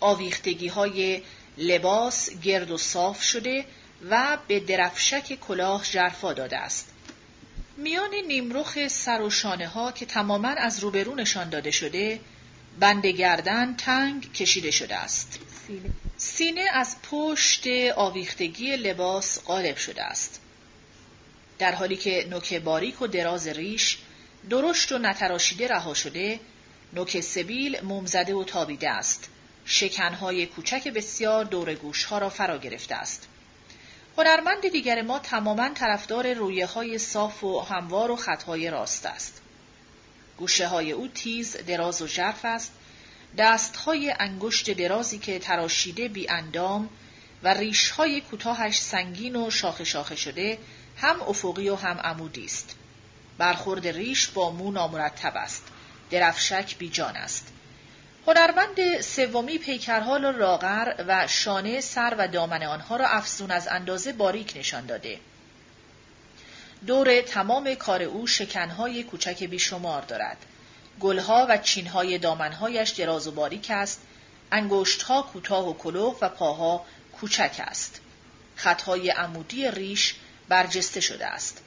آویختگی 0.00 0.68
های 0.68 1.22
لباس 1.58 2.30
گرد 2.40 2.70
و 2.70 2.78
صاف 2.78 3.22
شده 3.22 3.64
و 4.10 4.38
به 4.48 4.60
درفشک 4.60 5.40
کلاه 5.40 5.84
جرفا 5.90 6.32
داده 6.32 6.58
است. 6.58 6.88
میان 7.76 8.14
نیمرخ 8.14 8.88
سر 8.88 9.20
و 9.20 9.30
شانه 9.30 9.68
ها 9.68 9.92
که 9.92 10.06
تماما 10.06 10.48
از 10.48 10.80
روبرو 10.80 11.14
نشان 11.14 11.50
داده 11.50 11.70
شده 11.70 12.20
بند 12.80 13.06
گردن 13.06 13.76
تنگ 13.76 14.32
کشیده 14.32 14.70
شده 14.70 14.96
است. 14.96 15.38
سینه 16.16 16.64
از 16.72 16.96
پشت 17.10 17.66
آویختگی 17.96 18.76
لباس 18.76 19.44
غالب 19.44 19.76
شده 19.76 20.02
است. 20.02 20.40
در 21.58 21.74
حالی 21.74 21.96
که 21.96 22.26
نوک 22.30 22.54
باریک 22.54 23.02
و 23.02 23.06
دراز 23.06 23.48
ریش 23.48 23.98
درشت 24.50 24.92
و 24.92 24.98
نتراشیده 24.98 25.68
رها 25.68 25.94
شده، 25.94 26.40
نوک 26.92 27.20
سبیل 27.20 27.80
مومزده 27.80 28.34
و 28.34 28.44
تابیده 28.44 28.90
است. 28.90 29.28
شکنهای 29.64 30.46
کوچک 30.46 30.88
بسیار 30.88 31.44
دور 31.44 31.74
گوشها 31.74 32.18
را 32.18 32.28
فرا 32.28 32.58
گرفته 32.58 32.94
است. 32.94 33.28
هنرمند 34.18 34.68
دیگر 34.68 35.02
ما 35.02 35.18
تماما 35.18 35.68
طرفدار 35.68 36.34
رویه 36.34 36.66
های 36.66 36.98
صاف 36.98 37.44
و 37.44 37.60
هموار 37.60 38.10
و 38.10 38.16
خطهای 38.16 38.70
راست 38.70 39.06
است. 39.06 39.42
گوشه 40.36 40.66
های 40.66 40.92
او 40.92 41.08
تیز، 41.08 41.56
دراز 41.56 42.02
و 42.02 42.06
ژرف 42.06 42.44
است، 42.44 42.72
دست 43.38 43.76
های 43.76 44.14
انگشت 44.18 44.70
درازی 44.70 45.18
که 45.18 45.38
تراشیده 45.38 46.08
بی 46.08 46.28
اندام 46.28 46.88
و 47.42 47.54
ریش 47.54 47.90
های 47.90 48.20
کوتاهش 48.20 48.78
سنگین 48.78 49.36
و 49.36 49.50
شاخه 49.50 49.84
شاخه 49.84 50.16
شده 50.16 50.58
هم 50.96 51.22
افقی 51.22 51.68
و 51.68 51.74
هم 51.74 51.98
عمودی 51.98 52.44
است. 52.44 52.76
برخورد 53.42 53.88
ریش 53.88 54.28
با 54.28 54.50
مو 54.50 54.70
نامرتب 54.70 55.32
است. 55.36 55.62
درفشک 56.10 56.78
بیجان 56.78 57.16
است. 57.16 57.48
هنرمند 58.26 59.00
سومی 59.00 59.58
پیکرها 59.58 60.16
را 60.16 60.30
راغر 60.30 60.94
و 61.08 61.26
شانه 61.26 61.80
سر 61.80 62.14
و 62.18 62.28
دامن 62.28 62.62
آنها 62.62 62.96
را 62.96 63.06
افزون 63.06 63.50
از 63.50 63.68
اندازه 63.68 64.12
باریک 64.12 64.52
نشان 64.56 64.86
داده. 64.86 65.18
دور 66.86 67.20
تمام 67.20 67.74
کار 67.74 68.02
او 68.02 68.26
شکنهای 68.26 69.02
کوچک 69.02 69.44
بیشمار 69.44 70.02
دارد. 70.02 70.36
گلها 71.00 71.46
و 71.50 71.58
چینهای 71.58 72.18
دامنهایش 72.18 72.90
دراز 72.90 73.26
و 73.26 73.30
باریک 73.30 73.70
است. 73.70 74.00
انگشتها 74.52 75.22
کوتاه 75.22 75.68
و 75.68 75.74
کلوف 75.74 76.18
و 76.20 76.28
پاها 76.28 76.84
کوچک 77.20 77.54
است. 77.58 78.00
خطهای 78.56 79.10
عمودی 79.10 79.70
ریش 79.70 80.14
برجسته 80.48 81.00
شده 81.00 81.26
است. 81.26 81.61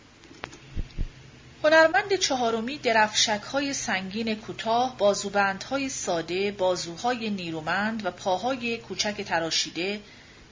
هنرمند 1.65 2.15
چهارمی 2.15 2.77
درفشک 2.77 3.41
های 3.41 3.73
سنگین 3.73 4.35
کوتاه، 4.35 4.97
بازوبندهای 4.97 5.89
ساده، 5.89 6.51
بازوهای 6.51 7.29
نیرومند 7.29 8.05
و 8.05 8.11
پاهای 8.11 8.77
کوچک 8.77 9.21
تراشیده، 9.21 10.01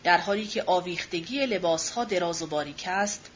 در 0.04 0.18
حالی 0.18 0.48
که 0.48 0.64
آویختگی 0.66 1.46
لباسها 1.46 2.04
دراز 2.04 2.42
و 2.42 2.48
باریک 2.48 2.84
است، 2.88 3.30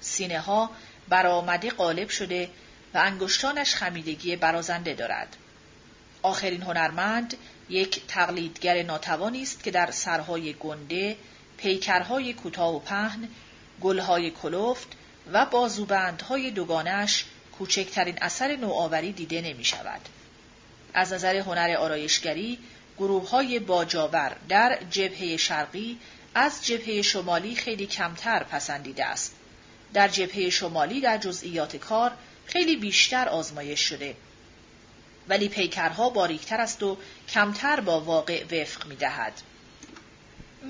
سینه 0.00 0.40
ها 0.40 0.70
برآمده 1.08 1.70
قالب 1.70 2.08
شده 2.08 2.50
و 2.94 2.98
انگشتانش 2.98 3.74
خمیدگی 3.74 4.36
برازنده 4.36 4.94
دارد. 4.94 5.36
آخرین 6.22 6.62
هنرمند 6.62 7.36
یک 7.68 8.06
تقلیدگر 8.06 8.82
ناتوانی 8.82 9.42
است 9.42 9.64
که 9.64 9.70
در 9.70 9.90
سرهای 9.90 10.52
گنده، 10.52 11.16
پیکرهای 11.56 12.32
کوتاه 12.32 12.74
و 12.74 12.78
پهن، 12.78 13.28
گلهای 13.80 14.30
کلفت 14.30 14.88
و 15.32 15.46
بازوبندهای 15.46 16.50
دوگانش 16.50 17.24
کوچکترین 17.58 18.18
اثر 18.20 18.56
نوآوری 18.56 19.12
دیده 19.12 19.40
نمی 19.40 19.64
شود. 19.64 20.00
از 20.94 21.12
نظر 21.12 21.36
هنر 21.36 21.76
آرایشگری 21.78 22.58
گروه 22.98 23.30
های 23.30 23.58
باجاور 23.58 24.36
در 24.48 24.78
جبهه 24.90 25.36
شرقی 25.36 25.98
از 26.34 26.66
جبهه 26.66 27.02
شمالی 27.02 27.54
خیلی 27.54 27.86
کمتر 27.86 28.42
پسندیده 28.42 29.04
است. 29.04 29.34
در 29.94 30.08
جبهه 30.08 30.50
شمالی 30.50 31.00
در 31.00 31.18
جزئیات 31.18 31.76
کار 31.76 32.12
خیلی 32.46 32.76
بیشتر 32.76 33.28
آزمایش 33.28 33.80
شده. 33.80 34.16
ولی 35.28 35.48
پیکرها 35.48 36.10
باریکتر 36.10 36.60
است 36.60 36.82
و 36.82 36.96
کمتر 37.28 37.80
با 37.80 38.00
واقع 38.00 38.44
وفق 38.44 38.86
می 38.86 38.96
دهد. 38.96 39.32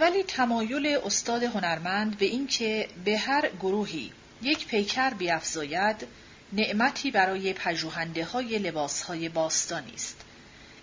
ولی 0.01 0.23
تمایل 0.23 0.99
استاد 1.05 1.43
هنرمند 1.43 2.19
به 2.19 2.27
اینکه 2.27 2.89
به 3.05 3.19
هر 3.19 3.49
گروهی 3.61 4.13
یک 4.43 4.67
پیکر 4.67 5.11
بیافزاید 5.11 6.07
نعمتی 6.53 7.11
برای 7.11 7.53
پژوهنده 7.53 8.25
های 8.25 8.59
لباس 8.59 9.03
های 9.03 9.29
باستانی 9.29 9.95
است. 9.95 10.21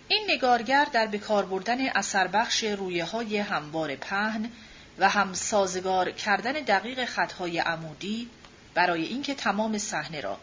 این 0.07 0.26
نگارگر 0.30 0.88
در 0.94 1.07
بکار 1.07 1.45
بردن 1.45 1.90
اثر 1.90 2.27
بخش 2.27 2.64
رویه 2.64 3.06
های 3.06 3.38
هموار 3.38 3.95
پهن 3.95 4.52
و 4.98 5.10
هم 5.10 5.34
سازگار 5.34 6.11
کردن 6.11 6.52
دقیق 6.52 7.06
خطهای 7.06 7.60
عمودی 7.60 8.30
برای 8.73 9.06
اینکه 9.06 9.36
تمام 9.36 9.77
صحنه 9.77 10.22
را 10.22 10.40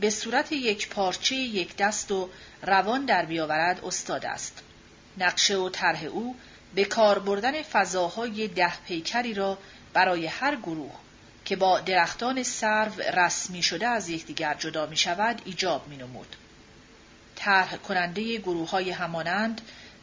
به 0.00 0.10
صورت 0.10 0.52
یک 0.52 0.88
پارچه 0.88 1.34
یک 1.34 1.76
دست 1.76 2.12
و 2.12 2.30
روان 2.62 3.04
در 3.04 3.24
بیاورد 3.24 3.84
استاد 3.84 4.26
است. 4.26 4.62
نقشه 5.18 5.56
و 5.56 5.68
طرح 5.68 6.04
او 6.04 6.36
به 6.74 6.84
کار 6.84 7.18
بردن 7.18 7.62
فضاهای 7.62 8.48
ده 8.48 8.76
پیکری 8.80 9.34
را 9.34 9.58
برای 9.92 10.26
هر 10.26 10.56
گروه 10.56 10.94
که 11.48 11.56
با 11.56 11.80
درختان 11.80 12.42
سرو 12.42 12.92
رسمی 13.16 13.62
شده 13.62 13.86
از 13.88 14.08
یکدیگر 14.08 14.54
جدا 14.54 14.86
می 14.86 14.96
شود 14.96 15.42
ایجاب 15.44 15.88
می 15.88 15.96
نمود. 15.96 16.36
طرح 17.36 17.76
کننده 17.76 18.38
گروه 18.38 18.70
های 18.70 18.90
همانند 18.90 19.60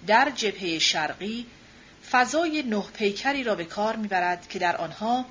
در 0.08 0.32
جبهه 0.36 0.80
شرقی 0.80 1.46
فضای 2.12 2.64
نه 2.64 2.84
پیکری 2.94 3.44
را 3.44 3.56
به 3.56 3.66
کار 3.66 3.96
می‌برد 3.96 4.48
که 4.48 4.60
در 4.60 4.78
آنها 4.78 5.26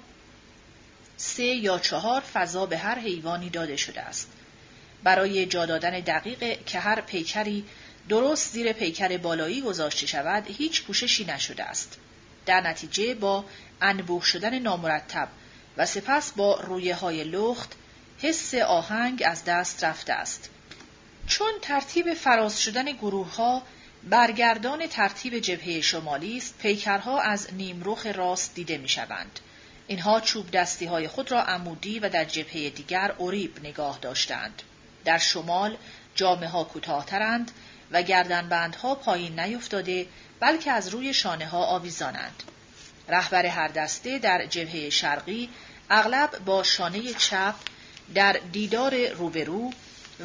سه 1.17 1.45
یا 1.45 1.79
چهار 1.79 2.21
فضا 2.21 2.67
به 2.67 2.79
هر 2.79 2.99
حیوانی 2.99 3.51
داده 3.51 3.77
شده 3.77 4.01
است. 4.01 4.29
برای 5.03 5.47
جا 5.47 5.67
دادن 5.67 6.01
دقیق 6.01 6.65
که 6.65 6.81
هر 6.81 7.01
پیکری 7.01 7.65
درست 8.09 8.53
زیر 8.53 8.73
پیکر 8.73 9.17
بالایی 9.17 9.61
گذاشته 9.61 10.07
شود 10.07 10.45
هیچ 10.47 10.83
پوششی 10.83 11.25
نشده 11.25 11.65
است. 11.65 11.99
در 12.47 12.61
نتیجه 12.61 13.15
با 13.15 13.45
انبوه 13.81 14.25
شدن 14.25 14.59
نامرتب 14.59 15.29
و 15.77 15.87
سپس 15.87 16.33
با 16.33 16.61
رویه 16.61 16.95
های 16.95 17.25
لخت 17.25 17.73
حس 18.23 18.55
آهنگ 18.55 19.23
از 19.27 19.45
دست 19.45 19.85
رفته 19.85 20.13
است. 20.13 20.51
چون 21.27 21.53
ترتیب 21.63 22.15
فراز 22.15 22.63
شدن 22.63 22.93
گروه 22.93 23.35
ها 23.35 23.63
برگردان 24.11 24.87
ترتیب 24.87 25.39
جبهه 25.39 25.81
شمالی 25.81 26.37
است، 26.37 26.59
پیکرها 26.59 27.21
از 27.21 27.55
نیمرخ 27.55 28.07
راست 28.07 28.55
دیده 28.55 28.79
می 28.79 28.89
شوند. 28.89 29.41
اینها 29.87 30.21
چوب 30.21 30.51
دستی 30.51 30.87
های 30.87 31.09
خود 31.09 31.33
را 31.33 31.43
عمودی 31.43 31.99
و 31.99 32.09
در 32.09 32.25
جبهه 32.25 32.71
دیگر 32.71 33.15
اوریب 33.19 33.59
نگاه 33.59 33.99
داشتند. 34.03 34.63
در 35.05 35.19
شمال 35.19 35.77
جامعه 36.15 36.49
ها 36.49 36.65
کوتاهترند 36.65 37.51
و 37.91 38.03
گردنبندها 38.03 38.95
پایین 38.95 39.41
نیفتاده 39.41 40.07
بلکه 40.41 40.71
از 40.71 40.89
روی 40.89 41.15
شانه 41.15 41.47
ها 41.47 41.65
آویزانند. 41.65 42.43
رهبر 43.09 43.47
هر 43.47 43.69
دسته 43.69 44.19
در 44.19 44.47
جبهه 44.47 44.91
شرقی 44.91 45.49
اغلب 45.91 46.45
با 46.45 46.63
شانه 46.63 47.15
چپ 47.15 47.55
در 48.15 48.33
دیدار 48.53 49.09
روبرو 49.09 49.73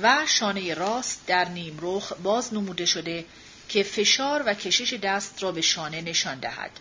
و 0.01 0.17
شانه 0.25 0.73
راست 0.73 1.27
در 1.27 1.45
نیمرخ 1.45 2.13
باز 2.13 2.53
نموده 2.53 2.85
شده 2.85 3.25
که 3.69 3.83
فشار 3.83 4.43
و 4.45 4.53
کشش 4.53 4.93
دست 4.93 5.43
را 5.43 5.51
به 5.51 5.61
شانه 5.61 6.01
نشان 6.01 6.39
دهد. 6.39 6.71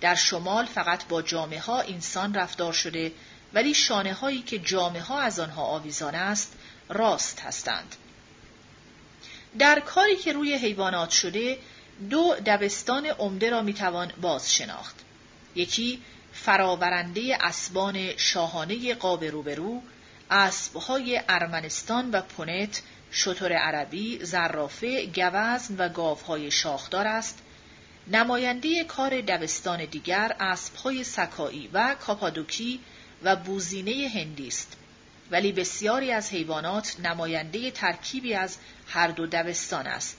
در 0.00 0.14
شمال 0.14 0.64
فقط 0.64 1.04
با 1.08 1.22
جامعه 1.22 1.60
ها 1.60 1.80
انسان 1.80 2.34
رفتار 2.34 2.72
شده 2.72 3.12
ولی 3.54 3.74
شانه 3.74 4.14
هایی 4.14 4.42
که 4.42 4.58
جامعه 4.58 5.02
ها 5.02 5.20
از 5.20 5.40
آنها 5.40 5.62
آویزان 5.62 6.14
است 6.14 6.52
راست 6.88 7.40
هستند. 7.40 7.96
در 9.58 9.80
کاری 9.80 10.16
که 10.16 10.32
روی 10.32 10.54
حیوانات 10.54 11.10
شده 11.10 11.58
دو 12.10 12.36
دبستان 12.46 13.06
عمده 13.06 13.50
را 13.50 13.62
می‌توان 13.62 14.12
باز 14.20 14.54
شناخت. 14.54 14.96
یکی 15.54 16.02
فراورنده 16.44 17.38
اسبان 17.40 18.16
شاهانه 18.16 18.94
قاب 18.94 19.24
روبرو، 19.24 19.82
اسبهای 20.30 21.20
ارمنستان 21.28 22.10
و 22.10 22.20
پونت، 22.20 22.82
شطور 23.10 23.52
عربی، 23.52 24.24
زرافه، 24.24 25.06
گوزن 25.06 25.76
و 25.78 25.88
گاوهای 25.88 26.50
شاخدار 26.50 27.06
است. 27.06 27.38
نماینده 28.06 28.84
کار 28.84 29.20
دبستان 29.20 29.84
دیگر 29.84 30.36
اسبهای 30.40 31.04
سکایی 31.04 31.70
و 31.72 31.96
کاپادوکی 32.00 32.80
و 33.22 33.36
بوزینه 33.36 34.08
هندی 34.14 34.48
است. 34.48 34.76
ولی 35.30 35.52
بسیاری 35.52 36.12
از 36.12 36.30
حیوانات 36.30 37.00
نماینده 37.00 37.70
ترکیبی 37.70 38.34
از 38.34 38.56
هر 38.88 39.08
دو 39.08 39.26
دبستان 39.26 39.86
است. 39.86 40.16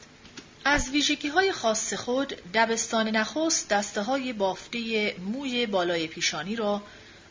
از 0.68 0.90
ویژگی 0.90 1.28
های 1.28 1.52
خاص 1.52 1.94
خود 1.94 2.28
دبستان 2.54 3.08
نخست 3.08 3.70
دسته 3.70 4.02
های 4.02 4.34
بافته 4.34 4.80
موی 5.20 5.66
بالای 5.66 6.08
پیشانی 6.08 6.56
را 6.56 6.82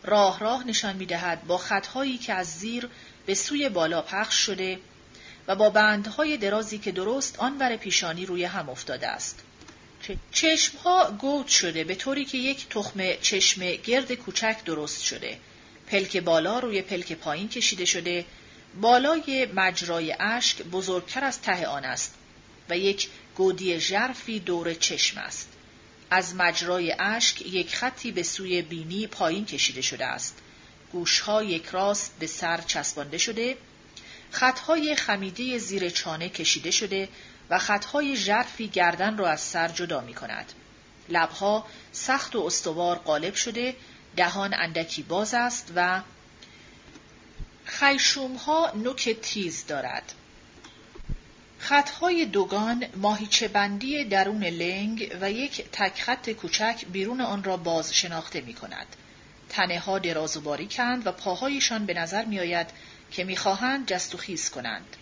راه 0.04 0.40
راه 0.40 0.66
نشان 0.66 0.96
می 0.96 1.06
دهد 1.06 1.46
با 1.46 1.58
خطهایی 1.58 2.18
که 2.18 2.32
از 2.32 2.46
زیر 2.46 2.88
به 3.26 3.34
سوی 3.34 3.68
بالا 3.68 4.02
پخش 4.02 4.34
شده 4.34 4.78
و 5.48 5.56
با 5.56 5.70
بندهای 5.70 6.36
درازی 6.36 6.78
که 6.78 6.92
درست 6.92 7.38
آن 7.38 7.58
بر 7.58 7.76
پیشانی 7.76 8.26
روی 8.26 8.44
هم 8.44 8.68
افتاده 8.68 9.08
است. 9.08 9.42
چشمها 10.32 11.10
گود 11.10 11.46
شده 11.46 11.84
به 11.84 11.94
طوری 11.94 12.24
که 12.24 12.38
یک 12.38 12.68
تخم 12.68 13.12
چشم 13.20 13.70
گرد 13.70 14.12
کوچک 14.12 14.56
درست 14.64 15.02
شده. 15.02 15.38
پلک 15.86 16.16
بالا 16.16 16.58
روی 16.58 16.82
پلک 16.82 17.12
پایین 17.12 17.48
کشیده 17.48 17.84
شده. 17.84 18.24
بالای 18.80 19.48
مجرای 19.54 20.16
اشک 20.20 20.62
بزرگتر 20.62 21.24
از 21.24 21.40
ته 21.40 21.66
آن 21.66 21.84
است 21.84 22.14
و 22.70 22.78
یک 22.78 23.08
گودی 23.36 23.80
ژرفی 23.80 24.40
دور 24.40 24.74
چشم 24.74 25.18
است. 25.18 25.48
از 26.10 26.34
مجرای 26.34 26.96
اشک 26.98 27.42
یک 27.42 27.76
خطی 27.76 28.12
به 28.12 28.22
سوی 28.22 28.62
بینی 28.62 29.06
پایین 29.06 29.44
کشیده 29.44 29.82
شده 29.82 30.06
است. 30.06 30.38
گوشها 30.92 31.42
یک 31.42 31.66
راست 31.66 32.14
به 32.18 32.26
سر 32.26 32.60
چسبانده 32.60 33.18
شده، 33.18 33.56
خطهای 34.30 34.96
خمیده 34.96 35.58
زیر 35.58 35.90
چانه 35.90 36.28
کشیده 36.28 36.70
شده 36.70 37.08
و 37.50 37.58
خطهای 37.58 38.16
ژرفی 38.16 38.68
گردن 38.68 39.18
را 39.18 39.28
از 39.28 39.40
سر 39.40 39.68
جدا 39.68 40.00
می 40.00 40.14
کند. 40.14 40.52
لبها 41.08 41.66
سخت 41.92 42.36
و 42.36 42.40
استوار 42.46 42.96
قالب 42.96 43.34
شده، 43.34 43.76
دهان 44.16 44.54
اندکی 44.54 45.02
باز 45.02 45.34
است 45.34 45.72
و 45.76 46.00
خیشومها 47.64 48.72
نوک 48.74 49.16
تیز 49.22 49.66
دارد. 49.66 50.12
خطهای 51.64 52.24
دوگان 52.24 52.86
ماهیچه 52.96 53.48
بندی 53.48 54.04
درون 54.04 54.44
لنگ 54.44 55.16
و 55.20 55.32
یک 55.32 55.64
تک 55.72 56.02
خط 56.02 56.30
کوچک 56.30 56.84
بیرون 56.92 57.20
آن 57.20 57.44
را 57.44 57.56
باز 57.56 57.94
شناخته 57.94 58.40
می 58.40 58.54
کند. 58.54 58.86
تنه 59.48 59.78
ها 59.78 59.98
دراز 59.98 60.36
و 60.36 60.40
باریکند 60.40 61.06
و 61.06 61.12
پاهایشان 61.12 61.86
به 61.86 61.94
نظر 61.94 62.24
می 62.24 62.40
آید 62.40 62.66
که 63.10 63.24
می 63.24 63.36
خواهند 63.36 63.86
جست 63.86 64.14
و 64.14 64.18
خیز 64.18 64.50
کنند. 64.50 64.96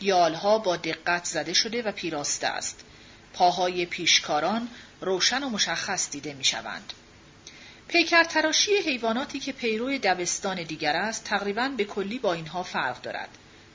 یالها 0.00 0.58
با 0.58 0.76
دقت 0.76 1.24
زده 1.24 1.52
شده 1.52 1.82
و 1.82 1.92
پیراسته 1.92 2.46
است. 2.46 2.84
پاهای 3.32 3.86
پیشکاران 3.86 4.68
روشن 5.00 5.42
و 5.42 5.48
مشخص 5.48 6.10
دیده 6.10 6.32
می 6.34 6.44
شوند. 6.44 6.92
پیکر 7.88 8.24
تراشی 8.24 8.76
حیواناتی 8.76 9.40
که 9.40 9.52
پیرو 9.52 9.98
دبستان 9.98 10.62
دیگر 10.62 10.96
است 10.96 11.24
تقریبا 11.24 11.68
به 11.68 11.84
کلی 11.84 12.18
با 12.18 12.32
اینها 12.32 12.62
فرق 12.62 13.02
دارد. 13.02 13.28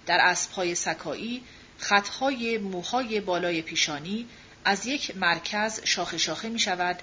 در 0.05 0.19
اسبهای 0.21 0.75
سکایی 0.75 1.43
خطهای 1.79 2.57
موهای 2.57 3.19
بالای 3.19 3.61
پیشانی 3.61 4.27
از 4.65 4.85
یک 4.85 5.17
مرکز 5.17 5.81
شاخه 5.83 6.17
شاخه 6.17 6.49
می 6.49 6.59
شود، 6.59 6.99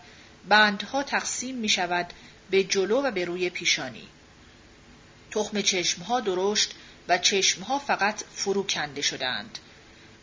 بندها 0.48 1.02
تقسیم 1.02 1.54
می 1.54 1.68
شود 1.68 2.12
به 2.50 2.64
جلو 2.64 3.02
و 3.02 3.10
به 3.10 3.24
روی 3.24 3.50
پیشانی. 3.50 4.08
تخم 5.30 5.60
چشمها 5.60 6.20
درشت 6.20 6.74
و 7.08 7.18
چشمها 7.18 7.78
فقط 7.78 8.22
فرو 8.34 8.62
کنده 8.62 9.02
شدند. 9.02 9.58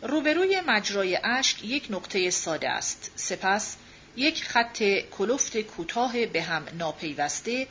روبروی 0.02 0.60
مجرای 0.66 1.18
اشک 1.24 1.64
یک 1.64 1.86
نقطه 1.90 2.30
ساده 2.30 2.70
است. 2.70 3.10
سپس 3.16 3.76
یک 4.16 4.44
خط 4.44 4.82
کلفت 5.10 5.60
کوتاه 5.60 6.26
به 6.26 6.42
هم 6.42 6.66
ناپیوسته 6.78 7.68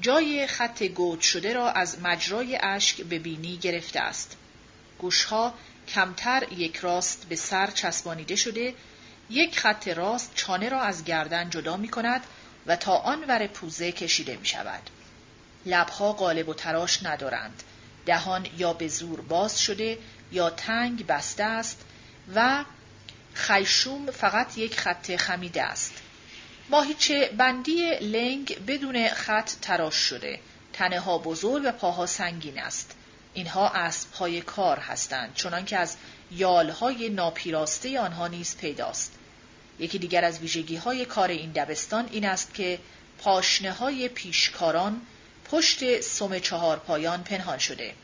جای 0.00 0.46
خط 0.46 0.82
گود 0.82 1.20
شده 1.20 1.52
را 1.52 1.70
از 1.70 2.00
مجرای 2.00 2.58
اشک 2.62 3.02
به 3.02 3.18
بینی 3.18 3.56
گرفته 3.56 4.00
است. 4.00 4.36
گوشها 4.98 5.54
کمتر 5.88 6.52
یک 6.52 6.76
راست 6.76 7.26
به 7.28 7.36
سر 7.36 7.70
چسبانیده 7.70 8.36
شده 8.36 8.74
یک 9.30 9.58
خط 9.58 9.88
راست 9.88 10.32
چانه 10.34 10.68
را 10.68 10.80
از 10.80 11.04
گردن 11.04 11.50
جدا 11.50 11.76
می 11.76 11.88
کند 11.88 12.24
و 12.66 12.76
تا 12.76 12.96
آن 12.96 13.24
ور 13.28 13.46
پوزه 13.46 13.92
کشیده 13.92 14.36
می 14.36 14.46
شود. 14.46 14.90
لبها 15.66 16.12
قالب 16.12 16.48
و 16.48 16.54
تراش 16.54 17.02
ندارند. 17.02 17.62
دهان 18.06 18.46
یا 18.58 18.72
به 18.72 18.88
زور 18.88 19.20
باز 19.20 19.60
شده 19.60 19.98
یا 20.32 20.50
تنگ 20.50 21.06
بسته 21.06 21.44
است 21.44 21.80
و 22.34 22.64
خیشوم 23.34 24.10
فقط 24.10 24.58
یک 24.58 24.80
خط 24.80 25.16
خمیده 25.16 25.62
است. 25.62 25.92
ماهیچه 26.70 27.30
بندی 27.36 27.90
لنگ 28.00 28.66
بدون 28.66 29.08
خط 29.08 29.50
تراش 29.62 29.94
شده. 29.94 30.40
تنه 30.72 31.00
ها 31.00 31.18
بزرگ 31.18 31.62
و 31.66 31.72
پاها 31.72 32.06
سنگین 32.06 32.58
است. 32.58 32.94
اینها 33.34 33.68
اسبهای 33.68 34.40
کار 34.40 34.78
هستند 34.78 35.34
چنانکه 35.34 35.76
از 35.76 35.96
یالهای 36.30 37.08
ناپیراسته 37.08 38.00
آنها 38.00 38.28
نیز 38.28 38.56
پیداست. 38.56 39.12
یکی 39.78 39.98
دیگر 39.98 40.24
از 40.24 40.38
ویژگی 40.38 40.76
های 40.76 41.04
کار 41.04 41.28
این 41.28 41.50
دبستان 41.50 42.08
این 42.12 42.24
است 42.24 42.54
که 42.54 42.78
پاشنه 43.18 43.72
های 43.72 44.08
پیشکاران 44.08 45.00
پشت 45.50 46.00
سم 46.00 46.38
چهار 46.38 46.78
پایان 46.78 47.22
پنهان 47.22 47.58
شده. 47.58 47.94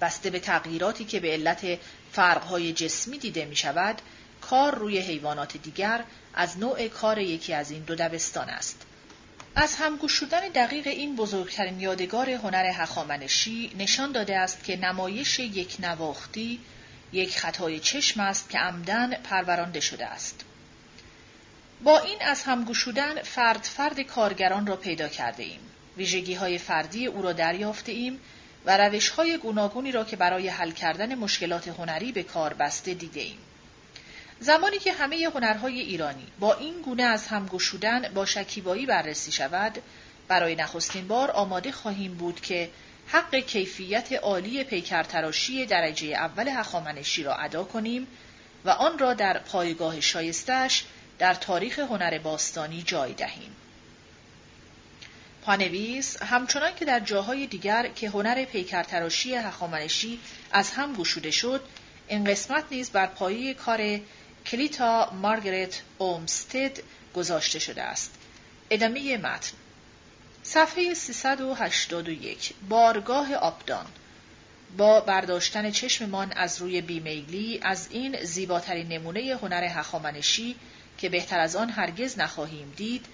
بسته 0.00 0.30
به 0.30 0.40
تغییراتی 0.40 1.04
که 1.04 1.20
به 1.20 1.32
علت 1.32 1.78
فرقهای 2.12 2.72
جسمی 2.72 3.18
دیده 3.18 3.44
می 3.44 3.56
شود 3.56 4.02
کار 4.40 4.74
روی 4.74 4.98
حیوانات 4.98 5.56
دیگر 5.56 6.04
از 6.34 6.58
نوع 6.58 6.88
کار 6.88 7.18
یکی 7.18 7.54
از 7.54 7.70
این 7.70 7.82
دو 7.82 7.94
دبستان 7.94 8.48
است. 8.48 8.86
از 9.54 9.74
همگوش 9.74 10.12
شدن 10.12 10.40
دقیق 10.40 10.86
این 10.86 11.16
بزرگترین 11.16 11.80
یادگار 11.80 12.30
هنر 12.30 12.66
هخامنشی 12.66 13.72
نشان 13.78 14.12
داده 14.12 14.38
است 14.38 14.64
که 14.64 14.76
نمایش 14.76 15.38
یک 15.38 15.76
نواختی 15.80 16.60
یک 17.12 17.38
خطای 17.38 17.80
چشم 17.80 18.20
است 18.20 18.50
که 18.50 18.58
عمدن 18.58 19.14
پرورانده 19.14 19.80
شده 19.80 20.06
است. 20.06 20.44
با 21.84 21.98
این 21.98 22.22
از 22.22 22.42
همگوشودن 22.42 23.22
فرد 23.22 23.62
فرد 23.62 24.00
کارگران 24.00 24.66
را 24.66 24.76
پیدا 24.76 25.08
کرده 25.08 25.42
ایم. 25.42 25.60
ویژگی 25.96 26.34
های 26.34 26.58
فردی 26.58 27.06
او 27.06 27.22
را 27.22 27.32
دریافته 27.32 27.92
ایم 27.92 28.20
و 28.64 28.76
روش 28.76 29.08
های 29.08 29.38
گوناگونی 29.38 29.92
را 29.92 30.04
که 30.04 30.16
برای 30.16 30.48
حل 30.48 30.70
کردن 30.70 31.14
مشکلات 31.14 31.68
هنری 31.68 32.12
به 32.12 32.22
کار 32.22 32.54
بسته 32.54 32.94
دیده 32.94 33.20
ایم. 33.20 33.38
زمانی 34.42 34.78
که 34.78 34.92
همه 34.92 35.30
هنرهای 35.34 35.80
ایرانی 35.80 36.26
با 36.40 36.54
این 36.54 36.82
گونه 36.82 37.02
از 37.02 37.26
هم 37.26 37.46
گشودن 37.46 38.08
با 38.14 38.26
شکیبایی 38.26 38.86
بررسی 38.86 39.32
شود 39.32 39.78
برای 40.28 40.54
نخستین 40.54 41.08
بار 41.08 41.30
آماده 41.30 41.72
خواهیم 41.72 42.14
بود 42.14 42.40
که 42.40 42.70
حق 43.06 43.34
کیفیت 43.34 44.12
عالی 44.12 44.64
پیکرتراشی 44.64 45.66
درجه 45.66 46.06
اول 46.06 46.48
هخامنشی 46.48 47.22
را 47.22 47.34
ادا 47.34 47.64
کنیم 47.64 48.06
و 48.64 48.70
آن 48.70 48.98
را 48.98 49.14
در 49.14 49.38
پایگاه 49.38 50.00
شایستش 50.00 50.84
در 51.18 51.34
تاریخ 51.34 51.78
هنر 51.78 52.18
باستانی 52.18 52.82
جای 52.82 53.12
دهیم. 53.12 53.56
پانویس 55.42 56.22
همچنان 56.22 56.74
که 56.74 56.84
در 56.84 57.00
جاهای 57.00 57.46
دیگر 57.46 57.88
که 57.88 58.08
هنر 58.10 58.44
پیکرتراشی 58.44 59.34
هخامنشی 59.34 60.20
از 60.52 60.70
هم 60.70 60.94
گشوده 60.94 61.30
شد 61.30 61.62
این 62.08 62.24
قسمت 62.24 62.64
نیز 62.70 62.90
بر 62.90 63.06
پایه 63.06 63.54
کار 63.54 64.00
کلیتا 64.46 65.10
مارگرت 65.12 65.82
اومستد 65.98 66.78
گذاشته 67.14 67.58
شده 67.58 67.82
است. 67.82 68.14
ادامه 68.70 69.16
متن 69.16 69.52
صفحه 70.42 70.94
381 70.94 72.54
بارگاه 72.68 73.34
آبدان 73.34 73.86
با 74.76 75.00
برداشتن 75.00 75.70
چشممان 75.70 76.32
از 76.32 76.60
روی 76.60 76.80
بیمیلی 76.80 77.58
از 77.62 77.88
این 77.90 78.24
زیباترین 78.24 78.88
نمونه 78.88 79.38
هنر 79.42 79.64
هخامنشی 79.64 80.56
که 80.98 81.08
بهتر 81.08 81.38
از 81.38 81.56
آن 81.56 81.70
هرگز 81.70 82.18
نخواهیم 82.18 82.72
دید 82.76 83.06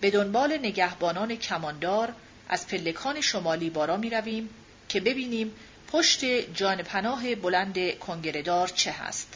به 0.00 0.10
دنبال 0.10 0.58
نگهبانان 0.58 1.36
کماندار 1.36 2.12
از 2.48 2.66
پلکان 2.66 3.20
شمالی 3.20 3.70
بارا 3.70 3.96
می 3.96 4.10
رویم 4.10 4.50
که 4.88 5.00
ببینیم 5.00 5.52
پشت 5.92 6.24
جان 6.54 6.82
پناه 6.82 7.34
بلند 7.34 7.98
کنگردار 7.98 8.68
چه 8.68 8.92
هست. 8.92 9.34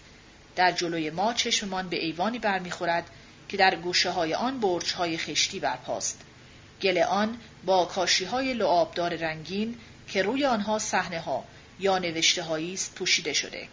در 0.58 0.72
جلوی 0.72 1.10
ما 1.10 1.32
چشممان 1.32 1.88
به 1.88 2.04
ایوانی 2.04 2.38
برمیخورد 2.38 3.10
که 3.48 3.56
در 3.56 3.74
گوشه 3.74 4.10
های 4.10 4.34
آن 4.34 4.60
برج 4.60 4.92
های 4.92 5.18
خشتی 5.18 5.60
برپاست. 5.60 6.20
گل 6.82 6.98
آن 6.98 7.38
با 7.64 7.84
کاشی 7.84 8.24
های 8.24 8.54
لعابدار 8.54 9.14
رنگین 9.14 9.78
که 10.08 10.22
روی 10.22 10.44
آنها 10.44 10.78
صحنه 10.78 11.20
ها 11.20 11.44
یا 11.80 11.98
نوشته 11.98 12.52
است 12.52 12.94
پوشیده 12.94 13.32
شده. 13.32 13.68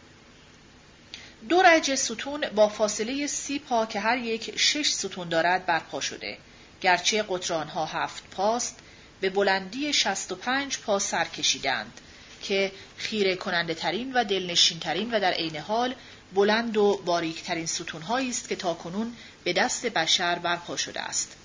دو 1.49 1.61
رج 1.61 1.95
ستون 1.95 2.49
با 2.55 2.69
فاصله 2.69 3.27
سی 3.27 3.59
پا 3.59 3.85
که 3.85 3.99
هر 3.99 4.17
یک 4.17 4.59
شش 4.59 4.91
ستون 4.91 5.29
دارد 5.29 5.65
برپا 5.65 6.01
شده. 6.01 6.37
گرچه 6.81 7.23
قطران 7.29 7.67
ها 7.67 7.85
هفت 7.85 8.23
پاست 8.31 8.79
به 9.21 9.29
بلندی 9.29 9.93
شست 9.93 10.31
و 10.31 10.35
پنج 10.35 10.77
پا 10.77 10.99
سر 10.99 11.25
کشیدند 11.25 12.01
که 12.43 12.71
خیره 12.97 13.35
کننده 13.35 13.73
ترین 13.73 14.13
و 14.13 14.23
دلنشین 14.23 14.79
ترین 14.79 15.11
و 15.11 15.19
در 15.19 15.31
عین 15.31 15.57
حال 15.57 15.95
بلند 16.33 16.77
و 16.77 17.01
باریک 17.05 17.43
ترین 17.43 17.65
ستون 17.65 18.01
است 18.03 18.49
که 18.49 18.55
تاکنون 18.55 19.15
به 19.43 19.53
دست 19.53 19.85
بشر 19.85 20.39
برپا 20.39 20.77
شده 20.77 21.01
است. 21.01 21.35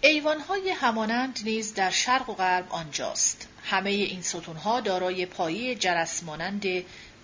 ایوانهای 0.00 0.70
همانند 0.70 1.40
نیز 1.44 1.74
در 1.74 1.90
شرق 1.90 2.30
و 2.30 2.34
غرب 2.34 2.66
آنجاست. 2.68 3.48
همه 3.64 3.90
این 3.90 4.22
ستونها 4.22 4.80
دارای 4.80 5.26
پایه 5.26 5.74
جرس 5.74 6.22
مانند 6.22 6.64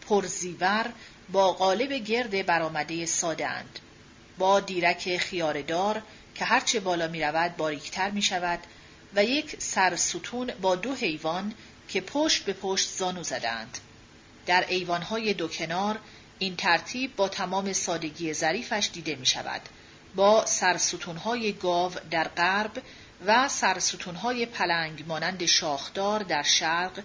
پرزیور 0.09 0.93
با 1.33 1.53
قالب 1.53 1.93
گرد 1.93 2.47
برآمده 2.47 3.07
ساده 3.07 3.49
اند. 3.49 3.79
با 4.39 4.61
دیرک 4.61 5.17
خیاردار 5.17 6.03
که 6.35 6.45
هرچه 6.45 6.81
بالا 6.81 7.09
می 7.09 7.23
رود 7.23 7.57
باریکتر 7.57 8.11
می 8.11 8.23
شود 8.23 8.59
و 9.15 9.25
یک 9.25 9.57
سر 9.59 9.97
ستون 9.97 10.53
با 10.61 10.77
دو 10.77 10.95
حیوان 10.95 11.55
که 11.89 12.01
پشت 12.01 12.45
به 12.45 12.53
پشت 12.53 12.89
زانو 12.89 13.23
زدند. 13.23 13.79
در 14.47 14.65
ایوانهای 14.69 15.35
دو 15.35 15.49
کنار 15.49 15.99
این 16.43 16.57
ترتیب 16.57 17.17
با 17.17 17.29
تمام 17.29 17.73
سادگی 17.73 18.35
ظریفش 18.35 18.91
دیده 18.93 19.15
می 19.15 19.27
شود. 19.27 19.61
با 20.15 20.47
سرستونهای 20.47 21.53
گاو 21.53 21.93
در 22.11 22.29
غرب 22.29 22.83
و 23.27 23.49
سرستونهای 23.49 24.47
پلنگ 24.47 25.05
مانند 25.07 25.47
شاخدار 25.47 26.23
در 26.23 26.43
شرق 26.43 27.03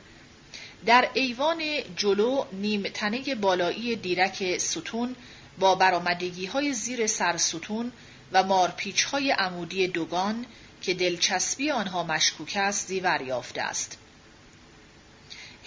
در 0.85 1.09
ایوان 1.13 1.61
جلو 1.95 2.45
نیم 2.51 2.83
تنه 2.83 3.35
بالایی 3.35 3.95
دیرک 3.95 4.57
ستون 4.57 5.15
با 5.59 5.75
برامدگی 5.75 6.45
های 6.45 6.73
زیر 6.73 7.07
سرستون 7.07 7.91
و 8.31 8.43
مارپیچ 8.43 9.03
های 9.03 9.31
عمودی 9.31 9.87
دوگان 9.87 10.45
که 10.81 10.93
دلچسبی 10.93 11.71
آنها 11.71 12.03
مشکوک 12.03 12.53
است 12.61 12.87
زیور 12.87 13.21
یافته 13.21 13.61
است. 13.61 13.97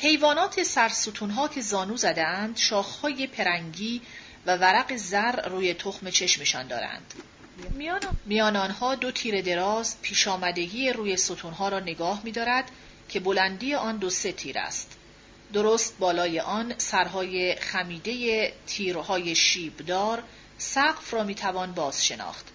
حیوانات 0.02 0.62
سرستونها 0.62 1.48
که 1.48 1.60
زانو 1.60 1.96
زدند 1.96 2.56
شاخهای 2.56 3.26
پرنگی 3.26 4.02
و 4.46 4.56
ورق 4.56 4.96
زر 4.96 5.48
روی 5.48 5.74
تخم 5.74 6.10
چشمشان 6.10 6.66
دارند. 6.66 7.14
میان 8.26 8.56
آنها 8.56 8.94
دو 8.94 9.10
تیر 9.10 9.40
دراز 9.40 10.00
پیش 10.02 10.28
آمدگی 10.28 10.90
روی 10.90 11.16
ستونها 11.16 11.68
را 11.68 11.80
نگاه 11.80 12.20
می 12.24 12.32
دارد 12.32 12.70
که 13.08 13.20
بلندی 13.20 13.74
آن 13.74 13.96
دو 13.96 14.10
سه 14.10 14.32
تیر 14.32 14.58
است. 14.58 14.96
درست 15.52 15.98
بالای 15.98 16.40
آن 16.40 16.74
سرهای 16.78 17.56
خمیده 17.56 18.52
تیرهای 18.66 19.34
شیبدار 19.34 20.22
سقف 20.58 21.14
را 21.14 21.24
می 21.24 21.34
توان 21.34 21.72
باز 21.72 22.06
شناخت. 22.06 22.46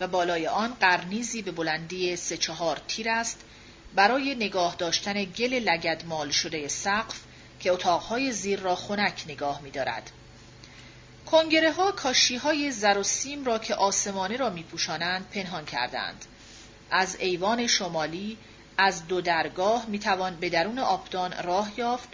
و 0.00 0.06
بالای 0.06 0.46
آن 0.46 0.74
قرنیزی 0.74 1.42
به 1.42 1.50
بلندی 1.50 2.16
سه 2.16 2.36
چهار 2.36 2.80
تیر 2.88 3.10
است 3.10 3.44
برای 3.94 4.34
نگاه 4.34 4.76
داشتن 4.76 5.24
گل 5.24 5.54
لگد 5.54 6.04
مال 6.06 6.30
شده 6.30 6.68
سقف 6.68 7.20
که 7.60 7.72
اتاقهای 7.72 8.32
زیر 8.32 8.60
را 8.60 8.74
خنک 8.74 9.24
نگاه 9.28 9.60
می 9.60 9.70
دارد. 9.70 10.10
کنگره 11.26 11.72
ها 11.72 11.92
کاشی 11.92 12.36
های 12.36 12.70
زر 12.70 12.98
و 12.98 13.02
سیم 13.02 13.44
را 13.44 13.58
که 13.58 13.74
آسمانه 13.74 14.36
را 14.36 14.50
می 14.50 14.62
پوشانند 14.62 15.30
پنهان 15.30 15.64
کردند. 15.64 16.24
از 16.90 17.16
ایوان 17.20 17.66
شمالی 17.66 18.38
از 18.78 19.06
دو 19.06 19.20
درگاه 19.20 19.86
می 19.86 19.98
توان 19.98 20.36
به 20.36 20.48
درون 20.48 20.78
آبدان 20.78 21.34
راه 21.42 21.72
یافت 21.76 22.08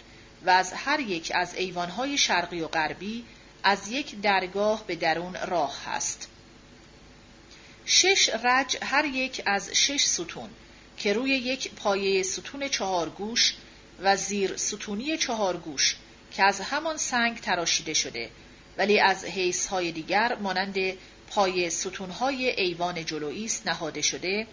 و 0.45 0.49
از 0.49 0.73
هر 0.73 0.99
یک 0.99 1.31
از 1.35 1.55
ایوانهای 1.55 2.17
شرقی 2.17 2.61
و 2.61 2.67
غربی 2.67 3.25
از 3.63 3.87
یک 3.87 4.21
درگاه 4.21 4.83
به 4.87 4.95
درون 4.95 5.35
راه 5.47 5.75
هست. 5.85 6.27
شش 7.85 8.29
رج 8.43 8.77
هر 8.81 9.05
یک 9.05 9.41
از 9.45 9.69
شش 9.73 10.05
ستون 10.05 10.49
که 11.05 11.13
روی 11.13 11.29
یک 11.29 11.71
پایه 11.71 12.23
ستون 12.23 12.67
چهار 12.67 13.09
گوش 13.09 13.55
و 14.01 14.15
زیر 14.17 14.57
ستونی 14.57 15.17
چهار 15.17 15.57
گوش 15.57 15.95
که 16.31 16.43
از 16.43 16.61
همان 16.61 16.97
سنگ 16.97 17.39
تراشیده 17.39 17.93
شده 17.93 18.29
ولی 18.77 18.99
از 18.99 19.25
حیث 19.25 19.67
های 19.67 19.91
دیگر 19.91 20.35
مانند 20.35 20.77
پای 21.29 21.69
ستونهای 21.69 22.49
ایوان 22.49 23.05
جلویی 23.05 23.45
است 23.45 23.67
نهاده 23.67 24.01
شده 24.01 24.47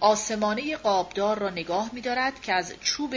آسمانه 0.00 0.76
قابدار 0.76 1.38
را 1.38 1.50
نگاه 1.50 1.90
می 1.92 2.00
دارد 2.00 2.42
که 2.42 2.52
از 2.52 2.74
چوب 2.80 3.14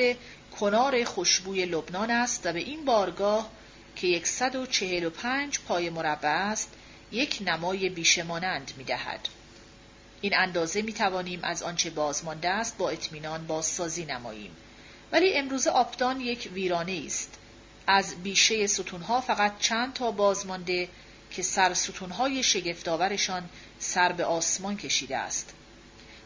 کنار 0.59 1.03
خوشبوی 1.03 1.65
لبنان 1.65 2.11
است 2.11 2.45
و 2.45 2.53
به 2.53 2.59
این 2.59 2.85
بارگاه 2.85 3.51
که 3.95 4.21
145 4.23 5.59
پای 5.59 5.89
مربع 5.89 6.29
است 6.29 6.73
یک 7.11 7.37
نمای 7.45 7.89
بیشمانند 7.89 8.71
می 8.77 8.83
دهد. 8.83 9.40
این 10.21 10.37
اندازه 10.37 10.81
می 10.81 10.93
توانیم 10.93 11.39
از 11.43 11.63
آنچه 11.63 11.89
بازمانده 11.89 12.49
است 12.49 12.77
با 12.77 12.89
اطمینان 12.89 13.47
بازسازی 13.47 14.05
نماییم. 14.05 14.51
ولی 15.11 15.33
امروز 15.33 15.67
آبدان 15.67 16.21
یک 16.21 16.49
ویرانه 16.53 17.03
است. 17.05 17.37
از 17.87 18.15
بیشه 18.23 18.67
ستونها 18.67 19.21
فقط 19.21 19.59
چند 19.59 19.93
تا 19.93 20.11
بازمانده 20.11 20.89
که 21.31 21.41
سر 21.41 21.73
ستونهای 21.73 22.43
شگفتآورشان 22.43 23.49
سر 23.79 24.11
به 24.11 24.25
آسمان 24.25 24.77
کشیده 24.77 25.17
است. 25.17 25.53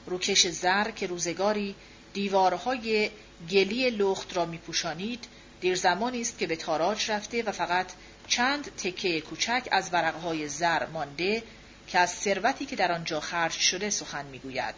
روکش 0.06 0.48
زر 0.48 0.92
که 0.92 1.08
روزگاری 1.08 1.76
دیوارهای 2.14 3.12
گلی 3.50 3.90
لخت 3.90 4.38
را 4.38 4.46
میپوشانید 4.46 5.26
دیر 5.62 5.76
زمانی 5.76 6.22
است 6.22 6.40
که 6.40 6.48
به 6.48 6.56
تاراج 6.56 7.12
رفته 7.12 7.44
و 7.44 7.52
فقط 7.52 7.92
چند 8.28 8.76
تکه 8.78 9.22
کوچک 9.22 9.68
از 9.72 9.90
ورقهای 9.94 10.48
زر 10.48 10.86
مانده 10.86 11.44
که 11.88 12.00
از 12.00 12.10
ثروتی 12.10 12.66
که 12.66 12.76
در 12.76 12.92
آنجا 12.92 13.20
خرج 13.20 13.52
شده 13.52 13.90
سخن 13.90 14.26
می‌گوید. 14.26 14.76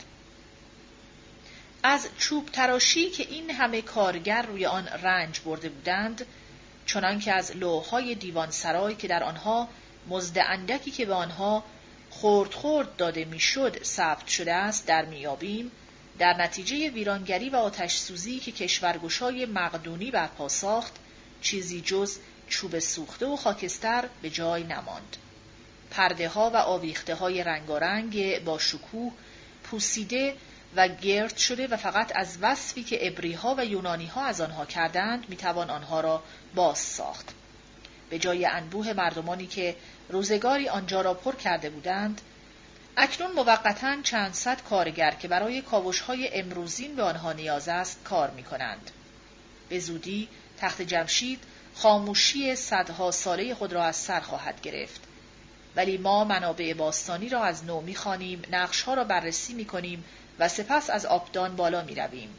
از 1.84 2.08
چوب 2.18 2.50
تراشی 2.50 3.10
که 3.10 3.24
این 3.30 3.52
همه 3.52 3.82
کارگر 3.82 4.42
روی 4.42 4.66
آن 4.66 4.88
رنج 4.88 5.40
برده 5.40 5.70
بودند 5.70 6.26
چنان 6.86 7.20
که 7.20 7.34
از 7.34 7.56
لوهای 7.56 8.16
دیوان 8.16 8.52
سرای 8.52 8.96
که 8.96 9.08
در 9.08 9.24
آنها 9.24 9.68
مزد 10.10 10.38
اندکی 10.38 10.92
که 10.92 11.06
به 11.06 11.14
آنها 11.14 11.64
خورد 12.10 12.54
خورد 12.54 12.96
داده 12.96 13.26
می‌شد 13.26 13.84
ثبت 13.84 14.28
شده 14.28 14.54
است 14.54 14.88
در 14.88 15.06
میابیم 15.06 15.72
در 16.20 16.34
نتیجه 16.34 16.90
ویرانگری 16.90 17.50
و 17.50 17.56
آتش 17.56 17.98
سوزی 17.98 18.40
که 18.40 18.52
کشورگشای 18.52 19.46
مقدونی 19.46 20.12
برپا 20.12 20.50
ساخت 20.50 20.94
چیزی 21.42 21.82
جز 21.82 22.18
چوب 22.50 22.80
سوخته 22.80 23.26
و 23.26 23.36
خاکستر 23.36 24.10
به 24.22 24.30
جای 24.30 24.64
نماند. 24.64 25.18
پرده 25.92 26.30
ها 26.30 26.50
و 26.50 26.56
آویخته 26.56 27.16
های 27.16 27.44
رنگارنگ 27.44 28.44
با 28.44 28.60
شکوه 28.60 29.12
پوسیده 29.64 30.36
و 30.76 30.88
گرد 30.88 31.38
شده 31.38 31.68
و 31.68 31.78
فقط 31.78 32.12
از 32.16 32.38
وصفی 32.42 32.84
که 32.84 33.08
ابری 33.08 33.34
ها 33.34 33.56
و 33.58 33.66
یونانی 33.66 34.06
ها 34.06 34.26
از 34.26 34.42
آنها 34.42 34.66
کردند 34.66 35.30
می‌توان 35.30 35.70
آنها 35.70 36.02
را 36.02 36.24
باز 36.56 36.78
ساخت. 36.78 37.30
به 38.10 38.20
جای 38.20 38.46
انبوه 38.46 38.94
مردمانی 38.94 39.48
که 39.48 39.76
روزگاری 40.10 40.70
آنجا 40.70 41.02
را 41.02 41.14
پر 41.14 41.36
کرده 41.36 41.70
بودند، 41.70 42.22
اکنون 42.98 43.32
موقتا 43.32 44.02
چند 44.04 44.34
صد 44.34 44.62
کارگر 44.62 45.12
که 45.12 45.28
برای 45.28 45.62
کاوش 45.62 46.00
های 46.00 46.30
امروزین 46.34 46.96
به 46.96 47.04
آنها 47.04 47.34
نیاز 47.34 47.68
است 47.68 48.04
کار 48.04 48.32
می 48.32 48.44
کنند. 48.44 48.92
به 49.70 49.80
زودی 49.80 50.28
تخت 50.58 50.82
جمشید 50.82 51.40
خاموشی 51.76 52.56
صدها 52.56 53.12
ساله 53.12 53.56
خود 53.56 53.74
را 53.74 53.84
از 53.84 53.96
سر 53.96 54.20
خواهد 54.20 54.62
گرفت. 54.62 55.07
ولی 55.78 55.98
ما 55.98 56.24
منابع 56.24 56.74
باستانی 56.74 57.30
را 57.30 57.44
از 57.44 57.66
نو 57.66 57.82
می‌خوانیم 57.82 58.42
نقشها 58.52 58.94
را 58.94 59.04
بررسی 59.04 59.54
می‌کنیم 59.54 60.04
و 60.40 60.48
سپس 60.48 60.90
از 60.90 61.06
آبدان 61.06 61.56
بالا 61.56 61.84
می‌رویم 61.84 62.30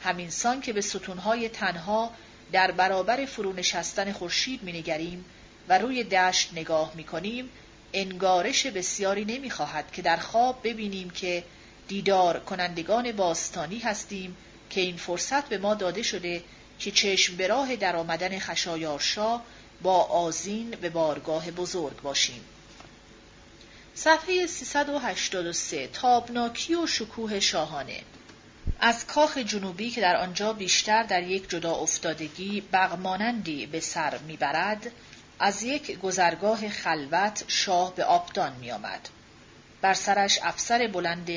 همین 0.00 0.30
سان 0.30 0.60
که 0.60 0.72
به 0.72 0.80
ستونهای 0.80 1.48
تنها 1.48 2.10
در 2.52 2.70
برابر 2.70 3.24
فرونشستن 3.24 4.12
خورشید 4.12 4.62
مینگریم 4.62 5.24
و 5.68 5.78
روی 5.78 6.04
دشت 6.04 6.50
نگاه 6.52 6.92
می‌کنیم 6.94 7.50
انگارش 7.92 8.66
بسیاری 8.66 9.24
نمی‌خواهد 9.24 9.92
که 9.92 10.02
در 10.02 10.16
خواب 10.16 10.60
ببینیم 10.64 11.10
که 11.10 11.44
دیدار 11.88 12.40
کنندگان 12.40 13.12
باستانی 13.12 13.78
هستیم 13.78 14.36
که 14.70 14.80
این 14.80 14.96
فرصت 14.96 15.48
به 15.48 15.58
ما 15.58 15.74
داده 15.74 16.02
شده 16.02 16.42
که 16.78 16.90
چشم 16.90 17.36
به 17.36 17.46
راه 17.46 17.76
در 17.76 17.96
آمدن 17.96 18.38
خشایارشا 18.38 19.40
با 19.82 20.02
آزین 20.02 20.70
به 20.70 20.90
بارگاه 20.90 21.50
بزرگ 21.50 22.02
باشیم. 22.02 22.40
صفحه 23.96 24.46
383 24.46 25.86
تابناکی 25.86 26.74
و 26.74 26.86
شکوه 26.86 27.40
شاهانه. 27.40 28.00
از 28.80 29.06
کاخ 29.06 29.38
جنوبی 29.38 29.90
که 29.90 30.00
در 30.00 30.16
آنجا 30.16 30.52
بیشتر 30.52 31.02
در 31.02 31.22
یک 31.22 31.50
جدا 31.50 31.72
افتادگی 31.72 32.60
بغمانندی 32.60 33.66
به 33.66 33.80
سر 33.80 34.18
می‌برد 34.18 34.90
از 35.38 35.62
یک 35.62 35.98
گذرگاه 35.98 36.68
خلوت 36.68 37.44
شاه 37.48 37.94
به 37.94 38.04
آبدان 38.04 38.52
میآمد. 38.60 39.08
بر 39.80 39.94
سرش 39.94 40.38
افسر 40.42 40.86
بلند 40.92 41.30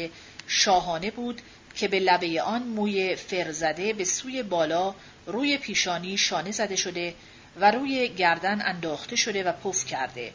شاهانه 0.47 1.11
بود 1.11 1.41
که 1.75 1.88
به 1.88 1.99
لبه 1.99 2.41
آن 2.41 2.63
موی 2.63 3.15
فرزده 3.15 3.93
به 3.93 4.03
سوی 4.03 4.43
بالا 4.43 4.95
روی 5.25 5.57
پیشانی 5.57 6.17
شانه 6.17 6.51
زده 6.51 6.75
شده 6.75 7.15
و 7.59 7.71
روی 7.71 8.07
گردن 8.07 8.61
انداخته 8.65 9.15
شده 9.15 9.43
و 9.43 9.51
پف 9.51 9.85
کرده. 9.85 10.34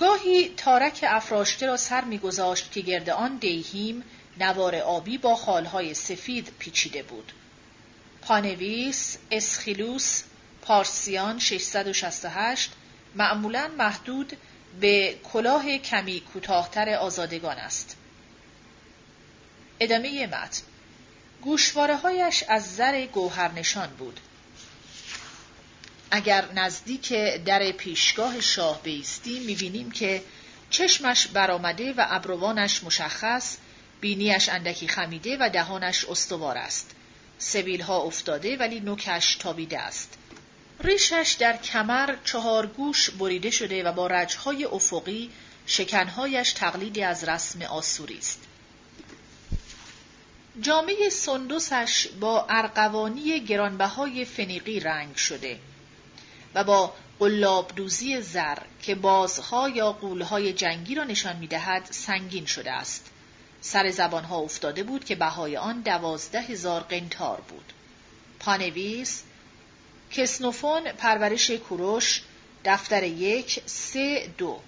گاهی 0.00 0.48
تارک 0.56 1.04
افراشته 1.08 1.66
را 1.66 1.76
سر 1.76 2.04
میگذاشت 2.04 2.72
که 2.72 2.80
گرد 2.80 3.10
آن 3.10 3.36
دیهیم 3.36 4.04
نوار 4.40 4.74
آبی 4.74 5.18
با 5.18 5.36
خالهای 5.36 5.94
سفید 5.94 6.52
پیچیده 6.58 7.02
بود. 7.02 7.32
پانویس 8.22 9.18
اسخیلوس 9.30 10.22
پارسیان 10.62 11.38
668 11.38 12.72
معمولا 13.14 13.70
محدود 13.78 14.36
به 14.80 15.18
کلاه 15.32 15.78
کمی 15.78 16.20
کوتاهتر 16.20 16.94
آزادگان 16.94 17.56
است. 17.56 17.96
ادامه 19.80 20.26
متن 20.26 20.62
گوشواره 21.42 21.96
هایش 21.96 22.44
از 22.48 22.76
زر 22.76 23.06
گوهرنشان 23.06 23.88
بود. 23.90 24.20
اگر 26.16 26.52
نزدیک 26.54 27.12
در 27.44 27.72
پیشگاه 27.72 28.40
شاه 28.40 28.82
بیستی 28.82 29.40
می‌بینیم 29.40 29.90
که 29.90 30.22
چشمش 30.70 31.26
برآمده 31.26 31.92
و 31.92 32.06
ابروانش 32.08 32.84
مشخص 32.84 33.56
بینیش 34.00 34.48
اندکی 34.48 34.88
خمیده 34.88 35.36
و 35.40 35.50
دهانش 35.50 36.04
استوار 36.04 36.58
است. 36.58 36.90
سبیل 37.38 37.80
ها 37.80 37.98
افتاده 37.98 38.56
ولی 38.56 38.80
نوکش 38.80 39.34
تابیده 39.34 39.78
است. 39.78 40.18
ریشش 40.80 41.36
در 41.38 41.56
کمر 41.56 42.16
چهار 42.24 42.66
گوش 42.66 43.10
بریده 43.10 43.50
شده 43.50 43.84
و 43.84 43.92
با 43.92 44.06
رجهای 44.06 44.64
افقی 44.64 45.30
شکنهایش 45.66 46.52
تقلیدی 46.52 47.02
از 47.02 47.24
رسم 47.24 47.62
آسوری 47.62 48.18
است. 48.18 48.40
جامعه 50.60 51.08
سندوسش 51.08 52.08
با 52.20 52.46
ارقوانی 52.48 53.40
گرانبهای 53.40 54.24
فنیقی 54.24 54.80
رنگ 54.80 55.16
شده. 55.16 55.58
و 56.56 56.64
با 56.64 56.92
قلابدوزی 57.18 58.20
زر 58.20 58.58
که 58.82 58.94
بازها 58.94 59.68
یا 59.68 59.92
قولهای 59.92 60.52
جنگی 60.52 60.94
را 60.94 61.04
نشان 61.04 61.36
می‌دهد 61.36 61.88
سنگین 61.90 62.46
شده 62.46 62.72
است. 62.72 63.10
سر 63.60 63.90
زبانها 63.90 64.38
افتاده 64.38 64.82
بود 64.82 65.04
که 65.04 65.14
بهای 65.14 65.56
آن 65.56 65.80
دوازده 65.80 66.40
هزار 66.40 66.80
قنتار 66.80 67.40
بود. 67.40 67.72
پانویس 68.40 69.22
کسنوفون 70.10 70.92
پرورش 70.92 71.50
کوروش 71.50 72.22
دفتر 72.64 73.02
یک 73.02 73.62
سه 73.66 74.30
دو 74.38 74.60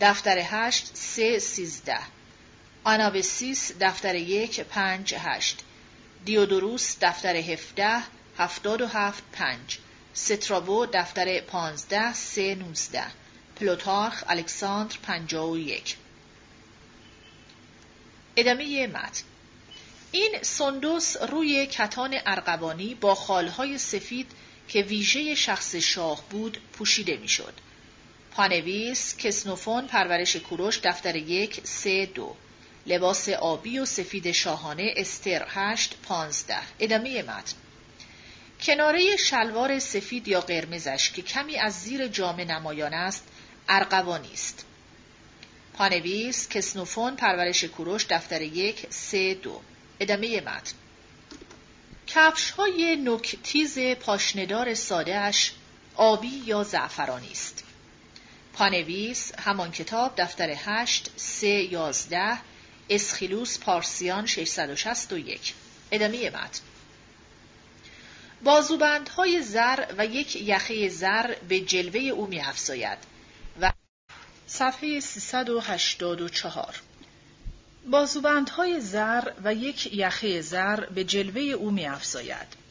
دفتر 0.00 0.38
هشت 0.38 0.90
سه 0.94 1.38
سیزده 1.38 1.98
آنابسیس 2.84 3.72
دفتر 3.80 4.14
یک 4.14 4.60
پنج 4.60 5.14
هشت 5.14 5.60
دیودوروس 6.24 6.96
دفتر 7.00 7.36
هفده 7.36 7.98
هفتاد 8.38 8.80
و 8.80 8.86
هفت 8.86 9.22
پنج 9.32 9.78
سترابو 10.14 10.86
دفتر 10.86 11.40
پانزده 11.40 12.14
سه 12.14 12.54
نوزده. 12.54 13.06
پلوتارخ 13.60 14.24
الکساندر 14.26 14.96
پنجاه 15.02 15.50
و 15.50 15.58
یک. 15.58 15.96
ادامه 18.36 18.86
متن. 18.86 19.22
این 20.12 20.38
سندوس 20.42 21.16
روی 21.16 21.66
کتان 21.66 22.14
ارغوانی 22.26 22.94
با 22.94 23.14
خالهای 23.14 23.78
سفید 23.78 24.30
که 24.68 24.82
ویژه 24.82 25.34
شخص 25.34 25.74
شاه 25.74 26.24
بود 26.30 26.58
پوشیده 26.72 27.16
می‌شد. 27.16 27.54
پانویس 28.30 29.16
کسنوفون 29.16 29.86
پرورش 29.86 30.36
کوروش 30.36 30.80
دفتر 30.84 31.16
یک 31.16 31.60
سه 31.64 32.06
دو. 32.06 32.36
لباس 32.86 33.28
آبی 33.28 33.78
و 33.78 33.84
سفید 33.84 34.32
شاهانه 34.32 34.94
استر 34.96 35.46
هشت 35.48 35.96
پانزده. 36.02 36.62
ادامه 36.78 37.22
متن. 37.22 37.54
کناره 38.62 39.16
شلوار 39.16 39.78
سفید 39.78 40.28
یا 40.28 40.40
قرمزش 40.40 41.10
که 41.10 41.22
کمی 41.22 41.56
از 41.56 41.74
زیر 41.74 42.08
جامه 42.08 42.44
نمایان 42.44 42.94
است 42.94 43.24
ارقوانی 43.68 44.32
است 44.32 44.66
پانویس 45.74 46.48
کسنوفون 46.48 47.16
پرورش 47.16 47.64
کوروش 47.64 48.06
دفتر 48.10 48.42
یک 48.42 48.86
سه 48.90 49.34
دو. 49.34 49.60
ادامه 50.00 50.40
متن. 50.40 50.72
کفش 52.06 52.50
های 52.50 52.96
نکتیز 52.96 53.78
پاشندار 53.78 54.74
سادهش 54.74 55.52
آبی 55.94 56.42
یا 56.46 56.62
زعفرانی 56.62 57.30
است. 57.32 57.64
پانویس 58.52 59.32
همان 59.38 59.70
کتاب 59.70 60.12
دفتر 60.16 60.54
هشت 60.56 61.10
سه 61.16 61.48
یازده 61.48 62.38
اسخیلوس 62.90 63.58
پارسیان 63.58 64.26
661 64.26 65.54
ادامه 65.92 66.30
متن. 66.30 66.60
بازوبندهای 68.44 69.42
زر 69.42 69.84
و 69.98 70.06
یک 70.06 70.36
یخه 70.36 70.88
زر 70.88 71.34
به 71.48 71.60
جلوه 71.60 72.00
او 72.00 72.26
می 72.26 72.40
افزاید 72.40 72.98
و 73.60 73.72
صفحه 74.46 75.00
384 75.00 76.74
بازوبندهای 77.90 78.80
زر 78.80 79.32
و 79.44 79.54
یک 79.54 79.94
یخه 79.94 80.40
زر 80.40 80.86
به 80.86 81.04
جلوه 81.04 81.42
او 81.42 81.70
می 81.70 81.86
افزاید 81.86 82.62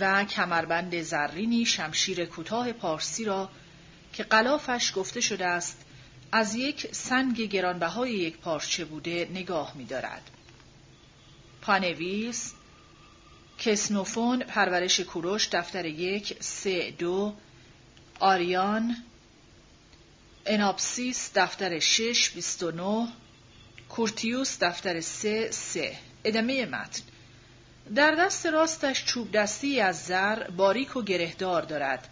و 0.00 0.24
کمربند 0.24 1.02
زرینی 1.02 1.66
شمشیر 1.66 2.24
کوتاه 2.24 2.72
پارسی 2.72 3.24
را 3.24 3.50
که 4.12 4.22
قلافش 4.22 4.92
گفته 4.96 5.20
شده 5.20 5.46
است 5.46 5.84
از 6.32 6.54
یک 6.54 6.94
سنگ 6.94 7.40
گرانبهای 7.40 8.12
یک 8.12 8.36
پارچه 8.36 8.84
بوده 8.84 9.28
نگاه 9.32 9.72
می 9.76 9.84
دارد. 9.84 10.30
پانویس 11.62 12.52
کسنوفون 13.60 14.42
پرورش 14.42 15.00
کوروش 15.00 15.48
دفتر 15.52 15.86
یک 15.86 16.42
سه 16.42 16.90
دو 16.90 17.34
آریان 18.20 18.96
اناباسیس 20.46 21.30
دفتر 21.34 21.78
شش 21.78 22.30
بیست 22.30 22.62
و 22.62 22.70
نو 22.70 23.06
کورتیوس 23.88 24.58
دفتر 24.62 25.00
سه 25.00 25.50
سه. 25.50 25.96
ادامه 26.24 26.66
متن. 26.66 27.02
در 27.94 28.14
دست 28.14 28.46
راستش 28.46 29.04
چوب 29.04 29.32
دستی 29.32 29.80
از 29.80 30.04
زر 30.04 30.50
باریک 30.50 30.96
و 30.96 31.02
گرهدار 31.02 31.62
دارد. 31.62 32.08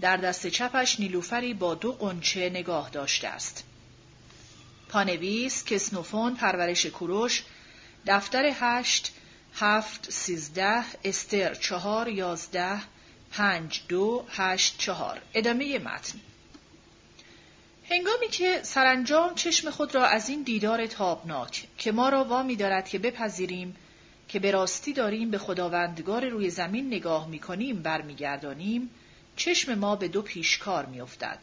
در 0.00 0.16
دست 0.16 0.46
چپش 0.46 1.00
نیلوفری 1.00 1.54
با 1.54 1.74
دو 1.74 1.92
غنچه 1.92 2.50
نگاه 2.50 2.90
داشته 2.90 3.28
است. 3.28 3.64
پانویس 4.88 5.64
کسنوفون 5.64 6.34
پرورش 6.34 6.86
کوروش 6.86 7.42
دفتر 8.06 8.50
هشت 8.60 9.12
هفت 9.54 10.10
سیزده 10.10 10.84
استر 11.04 11.54
چهار 11.54 12.08
یازده 12.08 12.80
پنج 13.32 13.80
دو 13.88 14.24
هشت 14.28 14.78
چهار 14.78 15.20
ادامه 15.34 15.78
متن 15.78 16.20
هنگامی 17.90 18.28
که 18.28 18.60
سرانجام 18.62 19.34
چشم 19.34 19.70
خود 19.70 19.94
را 19.94 20.06
از 20.06 20.28
این 20.28 20.42
دیدار 20.42 20.86
تابناک 20.86 21.68
که 21.78 21.92
ما 21.92 22.08
را 22.08 22.24
وامی 22.24 22.56
دارد 22.56 22.88
که 22.88 22.98
بپذیریم 22.98 23.76
که 24.28 24.38
به 24.38 24.50
راستی 24.50 24.92
داریم 24.92 25.30
به 25.30 25.38
خداوندگار 25.38 26.28
روی 26.28 26.50
زمین 26.50 26.86
نگاه 26.86 27.28
می 27.28 27.38
کنیم 27.38 27.82
برمیگردانیم 27.82 28.90
چشم 29.36 29.74
ما 29.74 29.96
به 29.96 30.08
دو 30.08 30.22
پیشکار 30.22 30.86
میافتد. 30.86 31.38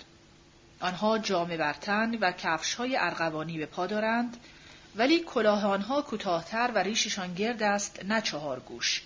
آنها 0.79 1.19
جامه 1.19 1.57
برتن 1.57 2.15
و 2.15 2.31
کفش 2.31 2.73
های 2.73 2.97
ارغوانی 2.97 3.57
به 3.57 3.65
پا 3.65 3.87
دارند 3.87 4.37
ولی 4.97 5.19
کلاه 5.19 5.65
آنها 5.65 6.01
کوتاهتر 6.01 6.71
و 6.75 6.77
ریششان 6.77 7.33
گرد 7.33 7.63
است 7.63 8.05
نه 8.05 8.21
چهار 8.21 8.59
گوش 8.59 9.03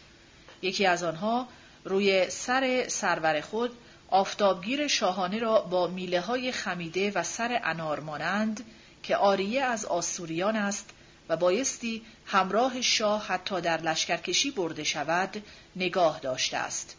یکی 0.61 0.85
از 0.85 1.03
آنها 1.03 1.47
روی 1.83 2.29
سر 2.29 2.85
سرور 2.87 3.41
خود 3.41 3.71
آفتابگیر 4.09 4.87
شاهانه 4.87 5.39
را 5.39 5.61
با 5.61 5.87
میله 5.87 6.21
های 6.21 6.51
خمیده 6.51 7.11
و 7.11 7.23
سر 7.23 7.61
انار 7.63 7.99
مانند 7.99 8.65
که 9.03 9.15
آریه 9.15 9.63
از 9.63 9.85
آسوریان 9.85 10.55
است 10.55 10.89
و 11.29 11.37
بایستی 11.37 12.01
همراه 12.25 12.81
شاه 12.81 13.27
حتی 13.27 13.61
در 13.61 13.81
لشکرکشی 13.81 14.51
برده 14.51 14.83
شود 14.83 15.43
نگاه 15.75 16.19
داشته 16.19 16.57
است. 16.57 16.95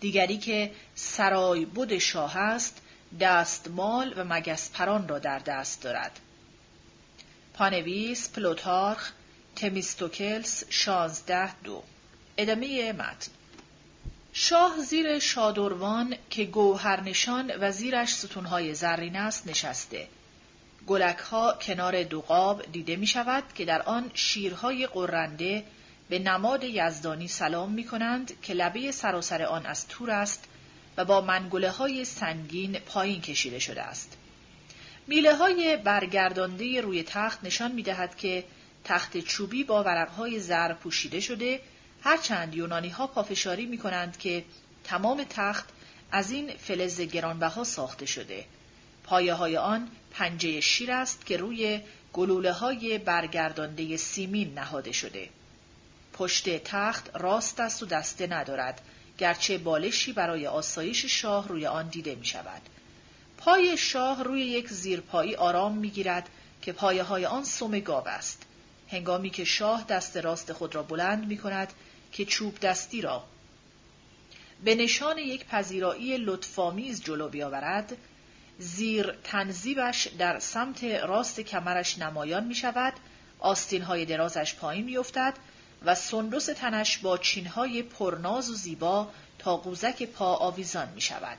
دیگری 0.00 0.38
که 0.38 0.72
سرای 0.94 1.64
بود 1.64 1.98
شاه 1.98 2.36
است 2.36 2.82
دستمال 3.20 4.14
و 4.16 4.24
مگس 4.24 4.70
پران 4.70 5.08
را 5.08 5.18
در 5.18 5.38
دست 5.38 5.82
دارد. 5.82 6.20
پانویس 7.58 8.30
پلوتارخ 8.30 9.12
تمیستوکلس 9.56 10.64
شانزده 10.70 11.54
دو. 11.62 11.82
ادامه 12.36 12.92
متن. 12.92 13.32
شاه 14.32 14.78
زیر 14.78 15.18
شادروان 15.18 16.16
که 16.30 16.44
گوهرنشان 16.44 17.52
و 17.60 17.72
زیرش 17.72 18.14
ستونهای 18.14 18.74
زرین 18.74 19.16
است 19.16 19.46
نشسته. 19.46 20.08
گلک 20.86 21.18
ها 21.18 21.58
کنار 21.62 22.02
دوقاب 22.02 22.72
دیده 22.72 22.96
می 22.96 23.06
شود 23.06 23.44
که 23.54 23.64
در 23.64 23.82
آن 23.82 24.10
شیرهای 24.14 24.86
قرنده 24.86 25.64
به 26.08 26.18
نماد 26.18 26.64
یزدانی 26.64 27.28
سلام 27.28 27.72
می 27.72 27.84
کنند 27.84 28.40
که 28.40 28.54
لبه 28.54 28.92
سراسر 28.92 29.42
آن 29.42 29.66
از 29.66 29.88
تور 29.88 30.10
است 30.10 30.44
و 30.96 31.04
با 31.04 31.20
منگله 31.20 31.70
های 31.70 32.04
سنگین 32.04 32.78
پایین 32.78 33.20
کشیده 33.20 33.58
شده 33.58 33.82
است. 33.82 34.17
میله 35.08 35.36
های 35.36 35.76
برگردانده 35.76 36.80
روی 36.80 37.02
تخت 37.02 37.44
نشان 37.44 37.72
می 37.72 37.82
دهد 37.82 38.16
که 38.16 38.44
تخت 38.84 39.18
چوبی 39.18 39.64
با 39.64 39.84
ورقهای 39.84 40.40
زر 40.40 40.72
پوشیده 40.72 41.20
شده 41.20 41.60
هرچند 42.02 42.54
یونانی 42.54 42.88
ها 42.88 43.06
پافشاری 43.06 43.66
می 43.66 43.78
کنند 43.78 44.18
که 44.18 44.44
تمام 44.84 45.24
تخت 45.30 45.68
از 46.12 46.30
این 46.30 46.50
فلز 46.56 47.00
گرانبها 47.00 47.64
ساخته 47.64 48.06
شده. 48.06 48.44
پایه 49.04 49.34
های 49.34 49.56
آن 49.56 49.88
پنجه 50.10 50.60
شیر 50.60 50.92
است 50.92 51.26
که 51.26 51.36
روی 51.36 51.80
گلوله 52.12 52.52
های 52.52 52.98
برگردانده 52.98 53.96
سیمین 53.96 54.54
نهاده 54.54 54.92
شده. 54.92 55.28
پشت 56.12 56.64
تخت 56.64 57.10
راست 57.14 57.60
است 57.60 57.82
و 57.82 57.86
دسته 57.86 58.26
ندارد 58.26 58.80
گرچه 59.18 59.58
بالشی 59.58 60.12
برای 60.12 60.46
آسایش 60.46 61.04
شاه 61.04 61.48
روی 61.48 61.66
آن 61.66 61.88
دیده 61.88 62.14
می 62.14 62.26
شود. 62.26 62.62
پای 63.38 63.76
شاه 63.76 64.24
روی 64.24 64.40
یک 64.40 64.68
زیرپایی 64.68 65.34
آرام 65.34 65.78
می 65.78 65.90
گیرد 65.90 66.28
که 66.62 66.72
پایه 66.72 67.02
های 67.02 67.26
آن 67.26 67.44
سم 67.44 67.80
گاو 67.80 68.08
است. 68.08 68.42
هنگامی 68.88 69.30
که 69.30 69.44
شاه 69.44 69.84
دست 69.84 70.16
راست 70.16 70.52
خود 70.52 70.74
را 70.74 70.82
بلند 70.82 71.26
می 71.26 71.38
کند 71.38 71.72
که 72.12 72.24
چوب 72.24 72.60
دستی 72.60 73.00
را 73.00 73.24
به 74.64 74.74
نشان 74.74 75.18
یک 75.18 75.44
پذیرایی 75.46 76.16
لطفامیز 76.16 77.04
جلو 77.04 77.28
بیاورد 77.28 77.96
زیر 78.58 79.12
تنزیبش 79.24 80.08
در 80.18 80.38
سمت 80.38 80.84
راست 80.84 81.40
کمرش 81.40 81.98
نمایان 81.98 82.44
می 82.44 82.54
شود 82.54 82.92
آستین 83.38 83.82
های 83.82 84.04
درازش 84.04 84.54
پایین 84.54 84.84
می 84.84 84.96
افتد 84.96 85.34
و 85.84 85.94
سندس 85.94 86.46
تنش 86.46 86.98
با 86.98 87.18
چینهای 87.18 87.82
پرناز 87.82 88.50
و 88.50 88.54
زیبا 88.54 89.08
تا 89.38 89.56
قوزک 89.56 90.02
پا 90.02 90.34
آویزان 90.34 90.88
می 90.94 91.00
شود. 91.00 91.38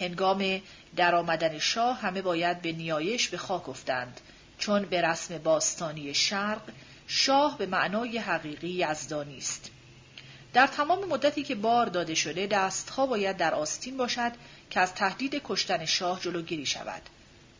هنگام 0.00 0.60
درآمدن 0.96 1.58
شاه 1.58 2.00
همه 2.00 2.22
باید 2.22 2.62
به 2.62 2.72
نیایش 2.72 3.28
به 3.28 3.38
خاک 3.38 3.68
افتند 3.68 4.20
چون 4.58 4.82
به 4.82 5.02
رسم 5.02 5.38
باستانی 5.38 6.14
شرق 6.14 6.62
شاه 7.06 7.58
به 7.58 7.66
معنای 7.66 8.18
حقیقی 8.18 8.68
یزدانی 8.68 9.38
است. 9.38 9.70
در 10.52 10.66
تمام 10.66 11.04
مدتی 11.04 11.42
که 11.42 11.54
بار 11.54 11.86
داده 11.86 12.14
شده 12.14 12.46
دستها 12.46 13.06
باید 13.06 13.36
در 13.36 13.54
آستین 13.54 13.96
باشد 13.96 14.32
که 14.70 14.80
از 14.80 14.94
تهدید 14.94 15.42
کشتن 15.44 15.84
شاه 15.84 16.20
جلوگیری 16.20 16.66
شود. 16.66 17.02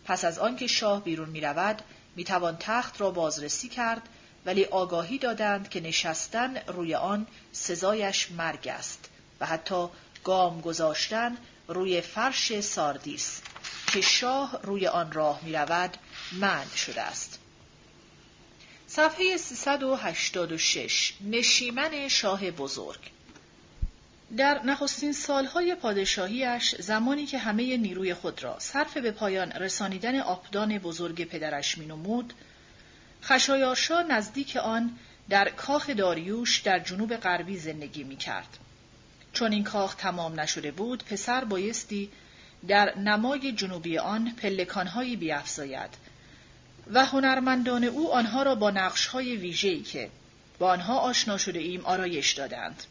پس 0.04 0.24
از 0.24 0.38
آنکه 0.38 0.66
شاه 0.66 1.04
بیرون 1.04 1.28
می 1.28 1.40
رود 1.40 1.82
می 2.16 2.24
توان 2.24 2.56
تخت 2.60 3.00
را 3.00 3.10
بازرسی 3.10 3.68
کرد 3.68 4.02
ولی 4.46 4.64
آگاهی 4.64 5.18
دادند 5.18 5.68
که 5.68 5.80
نشستن 5.80 6.56
روی 6.66 6.94
آن 6.94 7.26
سزایش 7.52 8.30
مرگ 8.30 8.68
است 8.68 9.10
و 9.40 9.46
حتی 9.46 9.88
گام 10.24 10.60
گذاشتن 10.60 11.36
روی 11.68 12.00
فرش 12.00 12.60
ساردیس 12.60 13.40
که 13.86 14.00
شاه 14.00 14.60
روی 14.62 14.86
آن 14.86 15.12
راه 15.12 15.40
می 15.44 15.52
رود 15.52 15.96
منع 16.32 16.74
شده 16.76 17.02
است. 17.02 17.38
صفحه 18.86 19.36
386 19.36 21.12
نشیمن 21.20 22.08
شاه 22.08 22.50
بزرگ 22.50 23.00
در 24.36 24.62
نخستین 24.62 25.12
سالهای 25.12 25.74
پادشاهیش 25.74 26.74
زمانی 26.74 27.26
که 27.26 27.38
همه 27.38 27.76
نیروی 27.76 28.14
خود 28.14 28.42
را 28.42 28.58
صرف 28.58 28.96
به 28.96 29.10
پایان 29.10 29.52
رسانیدن 29.52 30.20
آبدان 30.20 30.78
بزرگ 30.78 31.24
پدرش 31.24 31.78
مینمود 31.78 32.32
خشایارشا 33.22 34.02
نزدیک 34.02 34.56
آن 34.56 34.98
در 35.28 35.48
کاخ 35.48 35.90
داریوش 35.90 36.58
در 36.58 36.78
جنوب 36.78 37.16
غربی 37.16 37.58
زندگی 37.58 38.04
می 38.04 38.16
کرد. 38.16 38.58
چون 39.32 39.52
این 39.52 39.64
کاخ 39.64 39.94
تمام 39.94 40.40
نشده 40.40 40.70
بود 40.70 41.04
پسر 41.04 41.44
بایستی 41.44 42.10
در 42.68 42.98
نمای 42.98 43.52
جنوبی 43.52 43.98
آن 43.98 44.34
پلکانهایی 44.42 45.16
بیافزاید 45.16 45.90
و 46.92 47.04
هنرمندان 47.04 47.84
او 47.84 48.12
آنها 48.12 48.42
را 48.42 48.54
با 48.54 48.70
نقشهای 48.70 49.36
ویژه‌ای 49.36 49.82
که 49.82 50.10
با 50.58 50.70
آنها 50.70 50.98
آشنا 50.98 51.38
شده 51.38 51.58
ایم 51.58 51.86
آرایش 51.86 52.32
دادند. 52.32 52.84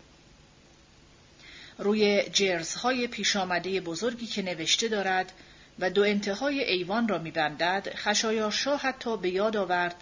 روی 1.78 2.24
جرزهای 2.24 3.08
پیش 3.08 3.36
آمده 3.36 3.82
بزرگی 3.82 4.26
که 4.26 4.42
نوشته 4.42 4.88
دارد 4.88 5.32
و 5.80 5.90
دو 5.90 6.04
انتهای 6.04 6.64
ایوان 6.64 7.08
را 7.08 7.18
میبندد 7.18 7.94
خشایارشا 7.96 8.78
حتی 8.78 9.18
به 9.18 9.30
یاد 9.30 9.58
آورد 9.58 9.96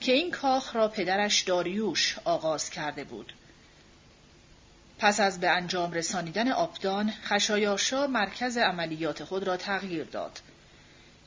که 0.00 0.12
این 0.12 0.30
کاخ 0.30 0.76
را 0.76 0.88
پدرش 0.88 1.42
داریوش 1.42 2.16
آغاز 2.24 2.70
کرده 2.70 3.04
بود. 3.04 3.32
پس 4.98 5.20
از 5.20 5.40
به 5.40 5.50
انجام 5.50 5.92
رسانیدن 5.92 6.48
آبدان 6.48 7.12
خشایارشا 7.24 8.06
مرکز 8.06 8.56
عملیات 8.56 9.24
خود 9.24 9.44
را 9.44 9.56
تغییر 9.56 10.04
داد. 10.04 10.40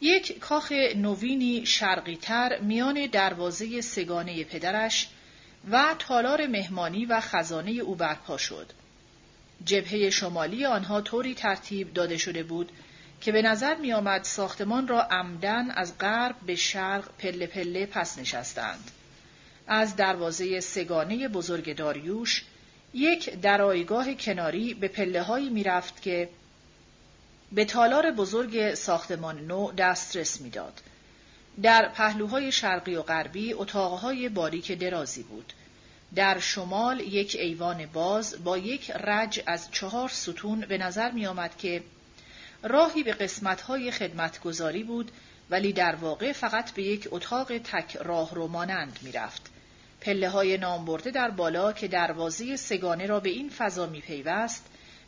یک 0.01 0.39
کاخ 0.39 0.71
نوینی 0.95 1.65
شرقیتر 1.65 2.59
میان 2.59 3.05
دروازه 3.05 3.81
سگانه 3.81 4.43
پدرش 4.43 5.07
و 5.71 5.95
تالار 5.99 6.47
مهمانی 6.47 7.05
و 7.05 7.19
خزانه 7.19 7.71
او 7.71 7.95
برپا 7.95 8.37
شد. 8.37 8.71
جبهه 9.65 10.09
شمالی 10.09 10.65
آنها 10.65 11.01
طوری 11.01 11.35
ترتیب 11.35 11.93
داده 11.93 12.17
شده 12.17 12.43
بود 12.43 12.71
که 13.21 13.31
به 13.31 13.41
نظر 13.41 13.75
می 13.75 13.93
آمد 13.93 14.23
ساختمان 14.23 14.87
را 14.87 15.01
عمدن 15.01 15.71
از 15.71 15.97
غرب 15.97 16.35
به 16.45 16.55
شرق 16.55 17.09
پله 17.17 17.47
پله 17.47 17.85
پس 17.85 18.19
نشستند. 18.19 18.91
از 19.67 19.95
دروازه 19.95 20.59
سگانه 20.59 21.27
بزرگ 21.27 21.75
داریوش 21.75 22.43
یک 22.93 23.41
درایگاه 23.41 24.13
کناری 24.13 24.73
به 24.73 24.87
پله 24.87 25.21
هایی 25.21 25.49
می 25.49 25.63
رفت 25.63 26.01
که 26.01 26.29
به 27.51 27.65
تالار 27.65 28.11
بزرگ 28.11 28.73
ساختمان 28.73 29.47
نو 29.47 29.71
دسترس 29.71 30.41
می‌داد. 30.41 30.81
در 31.61 31.89
پهلوهای 31.89 32.51
شرقی 32.51 32.95
و 32.95 33.01
غربی 33.01 33.53
اتاقهای 33.53 34.29
باریک 34.29 34.71
درازی 34.71 35.23
بود. 35.23 35.53
در 36.15 36.39
شمال 36.39 36.99
یک 36.99 37.35
ایوان 37.39 37.85
باز 37.85 38.43
با 38.43 38.57
یک 38.57 38.91
رج 38.91 39.43
از 39.45 39.71
چهار 39.71 40.09
ستون 40.09 40.59
به 40.59 40.77
نظر 40.77 41.11
می 41.11 41.27
آمد 41.27 41.57
که 41.57 41.83
راهی 42.63 43.03
به 43.03 43.13
قسمتهای 43.13 43.91
خدمتگذاری 43.91 44.83
بود 44.83 45.11
ولی 45.49 45.73
در 45.73 45.95
واقع 45.95 46.31
فقط 46.31 46.71
به 46.71 46.83
یک 46.83 47.07
اتاق 47.11 47.57
تک 47.57 47.97
راه 47.97 48.35
رو 48.35 48.47
مانند 48.47 48.99
می 49.01 49.11
رفت. 49.11 49.58
پله 50.01 50.29
های 50.29 50.57
نامبرده 50.57 51.11
در 51.11 51.31
بالا 51.31 51.73
که 51.73 51.87
دروازه 51.87 52.55
سگانه 52.55 53.05
را 53.05 53.19
به 53.19 53.29
این 53.29 53.49
فضا 53.49 53.85
می 53.85 54.01
پیوست 54.01 54.65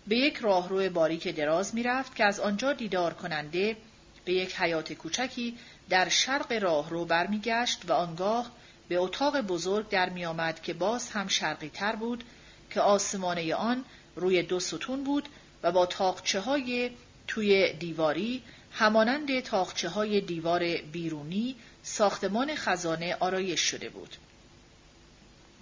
به 0.08 0.16
یک 0.18 0.38
راهرو 0.38 0.90
باریک 0.90 1.28
دراز 1.28 1.76
می 1.76 1.84
رفت 1.84 2.16
که 2.16 2.26
از 2.26 2.40
آنجا 2.40 2.74
دیدار 2.74 3.14
کننده 3.14 3.78
به 4.26 4.34
یک 4.34 4.56
حیات 4.56 4.94
کوچکی 4.94 5.58
در 5.90 6.10
شرق 6.10 6.52
راهرو 6.52 7.06
برمیگشت 7.06 7.82
و 7.88 7.94
آنگاه 7.94 8.52
به 8.88 8.98
اتاق 8.98 9.42
بزرگ 9.42 9.90
در 9.90 10.10
می 10.10 10.26
آمد 10.26 10.62
که 10.62 10.74
باز 10.74 11.10
هم 11.10 11.28
شرقی 11.28 11.70
تر 11.70 11.96
بود 11.96 12.24
که 12.70 12.82
آسمانه 12.82 13.56
آن 13.56 13.86
روی 14.16 14.44
دو 14.44 14.60
ستون 14.60 15.04
بود 15.04 15.30
و 15.64 15.72
با 15.72 15.86
تاقچه 15.86 16.40
های 16.40 16.92
توی 17.28 17.74
دیواری 17.74 18.44
همانند 18.72 19.40
تاقچه 19.40 19.90
های 19.90 20.22
دیوار 20.22 20.78
بیرونی 20.78 21.56
ساختمان 21.84 22.56
خزانه 22.56 23.18
آرایش 23.20 23.60
شده 23.60 23.90
بود. 23.90 24.16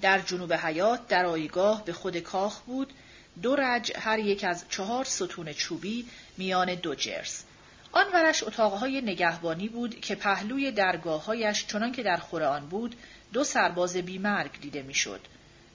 در 0.02 0.20
جنوب 0.20 0.54
حیات 0.54 1.08
در 1.08 1.26
آیگاه 1.26 1.86
به 1.86 1.94
خود 1.94 2.18
کاخ 2.18 2.60
بود 2.60 2.94
دو 3.42 3.56
رج 3.56 3.92
هر 3.96 4.20
یک 4.20 4.44
از 4.44 4.66
چهار 4.70 5.06
ستون 5.06 5.54
چوبی 5.54 6.06
میان 6.38 6.76
دو 6.76 6.96
جرس. 6.96 7.44
آن 7.92 8.06
ورش 8.14 8.44
اتاقهای 8.44 9.02
نگهبانی 9.02 9.70
بود 9.70 10.02
که 10.02 10.16
پهلوی 10.16 10.72
درگاههایش 10.72 11.68
چنان 11.68 11.92
که 11.92 12.04
در 12.04 12.18
خور 12.18 12.44
آن 12.44 12.70
بود 12.70 12.96
دو 13.34 13.44
سرباز 13.44 13.98
بیمرگ 13.98 14.52
دیده 14.62 14.82
می‌شد. 14.82 15.22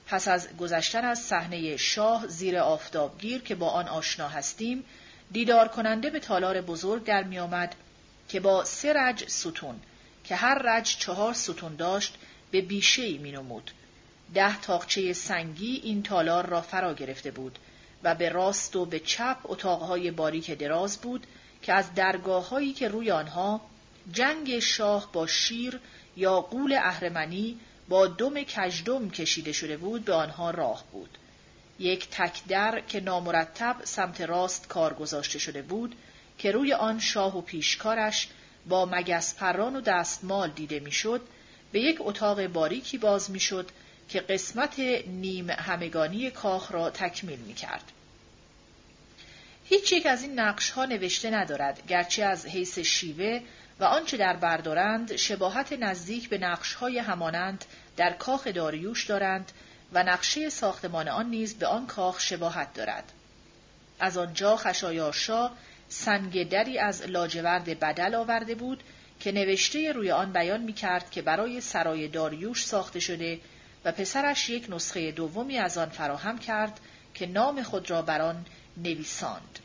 پس 0.07 0.27
از 0.27 0.57
گذشتن 0.57 1.05
از 1.05 1.19
صحنه 1.19 1.77
شاه 1.77 2.27
زیر 2.27 2.57
آفتابگیر 2.57 3.41
که 3.41 3.55
با 3.55 3.69
آن 3.69 3.87
آشنا 3.87 4.27
هستیم 4.27 4.83
دیدار 5.31 5.67
کننده 5.67 6.09
به 6.09 6.19
تالار 6.19 6.61
بزرگ 6.61 7.03
در 7.03 7.23
می 7.23 7.39
آمد 7.39 7.75
که 8.29 8.39
با 8.39 8.63
سه 8.63 8.93
رج 8.93 9.27
ستون 9.27 9.79
که 10.23 10.35
هر 10.35 10.61
رج 10.65 10.97
چهار 10.97 11.33
ستون 11.33 11.75
داشت 11.75 12.15
به 12.51 12.61
بیشه 12.61 13.17
می 13.17 13.31
نمود. 13.31 13.71
ده 14.33 14.61
تاقچه 14.61 15.13
سنگی 15.13 15.81
این 15.83 16.03
تالار 16.03 16.45
را 16.45 16.61
فرا 16.61 16.93
گرفته 16.93 17.31
بود 17.31 17.59
و 18.03 18.15
به 18.15 18.29
راست 18.29 18.75
و 18.75 18.85
به 18.85 18.99
چپ 18.99 19.37
اتاقهای 19.43 20.11
باریک 20.11 20.51
دراز 20.51 20.97
بود 20.97 21.27
که 21.61 21.73
از 21.73 21.93
درگاه 21.93 22.49
هایی 22.49 22.73
که 22.73 22.87
روی 22.87 23.11
آنها 23.11 23.61
جنگ 24.11 24.59
شاه 24.59 25.09
با 25.13 25.27
شیر 25.27 25.79
یا 26.17 26.41
قول 26.41 26.73
اهرمنی 26.73 27.57
با 27.89 28.07
دم 28.07 28.43
کژدم 28.43 29.09
کشیده 29.09 29.51
شده 29.51 29.77
بود 29.77 30.05
به 30.05 30.13
آنها 30.13 30.51
راه 30.51 30.83
بود. 30.91 31.17
یک 31.79 32.09
تکدر 32.09 32.79
که 32.79 32.99
نامرتب 32.99 33.75
سمت 33.83 34.21
راست 34.21 34.67
کار 34.67 34.93
گذاشته 34.93 35.39
شده 35.39 35.61
بود 35.61 35.95
که 36.37 36.51
روی 36.51 36.73
آن 36.73 36.99
شاه 36.99 37.37
و 37.37 37.41
پیشکارش 37.41 38.27
با 38.67 38.85
مگس 38.85 39.35
پران 39.35 39.75
و 39.75 39.81
دستمال 39.81 40.49
دیده 40.49 40.79
می‌شد 40.79 41.21
به 41.71 41.79
یک 41.79 41.97
اتاق 41.99 42.47
باریکی 42.47 42.97
باز 42.97 43.31
می‌شد 43.31 43.69
که 44.09 44.19
قسمت 44.19 44.79
نیم 45.07 45.49
همگانی 45.49 46.31
کاخ 46.31 46.71
را 46.71 46.89
تکمیل 46.89 47.39
می 47.39 47.53
کرد. 47.53 47.91
هیچ 49.65 49.91
یک 49.91 50.05
از 50.05 50.23
این 50.23 50.39
نقش 50.39 50.69
ها 50.69 50.85
نوشته 50.85 51.29
ندارد 51.29 51.87
گرچه 51.87 52.23
از 52.23 52.45
حیث 52.45 52.79
شیوه 52.79 53.41
و 53.79 53.83
آنچه 53.83 54.17
در 54.17 54.35
بردارند 54.35 55.15
شباهت 55.15 55.73
نزدیک 55.73 56.29
به 56.29 56.37
نقش 56.37 56.73
های 56.73 56.99
همانند 56.99 57.65
در 57.97 58.13
کاخ 58.13 58.47
داریوش 58.47 59.05
دارند 59.05 59.51
و 59.93 60.03
نقشه 60.03 60.49
ساختمان 60.49 61.07
آن 61.07 61.29
نیز 61.29 61.55
به 61.55 61.67
آن 61.67 61.87
کاخ 61.87 62.19
شباهت 62.19 62.73
دارد. 62.73 63.11
از 63.99 64.17
آنجا 64.17 64.57
خشایارشا 64.57 65.51
سنگ 65.89 66.49
دری 66.49 66.79
از 66.79 67.01
لاجورد 67.01 67.79
بدل 67.79 68.15
آورده 68.15 68.55
بود 68.55 68.83
که 69.19 69.31
نوشته 69.31 69.91
روی 69.91 70.11
آن 70.11 70.33
بیان 70.33 70.61
می 70.61 70.73
کرد 70.73 71.11
که 71.11 71.21
برای 71.21 71.61
سرای 71.61 72.07
داریوش 72.07 72.65
ساخته 72.65 72.99
شده 72.99 73.39
و 73.85 73.91
پسرش 73.91 74.49
یک 74.49 74.65
نسخه 74.69 75.11
دومی 75.11 75.57
از 75.57 75.77
آن 75.77 75.89
فراهم 75.89 76.37
کرد 76.39 76.79
که 77.13 77.25
نام 77.25 77.63
خود 77.63 77.89
را 77.89 78.01
بر 78.01 78.21
آن 78.21 78.45
نویساند. 78.77 79.59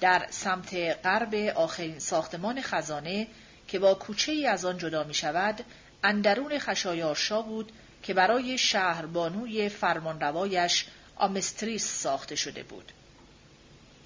در 0.00 0.26
سمت 0.30 0.74
غرب 1.04 1.34
آخرین 1.34 1.98
ساختمان 1.98 2.60
خزانه 2.62 3.26
که 3.68 3.78
با 3.78 3.94
کوچه 3.94 4.32
ای 4.32 4.46
از 4.46 4.64
آن 4.64 4.78
جدا 4.78 5.04
می 5.04 5.14
شود، 5.14 5.64
اندرون 6.04 6.58
خشایارشا 6.58 7.42
بود 7.42 7.72
که 8.02 8.14
برای 8.14 8.58
شهربانوی 8.58 9.68
فرمانروایش 9.68 10.86
آمستریس 11.16 12.02
ساخته 12.02 12.34
شده 12.36 12.62
بود. 12.62 12.92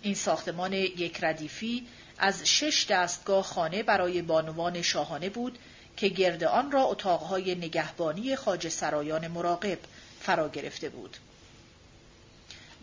این 0.02 0.14
ساختمان 0.14 0.72
یک 0.72 1.24
ردیفی 1.24 1.86
از 2.18 2.44
شش 2.44 2.86
دستگاه 2.90 3.42
خانه 3.42 3.82
برای 3.82 4.22
بانوان 4.22 4.82
شاهانه 4.82 5.30
بود 5.30 5.58
که 5.96 6.08
گرد 6.08 6.44
آن 6.44 6.72
را 6.72 6.82
اتاقهای 6.82 7.54
نگهبانی 7.54 8.36
خاج 8.36 8.68
سرایان 8.68 9.28
مراقب 9.28 9.78
فرا 10.20 10.48
گرفته 10.48 10.88
بود. 10.88 11.16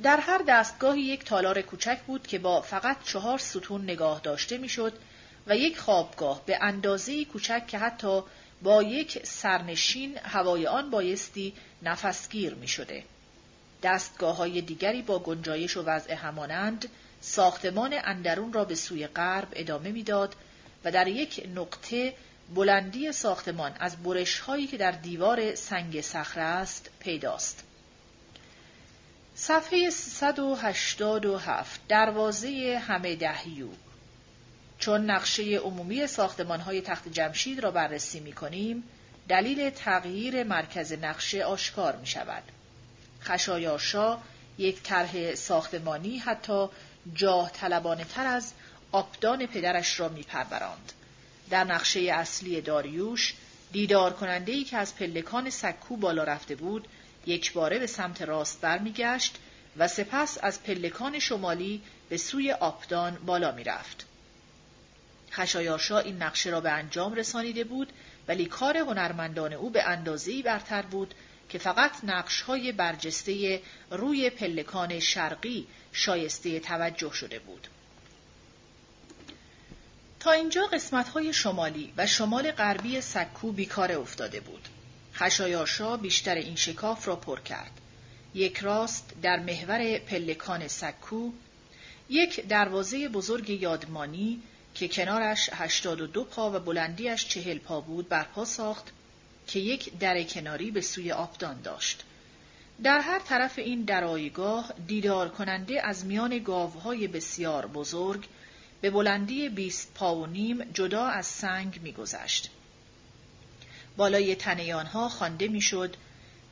در 0.04 0.18
هر 0.18 0.42
دستگاهی 0.48 1.02
یک 1.02 1.26
تالار 1.26 1.62
کوچک 1.62 2.00
بود 2.08 2.28
که 2.28 2.40
با 2.40 2.62
فقط 2.62 2.98
چهار 3.04 3.38
ستون 3.38 3.84
نگاه 3.84 4.20
داشته 4.24 4.58
می‌شد 4.58 4.94
و 5.48 5.58
یک 5.58 5.80
خوابگاه 5.80 6.42
به 6.46 6.58
اندازه 6.62 7.26
کوچک 7.26 7.68
که 7.68 7.78
حتی 7.78 8.24
با 8.62 8.84
یک 8.84 9.26
سرنشین 9.26 10.18
هوای 10.18 10.68
آن 10.68 10.90
بایستی 10.90 11.54
نفسگیر 11.84 12.54
می 12.54 12.68
شده. 12.68 13.04
دستگاه 13.84 14.36
های 14.36 14.62
دیگری 14.62 15.02
با 15.02 15.20
گنجایش 15.20 15.78
و 15.78 15.84
وضع 15.84 16.14
همانند 16.14 16.90
ساختمان 17.22 17.96
اندرون 18.04 18.54
را 18.54 18.66
به 18.66 18.76
سوی 18.76 19.08
غرب 19.08 19.48
ادامه 19.54 19.92
می‌داد 19.92 20.36
و 20.84 20.92
در 20.92 21.08
یک 21.08 21.50
نقطه 21.56 22.14
بلندی 22.56 23.11
ساختمان 23.11 23.76
از 23.80 24.03
برش 24.03 24.40
هایی 24.40 24.68
که 24.68 24.78
در 24.78 24.91
دیوار 24.91 25.56
سنگ 25.56 26.02
صخره 26.02 26.44
است 26.44 26.90
پیداست. 26.99 27.64
صفحه 29.36 29.90
187 29.90 31.82
دروازه 31.88 32.82
همه 32.88 33.15
دهیو 33.15 33.68
چون 34.80 35.11
نقشه 35.11 35.44
عمومی 35.44 36.07
ساختمان 36.07 36.60
های 36.60 36.82
تخت 36.82 37.07
جمشید 37.07 37.60
را 37.60 37.72
بررسی 37.72 38.19
می 38.19 38.34
کنیم، 38.34 38.84
دلیل 39.28 39.69
تغییر 39.69 40.44
مرکز 40.44 40.94
نقشه 40.94 41.44
آشکار 41.44 41.95
می 41.95 42.07
شود. 42.07 42.44
خشایارشا 43.22 44.18
یک 44.57 44.84
طرح 44.84 45.36
ساختمانی 45.36 46.18
حتی 46.18 46.68
جاه 47.14 47.52
طلبانه 47.52 48.03
تر 48.03 48.26
از 48.26 48.53
آپدان 48.91 49.45
پدرش 49.45 49.99
را 49.99 50.10
می 50.10 50.24
پروراند. 50.24 50.94
در 51.49 51.64
نقشه 51.64 51.99
اصلی 51.99 52.61
داریوش 52.61 53.34
دیدار 53.72 54.14
کننده 54.14 54.52
ای 54.52 54.64
که 54.64 54.78
از 54.78 54.95
پلکان 54.95 55.49
سکو 55.49 55.98
بالا 55.98 56.24
رفته 56.24 56.56
بود 56.56 56.88
یک 57.26 57.53
باره 57.53 57.80
به 57.80 57.88
سمت 57.88 58.22
راست 58.22 58.61
برمیگشت 58.61 59.36
و 59.78 59.88
سپس 59.88 60.38
از 60.41 60.64
پلکان 60.64 61.19
شمالی 61.19 61.82
به 62.10 62.18
سوی 62.18 62.52
آپدان 62.52 63.18
بالا 63.26 63.52
می‌رفت. 63.52 64.06
خشایارشا 65.32 65.99
این 65.99 66.24
نقشه 66.24 66.49
را 66.49 66.61
به 66.61 66.72
انجام 66.72 67.14
رسانیده 67.14 67.64
بود 67.64 67.94
ولی 68.28 68.45
کار 68.45 68.78
هنرمندان 68.78 69.53
او 69.53 69.69
به 69.69 69.84
اندازه‌ای 69.84 70.41
برتر 70.41 70.82
بود 70.82 71.14
که 71.49 71.57
فقط 71.57 71.91
نقشهای 72.03 72.72
برجسته 72.72 73.61
روی 73.91 74.30
پلکان 74.30 74.99
شرقی 74.99 75.68
شایسته 75.91 76.60
توجه 76.60 77.14
شده 77.14 77.40
بود. 77.40 77.68
تا 80.19 80.31
اینجا 80.31 80.65
قسمتهای 80.65 81.34
شمالی 81.34 81.94
و 81.98 82.07
شمال 82.07 82.52
غربی 82.52 83.02
سکو 83.02 83.52
بیکار 83.52 83.91
افتاده 83.91 84.39
بود. 84.39 84.68
خشایارشا 85.14 85.98
بیشتر 85.98 86.35
این 86.35 86.56
شکاف 86.56 87.07
را 87.07 87.15
پر 87.15 87.39
کرد. 87.39 87.72
یک 88.34 88.57
راست 88.57 89.14
در 89.22 89.39
محور 89.39 89.98
پلکان 89.98 90.68
سکو، 90.68 91.31
یک 92.10 92.48
دروازه 92.48 93.10
بزرگ 93.10 93.49
یادمانی 93.49 94.41
که 94.76 94.88
کنارش 94.88 95.49
82 95.53 96.23
پا 96.23 96.52
و 96.52 96.60
بلندیش 96.60 97.27
چهل 97.27 97.57
پا 97.57 97.81
بود 97.81 98.10
برپا 98.10 98.45
ساخت 98.45 98.85
که 99.48 99.60
یک 99.60 99.98
در 99.99 100.23
کناری 100.23 100.72
به 100.72 100.81
سوی 100.81 101.11
آبدان 101.11 101.61
داشت. 101.61 102.03
در 102.84 102.99
هر 102.99 103.19
طرف 103.19 103.60
این 103.60 103.81
درایگاه 103.81 104.73
دیدار 104.88 105.30
کننده 105.30 105.88
از 105.88 106.06
میان 106.06 106.39
گاوهای 106.39 107.07
بسیار 107.07 107.68
بزرگ 107.68 108.27
به 108.82 108.90
بلندی 108.90 109.49
بیست 109.49 109.94
پا 109.95 110.16
و 110.16 110.26
نیم 110.26 110.64
جدا 110.64 111.06
از 111.06 111.26
سنگ 111.26 111.80
میگذشت. 111.82 112.49
بالای 113.98 114.36
تنه 114.36 114.76
آنها 114.76 115.10
خوانده 115.10 115.48
می‌شد 115.48 115.95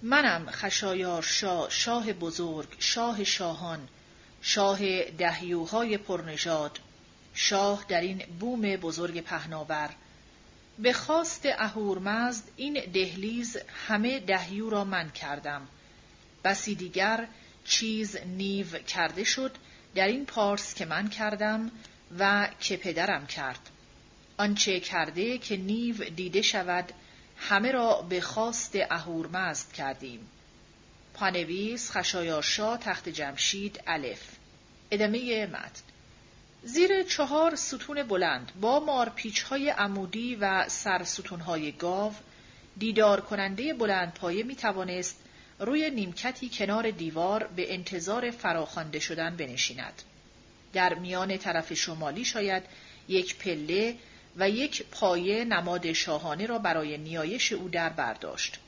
منم 0.01 0.51
خشایار 0.51 1.21
شاه 1.21 1.69
شاه 1.69 2.13
بزرگ 2.13 2.67
شاه 2.79 3.23
شاهان 3.23 3.87
شاه 4.41 5.03
دهیوهای 5.03 5.97
پرنژاد 5.97 6.79
شاه 7.33 7.85
در 7.87 8.01
این 8.01 8.23
بوم 8.39 8.61
بزرگ 8.61 9.21
پهناور 9.21 9.89
به 10.79 10.93
خواست 10.93 11.45
اهورمزد 11.45 12.43
این 12.55 12.73
دهلیز 12.93 13.57
همه 13.87 14.19
دهیو 14.19 14.69
را 14.69 14.83
من 14.83 15.09
کردم 15.09 15.67
بسی 16.43 16.75
دیگر 16.75 17.27
چیز 17.65 18.17
نیو 18.17 18.67
کرده 18.67 19.23
شد 19.23 19.55
در 19.95 20.07
این 20.07 20.25
پارس 20.25 20.73
که 20.73 20.85
من 20.85 21.09
کردم 21.09 21.71
و 22.19 22.47
که 22.59 22.77
پدرم 22.77 23.27
کرد. 23.27 23.69
آنچه 24.37 24.79
کرده 24.79 25.37
که 25.37 25.57
نیو 25.57 26.09
دیده 26.09 26.41
شود 26.41 26.91
همه 27.37 27.71
را 27.71 28.01
به 28.01 28.21
خواست 28.21 28.75
اهورمزد 28.89 29.71
کردیم. 29.71 30.27
پانویس 31.13 31.91
خشایارشا 31.91 32.77
تخت 32.77 33.09
جمشید 33.09 33.81
الف. 33.87 34.21
ادامه 34.91 35.45
متن. 35.45 35.81
زیر 36.63 37.03
چهار 37.03 37.55
ستون 37.55 38.03
بلند 38.03 38.51
با 38.61 38.79
مارپیچ 38.79 39.41
های 39.41 39.69
عمودی 39.69 40.35
و 40.35 40.69
سر 40.69 41.05
های 41.45 41.71
گاو 41.71 42.13
دیدار 42.77 43.21
کننده 43.21 43.73
بلند 43.73 44.13
پایه 44.13 44.43
می 44.43 44.55
توانست 44.55 45.19
روی 45.59 45.89
نیمکتی 45.89 46.49
کنار 46.49 46.91
دیوار 46.91 47.43
به 47.43 47.73
انتظار 47.73 48.31
فراخوانده 48.31 48.99
شدن 48.99 49.35
بنشیند. 49.37 50.01
در 50.75 50.93
میان 50.93 51.37
طرف 51.37 51.73
شمالی 51.73 52.25
شاید 52.25 52.63
یک 53.07 53.37
پله 53.37 53.95
و 54.37 54.49
یک 54.49 54.85
پایه 54.91 55.45
نماد 55.45 55.93
شاهانه 55.93 56.45
را 56.45 56.59
برای 56.59 56.97
نیایش 56.97 57.51
او 57.51 57.69
در 57.69 57.89
برداشت. 57.89 58.59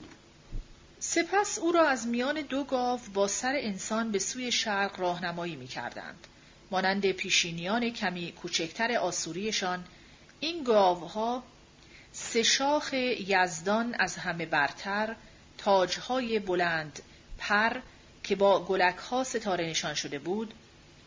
سپس 0.99 1.59
او 1.59 1.71
را 1.71 1.87
از 1.87 2.07
میان 2.07 2.41
دو 2.41 2.63
گاو 2.63 2.99
با 3.13 3.27
سر 3.27 3.53
انسان 3.55 4.11
به 4.11 4.19
سوی 4.19 4.51
شرق 4.51 4.99
راهنمایی 4.99 5.55
می 5.55 5.67
کردند. 5.67 6.27
مانند 6.71 7.11
پیشینیان 7.11 7.89
کمی 7.89 8.31
کوچکتر 8.31 8.97
آسوریشان 8.97 9.85
این 10.39 10.63
گاوها 10.63 11.43
سه 12.11 12.43
شاخ 12.43 12.93
یزدان 12.93 13.95
از 13.99 14.15
همه 14.15 14.45
برتر 14.45 15.15
تاجهای 15.57 16.39
بلند 16.39 17.01
پر 17.37 17.79
که 18.23 18.35
با 18.35 18.65
گلک 18.65 18.95
ها 18.95 19.23
ستاره 19.23 19.65
نشان 19.65 19.93
شده 19.93 20.19
بود 20.19 20.53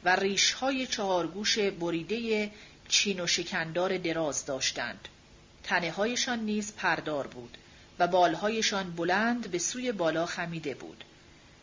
و 0.05 0.17
ریشهای 0.17 0.87
چهارگوش 0.87 1.59
بریده 1.59 2.51
چین 2.89 3.21
و 3.21 3.27
شکندار 3.27 3.99
دراز 3.99 4.47
داشتند. 4.47 5.09
تنه 5.65 5.91
هایشان 5.91 6.39
نیز 6.39 6.73
پردار 6.77 7.27
بود 7.27 7.57
و 7.99 8.07
بالهایشان 8.07 8.91
بلند 8.91 9.51
به 9.51 9.59
سوی 9.59 9.93
بالا 9.93 10.27
خمیده 10.27 10.75
بود. 10.75 11.05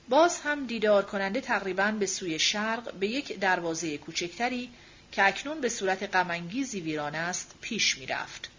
باز 0.09 0.39
هم 0.39 0.67
دیدار 0.67 1.05
کننده 1.05 1.41
تقریبا 1.41 1.91
به 1.91 2.05
سوی 2.05 2.39
شرق 2.39 2.93
به 2.93 3.07
یک 3.07 3.39
دروازه 3.39 3.97
کوچکتری 3.97 4.69
که 5.11 5.27
اکنون 5.27 5.61
به 5.61 5.69
صورت 5.69 6.15
غمانگیزی 6.15 6.79
ویران 6.79 7.15
است 7.15 7.55
پیش 7.61 7.97
می‌رفت. 7.97 8.49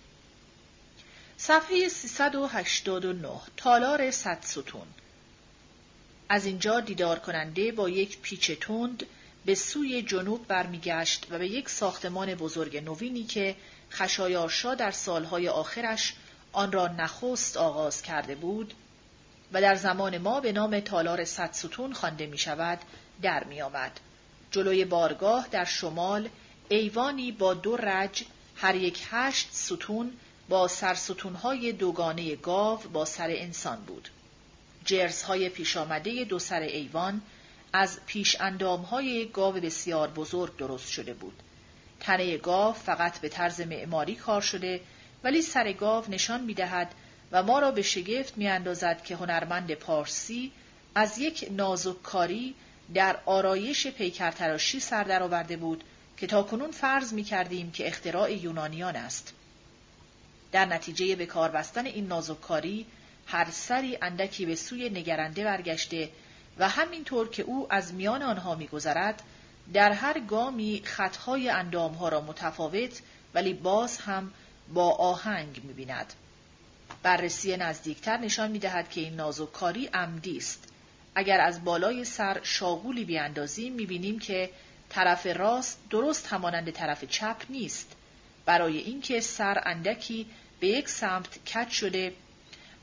صفحه 1.36 1.88
389 1.88 3.28
تالار 3.56 4.10
صد 4.10 4.38
ستون 4.42 4.86
از 6.28 6.46
اینجا 6.46 6.80
دیدار 6.80 7.18
کننده 7.18 7.72
با 7.72 7.88
یک 7.88 8.18
پیچ 8.18 8.50
تند 8.50 9.06
به 9.46 9.54
سوی 9.54 10.02
جنوب 10.02 10.46
برمیگشت 10.46 11.26
و 11.30 11.38
به 11.38 11.48
یک 11.48 11.68
ساختمان 11.68 12.34
بزرگ 12.34 12.76
نوینی 12.76 13.24
که 13.24 13.56
خشایارشا 13.90 14.74
در 14.74 14.90
سالهای 14.90 15.48
آخرش 15.48 16.14
آن 16.52 16.72
را 16.72 16.88
نخست 16.88 17.56
آغاز 17.56 18.02
کرده 18.02 18.34
بود 18.34 18.74
و 19.52 19.60
در 19.60 19.74
زمان 19.74 20.18
ما 20.18 20.40
به 20.40 20.52
نام 20.52 20.80
تالار 20.80 21.24
صد 21.24 21.52
ستون 21.52 21.92
خوانده 21.92 22.26
می 22.26 22.38
شود 22.38 22.78
در 23.22 23.44
می 23.44 23.62
آمد. 23.62 24.00
جلوی 24.50 24.84
بارگاه 24.84 25.48
در 25.50 25.64
شمال 25.64 26.28
ایوانی 26.68 27.32
با 27.32 27.54
دو 27.54 27.76
رج 27.76 28.24
هر 28.56 28.74
یک 28.74 29.06
هشت 29.10 29.48
ستون 29.52 30.12
با 30.48 30.68
سرستونهای 30.68 31.72
دوگانه 31.72 32.36
گاو 32.36 32.78
با 32.78 33.04
سر 33.04 33.30
انسان 33.30 33.80
بود. 33.80 34.08
جرزهای 34.84 35.48
پیش 35.48 35.76
آمده 35.76 36.24
دو 36.24 36.38
سر 36.38 36.60
ایوان 36.60 37.22
از 37.72 38.00
پیش 38.06 38.40
اندامهای 38.40 39.28
گاو 39.28 39.54
بسیار 39.54 40.08
بزرگ 40.08 40.56
درست 40.56 40.90
شده 40.90 41.14
بود. 41.14 41.42
تنه 42.00 42.36
گاو 42.36 42.72
فقط 42.72 43.18
به 43.18 43.28
طرز 43.28 43.60
معماری 43.60 44.14
کار 44.14 44.40
شده 44.40 44.80
ولی 45.24 45.42
سر 45.42 45.72
گاو 45.72 46.04
نشان 46.08 46.40
می 46.40 46.54
دهد 46.54 46.94
و 47.32 47.42
ما 47.42 47.58
را 47.58 47.70
به 47.70 47.82
شگفت 47.82 48.38
می 48.38 48.48
اندازد 48.48 49.02
که 49.02 49.16
هنرمند 49.16 49.74
پارسی 49.74 50.52
از 50.94 51.18
یک 51.18 51.48
نازککاری 51.50 52.54
در 52.94 53.18
آرایش 53.26 53.86
پیکرتراشی 53.86 54.80
سر 54.80 55.04
درآورده 55.04 55.56
بود 55.56 55.84
که 56.16 56.26
تاکنون 56.26 56.70
فرض 56.70 57.12
می 57.12 57.24
کردیم 57.24 57.70
که 57.70 57.86
اختراع 57.86 58.32
یونانیان 58.32 58.96
است. 58.96 59.34
در 60.52 60.64
نتیجه 60.64 61.16
به 61.16 61.26
کار 61.26 61.50
بستن 61.50 61.86
این 61.86 62.06
نازککاری 62.06 62.86
هر 63.26 63.50
سری 63.50 63.98
اندکی 64.02 64.46
به 64.46 64.54
سوی 64.54 64.90
نگرنده 64.90 65.44
برگشته 65.44 66.08
و 66.58 66.68
همینطور 66.68 67.28
که 67.28 67.42
او 67.42 67.66
از 67.70 67.94
میان 67.94 68.22
آنها 68.22 68.54
میگذرد 68.54 69.22
در 69.72 69.92
هر 69.92 70.20
گامی 70.20 70.82
خطهای 70.84 71.50
اندامها 71.50 72.08
را 72.08 72.20
متفاوت 72.20 73.02
ولی 73.34 73.54
باز 73.54 73.98
هم 73.98 74.32
با 74.74 74.90
آهنگ 74.90 75.60
می‌بیند. 75.64 76.12
بررسی 77.02 77.56
نزدیکتر 77.56 78.16
نشان 78.16 78.50
می‌دهد 78.50 78.90
که 78.90 79.00
این 79.00 79.14
نازککاری 79.14 79.86
عمدی 79.86 80.36
است. 80.36 80.68
اگر 81.14 81.40
از 81.40 81.64
بالای 81.64 82.04
سر 82.04 82.40
شاغولی 82.42 83.04
بیاندازیم 83.04 83.72
می‌بینیم 83.72 84.18
که 84.18 84.50
طرف 84.88 85.26
راست 85.26 85.78
درست 85.90 86.26
همانند 86.26 86.70
طرف 86.70 87.04
چپ 87.04 87.36
نیست. 87.48 87.92
برای 88.44 88.78
اینکه 88.78 89.20
سر 89.20 89.62
اندکی 89.66 90.26
به 90.60 90.68
یک 90.68 90.88
سمت 90.88 91.38
کج 91.54 91.68
شده 91.68 92.12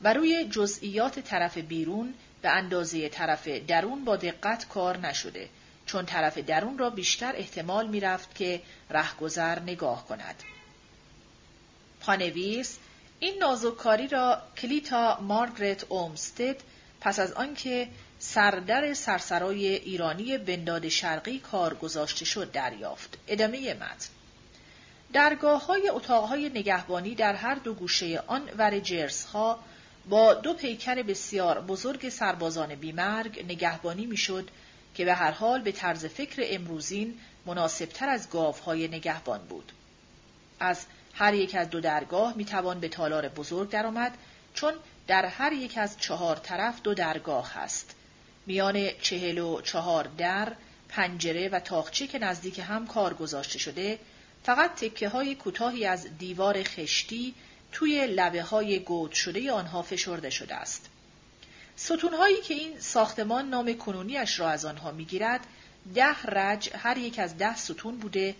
و 0.02 0.14
روی 0.14 0.44
جزئیات 0.44 1.18
طرف 1.20 1.58
بیرون 1.58 2.14
به 2.42 2.48
اندازه 2.48 3.08
طرف 3.08 3.48
درون 3.48 4.04
با 4.04 4.16
دقت 4.16 4.68
کار 4.68 4.98
نشده 4.98 5.48
چون 5.86 6.06
طرف 6.06 6.38
درون 6.38 6.78
را 6.78 6.90
بیشتر 6.90 7.36
احتمال 7.36 7.88
می 7.88 8.00
رفت 8.00 8.34
که 8.34 8.62
رهگذر 8.90 9.60
نگاه 9.60 10.06
کند. 10.06 10.34
پانویس 12.00 12.78
این 13.20 13.38
نازوکاری 13.38 14.08
را 14.08 14.42
کلیتا 14.56 15.18
مارگرت 15.20 15.84
اومستد 15.88 16.56
پس 17.00 17.18
از 17.18 17.32
آنکه 17.32 17.88
سردر 18.18 18.94
سرسرای 18.94 19.66
ایرانی 19.66 20.38
بنداد 20.38 20.88
شرقی 20.88 21.38
کار 21.38 21.74
گذاشته 21.74 22.24
شد 22.24 22.52
دریافت. 22.52 23.18
ادامه 23.28 23.74
متن 23.74 24.08
درگاه 25.12 25.66
های 25.66 25.88
اتاق 25.88 26.24
های 26.24 26.48
نگهبانی 26.48 27.14
در 27.14 27.34
هر 27.34 27.54
دو 27.54 27.74
گوشه 27.74 28.22
آن 28.26 28.50
ور 28.58 28.78
جرسها 28.78 29.58
با 30.08 30.34
دو 30.34 30.54
پیکر 30.54 31.02
بسیار 31.02 31.60
بزرگ 31.60 32.08
سربازان 32.08 32.74
بیمرگ 32.74 33.44
نگهبانی 33.48 34.06
می‌شد 34.06 34.50
که 34.94 35.04
به 35.04 35.14
هر 35.14 35.30
حال 35.30 35.60
به 35.62 35.72
طرز 35.72 36.06
فکر 36.06 36.42
امروزین 36.44 37.18
مناسبتر 37.46 38.08
از 38.08 38.30
گاوهای 38.30 38.88
نگهبان 38.88 39.38
بود. 39.38 39.72
از 40.60 40.86
هر 41.14 41.34
یک 41.34 41.54
از 41.54 41.70
دو 41.70 41.80
درگاه 41.80 42.36
می 42.36 42.44
توان 42.44 42.80
به 42.80 42.88
تالار 42.88 43.28
بزرگ 43.28 43.70
درآمد 43.70 44.18
چون 44.54 44.74
در 45.06 45.24
هر 45.26 45.52
یک 45.52 45.78
از 45.78 45.96
چهار 46.00 46.36
طرف 46.36 46.82
دو 46.82 46.94
درگاه 46.94 47.52
هست. 47.54 47.94
میان 48.46 48.88
چهل 49.00 49.38
و 49.38 49.60
چهار 49.60 50.08
در، 50.18 50.52
پنجره 50.88 51.48
و 51.48 51.60
تاخچه 51.60 52.06
که 52.06 52.18
نزدیک 52.18 52.58
هم 52.58 52.86
کار 52.86 53.14
گذاشته 53.14 53.58
شده 53.58 53.98
فقط 54.44 54.74
تکه 54.74 55.08
های 55.08 55.34
کوتاهی 55.34 55.86
از 55.86 56.18
دیوار 56.18 56.62
خشتی 56.62 57.34
توی 57.76 58.06
لبه 58.06 58.42
های 58.42 58.78
گود 58.78 59.12
شده 59.12 59.52
آنها 59.52 59.82
فشرده 59.82 60.30
شده 60.30 60.54
است. 60.54 60.86
ستونهایی 61.76 62.40
که 62.40 62.54
این 62.54 62.80
ساختمان 62.80 63.48
نام 63.48 63.74
کنونیش 63.74 64.40
را 64.40 64.48
از 64.48 64.64
آنها 64.64 64.90
می‌گیرد 64.90 65.40
ده 65.94 66.22
رج 66.22 66.70
هر 66.74 66.98
یک 66.98 67.18
از 67.18 67.38
ده 67.38 67.56
ستون 67.56 67.98
بوده 67.98 68.34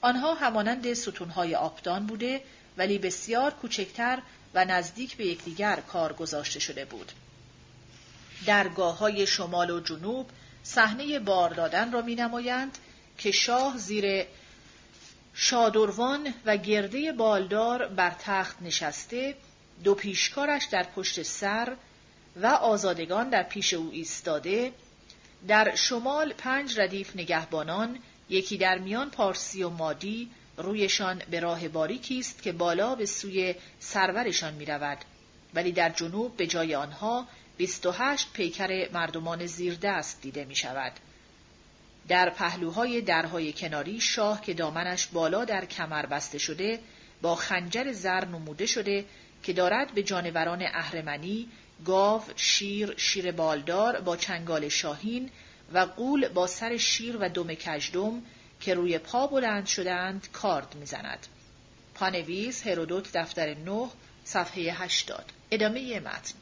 آنها 0.00 0.34
همانند 0.34 0.92
ستونهای 0.94 1.54
آبدان 1.54 2.06
بوده 2.06 2.42
ولی 2.76 2.98
بسیار 2.98 3.50
کوچکتر 3.50 4.18
و 4.54 4.64
نزدیک 4.64 5.16
به 5.16 5.26
یکدیگر 5.26 5.76
کار 5.76 6.12
گذاشته 6.12 6.60
شده 6.60 6.84
بود. 6.84 7.12
درگاه 8.46 8.98
های 8.98 9.26
شمال 9.26 9.70
و 9.70 9.80
جنوب 9.80 10.30
صحنه 10.62 11.18
بار 11.18 11.50
دادن 11.50 11.92
را 11.92 12.02
می 12.02 12.14
نمایند 12.14 12.78
که 13.18 13.30
شاه 13.30 13.78
زیر 13.78 14.26
شادروان 15.40 16.34
و 16.46 16.56
گرده 16.56 17.12
بالدار 17.12 17.86
بر 17.86 18.10
تخت 18.10 18.62
نشسته 18.62 19.34
دو 19.84 19.94
پیشکارش 19.94 20.64
در 20.64 20.82
پشت 20.82 21.22
سر 21.22 21.76
و 22.36 22.46
آزادگان 22.46 23.28
در 23.28 23.42
پیش 23.42 23.74
او 23.74 23.90
ایستاده 23.92 24.72
در 25.48 25.74
شمال 25.74 26.32
پنج 26.32 26.80
ردیف 26.80 27.16
نگهبانان 27.16 27.98
یکی 28.28 28.58
در 28.58 28.78
میان 28.78 29.10
پارسی 29.10 29.62
و 29.62 29.68
مادی 29.68 30.30
رویشان 30.56 31.22
به 31.30 31.40
راه 31.40 31.68
باریکی 31.68 32.18
است 32.18 32.42
که 32.42 32.52
بالا 32.52 32.94
به 32.94 33.06
سوی 33.06 33.54
سرورشان 33.78 34.54
می 34.54 34.64
رود. 34.64 34.98
ولی 35.54 35.72
در 35.72 35.88
جنوب 35.88 36.36
به 36.36 36.46
جای 36.46 36.74
آنها 36.74 37.28
28 37.56 38.32
پیکر 38.32 38.88
مردمان 38.92 39.46
زیردست 39.46 40.22
دیده 40.22 40.44
می 40.44 40.56
شود. 40.56 40.92
در 42.08 42.30
پهلوهای 42.30 43.00
درهای 43.00 43.52
کناری 43.52 44.00
شاه 44.00 44.40
که 44.40 44.54
دامنش 44.54 45.06
بالا 45.06 45.44
در 45.44 45.64
کمر 45.64 46.06
بسته 46.06 46.38
شده 46.38 46.78
با 47.22 47.34
خنجر 47.34 47.92
زر 47.92 48.24
نموده 48.24 48.66
شده 48.66 49.04
که 49.42 49.52
دارد 49.52 49.94
به 49.94 50.02
جانوران 50.02 50.62
اهرمنی 50.62 51.48
گاو، 51.84 52.22
شیر، 52.36 52.94
شیر 52.96 53.32
بالدار 53.32 54.00
با 54.00 54.16
چنگال 54.16 54.68
شاهین 54.68 55.30
و 55.72 55.78
قول 55.78 56.28
با 56.28 56.46
سر 56.46 56.76
شیر 56.76 57.16
و 57.16 57.28
دم 57.28 57.54
کجدم 57.54 58.22
که 58.60 58.74
روی 58.74 58.98
پا 58.98 59.26
بلند 59.26 59.66
شدند 59.66 60.28
کارد 60.32 60.74
می‌زند. 60.74 61.26
پانویس 61.94 62.66
هرودوت 62.66 63.12
دفتر 63.12 63.54
9 63.54 63.88
صفحه 64.24 64.82
80 64.82 65.24
ادامه 65.50 66.00
متن 66.00 66.34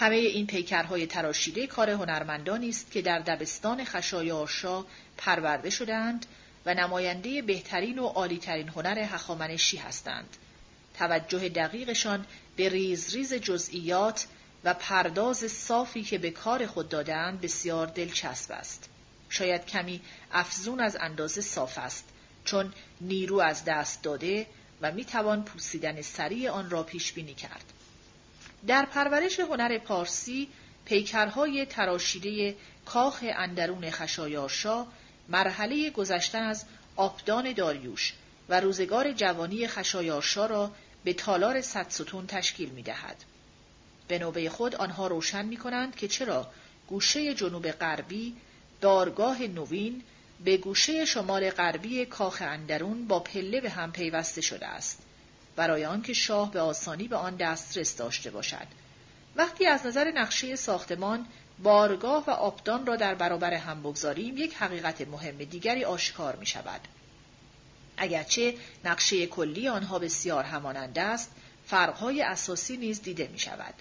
همه 0.00 0.16
این 0.16 0.46
پیکرهای 0.46 1.06
تراشیده 1.06 1.66
کار 1.66 1.90
هنرمندانی 1.90 2.68
است 2.68 2.90
که 2.90 3.02
در 3.02 3.18
دبستان 3.18 3.84
خشایارشا 3.84 4.84
پرورده 5.16 5.70
شدند 5.70 6.26
و 6.66 6.74
نماینده 6.74 7.42
بهترین 7.42 7.98
و 7.98 8.06
عالیترین 8.06 8.68
هنر 8.68 8.98
هخامنشی 8.98 9.76
هستند. 9.76 10.36
توجه 10.98 11.48
دقیقشان 11.48 12.26
به 12.56 12.68
ریز 12.68 13.14
ریز 13.14 13.34
جزئیات 13.34 14.26
و 14.64 14.74
پرداز 14.74 15.38
صافی 15.38 16.02
که 16.02 16.18
به 16.18 16.30
کار 16.30 16.66
خود 16.66 16.88
دادند 16.88 17.40
بسیار 17.40 17.86
دلچسب 17.86 18.52
است. 18.52 18.88
شاید 19.28 19.66
کمی 19.66 20.00
افزون 20.32 20.80
از 20.80 20.96
اندازه 21.00 21.40
صاف 21.40 21.78
است 21.78 22.04
چون 22.44 22.72
نیرو 23.00 23.40
از 23.40 23.64
دست 23.64 24.02
داده 24.02 24.46
و 24.82 24.92
می 24.92 25.04
توان 25.04 25.44
پوسیدن 25.44 26.02
سریع 26.02 26.50
آن 26.50 26.70
را 26.70 26.82
پیش 26.82 27.12
بینی 27.12 27.34
کرد. 27.34 27.72
در 28.66 28.84
پرورش 28.84 29.40
هنر 29.40 29.78
پارسی 29.78 30.48
پیکرهای 30.84 31.66
تراشیده 31.66 32.56
کاخ 32.84 33.24
اندرون 33.36 33.90
خشایارشا 33.90 34.86
مرحله 35.28 35.90
گذشتن 35.90 36.42
از 36.42 36.64
آبدان 36.96 37.52
داریوش 37.52 38.14
و 38.48 38.60
روزگار 38.60 39.12
جوانی 39.12 39.66
خشایارشا 39.66 40.46
را 40.46 40.70
به 41.04 41.12
تالار 41.12 41.60
ستون 41.60 42.26
تشکیل 42.26 42.68
می 42.68 42.82
دهد. 42.82 43.16
به 44.08 44.18
نوبه 44.18 44.50
خود 44.50 44.74
آنها 44.74 45.06
روشن 45.06 45.44
می 45.44 45.56
کنند 45.56 45.96
که 45.96 46.08
چرا 46.08 46.50
گوشه 46.88 47.34
جنوب 47.34 47.70
غربی 47.70 48.36
دارگاه 48.80 49.42
نوین 49.42 50.02
به 50.44 50.56
گوشه 50.56 51.04
شمال 51.04 51.50
غربی 51.50 52.06
کاخ 52.06 52.42
اندرون 52.46 53.06
با 53.06 53.20
پله 53.20 53.60
به 53.60 53.70
هم 53.70 53.92
پیوسته 53.92 54.40
شده 54.40 54.66
است. 54.66 55.02
برای 55.56 55.84
آنکه 55.84 56.12
شاه 56.12 56.50
به 56.50 56.60
آسانی 56.60 57.08
به 57.08 57.16
آن 57.16 57.36
دسترس 57.36 57.96
داشته 57.96 58.30
باشد. 58.30 58.66
وقتی 59.36 59.66
از 59.66 59.86
نظر 59.86 60.10
نقشه 60.10 60.56
ساختمان 60.56 61.26
بارگاه 61.62 62.24
و 62.26 62.30
آبدان 62.30 62.86
را 62.86 62.96
در 62.96 63.14
برابر 63.14 63.54
هم 63.54 63.80
بگذاریم 63.80 64.36
یک 64.36 64.54
حقیقت 64.54 65.00
مهم 65.00 65.36
دیگری 65.36 65.84
آشکار 65.84 66.36
می 66.36 66.46
شود. 66.46 66.80
اگرچه 67.96 68.54
نقشه 68.84 69.26
کلی 69.26 69.68
آنها 69.68 69.98
بسیار 69.98 70.44
همانند 70.44 70.98
است، 70.98 71.30
فرقهای 71.66 72.22
اساسی 72.22 72.76
نیز 72.76 73.02
دیده 73.02 73.28
می 73.32 73.38
شود. 73.38 73.74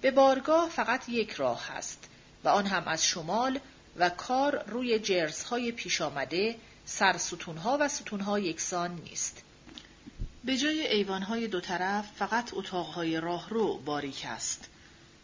به 0.00 0.10
بارگاه 0.10 0.68
فقط 0.68 1.08
یک 1.08 1.30
راه 1.30 1.68
هست 1.68 2.08
و 2.44 2.48
آن 2.48 2.66
هم 2.66 2.88
از 2.88 3.04
شمال 3.04 3.60
و 3.96 4.10
کار 4.10 4.64
روی 4.66 4.98
جرزهای 4.98 5.72
پیش 5.72 6.00
آمده 6.00 6.56
سرستونها 6.84 7.78
و 7.80 7.88
ستونها 7.88 8.38
یکسان 8.38 9.00
نیست. 9.04 9.42
به 10.44 10.56
جای 10.56 10.86
ایوانهای 10.86 11.48
دو 11.48 11.60
طرف 11.60 12.10
فقط 12.16 12.50
اتاقهای 12.54 13.20
راهرو 13.20 13.78
باریک 13.78 14.24
است. 14.28 14.68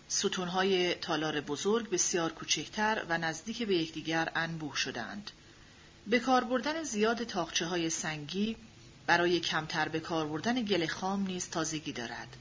ستونهای 0.08 0.94
تالار 0.94 1.40
بزرگ 1.40 1.90
بسیار 1.90 2.32
کوچکتر 2.32 3.02
و 3.08 3.18
نزدیک 3.18 3.62
به 3.62 3.76
یکدیگر 3.76 4.32
انبوه 4.34 4.76
شدند. 4.76 5.30
به 6.06 6.18
کار 6.18 6.44
بردن 6.44 6.82
زیاد 6.82 7.24
تاقچه 7.24 7.66
های 7.66 7.90
سنگی 7.90 8.56
برای 9.06 9.40
کمتر 9.40 9.88
به 9.88 10.00
کار 10.00 10.26
بردن 10.26 10.62
گل 10.62 10.86
خام 10.86 11.26
نیز 11.26 11.50
تازگی 11.50 11.92
دارد. 11.92 12.36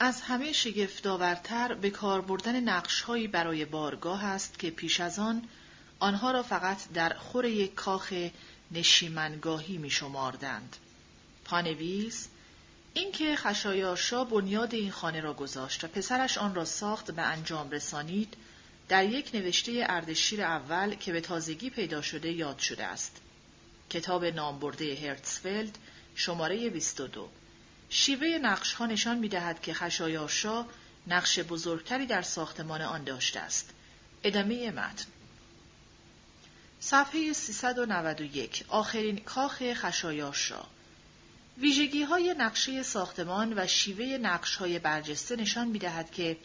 از 0.00 0.20
همه 0.20 0.52
شگفتآورتر 0.52 1.74
به 1.74 1.90
کار 1.90 2.20
بردن 2.20 2.60
نقشهایی 2.60 3.28
برای 3.28 3.64
بارگاه 3.64 4.24
است 4.24 4.58
که 4.58 4.70
پیش 4.70 5.00
از 5.00 5.18
آن 5.18 5.42
آنها 5.98 6.30
را 6.30 6.42
فقط 6.42 6.92
در 6.92 7.12
خور 7.14 7.44
یک 7.44 7.74
کاخ 7.74 8.12
نشیمنگاهی 8.72 9.78
می 9.78 9.90
شماردند. 9.90 10.76
پانویس 11.48 12.28
اینکه 12.94 13.36
خشایارشا 13.36 14.24
بنیاد 14.24 14.74
این 14.74 14.90
خانه 14.90 15.20
را 15.20 15.34
گذاشت 15.34 15.84
و 15.84 15.88
پسرش 15.88 16.38
آن 16.38 16.54
را 16.54 16.64
ساخت 16.64 17.10
به 17.10 17.22
انجام 17.22 17.70
رسانید 17.70 18.34
در 18.88 19.04
یک 19.04 19.30
نوشته 19.34 19.86
اردشیر 19.88 20.42
اول 20.42 20.94
که 20.94 21.12
به 21.12 21.20
تازگی 21.20 21.70
پیدا 21.70 22.02
شده 22.02 22.32
یاد 22.32 22.58
شده 22.58 22.84
است. 22.84 23.16
کتاب 23.90 24.24
نامبرده 24.24 24.94
هرتسفلد 24.94 25.78
شماره 26.14 26.70
22 26.70 27.28
شیوه 27.90 28.38
نقش 28.42 28.72
ها 28.72 28.86
نشان 28.86 29.18
می 29.18 29.28
دهد 29.28 29.62
که 29.62 29.74
خشایارشا 29.74 30.64
نقش 31.06 31.38
بزرگتری 31.38 32.06
در 32.06 32.22
ساختمان 32.22 32.82
آن 32.82 33.04
داشته 33.04 33.40
است. 33.40 33.70
ادامه 34.24 34.70
متن 34.70 35.06
صفحه 36.80 37.32
391 37.32 38.64
آخرین 38.68 39.16
کاخ 39.16 39.62
خشایارشا 39.74 40.64
ویژگی 41.60 42.02
های 42.02 42.34
نقشه 42.38 42.82
ساختمان 42.82 43.52
و 43.56 43.66
شیوه 43.66 44.18
نقش 44.18 44.56
های 44.56 44.78
برجسته 44.78 45.36
نشان 45.36 45.68
می 45.68 45.78
دهد 45.78 46.10
که 46.10 46.36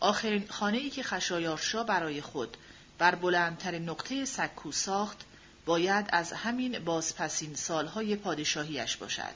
آخرین 0.00 0.46
خانه 0.48 0.78
ای 0.78 0.90
که 0.90 1.02
خشایارشا 1.02 1.84
برای 1.84 2.20
خود 2.20 2.56
بر 2.98 3.14
بلندتر 3.14 3.78
نقطه 3.78 4.24
سکو 4.24 4.72
ساخت 4.72 5.18
باید 5.66 6.06
از 6.12 6.32
همین 6.32 6.78
بازپسین 6.78 7.54
سالهای 7.54 8.16
پادشاهیش 8.16 8.96
باشد. 8.96 9.34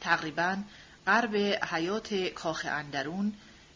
تقریبا 0.00 0.56
غرب 1.06 1.36
حیات 1.64 2.14
کاخ 2.14 2.66
اندرون 2.70 3.32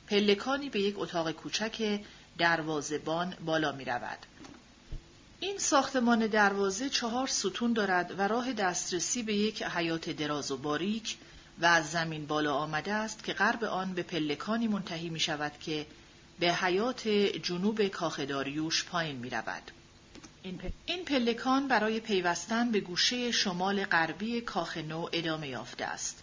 پلکانی 0.06 0.70
به 0.70 0.80
یک 0.80 0.94
اتاق 0.98 1.30
کوچک 1.30 2.00
دروازبان 2.38 3.34
بالا 3.44 3.72
می 3.72 3.84
رود. 3.84 4.18
این 5.42 5.58
ساختمان 5.58 6.26
دروازه 6.26 6.88
چهار 6.88 7.26
ستون 7.26 7.72
دارد 7.72 8.14
و 8.18 8.28
راه 8.28 8.52
دسترسی 8.52 9.22
به 9.22 9.34
یک 9.34 9.62
حیات 9.62 10.10
دراز 10.10 10.50
و 10.50 10.56
باریک 10.56 11.16
و 11.60 11.66
از 11.66 11.90
زمین 11.90 12.26
بالا 12.26 12.54
آمده 12.54 12.92
است 12.92 13.24
که 13.24 13.32
غرب 13.32 13.64
آن 13.64 13.94
به 13.94 14.02
پلکانی 14.02 14.68
منتهی 14.68 15.08
می 15.08 15.20
شود 15.20 15.52
که 15.60 15.86
به 16.40 16.54
حیات 16.54 17.08
جنوب 17.42 17.88
کاخ 17.88 18.20
داریوش 18.20 18.84
پایین 18.84 19.16
می 19.16 19.30
رود. 19.30 19.70
این 20.86 21.04
پلکان 21.04 21.68
برای 21.68 22.00
پیوستن 22.00 22.70
به 22.70 22.80
گوشه 22.80 23.32
شمال 23.32 23.84
غربی 23.84 24.40
کاخ 24.40 24.76
نو 24.76 25.08
ادامه 25.12 25.48
یافته 25.48 25.84
است. 25.84 26.22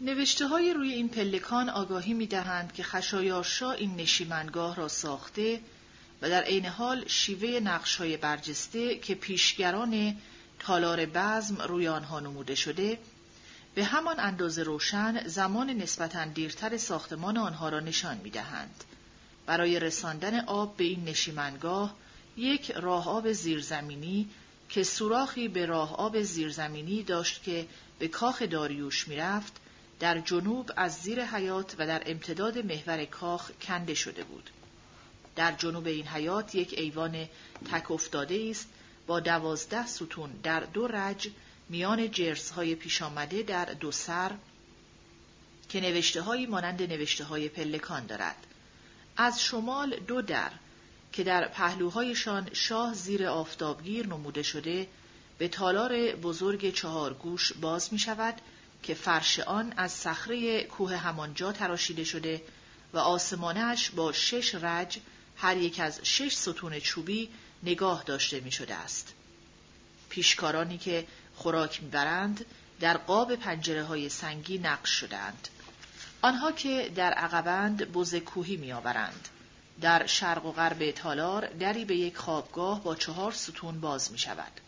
نوشته 0.00 0.46
های 0.46 0.72
روی 0.72 0.92
این 0.92 1.08
پلکان 1.08 1.68
آگاهی 1.68 2.14
می 2.14 2.26
دهند 2.26 2.72
که 2.72 2.82
خشایارشا 2.82 3.72
این 3.72 3.96
نشیمنگاه 3.96 4.76
را 4.76 4.88
ساخته 4.88 5.60
و 6.22 6.30
در 6.30 6.42
عین 6.42 6.66
حال 6.66 7.08
شیوه 7.08 7.60
نقش 7.60 7.96
های 7.96 8.16
برجسته 8.16 8.98
که 8.98 9.14
پیشگران 9.14 10.16
تالار 10.58 11.06
بزم 11.06 11.62
روی 11.62 11.88
آنها 11.88 12.20
نموده 12.20 12.54
شده 12.54 12.98
به 13.74 13.84
همان 13.84 14.20
اندازه 14.20 14.62
روشن 14.62 15.28
زمان 15.28 15.70
نسبتا 15.70 16.24
دیرتر 16.24 16.76
ساختمان 16.76 17.36
آنها 17.36 17.68
را 17.68 17.80
نشان 17.80 18.16
می 18.16 18.30
دهند. 18.30 18.84
برای 19.46 19.80
رساندن 19.80 20.40
آب 20.40 20.76
به 20.76 20.84
این 20.84 21.04
نشیمنگاه 21.04 21.94
یک 22.36 22.70
راه 22.70 23.08
آب 23.08 23.32
زیرزمینی 23.32 24.28
که 24.68 24.82
سوراخی 24.82 25.48
به 25.48 25.66
راه 25.66 25.96
آب 25.96 26.22
زیرزمینی 26.22 27.02
داشت 27.02 27.42
که 27.42 27.66
به 27.98 28.08
کاخ 28.08 28.42
داریوش 28.42 29.08
می‌رفت 29.08 29.52
در 30.00 30.20
جنوب 30.20 30.70
از 30.76 30.94
زیر 30.94 31.24
حیات 31.24 31.74
و 31.78 31.86
در 31.86 32.02
امتداد 32.06 32.58
محور 32.58 33.04
کاخ 33.04 33.50
کنده 33.62 33.94
شده 33.94 34.24
بود. 34.24 34.50
در 35.36 35.52
جنوب 35.52 35.86
این 35.86 36.06
حیات 36.06 36.54
یک 36.54 36.74
ایوان 36.78 37.28
تک 37.72 37.90
افتاده 37.90 38.46
است 38.50 38.68
با 39.06 39.20
دوازده 39.20 39.86
ستون 39.86 40.30
در 40.42 40.60
دو 40.60 40.86
رج 40.86 41.30
میان 41.68 42.10
جرسهای 42.10 42.74
پیش 42.74 43.02
آمده 43.02 43.42
در 43.42 43.64
دو 43.64 43.92
سر 43.92 44.30
که 45.68 45.80
نوشته 45.80 46.22
هایی 46.22 46.46
مانند 46.46 46.82
نوشته 46.82 47.24
های 47.24 47.48
پلکان 47.48 48.06
دارد. 48.06 48.36
از 49.16 49.42
شمال 49.42 49.96
دو 49.96 50.22
در 50.22 50.50
که 51.12 51.24
در 51.24 51.48
پهلوهایشان 51.48 52.48
شاه 52.52 52.94
زیر 52.94 53.26
آفتابگیر 53.26 54.06
نموده 54.06 54.42
شده 54.42 54.86
به 55.38 55.48
تالار 55.48 56.12
بزرگ 56.12 56.74
چهار 56.74 57.14
گوش 57.14 57.52
باز 57.52 57.92
می 57.92 57.98
شود 57.98 58.34
که 58.82 58.94
فرش 58.94 59.40
آن 59.40 59.74
از 59.76 59.92
صخره 59.92 60.64
کوه 60.64 60.96
همانجا 60.96 61.52
تراشیده 61.52 62.04
شده 62.04 62.42
و 62.92 62.98
آسمانش 62.98 63.90
با 63.90 64.12
شش 64.12 64.54
رج 64.54 64.98
هر 65.40 65.56
یک 65.56 65.80
از 65.80 66.00
شش 66.02 66.36
ستون 66.36 66.80
چوبی 66.80 67.28
نگاه 67.62 68.02
داشته 68.02 68.40
می 68.40 68.52
شده 68.52 68.74
است. 68.74 69.14
پیشکارانی 70.08 70.78
که 70.78 71.06
خوراک 71.36 71.82
می‌برند 71.82 72.44
در 72.80 72.96
قاب 72.96 73.36
پنجره 73.36 73.84
های 73.84 74.08
سنگی 74.08 74.58
نقش 74.58 74.90
شدند. 74.90 75.48
آنها 76.22 76.52
که 76.52 76.92
در 76.94 77.12
عقبند 77.12 77.92
بز 77.92 78.14
کوهی 78.14 78.56
میآورند. 78.56 79.28
در 79.80 80.06
شرق 80.06 80.46
و 80.46 80.52
غرب 80.52 80.90
تالار 80.90 81.46
دری 81.46 81.84
به 81.84 81.96
یک 81.96 82.16
خوابگاه 82.16 82.82
با 82.82 82.94
چهار 82.94 83.32
ستون 83.32 83.80
باز 83.80 84.12
می 84.12 84.18
شود. 84.18 84.60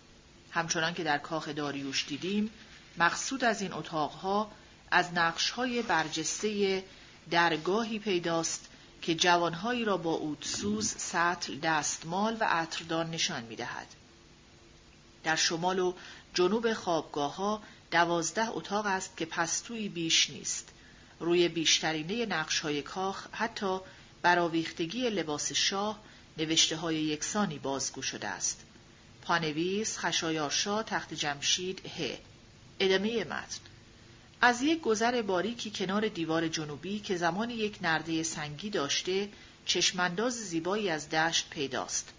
همچنان 0.50 0.94
که 0.94 1.04
در 1.04 1.18
کاخ 1.18 1.48
داریوش 1.48 2.06
دیدیم 2.08 2.50
مقصود 2.98 3.44
از 3.44 3.62
این 3.62 3.72
اتاقها 3.72 4.50
از 4.90 5.12
نقشهای 5.12 5.82
برجسته 5.82 6.84
درگاهی 7.30 7.98
پیداست 7.98 8.68
که 9.02 9.14
جوانهایی 9.14 9.84
را 9.84 9.96
با 9.96 10.12
اودسوز، 10.12 10.88
سطل، 10.88 11.58
دستمال 11.58 12.36
و 12.40 12.44
عطردان 12.44 13.10
نشان 13.10 13.44
می 13.44 13.56
دهد. 13.56 13.86
در 15.24 15.36
شمال 15.36 15.78
و 15.78 15.94
جنوب 16.34 16.72
خوابگاه 16.72 17.36
ها 17.36 17.62
دوازده 17.90 18.48
اتاق 18.48 18.86
است 18.86 19.16
که 19.16 19.26
پستوی 19.26 19.88
بیش 19.88 20.30
نیست. 20.30 20.68
روی 21.20 21.48
بیشترینه 21.48 22.26
نقش 22.26 22.60
های 22.60 22.82
کاخ 22.82 23.26
حتی 23.32 23.78
برآویختگی 24.22 25.10
لباس 25.10 25.52
شاه 25.52 25.98
نوشته 26.38 26.76
های 26.76 26.96
یکسانی 26.96 27.58
بازگو 27.58 28.02
شده 28.02 28.28
است. 28.28 28.60
پانویس 29.22 29.98
خشایارشا 29.98 30.82
تخت 30.82 31.14
جمشید 31.14 31.86
ه 31.86 32.18
ادامه 32.80 33.24
متن 33.24 33.71
از 34.44 34.62
یک 34.62 34.80
گذر 34.80 35.22
باریکی 35.22 35.70
کنار 35.70 36.08
دیوار 36.08 36.48
جنوبی 36.48 36.98
که 36.98 37.16
زمان 37.16 37.50
یک 37.50 37.78
نرده 37.82 38.22
سنگی 38.22 38.70
داشته 38.70 39.28
چشمانداز 39.66 40.32
زیبایی 40.32 40.88
از 40.88 41.10
دشت 41.10 41.50
پیداست. 41.50 42.12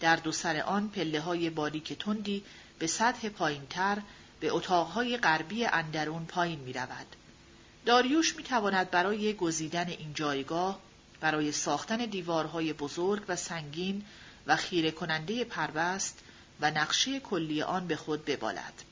در 0.00 0.16
دو 0.16 0.32
سر 0.32 0.60
آن 0.60 0.88
پله 0.88 1.20
های 1.20 1.50
باریک 1.50 1.92
تندی 1.92 2.42
به 2.78 2.86
سطح 2.86 3.28
پایینتر 3.28 3.98
به 4.40 4.50
اتاقهای 4.52 5.16
غربی 5.16 5.64
اندرون 5.64 6.24
پایین 6.24 6.58
می 6.58 6.72
رود. 6.72 7.06
داریوش 7.86 8.36
می 8.36 8.42
تواند 8.42 8.90
برای 8.90 9.32
گزیدن 9.32 9.88
این 9.88 10.14
جایگاه 10.14 10.80
برای 11.20 11.52
ساختن 11.52 11.96
دیوارهای 11.96 12.72
بزرگ 12.72 13.22
و 13.28 13.36
سنگین 13.36 14.04
و 14.46 14.56
خیره 14.56 14.90
کننده 14.90 15.44
پربست 15.44 16.18
و 16.60 16.70
نقشه 16.70 17.20
کلی 17.20 17.62
آن 17.62 17.86
به 17.86 17.96
خود 17.96 18.24
ببالد. 18.24 18.82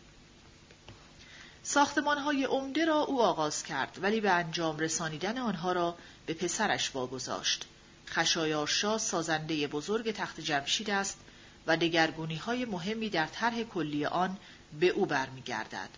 ساختمانهای 1.67 2.44
عمده 2.44 2.84
را 2.84 2.97
او 2.97 3.23
آغاز 3.23 3.62
کرد 3.62 3.99
ولی 4.02 4.20
به 4.20 4.31
انجام 4.31 4.78
رسانیدن 4.78 5.39
آنها 5.39 5.73
را 5.73 5.97
به 6.26 6.34
پسرش 6.34 6.94
واگذاشت. 6.94 7.65
خشایارشا 8.09 8.99
سازنده 8.99 9.67
بزرگ 9.67 10.10
تخت 10.10 10.41
جمشید 10.41 10.91
است 10.91 11.18
و 11.67 11.76
دگرگونی 11.76 12.36
های 12.36 12.65
مهمی 12.65 13.09
در 13.10 13.26
طرح 13.26 13.62
کلی 13.62 14.07
آن 14.07 14.36
به 14.81 14.89
او 14.89 15.07
برمیگردد. 15.07 15.89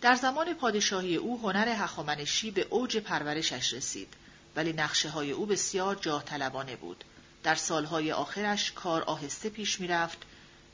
در 0.00 0.14
زمان 0.14 0.54
پادشاهی 0.54 1.16
او 1.16 1.40
هنر 1.40 1.68
هخامنشی 1.68 2.50
به 2.50 2.66
اوج 2.70 2.96
پرورشش 2.96 3.72
رسید. 3.72 4.14
ولی 4.56 4.72
نقشه 4.72 5.08
های 5.08 5.30
او 5.30 5.46
بسیار 5.46 5.94
جاه 5.94 6.24
طلبانه 6.24 6.76
بود. 6.76 7.04
در 7.42 7.54
سالهای 7.54 8.12
آخرش 8.12 8.72
کار 8.72 9.02
آهسته 9.02 9.48
پیش 9.48 9.80
می 9.80 9.86
رفت 9.86 10.18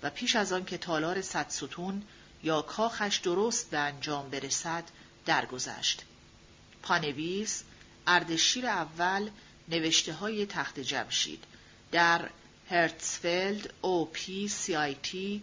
و 0.03 0.11
پیش 0.11 0.37
از 0.37 0.53
آن 0.53 0.65
که 0.65 0.79
تالار 0.79 1.23
صد 1.23 1.47
ستون 1.49 2.03
یا 2.43 2.63
کاخش 2.63 3.17
درست 3.17 3.71
به 3.71 3.79
انجام 3.79 4.31
برسد 4.31 4.85
درگذشت. 5.27 6.03
پانویس 6.83 7.63
اردشیر 8.07 8.67
اول 8.67 9.31
نوشته 9.69 10.13
های 10.13 10.47
تخت 10.47 10.81
جمشید 10.81 11.45
در 11.93 12.31
هرتسفلد 12.71 13.75
O 13.81 14.11
P 14.13 14.49
C 14.49 14.77
I 14.77 14.95
T 14.95 15.43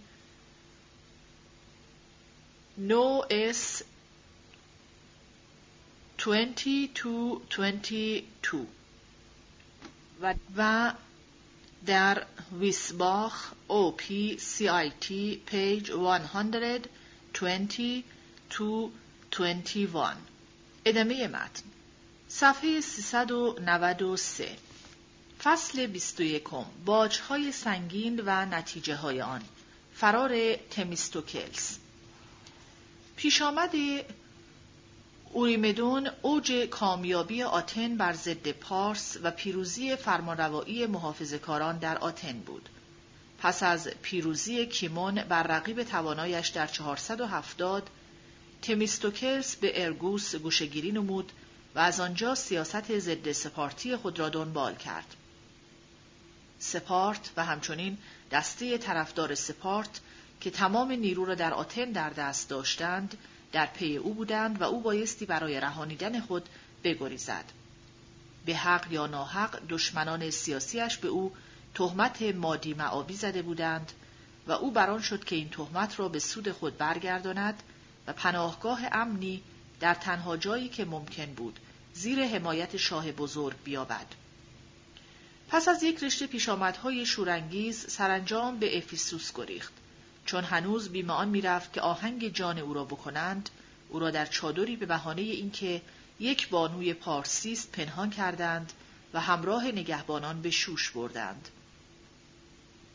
no 2.78 3.22
S 3.30 3.82
2222 6.18 8.68
و 10.58 10.94
در 11.88 12.26
ویسباخ 12.60 13.52
آی 13.70 14.92
تی 15.00 15.42
پیج 15.46 15.92
120 15.92 18.04
to 18.50 18.90
21 19.32 20.18
ادامه 20.86 21.28
متن. 21.28 21.64
صفحه 22.28 22.82
393 22.82 24.50
فصل 25.44 25.88
21 25.88 26.44
باجهای 26.86 27.52
سنگین 27.52 28.22
و 28.26 28.46
نتیجه 28.46 28.96
های 28.96 29.22
آن. 29.22 29.42
فرار 29.96 30.56
تمیستوکلس 30.56 31.78
پیش 33.16 33.42
آمد 33.42 33.76
اوریمدون 35.34 36.10
اوج 36.22 36.52
کامیابی 36.52 37.44
آتن 37.44 37.98
بر 37.98 38.14
ضد 38.14 38.52
پارس 38.52 39.18
و 39.24 39.32
پیروزی 39.32 39.96
فرمانروایی 39.96 40.86
محافظه‌کاران 40.86 41.78
در 41.78 41.98
آتن 41.98 42.40
بود. 42.40 42.70
پس 43.40 43.64
از 43.64 43.88
پیروزی 44.02 44.66
کیمون 44.66 45.24
بر 45.24 45.44
رقیب 45.44 45.84
توانایش 45.84 46.48
در 46.48 46.68
470 46.68 47.90
تمیستوکلس 48.62 49.56
به 49.56 49.84
ارگوس 49.84 50.36
گوشگیری 50.36 50.92
نمود 50.92 51.32
و 51.76 51.80
از 51.80 52.00
آنجا 52.00 52.36
سیاست 52.36 53.00
ضد 53.00 53.32
سپارتی 53.32 53.96
خود 53.96 54.20
را 54.20 54.30
دنبال 54.30 54.76
کرد. 54.76 55.16
سپارت 56.60 57.32
و 57.38 57.46
همچنین 57.46 57.98
دسته 58.32 58.78
طرفدار 58.78 59.36
سپارت 59.36 60.02
که 60.42 60.52
تمام 60.52 60.92
نیرو 60.92 61.26
را 61.26 61.36
در 61.36 61.54
آتن 61.54 61.92
در 61.92 62.10
دست 62.10 62.50
داشتند 62.50 63.18
در 63.52 63.66
پی 63.66 63.98
او 63.98 64.14
بودند 64.14 64.62
و 64.62 64.64
او 64.64 64.82
بایستی 64.82 65.26
برای 65.26 65.60
رهانیدن 65.60 66.20
خود 66.20 66.50
بگریزد. 66.84 67.46
به 68.46 68.56
حق 68.56 68.92
یا 68.92 69.08
ناحق 69.08 69.60
دشمنان 69.70 70.30
سیاسیش 70.30 70.98
به 70.98 71.08
او 71.08 71.32
تهمت 71.74 72.22
مادی 72.22 72.74
معابی 72.74 73.14
زده 73.14 73.42
بودند 73.42 73.92
و 74.48 74.52
او 74.52 74.72
بران 74.72 75.02
شد 75.02 75.24
که 75.24 75.36
این 75.36 75.50
تهمت 75.50 76.00
را 76.00 76.10
به 76.10 76.20
سود 76.20 76.52
خود 76.52 76.78
برگرداند 76.78 77.64
و 78.08 78.14
پناهگاه 78.14 78.82
امنی 78.92 79.44
در 79.80 79.94
تنها 79.94 80.38
جایی 80.38 80.70
که 80.70 80.86
ممکن 80.86 81.26
بود 81.26 81.60
زیر 81.94 82.26
حمایت 82.26 82.78
شاه 82.78 83.12
بزرگ 83.12 83.56
بیابد. 83.64 84.06
پس 85.50 85.68
از 85.68 85.84
یک 85.84 86.04
رشته 86.04 86.28
پیشامدهای 86.28 87.06
شورانگیز 87.06 87.86
سرانجام 87.90 88.60
به 88.60 88.78
افیسوس 88.78 89.32
گریخت. 89.36 89.74
چون 90.28 90.44
هنوز 90.44 90.90
بیمه 90.90 91.14
آن 91.14 91.30
می‌رفت 91.30 91.74
که 91.74 91.82
آهنگ 91.82 92.28
جان 92.34 92.60
او 92.60 92.74
را 92.74 92.84
بکنند 92.84 93.50
او 93.90 94.00
را 94.00 94.12
در 94.12 94.26
چادری 94.26 94.76
به 94.76 94.86
بهانه 94.86 95.22
اینکه 95.22 95.82
یک 96.20 96.50
بانوی 96.50 96.94
پارسیست 96.94 97.72
پنهان 97.72 98.10
کردند 98.10 98.74
و 99.14 99.20
همراه 99.20 99.66
نگهبانان 99.66 100.42
به 100.42 100.50
شوش 100.50 100.92
بردند. 100.92 101.50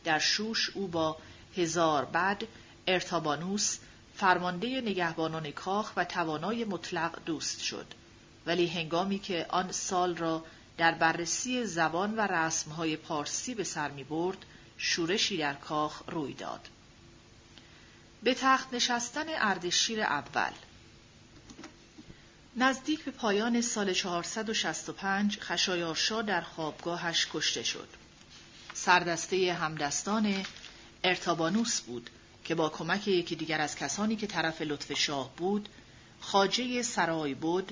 در 0.03 0.19
شوش 0.19 0.69
او 0.69 0.87
با 0.87 1.17
هزار 1.57 2.05
بعد 2.05 2.47
ارتابانوس 2.87 3.77
فرمانده 4.15 4.81
نگهبانان 4.81 5.51
کاخ 5.51 5.91
و 5.95 6.05
توانای 6.05 6.65
مطلق 6.65 7.19
دوست 7.25 7.61
شد. 7.61 7.85
ولی 8.45 8.67
هنگامی 8.67 9.19
که 9.19 9.45
آن 9.49 9.71
سال 9.71 10.17
را 10.17 10.43
در 10.77 10.91
بررسی 10.91 11.65
زبان 11.65 12.15
و 12.15 12.21
رسمهای 12.21 12.97
پارسی 12.97 13.55
به 13.55 13.63
سر 13.63 13.91
می 13.91 14.03
برد 14.03 14.37
شورشی 14.77 15.37
در 15.37 15.53
کاخ 15.53 16.01
روی 16.07 16.33
داد. 16.33 16.69
به 18.23 18.33
تخت 18.33 18.73
نشستن 18.73 19.25
اردشیر 19.27 20.01
اول 20.01 20.51
نزدیک 22.55 23.03
به 23.03 23.11
پایان 23.11 23.61
سال 23.61 23.93
465 23.93 25.39
خشایارشا 25.39 26.21
در 26.21 26.41
خوابگاهش 26.41 27.27
کشته 27.33 27.63
شد. 27.63 27.87
سردسته 28.73 29.53
همدستان 29.53 30.45
ارتابانوس 31.03 31.81
بود 31.81 32.09
که 32.43 32.55
با 32.55 32.69
کمک 32.69 33.07
یکی 33.07 33.35
دیگر 33.35 33.61
از 33.61 33.75
کسانی 33.75 34.15
که 34.15 34.27
طرف 34.27 34.61
لطف 34.61 34.93
شاه 34.93 35.35
بود، 35.37 35.69
خاجه 36.19 36.81
سرای 36.81 37.33
بود، 37.33 37.71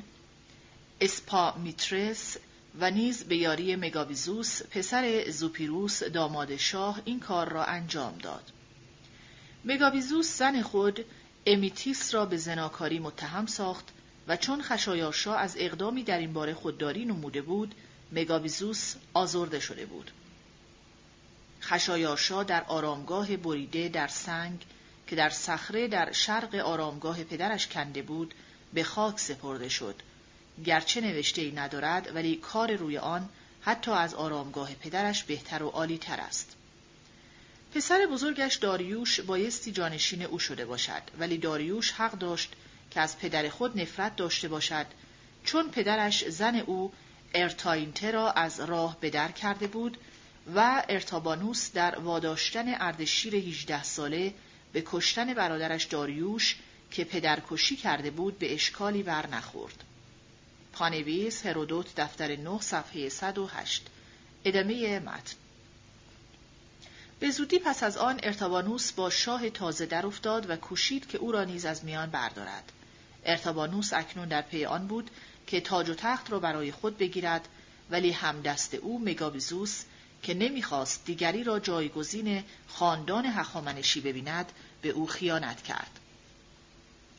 اسپا 1.01 1.55
میترس 1.57 2.37
و 2.79 2.91
نیز 2.91 3.23
به 3.23 3.37
یاری 3.37 3.75
مگاویزوس 3.75 4.61
پسر 4.61 5.29
زوپیروس 5.29 6.03
داماد 6.03 6.55
شاه 6.55 7.01
این 7.05 7.19
کار 7.19 7.49
را 7.49 7.65
انجام 7.65 8.17
داد. 8.17 8.51
مگابیزوس 9.65 10.37
زن 10.37 10.61
خود 10.61 11.05
امیتیس 11.45 12.13
را 12.13 12.25
به 12.25 12.37
زناکاری 12.37 12.99
متهم 12.99 13.45
ساخت 13.45 13.85
و 14.27 14.37
چون 14.37 14.61
خشایارشا 14.61 15.35
از 15.35 15.55
اقدامی 15.59 16.03
در 16.03 16.17
این 16.17 16.33
باره 16.33 16.53
خودداری 16.53 17.05
نموده 17.05 17.41
بود 17.41 17.75
مگابیزوس 18.11 18.95
آزرده 19.13 19.59
شده 19.59 19.85
بود. 19.85 20.11
خشایارشا 21.61 22.43
در 22.43 22.63
آرامگاه 22.63 23.37
بریده 23.37 23.89
در 23.89 24.07
سنگ 24.07 24.65
که 25.07 25.15
در 25.15 25.29
صخره 25.29 25.87
در 25.87 26.11
شرق 26.11 26.55
آرامگاه 26.55 27.23
پدرش 27.23 27.67
کنده 27.67 28.01
بود 28.01 28.33
به 28.73 28.83
خاک 28.83 29.19
سپرده 29.19 29.69
شد. 29.69 29.95
گرچه 30.65 31.01
نوشته 31.01 31.41
ای 31.41 31.51
ندارد 31.51 32.15
ولی 32.15 32.35
کار 32.35 32.75
روی 32.75 32.97
آن 32.97 33.29
حتی 33.61 33.91
از 33.91 34.13
آرامگاه 34.13 34.73
پدرش 34.73 35.23
بهتر 35.23 35.63
و 35.63 35.67
عالی 35.67 35.97
تر 35.97 36.19
است. 36.19 36.55
پسر 37.75 38.05
بزرگش 38.05 38.55
داریوش 38.55 39.19
بایستی 39.19 39.71
جانشین 39.71 40.23
او 40.23 40.39
شده 40.39 40.65
باشد. 40.65 41.01
ولی 41.19 41.37
داریوش 41.37 41.91
حق 41.91 42.11
داشت 42.11 42.53
که 42.91 42.99
از 42.99 43.19
پدر 43.19 43.49
خود 43.49 43.79
نفرت 43.79 44.15
داشته 44.15 44.47
باشد. 44.47 44.85
چون 45.43 45.71
پدرش 45.71 46.29
زن 46.29 46.55
او 46.55 46.93
ارتاینته 47.33 48.11
را 48.11 48.31
از 48.31 48.59
راه 48.59 48.97
بدر 49.01 49.31
کرده 49.31 49.67
بود 49.67 49.97
و 50.55 50.83
ارتابانوس 50.89 51.71
در 51.73 51.99
واداشتن 51.99 52.65
اردشیر 52.67 53.35
18 53.35 53.83
ساله 53.83 54.33
به 54.73 54.83
کشتن 54.85 55.33
برادرش 55.33 55.83
داریوش 55.83 56.55
که 56.91 57.03
پدرکشی 57.03 57.75
کرده 57.75 58.11
بود 58.11 58.39
به 58.39 58.53
اشکالی 58.53 59.03
بر 59.03 59.27
نخورد. 59.27 59.83
پانویس 60.73 61.45
هرودوت 61.45 61.95
دفتر 61.95 62.35
9 62.35 62.61
صفحه 62.61 63.09
108 63.09 63.85
ادامه 64.45 64.99
متن. 64.99 65.40
به 67.21 67.31
زودی 67.31 67.59
پس 67.59 67.83
از 67.83 67.97
آن 67.97 68.19
ارتابانوس 68.23 68.91
با 68.91 69.09
شاه 69.09 69.49
تازه 69.49 69.85
در 69.85 70.05
افتاد 70.05 70.49
و 70.49 70.55
کوشید 70.55 71.07
که 71.07 71.17
او 71.17 71.31
را 71.31 71.43
نیز 71.43 71.65
از 71.65 71.85
میان 71.85 72.09
بردارد. 72.09 72.71
ارتابانوس 73.25 73.93
اکنون 73.93 74.27
در 74.27 74.41
پی 74.41 74.65
آن 74.65 74.87
بود 74.87 75.11
که 75.47 75.61
تاج 75.61 75.89
و 75.89 75.93
تخت 75.93 76.31
را 76.31 76.39
برای 76.39 76.71
خود 76.71 76.97
بگیرد 76.97 77.47
ولی 77.91 78.11
همدست 78.11 78.73
او 78.73 79.01
مگابیزوس 79.05 79.83
که 80.23 80.33
نمی‌خواست 80.33 81.05
دیگری 81.05 81.43
را 81.43 81.59
جایگزین 81.59 82.43
خاندان 82.67 83.25
هخامنشی 83.25 84.01
ببیند 84.01 84.51
به 84.81 84.89
او 84.89 85.07
خیانت 85.07 85.61
کرد. 85.63 85.99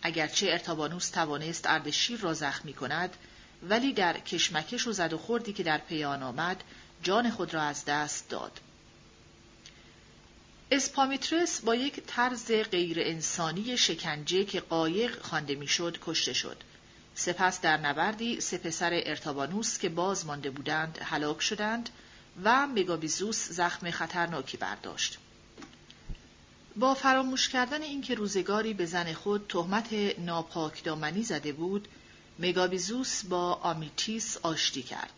اگرچه 0.03 0.47
ارتابانوس 0.51 1.11
توانست 1.11 1.67
اردشیر 1.67 2.21
را 2.21 2.35
زخمی 2.35 2.73
کند 2.73 3.17
ولی 3.63 3.93
در 3.93 4.19
کشمکش 4.19 4.87
و 4.87 4.93
زد 4.93 5.13
و 5.13 5.19
خوردی 5.19 5.53
که 5.53 5.63
در 5.63 5.79
پی 5.79 6.05
آن 6.05 6.23
آمد 6.23 6.65
جان 7.03 7.31
خود 7.31 7.55
را 7.55 7.63
از 7.63 7.85
دست 7.85 8.29
داد. 8.29 8.61
اسپامیترس 10.75 11.61
با 11.61 11.75
یک 11.75 12.03
طرز 12.07 12.47
غیر 12.47 13.01
انسانی 13.01 13.77
شکنجه 13.77 14.45
که 14.45 14.61
قایق 14.61 15.23
خوانده 15.23 15.55
می‌شد 15.55 15.99
کشته 16.03 16.33
شد. 16.33 16.57
سپس 17.15 17.61
در 17.61 17.77
نبردی 17.77 18.41
سه 18.41 18.59
پسر 18.59 18.91
ارتابانوس 18.93 19.79
که 19.79 19.89
باز 19.89 20.27
مانده 20.27 20.51
بودند 20.51 20.99
هلاک 21.03 21.41
شدند 21.41 21.91
و 22.45 22.67
مگابیزوس 22.67 23.49
زخم 23.49 23.91
خطرناکی 23.91 24.57
برداشت. 24.57 25.19
با 26.77 26.95
فراموش 26.95 27.49
کردن 27.49 27.83
اینکه 27.83 28.15
روزگاری 28.15 28.75
به 28.75 28.87
زن 28.87 29.13
خود 29.13 29.47
تهمت 29.49 30.19
ناپاک 30.19 30.85
دامنی 30.85 31.23
زده 31.23 31.53
بود، 31.53 31.89
مگابیزوس 32.39 33.25
با 33.25 33.55
آمیتیس 33.55 34.37
آشتی 34.43 34.83
کرد 34.83 35.13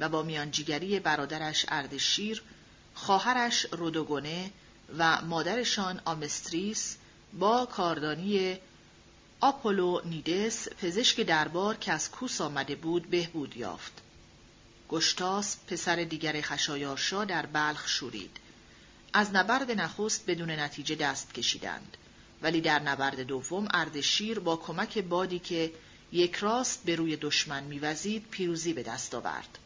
و 0.00 0.08
با 0.08 0.22
میانجیگری 0.22 1.00
برادرش 1.00 1.66
اردشیر 1.68 2.42
خواهرش 3.02 3.66
رودوگونه 3.72 4.50
و 4.98 5.22
مادرشان 5.22 6.00
آمستریس 6.04 6.96
با 7.32 7.66
کاردانی 7.66 8.58
آپولو 9.40 10.00
نیدس 10.04 10.68
پزشک 10.68 11.20
دربار 11.20 11.76
که 11.76 11.92
از 11.92 12.10
کوس 12.10 12.40
آمده 12.40 12.74
بود 12.74 13.10
بهبود 13.10 13.56
یافت. 13.56 13.92
گشتاس 14.88 15.56
پسر 15.66 15.96
دیگر 15.96 16.40
خشایارشا 16.40 17.24
در 17.24 17.46
بلخ 17.46 17.88
شورید. 17.88 18.36
از 19.12 19.34
نبرد 19.34 19.70
نخست 19.70 20.26
بدون 20.26 20.50
نتیجه 20.50 20.94
دست 20.94 21.34
کشیدند. 21.34 21.96
ولی 22.42 22.60
در 22.60 22.78
نبرد 22.78 23.20
دوم 23.20 23.68
اردشیر 23.74 24.38
با 24.38 24.56
کمک 24.56 24.98
بادی 24.98 25.38
که 25.38 25.72
یک 26.12 26.34
راست 26.34 26.84
به 26.84 26.96
روی 26.96 27.16
دشمن 27.16 27.62
میوزید 27.64 28.26
پیروزی 28.30 28.72
به 28.72 28.82
دست 28.82 29.14
آورد. 29.14 29.58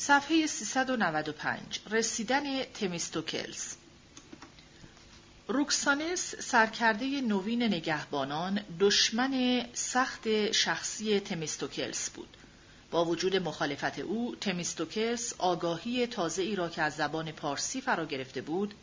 صفحه 0.00 0.46
395 0.46 1.58
رسیدن 1.90 2.64
تمیستوکلس 2.64 3.76
روکسانس 5.48 6.34
سرکرده 6.34 7.20
نوین 7.20 7.62
نگهبانان 7.62 8.60
دشمن 8.80 9.64
سخت 9.72 10.52
شخصی 10.52 11.20
تمیستوکلس 11.20 12.10
بود. 12.10 12.36
با 12.90 13.04
وجود 13.04 13.36
مخالفت 13.36 13.98
او 13.98 14.36
تمیستوکلس 14.40 15.34
آگاهی 15.38 16.06
تازه 16.06 16.42
ای 16.42 16.56
را 16.56 16.68
که 16.68 16.82
از 16.82 16.96
زبان 16.96 17.32
پارسی 17.32 17.80
فرا 17.80 18.06
گرفته 18.06 18.40
بود 18.40 18.74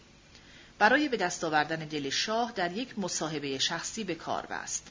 برای 0.80 1.10
به 1.10 1.18
دست 1.18 1.44
آوردن 1.44 1.80
دل 1.80 2.10
شاه 2.10 2.52
در 2.56 2.72
یک 2.72 3.00
مصاحبه 3.00 3.60
شخصی 3.60 4.04
به 4.04 4.16
کار 4.16 4.46
بست. 4.46 4.88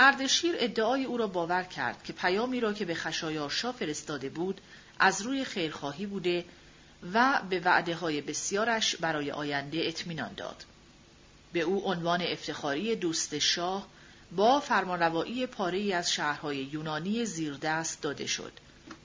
اردشیر 0.00 0.54
ادعای 0.58 1.04
او 1.04 1.16
را 1.16 1.26
باور 1.26 1.62
کرد 1.62 2.04
که 2.04 2.12
پیامی 2.12 2.60
را 2.60 2.72
که 2.72 2.84
به 2.84 2.94
خشایارشا 2.94 3.72
فرستاده 3.72 4.28
بود 4.28 4.60
از 4.98 5.22
روی 5.22 5.44
خیرخواهی 5.44 6.06
بوده 6.06 6.44
و 7.14 7.40
به 7.50 7.60
وعده 7.60 7.94
های 7.94 8.20
بسیارش 8.20 8.96
برای 8.96 9.30
آینده 9.30 9.80
اطمینان 9.84 10.34
داد. 10.34 10.64
به 11.52 11.60
او 11.60 11.90
عنوان 11.90 12.22
افتخاری 12.22 12.96
دوست 12.96 13.38
شاه 13.38 13.86
با 14.32 14.60
فرمانروایی 14.60 15.46
پاره 15.46 15.94
از 15.94 16.12
شهرهای 16.12 16.56
یونانی 16.56 17.24
زیردست 17.24 18.02
داده 18.02 18.26
شد. 18.26 18.52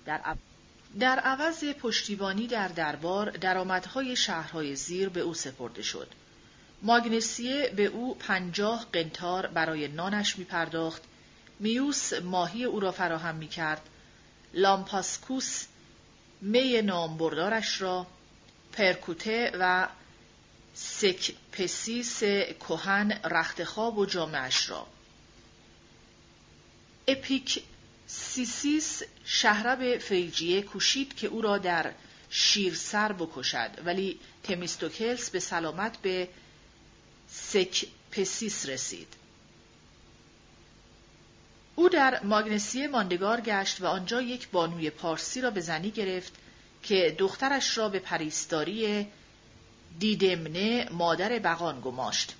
در, 0.05 0.35
در 0.99 1.19
عوض 1.19 1.63
پشتیبانی 1.63 2.47
در 2.47 2.67
دربار 2.67 3.29
درآمدهای 3.29 4.15
شهرهای 4.15 4.75
زیر 4.75 5.09
به 5.09 5.19
او 5.19 5.33
سپرده 5.33 5.81
شد. 5.81 6.07
ماگنسیه 6.81 7.73
به 7.75 7.85
او 7.85 8.15
پنجاه 8.15 8.85
قنتار 8.93 9.47
برای 9.47 9.87
نانش 9.87 10.37
می 10.37 10.43
پرداخت، 10.43 11.01
میوس 11.59 12.13
ماهی 12.13 12.63
او 12.63 12.79
را 12.79 12.91
فراهم 12.91 13.35
می 13.35 13.47
کرد، 13.47 13.81
لامپاسکوس 14.53 15.65
می 16.43 16.81
نامبردارش 16.81 17.81
را، 17.81 18.07
پرکوته 18.73 19.51
و 19.59 19.87
سکپسیس 20.73 22.23
کهن 22.59 23.19
رختخواب 23.23 23.97
و 23.97 24.05
جامه‌ش 24.05 24.69
را. 24.69 24.87
اپیک 27.07 27.63
سیسیس 28.07 29.01
شهرب 29.25 29.97
فریجیه 29.97 30.61
کوشید 30.61 31.15
که 31.15 31.27
او 31.27 31.41
را 31.41 31.57
در 31.57 31.91
شیرسر 32.29 33.11
بکشد 33.11 33.69
ولی 33.85 34.19
تمیستوکلس 34.43 35.29
به 35.29 35.39
سلامت 35.39 35.97
به 35.97 36.27
سکپسیس 37.29 38.65
رسید. 38.65 39.22
او 41.75 41.89
در 41.89 42.23
ماگنسیه 42.23 42.87
ماندگار 42.87 43.41
گشت 43.41 43.81
و 43.81 43.85
آنجا 43.85 44.21
یک 44.21 44.49
بانوی 44.49 44.89
پارسی 44.89 45.41
را 45.41 45.49
به 45.49 45.61
زنی 45.61 45.91
گرفت 45.91 46.33
که 46.83 47.15
دخترش 47.19 47.77
را 47.77 47.89
به 47.89 47.99
پریستاری 47.99 49.07
دیدمنه 49.99 50.87
مادر 50.91 51.39
بغان 51.39 51.81
گماشت. 51.81 52.35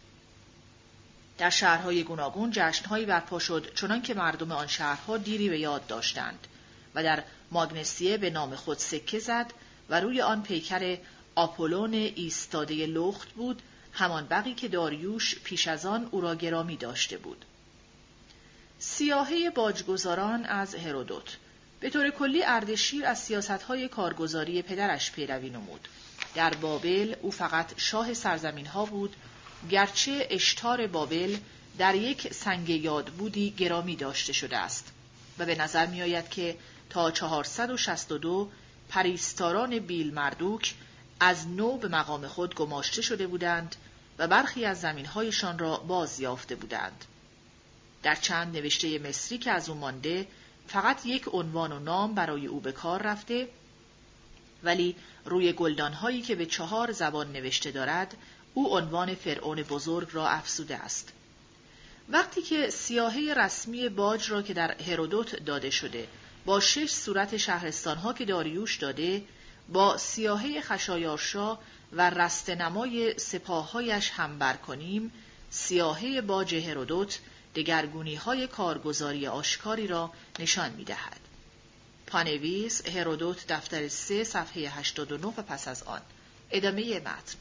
در 1.37 1.49
شهرهای 1.49 2.03
گوناگون 2.03 2.51
جشنهایی 2.51 3.05
برپا 3.05 3.39
شد 3.39 3.73
چنان 3.75 4.01
که 4.01 4.13
مردم 4.13 4.51
آن 4.51 4.67
شهرها 4.67 5.17
دیری 5.17 5.49
به 5.49 5.59
یاد 5.59 5.87
داشتند 5.87 6.47
و 6.95 7.03
در 7.03 7.23
ماگنسیه 7.51 8.17
به 8.17 8.29
نام 8.29 8.55
خود 8.55 8.77
سکه 8.77 9.19
زد 9.19 9.53
و 9.89 9.99
روی 9.99 10.21
آن 10.21 10.43
پیکر 10.43 10.97
آپولون 11.35 11.93
ایستاده 11.93 12.85
لخت 12.85 13.29
بود 13.29 13.61
همان 13.93 14.27
بقی 14.27 14.53
که 14.53 14.67
داریوش 14.67 15.39
پیش 15.43 15.67
از 15.67 15.85
آن 15.85 16.07
او 16.11 16.21
را 16.21 16.35
گرامی 16.35 16.77
داشته 16.77 17.17
بود. 17.17 17.45
سیاهه 18.85 19.49
باجگذاران 19.49 20.45
از 20.45 20.75
هرودوت 20.75 21.37
به 21.79 21.89
طور 21.89 22.09
کلی 22.09 22.43
اردشیر 22.43 23.05
از 23.05 23.19
سیاستهای 23.19 23.87
کارگزاری 23.87 24.61
پدرش 24.61 25.11
پیروی 25.11 25.49
نمود. 25.49 25.87
در 26.35 26.53
بابل 26.53 27.15
او 27.21 27.31
فقط 27.31 27.73
شاه 27.77 28.13
سرزمین 28.13 28.65
ها 28.65 28.85
بود 28.85 29.15
گرچه 29.69 30.27
اشتار 30.29 30.87
بابل 30.87 31.37
در 31.77 31.95
یک 31.95 32.33
سنگ 32.33 32.69
یاد 32.69 33.05
بودی 33.05 33.51
گرامی 33.51 33.95
داشته 33.95 34.33
شده 34.33 34.57
است 34.57 34.91
و 35.39 35.45
به 35.45 35.55
نظر 35.55 35.85
می 35.85 36.01
آید 36.01 36.29
که 36.29 36.57
تا 36.89 37.11
462 37.11 38.51
پریستاران 38.89 39.79
بیل 39.79 40.13
مردوک 40.13 40.73
از 41.19 41.47
نو 41.47 41.77
به 41.77 41.87
مقام 41.87 42.27
خود 42.27 42.55
گماشته 42.55 43.01
شده 43.01 43.27
بودند 43.27 43.75
و 44.17 44.27
برخی 44.27 44.65
از 44.65 44.81
زمینهایشان 44.81 45.59
را 45.59 45.77
باز 45.77 46.19
یافته 46.19 46.55
بودند. 46.55 47.05
در 48.03 48.15
چند 48.15 48.57
نوشته 48.57 48.99
مصری 48.99 49.37
که 49.37 49.51
از 49.51 49.69
او 49.69 49.75
مانده 49.75 50.27
فقط 50.67 51.05
یک 51.05 51.27
عنوان 51.27 51.71
و 51.71 51.79
نام 51.79 52.15
برای 52.15 52.47
او 52.47 52.59
به 52.59 52.71
کار 52.71 53.01
رفته 53.01 53.47
ولی 54.63 54.95
روی 55.25 55.53
گلدانهایی 55.53 56.21
که 56.21 56.35
به 56.35 56.45
چهار 56.45 56.91
زبان 56.91 57.31
نوشته 57.31 57.71
دارد 57.71 58.17
او 58.53 58.77
عنوان 58.77 59.15
فرعون 59.15 59.63
بزرگ 59.63 60.07
را 60.11 60.27
افسوده 60.27 60.75
است. 60.77 61.13
وقتی 62.09 62.41
که 62.41 62.69
سیاهه 62.69 63.33
رسمی 63.37 63.89
باج 63.89 64.31
را 64.31 64.41
که 64.41 64.53
در 64.53 64.81
هرودوت 64.81 65.43
داده 65.43 65.69
شده 65.69 66.07
با 66.45 66.59
شش 66.59 66.91
صورت 66.91 67.37
شهرستانها 67.37 68.13
که 68.13 68.25
داریوش 68.25 68.77
داده 68.77 69.23
با 69.69 69.97
سیاهه 69.97 70.61
خشایارشا 70.61 71.57
و 71.93 72.09
رستنمای 72.09 73.19
سپاههایش 73.19 74.09
هم 74.09 74.39
بر 74.39 74.53
کنیم 74.53 75.11
سیاهه 75.49 76.21
باج 76.21 76.55
هرودوت 76.55 77.19
دگرگونی 77.55 78.15
های 78.15 78.47
کارگزاری 78.47 79.27
آشکاری 79.27 79.87
را 79.87 80.11
نشان 80.39 80.71
می 80.71 80.83
دهد. 80.83 81.19
پانویس 82.07 82.87
هرودوت 82.87 83.47
دفتر 83.47 83.87
3 83.87 84.23
صفحه 84.23 84.69
89 84.69 85.27
و 85.27 85.31
پس 85.31 85.67
از 85.67 85.83
آن. 85.83 86.01
ادامه 86.51 86.99
متن. 86.99 87.37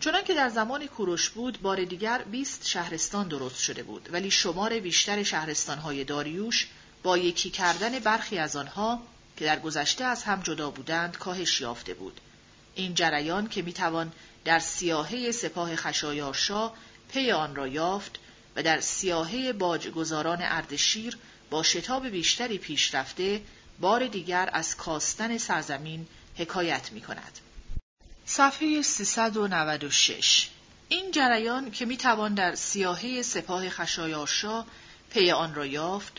چنان 0.00 0.24
که 0.24 0.34
در 0.34 0.48
زمان 0.48 0.86
کوروش 0.86 1.30
بود 1.30 1.60
بار 1.62 1.84
دیگر 1.84 2.22
20 2.22 2.66
شهرستان 2.66 3.28
درست 3.28 3.58
شده 3.62 3.82
بود 3.82 4.08
ولی 4.12 4.30
شمار 4.30 4.80
بیشتر 4.80 5.22
شهرستانهای 5.22 6.04
داریوش 6.04 6.68
با 7.02 7.18
یکی 7.18 7.50
کردن 7.50 7.98
برخی 7.98 8.38
از 8.38 8.56
آنها 8.56 9.02
که 9.36 9.44
در 9.44 9.58
گذشته 9.58 10.04
از 10.04 10.22
هم 10.22 10.40
جدا 10.40 10.70
بودند 10.70 11.18
کاهش 11.18 11.60
یافته 11.60 11.94
بود. 11.94 12.20
این 12.74 12.94
جریان 12.94 13.48
که 13.48 13.62
می‌توان 13.62 14.12
در 14.44 14.58
سیاهه 14.58 15.32
سپاه 15.32 15.76
خشایارشا 15.76 16.72
پی 17.08 17.30
آن 17.30 17.56
را 17.56 17.68
یافت 17.68 18.18
و 18.56 18.62
در 18.62 18.80
سیاهه 18.80 19.52
باجگزاران 19.52 20.38
اردشیر 20.42 21.18
با 21.50 21.62
شتاب 21.62 22.08
بیشتری 22.08 22.58
پیش 22.58 22.94
رفته 22.94 23.42
بار 23.80 24.06
دیگر 24.06 24.50
از 24.52 24.76
کاستن 24.76 25.38
سرزمین 25.38 26.06
حکایت 26.36 26.92
می 26.92 27.00
کند. 27.00 27.38
صفحه 28.26 28.82
396 28.82 30.48
این 30.88 31.10
جریان 31.10 31.70
که 31.70 31.84
می 31.84 31.96
توان 31.96 32.34
در 32.34 32.54
سیاهه 32.54 33.22
سپاه 33.22 33.68
خشایارشا 33.68 34.64
پی 35.10 35.30
آن 35.30 35.54
را 35.54 35.66
یافت 35.66 36.12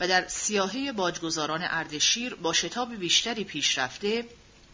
و 0.00 0.08
در 0.08 0.28
سیاهه 0.28 0.92
باجگزاران 0.92 1.62
اردشیر 1.62 2.34
با 2.34 2.52
شتاب 2.52 2.94
بیشتری 2.94 3.44
پیش 3.44 3.78
رفته 3.78 4.24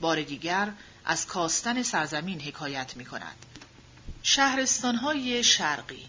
بار 0.00 0.22
دیگر 0.22 0.72
از 1.04 1.26
کاستن 1.26 1.82
سرزمین 1.82 2.40
حکایت 2.40 2.96
می 2.96 3.04
کند. 3.04 3.36
شهرستانهای 4.22 5.44
شرقی 5.44 6.08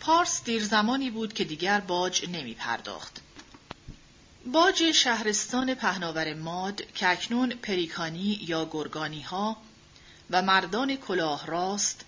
پارس 0.00 0.44
دیر 0.44 0.64
زمانی 0.64 1.10
بود 1.10 1.32
که 1.32 1.44
دیگر 1.44 1.80
باج 1.80 2.28
نمی 2.28 2.54
پرداخت. 2.54 3.20
باج 4.46 4.92
شهرستان 4.92 5.74
پهناور 5.74 6.34
ماد 6.34 6.92
که 6.94 7.08
اکنون 7.08 7.48
پریکانی 7.48 8.40
یا 8.42 8.68
گرگانی 8.70 9.22
ها 9.22 9.56
و 10.30 10.42
مردان 10.42 10.96
کلاه 10.96 11.46
راست 11.46 12.04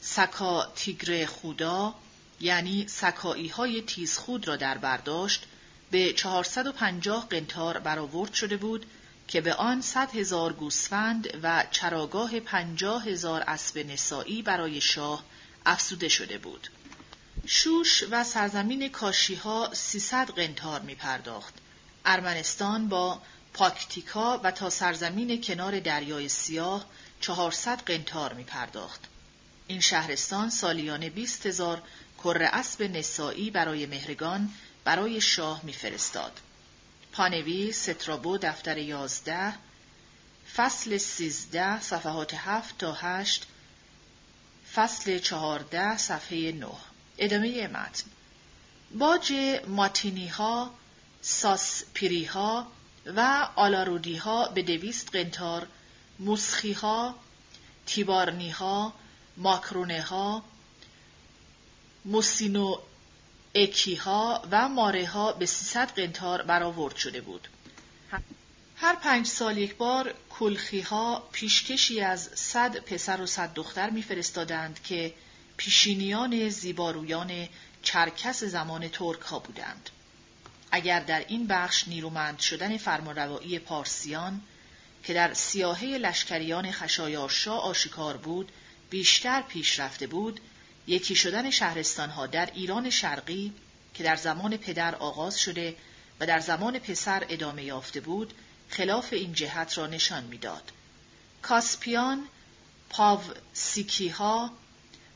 سکا 0.00 0.72
تیگر 0.76 1.26
خودا 1.26 1.94
یعنی 2.40 2.88
سکایی 2.88 3.48
های 3.48 3.82
تیز 3.82 4.18
خود 4.18 4.48
را 4.48 4.56
در 4.56 4.78
برداشت 4.78 5.46
به 5.90 6.12
450 6.12 7.28
قنتار 7.28 7.78
برآورد 7.78 8.32
شده 8.32 8.56
بود 8.56 8.86
که 9.28 9.40
به 9.40 9.54
آن 9.54 9.80
صد 9.80 10.16
هزار 10.16 10.52
گوسفند 10.52 11.40
و 11.42 11.64
چراگاه 11.70 12.40
پنجاه 12.40 13.04
هزار 13.08 13.44
اسب 13.46 13.78
نسایی 13.78 14.42
برای 14.42 14.80
شاه 14.80 15.24
افسوده 15.66 16.08
شده 16.08 16.38
بود. 16.38 16.68
شوش 17.46 18.04
و 18.10 18.24
سرزمین 18.24 18.88
کاشیها 18.88 19.70
سیصد 19.72 20.30
قنتار 20.30 20.80
می 20.80 20.94
پرداخت. 20.94 21.54
ارمنستان 22.04 22.88
با 22.88 23.22
پاکتیکا 23.54 24.38
و 24.38 24.50
تا 24.50 24.70
سرزمین 24.70 25.40
کنار 25.40 25.80
دریای 25.80 26.28
سیاه 26.28 26.86
چهارصد 27.20 27.80
قنتار 27.80 28.32
می 28.32 28.44
پرداخت. 28.44 29.00
این 29.66 29.80
شهرستان 29.80 30.50
سالیانه 30.50 31.10
بیست 31.10 31.46
هزار 31.46 31.82
کره 32.18 32.46
اسب 32.46 32.82
نسایی 32.82 33.50
برای 33.50 33.86
مهرگان 33.86 34.50
برای 34.84 35.20
شاه 35.20 35.60
میفرستاد. 35.64 36.40
پانویس 37.12 37.90
سترابو 37.90 38.38
دفتر 38.38 38.78
یازده 38.78 39.54
فصل 40.56 40.96
سیزده 40.96 41.80
صفحات 41.80 42.34
هفت 42.34 42.78
تا 42.78 42.92
هشت 42.92 43.46
فصل 44.74 45.18
چهارده 45.18 45.96
صفحه 45.96 46.52
نه 46.52 46.91
ادامه 47.24 47.66
متن 47.68 48.04
باج 48.98 49.32
ماتینی 49.66 50.28
ها 50.28 50.70
ساسپیری 51.20 52.24
ها 52.24 52.66
و 53.06 53.48
آلارودی 53.56 54.16
ها 54.16 54.48
به 54.48 54.62
دویست 54.62 55.16
قنتار 55.16 55.66
موسخی 56.18 56.72
ها 56.72 57.14
تیبارنی 57.86 58.50
ها 58.50 58.92
ماکرونه 59.36 60.02
ها 60.02 60.44
موسینو 62.04 62.78
اکی 63.54 63.94
ها 63.94 64.42
و 64.50 64.68
ماره 64.68 65.06
ها 65.06 65.32
به 65.32 65.46
300 65.46 65.88
قنتار 65.88 66.42
برآورد 66.42 66.96
شده 66.96 67.20
بود. 67.20 67.48
هر 68.76 68.94
پنج 68.94 69.26
سال 69.26 69.58
یک 69.58 69.76
بار 69.76 70.14
کلخی 70.30 70.80
ها 70.80 71.28
پیشکشی 71.32 72.00
از 72.00 72.30
صد 72.34 72.76
پسر 72.76 73.20
و 73.20 73.26
صد 73.26 73.54
دختر 73.54 73.90
میفرستادند 73.90 74.82
که 74.82 75.14
پیشینیان 75.56 76.48
زیبارویان 76.48 77.48
چرکس 77.82 78.44
زمان 78.44 78.88
ترک 78.88 79.20
ها 79.20 79.38
بودند. 79.38 79.90
اگر 80.70 81.00
در 81.00 81.24
این 81.28 81.46
بخش 81.46 81.88
نیرومند 81.88 82.38
شدن 82.38 82.76
فرمانروایی 82.76 83.58
پارسیان 83.58 84.40
که 85.04 85.14
در 85.14 85.34
سیاهه 85.34 85.84
لشکریان 85.84 86.70
خشایارشا 86.70 87.56
آشکار 87.56 88.16
بود 88.16 88.52
بیشتر 88.90 89.42
پیش 89.42 89.80
رفته 89.80 90.06
بود 90.06 90.40
یکی 90.86 91.14
شدن 91.14 91.50
شهرستانها 91.50 92.26
در 92.26 92.50
ایران 92.54 92.90
شرقی 92.90 93.52
که 93.94 94.04
در 94.04 94.16
زمان 94.16 94.56
پدر 94.56 94.94
آغاز 94.94 95.40
شده 95.40 95.76
و 96.20 96.26
در 96.26 96.40
زمان 96.40 96.78
پسر 96.78 97.26
ادامه 97.28 97.64
یافته 97.64 98.00
بود 98.00 98.34
خلاف 98.68 99.12
این 99.12 99.32
جهت 99.32 99.78
را 99.78 99.86
نشان 99.86 100.24
می‌داد. 100.24 100.72
کاسپیان، 101.42 102.28
پاوسیکی 102.90 104.08
ها، 104.08 104.50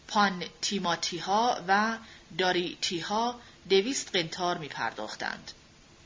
پان 0.09 0.45
تیماتی 0.61 1.19
ها 1.19 1.65
و 1.69 1.99
داریتی 2.39 2.99
ها 2.99 3.41
دویست 3.69 4.17
قنتار 4.17 4.59
می 4.59 4.69
پرداختند. 4.69 5.53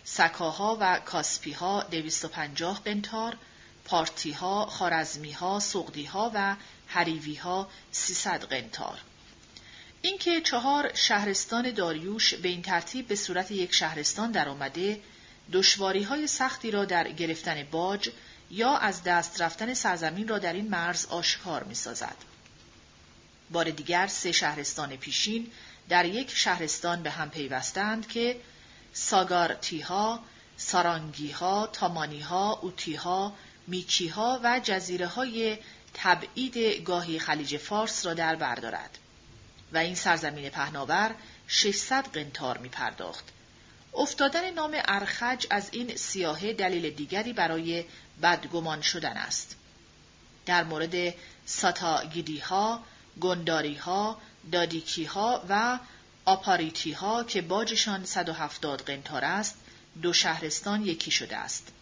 سکاها 0.04 0.78
و 0.80 0.98
کاسپی 0.98 1.52
ها 1.52 1.82
دویست 1.82 2.24
و 2.24 2.28
پنجاه 2.28 2.80
قنتار، 2.84 3.36
پارتی 3.84 4.32
ها، 4.32 4.66
خارزمی 4.66 5.32
ها، 5.32 5.60
سقدی 5.60 6.04
ها 6.04 6.30
و 6.34 6.56
حریوی 6.86 7.34
ها 7.34 7.68
سیصد 7.92 8.44
قنتار. 8.44 8.98
اینکه 10.02 10.40
چهار 10.40 10.94
شهرستان 10.94 11.70
داریوش 11.70 12.34
به 12.34 12.48
این 12.48 12.62
ترتیب 12.62 13.08
به 13.08 13.16
صورت 13.16 13.50
یک 13.50 13.74
شهرستان 13.74 14.30
درآمده 14.30 15.00
دشواری 15.52 16.02
های 16.02 16.26
سختی 16.26 16.70
را 16.70 16.84
در 16.84 17.08
گرفتن 17.08 17.66
باج 17.70 18.10
یا 18.50 18.76
از 18.76 19.02
دست 19.02 19.42
رفتن 19.42 19.74
سرزمین 19.74 20.28
را 20.28 20.38
در 20.38 20.52
این 20.52 20.68
مرز 20.68 21.06
آشکار 21.06 21.64
می 21.64 21.74
سازد. 21.74 22.16
بار 23.50 23.70
دیگر 23.70 24.06
سه 24.06 24.32
شهرستان 24.32 24.96
پیشین 24.96 25.50
در 25.88 26.04
یک 26.04 26.30
شهرستان 26.30 27.02
به 27.02 27.10
هم 27.10 27.30
پیوستند 27.30 28.08
که 28.08 28.40
ساگارتیها، 28.92 30.20
سارانگیها، 30.56 31.66
تامانیها، 31.72 32.52
اوتیها، 32.62 33.32
میکیها 33.66 34.40
و 34.42 34.60
جزیره 34.64 35.06
های 35.06 35.58
تبعید 35.94 36.58
گاهی 36.84 37.18
خلیج 37.18 37.56
فارس 37.56 38.06
را 38.06 38.14
در 38.14 38.36
بردارد. 38.36 38.98
و 39.72 39.78
این 39.78 39.94
سرزمین 39.94 40.48
پهناور 40.48 41.14
600 41.46 42.06
قنتار 42.06 42.58
می 42.58 42.68
پرداخت. 42.68 43.24
افتادن 43.94 44.50
نام 44.50 44.76
ارخج 44.84 45.46
از 45.50 45.68
این 45.72 45.96
سیاهه 45.96 46.52
دلیل 46.52 46.90
دیگری 46.90 47.32
برای 47.32 47.84
بدگمان 48.22 48.80
شدن 48.82 49.16
است. 49.16 49.56
در 50.46 50.64
مورد 50.64 51.14
ساتاگیدی 51.46 52.38
ها، 52.38 52.84
گنداری 53.20 53.74
ها، 53.74 54.20
دادیکی 54.52 55.04
ها 55.04 55.44
و 55.48 55.78
آپاریتی 56.24 56.92
ها 56.92 57.24
که 57.24 57.42
باجشان 57.42 58.04
170 58.04 58.82
قنتار 58.82 59.24
است، 59.24 59.54
دو 60.02 60.12
شهرستان 60.12 60.86
یکی 60.86 61.10
شده 61.10 61.36
است. 61.36 61.72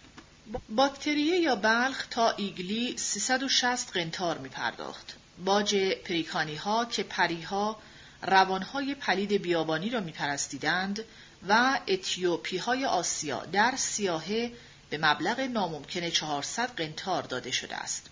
باکتریه 0.69 1.39
یا 1.39 1.57
بلخ 1.57 2.07
تا 2.07 2.31
ایگلی 2.31 2.97
360 2.97 3.93
قنتار 3.93 4.39
می 4.39 4.49
پرداخت. 4.49 5.17
باج 5.45 5.77
پریکانی 5.77 6.55
ها 6.55 6.85
که 6.85 7.03
پریها 7.03 7.79
روانهای 8.23 8.95
پلید 8.95 9.33
بیابانی 9.33 9.91
را 9.91 10.01
میپرستیدند 10.01 11.05
و 11.49 11.81
اتیوپی 11.89 12.57
های 12.57 12.85
آسیا 12.85 13.45
در 13.45 13.75
سیاهه 13.77 14.53
به 14.91 14.99
مبلغ 14.99 15.41
ناممکن 15.41 16.11
400 16.11 16.71
قنتار 16.77 17.23
داده 17.23 17.51
شده 17.51 17.77
است. 17.77 18.08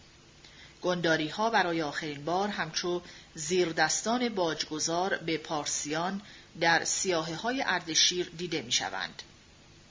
گنداری 0.87 1.29
ها 1.29 1.51
برای 1.51 1.83
آخرین 1.83 2.25
بار 2.25 2.49
همچو 2.49 3.03
زیردستان 3.35 4.29
باجگذار 4.29 5.17
به 5.17 5.39
پارسیان 5.39 6.23
در 6.61 6.85
سیاهه 6.85 7.35
های 7.35 7.63
اردشیر 7.63 8.31
دیده 8.37 8.63
می 8.63 8.73
شوند. 8.73 9.23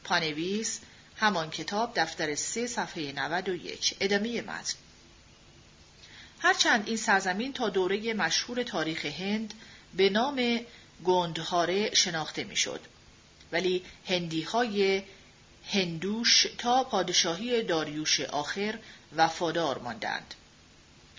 پانویس 0.04 0.80
همان 1.18 1.50
کتاب 1.50 1.92
دفتر 1.96 2.36
سه 2.36 2.68
صفحه 2.68 3.12
91 3.12 3.96
ادامه 4.00 4.42
متن 4.42 4.74
هرچند 6.40 6.88
این 6.88 6.98
سرزمین 6.98 7.54
تا 7.54 7.70
دوره 7.70 8.14
مشهور 8.14 8.64
تاریخ 8.64 9.06
هند 9.06 9.54
به 9.94 10.10
نام 10.10 10.60
گندهاره 11.06 11.94
شناخته 11.94 12.44
می‌شد. 12.44 12.82
ولی 13.52 13.84
هندی 14.08 14.42
های 14.42 15.04
هندوش 15.68 16.48
تا 16.58 16.84
پادشاهی 16.84 17.64
داریوش 17.64 18.22
آخر 18.22 18.80
وفادار 19.16 19.78
ماندند 19.78 20.34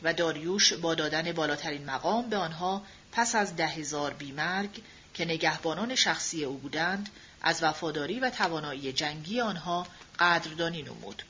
و 0.03 0.13
داریوش 0.13 0.73
با 0.73 0.95
دادن 0.95 1.33
بالاترین 1.33 1.85
مقام 1.85 2.29
به 2.29 2.37
آنها 2.37 2.83
پس 3.13 3.35
از 3.35 3.57
ده 3.57 3.67
هزار 3.67 4.13
بیمرگ 4.13 4.83
که 5.15 5.25
نگهبانان 5.25 5.95
شخصی 5.95 6.45
او 6.45 6.59
بودند 6.59 7.09
از 7.43 7.63
وفاداری 7.63 8.21
و 8.21 8.31
توانایی 8.31 8.93
جنگی 8.93 9.41
آنها 9.41 9.87
قدردانی 10.19 10.83
نمود. 10.83 11.23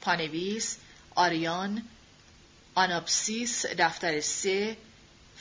پانویس 0.00 0.76
آریان 1.14 1.82
آناپسیس 2.74 3.66
دفتر 3.66 4.20
سه 4.20 4.76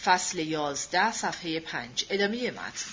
فصل 0.03 0.39
یازده 0.39 1.11
صفحه 1.11 1.59
پنج 1.59 2.05
ادامه 2.09 2.51
متن 2.51 2.91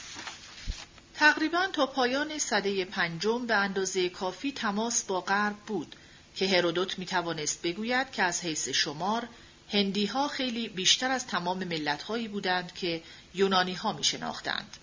تقریبا 1.14 1.66
تا 1.72 1.86
پایان 1.86 2.38
صده 2.38 2.84
پنجم 2.84 3.46
به 3.46 3.54
اندازه 3.54 4.08
کافی 4.08 4.52
تماس 4.52 5.04
با 5.04 5.20
غرب 5.20 5.56
بود 5.56 5.96
که 6.36 6.48
هرودوت 6.48 6.98
می 6.98 7.06
توانست 7.06 7.62
بگوید 7.62 8.12
که 8.12 8.22
از 8.22 8.40
حیث 8.40 8.68
شمار 8.68 9.28
هندی 9.72 10.06
ها 10.06 10.28
خیلی 10.28 10.68
بیشتر 10.68 11.10
از 11.10 11.26
تمام 11.26 11.64
ملت 11.64 12.02
هایی 12.02 12.28
بودند 12.28 12.74
که 12.74 13.02
یونانی 13.34 13.74
ها 13.74 13.92
می 13.92 14.04
شناختند. 14.04 14.76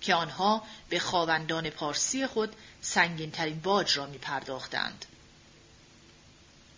که 0.00 0.14
آنها 0.14 0.62
به 0.88 0.98
خواوندان 0.98 1.70
پارسی 1.70 2.26
خود 2.26 2.56
سنگین 2.80 3.30
ترین 3.30 3.60
باج 3.60 3.98
را 3.98 4.06
می 4.06 4.18
پرداختند. 4.18 5.04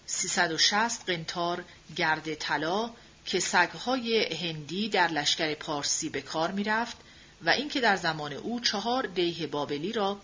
360 0.07 1.07
قنتار 1.07 1.65
گرد 1.97 2.35
طلا 2.35 2.91
که 3.27 3.41
سگهای 3.41 4.35
هندی 4.35 4.89
در 4.89 5.09
لشکر 5.09 5.55
پارسی 5.55 6.09
به 6.09 6.21
کار 6.21 6.51
می‌رفت 6.51 6.97
و 7.43 7.51
اینکه 7.51 7.81
در 7.81 7.97
زمان 7.97 8.33
او 8.33 8.61
چهار 8.61 9.07
دیه 9.07 9.47
بابلی 9.47 9.93
را 9.93 10.21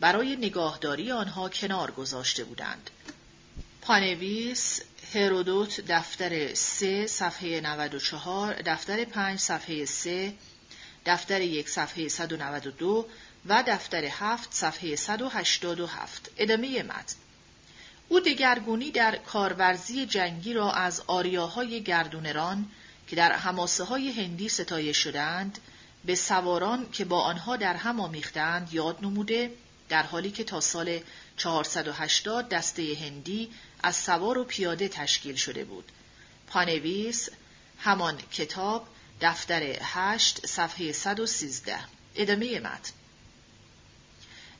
برای 0.00 0.36
نگاهداری 0.36 1.12
آنها 1.12 1.48
کنار 1.48 1.90
گذاشته 1.90 2.44
بودند. 2.44 2.90
پانویس 3.82 4.80
هرودوت 5.14 5.80
دفتر 5.80 6.54
3 6.54 7.06
صفحه 7.06 7.60
94 7.60 8.54
دفتر 8.54 9.04
5 9.04 9.38
صفحه 9.38 9.84
3 9.84 10.34
دفتر 11.06 11.40
یک 11.40 11.68
صفحه 11.68 12.08
192 12.08 13.06
و 13.46 13.64
دفتر 13.66 14.04
7 14.04 14.54
صفحه 14.54 14.96
187 14.96 16.30
ادامه 16.36 16.82
متن. 16.82 17.16
او 18.08 18.20
دگرگونی 18.20 18.90
در 18.90 19.16
کارورزی 19.16 20.06
جنگی 20.06 20.54
را 20.54 20.72
از 20.72 21.02
آریاهای 21.06 21.82
گردونران 21.82 22.66
که 23.08 23.16
در 23.16 23.32
حماسه 23.32 23.84
های 23.84 24.12
هندی 24.12 24.48
ستایش 24.48 24.96
شدند 24.98 25.58
به 26.04 26.14
سواران 26.14 26.90
که 26.92 27.04
با 27.04 27.20
آنها 27.20 27.56
در 27.56 27.74
هم 27.74 28.00
آمیختند 28.00 28.68
یاد 28.72 28.98
نموده 29.02 29.50
در 29.88 30.02
حالی 30.02 30.30
که 30.30 30.44
تا 30.44 30.60
سال 30.60 31.00
480 31.36 32.48
دسته 32.48 32.96
هندی 33.00 33.50
از 33.82 33.96
سوار 33.96 34.38
و 34.38 34.44
پیاده 34.44 34.88
تشکیل 34.88 35.34
شده 35.36 35.64
بود. 35.64 35.92
پانویس 36.46 37.28
همان 37.78 38.18
کتاب 38.32 38.88
دفتر 39.20 39.76
8 39.82 40.46
صفحه 40.46 40.92
113 40.92 41.78
ادامه 42.14 42.60
متن. 42.60 42.92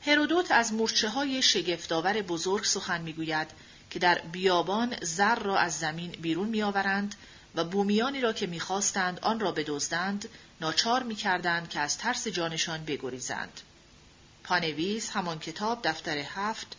هرودوت 0.07 0.51
از 0.51 0.73
مورچه 0.73 1.09
های 1.09 1.43
شگفتآور 1.43 2.23
بزرگ 2.23 2.65
سخن 2.65 3.01
می‌گوید 3.01 3.49
که 3.91 3.99
در 3.99 4.19
بیابان 4.19 4.97
زر 5.03 5.35
را 5.35 5.59
از 5.59 5.79
زمین 5.79 6.11
بیرون 6.11 6.49
میآورند 6.49 7.15
و 7.55 7.65
بومیانی 7.65 8.21
را 8.21 8.33
که 8.33 8.47
می‌خواستند 8.47 9.21
آن 9.21 9.41
را 9.41 9.53
بدزدند 9.53 10.29
ناچار 10.61 11.03
می‌کردند 11.03 11.69
که 11.69 11.81
از 11.81 11.99
ترس 11.99 12.29
جانشان 12.29 12.85
بگریزند. 12.85 13.61
پانویس 14.45 15.11
همان 15.11 15.39
کتاب 15.39 15.81
دفتر 15.85 16.19
هفت 16.19 16.77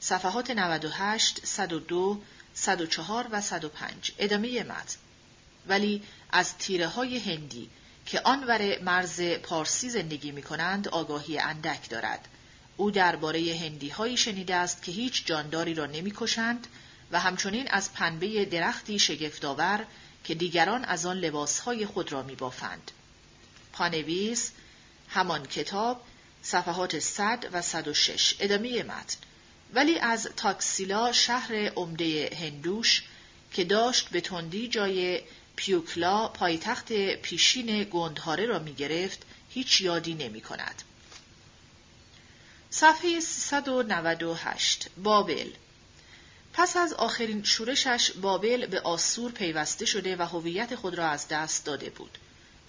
صفحات 0.00 0.50
98 0.50 1.46
102 1.46 2.22
104 2.54 3.26
و 3.30 3.40
105 3.40 4.12
ادامه 4.18 4.62
متن 4.62 4.96
ولی 5.66 6.02
از 6.30 6.58
تیره 6.58 6.86
های 6.86 7.18
هندی 7.18 7.70
که 8.06 8.20
آنور 8.20 8.78
مرز 8.82 9.20
پارسی 9.20 9.90
زندگی 9.90 10.32
می 10.32 10.42
کنند 10.42 10.88
آگاهی 10.88 11.38
اندک 11.38 11.90
دارد. 11.90 12.28
او 12.76 12.90
درباره 12.90 13.58
هندی 13.60 13.88
هایی 13.88 14.16
شنیده 14.16 14.54
است 14.54 14.82
که 14.82 14.92
هیچ 14.92 15.26
جانداری 15.26 15.74
را 15.74 15.86
نمی 15.86 16.12
کشند 16.16 16.66
و 17.12 17.20
همچنین 17.20 17.68
از 17.70 17.92
پنبه 17.92 18.44
درختی 18.44 18.98
شگفتآور 18.98 19.86
که 20.24 20.34
دیگران 20.34 20.84
از 20.84 21.06
آن 21.06 21.18
لباسهای 21.18 21.86
خود 21.86 22.12
را 22.12 22.22
می 22.22 22.34
بافند. 22.34 22.90
پانویس 23.72 24.52
همان 25.08 25.46
کتاب 25.46 26.02
صفحات 26.42 26.98
100 26.98 27.48
و 27.52 27.62
106 27.62 28.34
ادامه 28.40 28.82
متن 28.82 29.16
ولی 29.74 29.98
از 29.98 30.28
تاکسیلا 30.36 31.12
شهر 31.12 31.54
عمده 31.54 32.36
هندوش 32.40 33.02
که 33.52 33.64
داشت 33.64 34.08
به 34.08 34.20
تندی 34.20 34.68
جای 34.68 35.22
پیوکلا 35.56 36.28
پایتخت 36.28 36.92
پیشین 36.92 37.84
گندهاره 37.90 38.46
را 38.46 38.58
می 38.58 38.74
گرفت 38.74 39.22
هیچ 39.50 39.80
یادی 39.80 40.14
نمی 40.14 40.40
کند. 40.40 40.82
صفحه 42.70 43.20
398 43.20 44.90
بابل 45.02 45.50
پس 46.52 46.76
از 46.76 46.92
آخرین 46.92 47.42
شورشش 47.42 48.10
بابل 48.10 48.66
به 48.66 48.80
آسور 48.80 49.32
پیوسته 49.32 49.86
شده 49.86 50.16
و 50.16 50.22
هویت 50.22 50.74
خود 50.74 50.94
را 50.94 51.08
از 51.08 51.28
دست 51.28 51.64
داده 51.64 51.90
بود. 51.90 52.18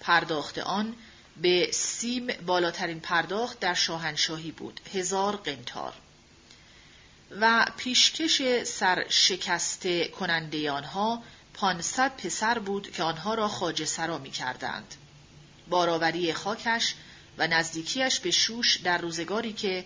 پرداخت 0.00 0.58
آن 0.58 0.96
به 1.36 1.70
سیم 1.72 2.26
بالاترین 2.26 3.00
پرداخت 3.00 3.60
در 3.60 3.74
شاهنشاهی 3.74 4.50
بود 4.50 4.80
هزار 4.94 5.36
قنتار 5.36 5.94
و 7.40 7.66
پیشکش 7.76 8.42
سرشکسته 8.64 10.08
کننده 10.08 10.70
آنها 10.70 11.22
پانصد 11.54 12.16
پسر 12.16 12.58
بود 12.58 12.90
که 12.90 13.02
آنها 13.02 13.34
را 13.34 13.48
خاج 13.48 13.84
سرا 13.84 14.18
می 14.18 14.30
کردند. 14.30 14.94
باراوری 15.68 16.32
خاکش 16.32 16.94
و 17.38 17.46
نزدیکیش 17.46 18.20
به 18.20 18.30
شوش 18.30 18.76
در 18.76 18.98
روزگاری 18.98 19.52
که 19.52 19.84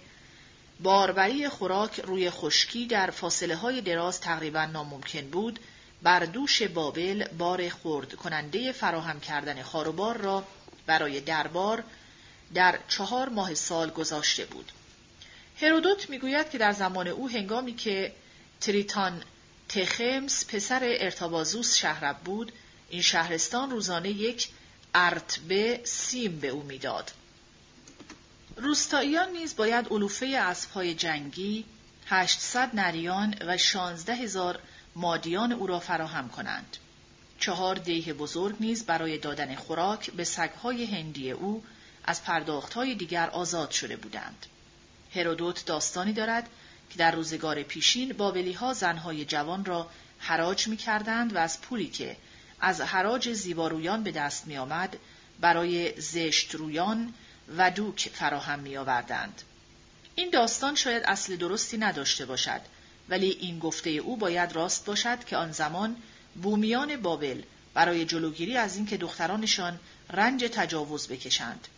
باربری 0.80 1.48
خوراک 1.48 2.00
روی 2.00 2.30
خشکی 2.30 2.86
در 2.86 3.10
فاصله 3.10 3.56
های 3.56 3.80
دراز 3.80 4.20
تقریبا 4.20 4.64
ناممکن 4.64 5.30
بود 5.30 5.60
بر 6.02 6.20
دوش 6.20 6.62
بابل 6.62 7.28
بار 7.28 7.68
خورد 7.68 8.14
کننده 8.14 8.72
فراهم 8.72 9.20
کردن 9.20 9.62
خاروبار 9.62 10.16
را 10.16 10.44
برای 10.86 11.20
دربار 11.20 11.84
در 12.54 12.78
چهار 12.88 13.28
ماه 13.28 13.54
سال 13.54 13.90
گذاشته 13.90 14.44
بود. 14.44 14.72
هرودوت 15.60 16.10
می‌گوید 16.10 16.50
که 16.50 16.58
در 16.58 16.72
زمان 16.72 17.08
او 17.08 17.28
هنگامی 17.28 17.74
که 17.74 18.12
تریتان 18.60 19.22
تخمس 19.68 20.46
پسر 20.46 20.80
ارتابازوس 20.82 21.76
شهرب 21.76 22.18
بود 22.18 22.52
این 22.88 23.02
شهرستان 23.02 23.70
روزانه 23.70 24.10
یک 24.10 24.48
ارتبه 24.94 25.80
سیم 25.84 26.40
به 26.40 26.48
او 26.48 26.62
می‌داد. 26.62 27.12
روستاییان 28.56 29.30
نیز 29.30 29.56
باید 29.56 29.88
علوفه 29.90 30.26
اسبهای 30.26 30.94
جنگی، 30.94 31.64
800 32.06 32.70
نریان 32.74 33.34
و 33.46 33.56
16 33.56 34.14
هزار 34.14 34.58
مادیان 34.96 35.52
او 35.52 35.66
را 35.66 35.80
فراهم 35.80 36.28
کنند. 36.28 36.76
چهار 37.38 37.76
دیه 37.76 38.12
بزرگ 38.12 38.56
نیز 38.60 38.86
برای 38.86 39.18
دادن 39.18 39.54
خوراک 39.54 40.10
به 40.10 40.24
سگهای 40.24 40.84
هندی 40.84 41.30
او 41.30 41.64
از 42.04 42.24
پرداختهای 42.24 42.94
دیگر 42.94 43.30
آزاد 43.30 43.70
شده 43.70 43.96
بودند. 43.96 44.46
هرودوت 45.16 45.64
داستانی 45.64 46.12
دارد 46.12 46.48
که 46.90 46.98
در 46.98 47.10
روزگار 47.10 47.62
پیشین 47.62 48.12
بابلی 48.12 48.52
ها 48.52 48.72
زنهای 48.72 49.24
جوان 49.24 49.64
را 49.64 49.90
حراج 50.18 50.68
می 50.68 50.76
کردند 50.76 51.34
و 51.34 51.38
از 51.38 51.60
پولی 51.60 51.86
که 51.86 52.16
از 52.60 52.80
حراج 52.80 53.32
زیبارویان 53.32 54.02
به 54.02 54.10
دست 54.12 54.46
می 54.46 54.56
آمد 54.56 54.96
برای 55.40 56.00
زشت 56.00 56.54
رویان 56.54 57.14
و 57.56 57.70
دوک 57.70 58.10
فراهم 58.14 58.58
می 58.58 58.76
آوردند. 58.76 59.42
این 60.14 60.30
داستان 60.30 60.74
شاید 60.74 61.02
اصل 61.02 61.36
درستی 61.36 61.78
نداشته 61.78 62.26
باشد 62.26 62.60
ولی 63.08 63.30
این 63.30 63.58
گفته 63.58 63.90
او 63.90 64.16
باید 64.16 64.52
راست 64.52 64.84
باشد 64.84 65.24
که 65.24 65.36
آن 65.36 65.52
زمان 65.52 65.96
بومیان 66.42 66.96
بابل 66.96 67.42
برای 67.74 68.04
جلوگیری 68.04 68.56
از 68.56 68.76
اینکه 68.76 68.96
دخترانشان 68.96 69.78
رنج 70.10 70.44
تجاوز 70.44 71.08
بکشند 71.08 71.68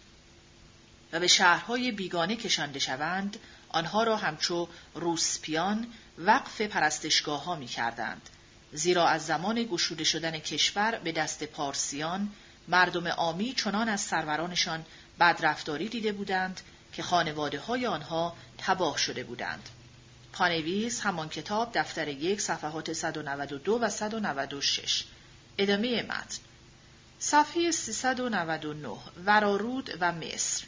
و 1.12 1.20
به 1.20 1.26
شهرهای 1.26 1.92
بیگانه 1.92 2.36
کشانده 2.36 2.78
شوند 2.78 3.36
آنها 3.68 4.02
را 4.02 4.16
همچو 4.16 4.68
روسپیان 4.94 5.86
وقف 6.18 6.60
پرستشگاه 6.60 7.44
ها 7.44 7.56
می 7.56 7.66
کردند. 7.66 8.28
زیرا 8.72 9.06
از 9.08 9.26
زمان 9.26 9.62
گشوده 9.62 10.04
شدن 10.04 10.38
کشور 10.38 11.00
به 11.04 11.12
دست 11.12 11.44
پارسیان 11.44 12.28
مردم 12.68 13.06
آمی 13.06 13.52
چنان 13.52 13.88
از 13.88 14.00
سرورانشان 14.00 14.84
بدرفتاری 15.20 15.88
دیده 15.88 16.12
بودند 16.12 16.60
که 16.92 17.02
خانواده 17.02 17.60
های 17.60 17.86
آنها 17.86 18.36
تباه 18.58 18.98
شده 18.98 19.24
بودند. 19.24 19.68
پانویس 20.32 21.00
همان 21.00 21.28
کتاب 21.28 21.70
دفتر 21.74 22.08
یک 22.08 22.40
صفحات 22.40 22.92
192 22.92 23.78
و 23.82 23.90
196 23.90 25.04
ادامه 25.58 26.02
متن 26.02 26.38
صفحه 27.18 27.70
399 27.70 28.88
ورارود 29.24 29.90
و 30.00 30.12
مصر 30.12 30.64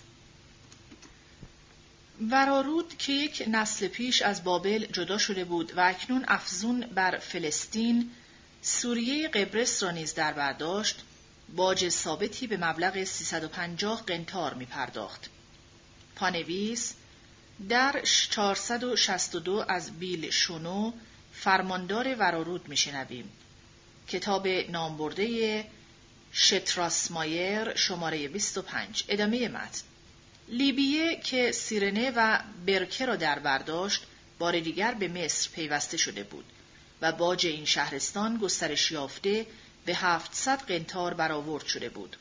ورارود 2.29 2.99
که 2.99 3.13
یک 3.13 3.45
نسل 3.49 3.89
پیش 3.89 4.23
از 4.23 4.45
بابل 4.45 4.87
جدا 4.87 5.19
شده 5.19 5.45
بود 5.45 5.73
و 5.77 5.81
اکنون 5.81 6.25
افزون 6.29 6.81
بر 6.81 7.19
فلسطین 7.19 8.11
سوریه 8.63 9.29
قبرس 9.29 9.83
را 9.83 9.91
نیز 9.91 10.15
در 10.15 10.33
برداشت 10.33 11.03
باج 11.57 11.89
ثابتی 11.89 12.47
به 12.47 12.57
مبلغ 12.57 13.05
350 13.05 14.03
قنتار 14.07 14.55
می 14.55 14.65
پرداخت. 14.65 15.31
پانویس 16.17 16.95
در 17.69 18.03
462 18.05 19.65
از 19.69 19.99
بیل 19.99 20.31
شونو 20.31 20.93
فرماندار 21.33 22.15
ورارود 22.15 22.69
میشنویم. 22.69 23.31
کتاب 24.09 24.49
نامبرده 24.49 25.65
شتراسمایر 26.33 27.75
شماره 27.75 28.29
25 28.29 29.05
ادامه 29.09 29.49
متن 29.49 29.83
لیبیه 30.51 31.17
که 31.17 31.53
سیرنه 31.53 32.13
و 32.17 32.39
برکه 32.67 33.07
را 33.07 33.17
در 33.17 33.39
برداشت 33.39 34.03
بار 34.39 34.61
دیگر 34.61 34.95
به 34.95 35.09
مصر 35.09 35.51
پیوسته 35.51 35.97
شده 35.97 36.23
بود 36.23 36.45
و 37.03 37.13
باج 37.13 37.47
این 37.47 37.65
شهرستان 37.65 38.37
گسترش 38.37 38.91
یافته 38.91 39.47
به 39.85 39.95
700 39.95 40.59
قنتار 40.59 41.15
برآورد 41.15 41.67
شده 41.67 41.89
بود 41.89 42.17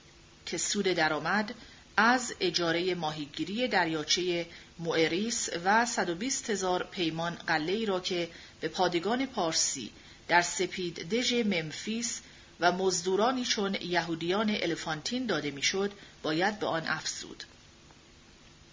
که 0.45 0.57
سود 0.57 0.85
درآمد 0.85 1.53
از 1.97 2.35
اجاره 2.39 2.95
ماهیگیری 2.95 3.67
دریاچه 3.67 4.45
موئریس 4.79 5.49
و 5.65 5.85
120 5.85 6.49
هزار 6.49 6.83
پیمان 6.91 7.35
قله 7.35 7.85
را 7.85 7.99
که 7.99 8.29
به 8.61 8.67
پادگان 8.67 9.25
پارسی 9.25 9.91
در 10.27 10.41
سپید 10.41 11.09
دژ 11.09 11.33
ممفیس 11.33 12.21
و 12.59 12.71
مزدورانی 12.71 13.45
چون 13.45 13.77
یهودیان 13.81 14.49
الفانتین 14.49 15.25
داده 15.25 15.51
می‌شد 15.51 15.91
باید 16.23 16.59
به 16.59 16.67
آن 16.67 16.87
افزود. 16.87 17.43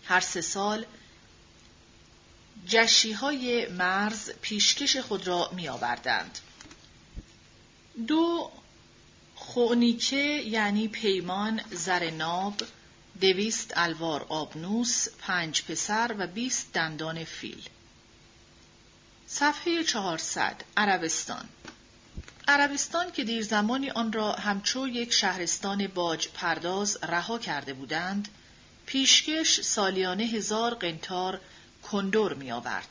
هر 0.09 0.21
سه 0.21 0.41
سال 0.41 0.87
جشی 2.67 3.13
های 3.13 3.67
مرز 3.67 4.31
پیشکش 4.31 4.97
خود 4.97 5.27
را 5.27 5.51
می 5.55 5.69
آوردند. 5.69 6.39
دو 8.07 8.51
خونیکه 9.35 10.17
یعنی 10.47 10.89
پیمان 10.89 11.61
زر 11.71 12.11
ناب 12.11 12.63
دویست 13.21 13.73
الوار 13.77 14.27
آبنوس، 14.29 15.09
پنج 15.19 15.63
پسر 15.63 16.15
و 16.19 16.27
بیست 16.27 16.73
دندان 16.73 17.25
فیل. 17.25 17.69
صفحه 19.27 19.85
400 19.85 20.65
عربستان 20.77 21.49
عربستان 22.49 23.13
که 23.13 23.25
دیر 23.25 23.43
زمانی 23.43 23.91
آن 23.91 24.13
را 24.13 24.33
همچو 24.33 24.89
یک 24.89 25.13
شهرستان 25.13 25.87
باج 25.87 26.29
پرداز 26.29 26.99
رها 27.03 27.39
کرده 27.39 27.75
بودند، 27.75 28.29
پیشکش 28.87 29.61
سالیانه 29.61 30.25
هزار 30.25 30.75
قنتار 30.75 31.41
کندور 31.83 32.35
می 32.35 32.53
آورد. 32.53 32.89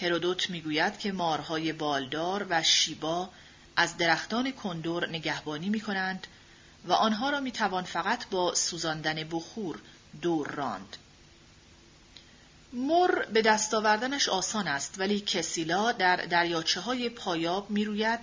هرودوت 0.00 0.50
می 0.50 0.60
گوید 0.60 0.98
که 0.98 1.12
مارهای 1.12 1.72
بالدار 1.72 2.46
و 2.50 2.62
شیبا 2.62 3.28
از 3.76 3.96
درختان 3.96 4.52
کندور 4.52 5.08
نگهبانی 5.08 5.68
می 5.68 5.80
کنند 5.80 6.26
و 6.84 6.92
آنها 6.92 7.30
را 7.30 7.40
می 7.40 7.52
توان 7.52 7.84
فقط 7.84 8.26
با 8.30 8.54
سوزاندن 8.54 9.24
بخور 9.24 9.78
دور 10.22 10.48
راند. 10.48 10.96
مر 12.72 13.24
به 13.24 13.42
دست 13.42 13.74
آوردنش 13.74 14.28
آسان 14.28 14.68
است 14.68 14.94
ولی 14.98 15.20
کسیلا 15.20 15.92
در 15.92 16.16
دریاچه 16.16 16.80
های 16.80 17.08
پایاب 17.08 17.70
می 17.70 17.84
روید 17.84 18.20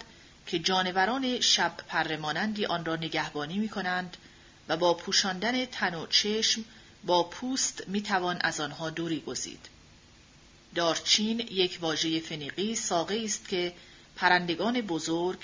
که 0.47 0.59
جانوران 0.59 1.39
شب 1.39 1.73
پرمانندی 1.87 2.65
آن 2.65 2.85
را 2.85 2.95
نگهبانی 2.95 3.57
می 3.57 3.69
کنند 3.69 4.17
و 4.69 4.77
با 4.77 4.93
پوشاندن 4.93 5.65
تن 5.65 5.95
و 5.95 6.07
چشم 6.07 6.65
با 7.07 7.23
پوست 7.23 7.83
می‌توان 7.87 8.37
از 8.41 8.59
آنها 8.59 8.89
دوری 8.89 9.19
گزید. 9.19 9.65
دارچین 10.75 11.39
یک 11.39 11.77
واژه 11.81 12.19
فنیقی 12.19 12.75
ساقه 12.75 13.21
است 13.23 13.47
که 13.47 13.73
پرندگان 14.15 14.81
بزرگ 14.81 15.39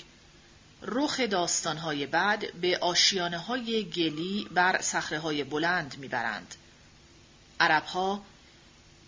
رخ 0.82 1.20
داستانهای 1.20 2.06
بعد 2.06 2.60
به 2.60 2.78
آشیانه 2.78 3.38
های 3.38 3.84
گلی 3.84 4.48
بر 4.50 4.80
سخره 4.82 5.18
های 5.18 5.44
بلند 5.44 5.94
می‌برند. 5.98 6.54
عربها 7.60 8.24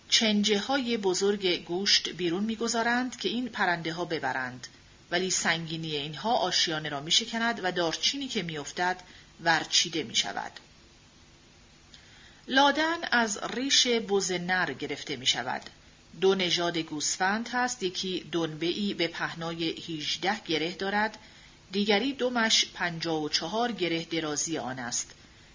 چنجه 0.09 0.59
های 0.59 0.97
بزرگ 0.97 1.63
گوشت 1.63 2.09
بیرون 2.09 2.43
می‌گذارند 2.43 3.17
که 3.17 3.29
این 3.29 3.49
پرنده 3.49 3.93
ها 3.93 4.05
ببرند 4.05 4.67
ولی 5.11 5.31
سنگینی 5.31 5.95
اینها 5.95 6.33
آشیانه 6.33 6.89
را 6.89 6.99
میشکند 6.99 7.59
و 7.63 7.71
دارچینی 7.71 8.27
که 8.27 8.43
میافتد 8.43 8.97
ورچیده 9.43 10.03
می 10.03 10.15
شود. 10.15 10.51
لادن 12.47 12.97
از 13.11 13.39
ریش 13.43 13.87
بز 13.87 14.31
نر 14.31 14.73
گرفته 14.73 15.15
می 15.15 15.25
شود. 15.25 15.61
دو 16.21 16.35
نژاد 16.35 16.77
گوسفند 16.77 17.49
هست 17.53 17.83
یکی 17.83 18.29
دنبه 18.31 18.93
به 18.93 19.07
پهنای 19.07 19.69
18 19.69 20.39
گره 20.39 20.71
دارد 20.71 21.17
دیگری 21.71 22.13
دومش 22.13 22.65
پنجا 22.73 23.19
و 23.19 23.29
چهار 23.29 23.71
گره 23.71 24.05
درازی 24.05 24.57
آن 24.57 24.79
است. 24.79 25.11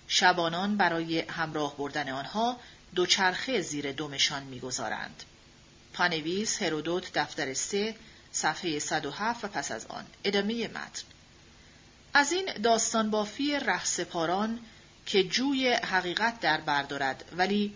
شبانان 0.08 0.76
برای 0.76 1.20
همراه 1.20 1.76
بردن 1.76 2.08
آنها 2.08 2.60
دوچرخه 2.94 3.60
زیر 3.60 3.92
دومشان 3.92 4.42
می‌گذارند. 4.42 5.22
پانویس 5.92 6.62
هرودوت 6.62 7.12
دفتر 7.12 7.54
سه 7.54 7.94
صفحه 8.32 8.78
107 8.78 9.44
و 9.44 9.48
پس 9.48 9.70
از 9.72 9.86
آن 9.86 10.04
ادامه 10.24 10.68
متن 10.68 11.02
از 12.14 12.32
این 12.32 12.52
داستان 12.62 13.10
بافی 13.10 13.58
رهسپاران 13.58 14.60
که 15.06 15.24
جوی 15.24 15.72
حقیقت 15.72 16.40
در 16.40 16.60
بردارد 16.60 17.24
ولی 17.36 17.74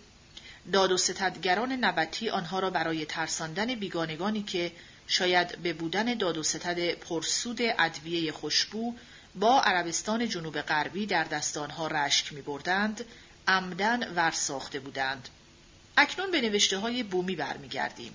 داد 0.73 0.91
و 0.91 0.97
ستدگران 0.97 1.71
نبتی 1.71 2.29
آنها 2.29 2.59
را 2.59 2.69
برای 2.69 3.05
ترساندن 3.05 3.75
بیگانگانی 3.75 4.43
که 4.43 4.71
شاید 5.07 5.57
به 5.57 5.73
بودن 5.73 6.13
داد 6.13 6.37
و 6.37 6.43
ستد 6.43 6.93
پرسود 6.93 7.59
ادویه 7.61 8.31
خوشبو 8.31 8.93
با 9.35 9.61
عربستان 9.61 10.29
جنوب 10.29 10.61
غربی 10.61 11.05
در 11.05 11.23
دستانها 11.23 11.87
رشک 11.87 12.33
می 12.33 12.41
بردند، 12.41 13.05
عمدن 13.47 14.13
ورساخته 14.13 14.79
بودند. 14.79 15.29
اکنون 15.97 16.31
به 16.31 16.41
نوشته 16.41 16.77
های 16.77 17.03
بومی 17.03 17.35
برمیگردیم. 17.35 18.13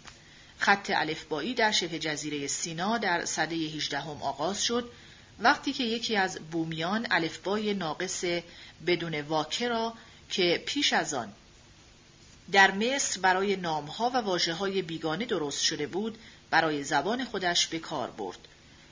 خط 0.59 0.91
الفبایی 0.95 1.55
در 1.55 1.73
شبه 1.73 1.99
جزیره 1.99 2.47
سینا 2.47 2.99
در 2.99 3.25
سده 3.25 3.55
18 3.55 4.01
هم 4.01 4.23
آغاز 4.23 4.65
شد 4.65 4.91
وقتی 5.41 5.73
که 5.73 5.85
یکی 5.85 6.17
از 6.17 6.39
بومیان 6.51 7.07
الفبای 7.11 7.75
ناقص 7.75 8.25
بدون 8.87 9.21
واکه 9.21 9.69
را 9.69 9.95
که 10.31 10.63
پیش 10.67 10.93
از 10.93 11.15
آن 11.15 11.33
در 12.53 12.71
مصر 12.71 13.21
برای 13.21 13.57
نامها 13.57 14.11
و 14.11 14.17
واجه 14.17 14.53
های 14.53 14.83
بیگانه 14.83 15.25
درست 15.25 15.63
شده 15.63 15.87
بود 15.87 16.19
برای 16.51 16.85
زبان 16.85 17.25
خودش 17.25 17.67
به 17.67 17.79
کار 17.79 18.11
برد. 18.11 18.39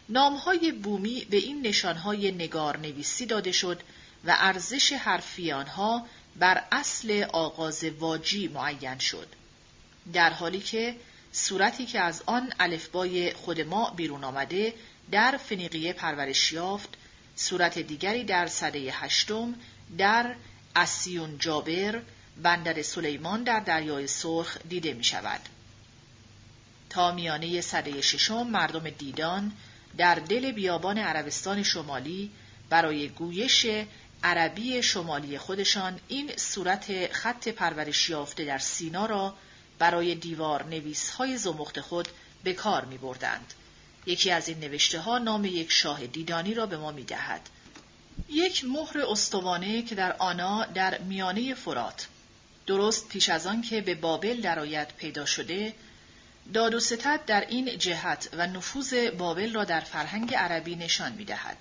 نامهای 0.08 0.72
بومی 0.72 1.26
به 1.30 1.36
این 1.36 1.66
نشانهای 1.66 2.32
نگار 2.32 2.76
نویسی 2.76 3.26
داده 3.26 3.52
شد 3.52 3.80
و 4.24 4.36
ارزش 4.38 4.92
حرفی 4.92 5.52
آنها 5.52 6.06
بر 6.36 6.64
اصل 6.72 7.26
آغاز 7.32 7.84
واجی 7.84 8.48
معین 8.48 8.98
شد. 8.98 9.26
در 10.12 10.30
حالی 10.30 10.60
که 10.60 10.96
صورتی 11.32 11.86
که 11.86 12.00
از 12.00 12.22
آن 12.26 12.52
الفبای 12.60 13.32
خود 13.32 13.60
ما 13.60 13.90
بیرون 13.90 14.24
آمده 14.24 14.74
در 15.10 15.36
فنیقیه 15.36 15.92
پرورش 15.92 16.52
یافت 16.52 16.88
صورت 17.36 17.78
دیگری 17.78 18.24
در 18.24 18.46
سده 18.46 18.78
هشتم 18.78 19.54
در 19.98 20.34
اسیون 20.76 21.38
جابر 21.38 22.02
بندر 22.42 22.82
سلیمان 22.82 23.42
در 23.42 23.60
دریای 23.60 24.06
سرخ 24.06 24.58
دیده 24.68 24.92
می 24.92 25.04
شود. 25.04 25.40
تا 26.90 27.12
میانه 27.12 27.60
سده 27.60 28.00
ششم 28.00 28.46
مردم 28.46 28.90
دیدان 28.90 29.52
در 29.96 30.14
دل 30.14 30.52
بیابان 30.52 30.98
عربستان 30.98 31.62
شمالی 31.62 32.30
برای 32.70 33.08
گویش 33.08 33.66
عربی 34.22 34.82
شمالی 34.82 35.38
خودشان 35.38 36.00
این 36.08 36.32
صورت 36.36 37.12
خط 37.12 37.48
پرورش 37.48 38.08
یافته 38.08 38.44
در 38.44 38.58
سینا 38.58 39.06
را 39.06 39.34
برای 39.78 40.14
دیوار 40.14 40.64
نویس 40.64 41.10
های 41.10 41.36
زمخت 41.36 41.80
خود 41.80 42.08
به 42.44 42.52
کار 42.52 42.84
می 42.84 42.98
بردند. 42.98 43.54
یکی 44.06 44.30
از 44.30 44.48
این 44.48 44.60
نوشته 44.60 45.00
ها 45.00 45.18
نام 45.18 45.44
یک 45.44 45.72
شاه 45.72 46.06
دیدانی 46.06 46.54
را 46.54 46.66
به 46.66 46.76
ما 46.76 46.92
می 46.92 47.04
دهد. 47.04 47.40
یک 48.28 48.64
مهر 48.64 48.98
استوانه 49.08 49.82
که 49.82 49.94
در 49.94 50.12
آنا 50.12 50.64
در 50.64 50.98
میانه 50.98 51.54
فرات 51.54 52.08
درست 52.66 53.08
پیش 53.08 53.28
از 53.28 53.46
آن 53.46 53.62
که 53.62 53.80
به 53.80 53.94
بابل 53.94 54.40
درآید 54.40 54.88
پیدا 54.88 55.26
شده 55.26 55.74
داد 56.52 56.74
و 56.74 56.80
ستد 56.80 57.20
در 57.26 57.40
این 57.40 57.78
جهت 57.78 58.28
و 58.32 58.46
نفوذ 58.46 58.94
بابل 59.18 59.52
را 59.52 59.64
در 59.64 59.80
فرهنگ 59.80 60.34
عربی 60.34 60.76
نشان 60.76 61.12
می 61.12 61.24
دهد. 61.24 61.56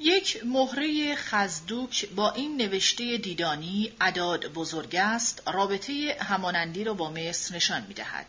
یک 0.00 0.44
مهره 0.44 1.14
خزدوک 1.14 2.08
با 2.08 2.30
این 2.30 2.56
نوشته 2.56 3.16
دیدانی 3.16 3.92
عداد 4.00 4.46
بزرگ 4.46 4.96
است 4.96 5.42
رابطه 5.52 6.16
همانندی 6.20 6.84
را 6.84 6.94
با 6.94 7.10
مصر 7.10 7.56
نشان 7.56 7.84
می 7.88 7.94
دهد. 7.94 8.26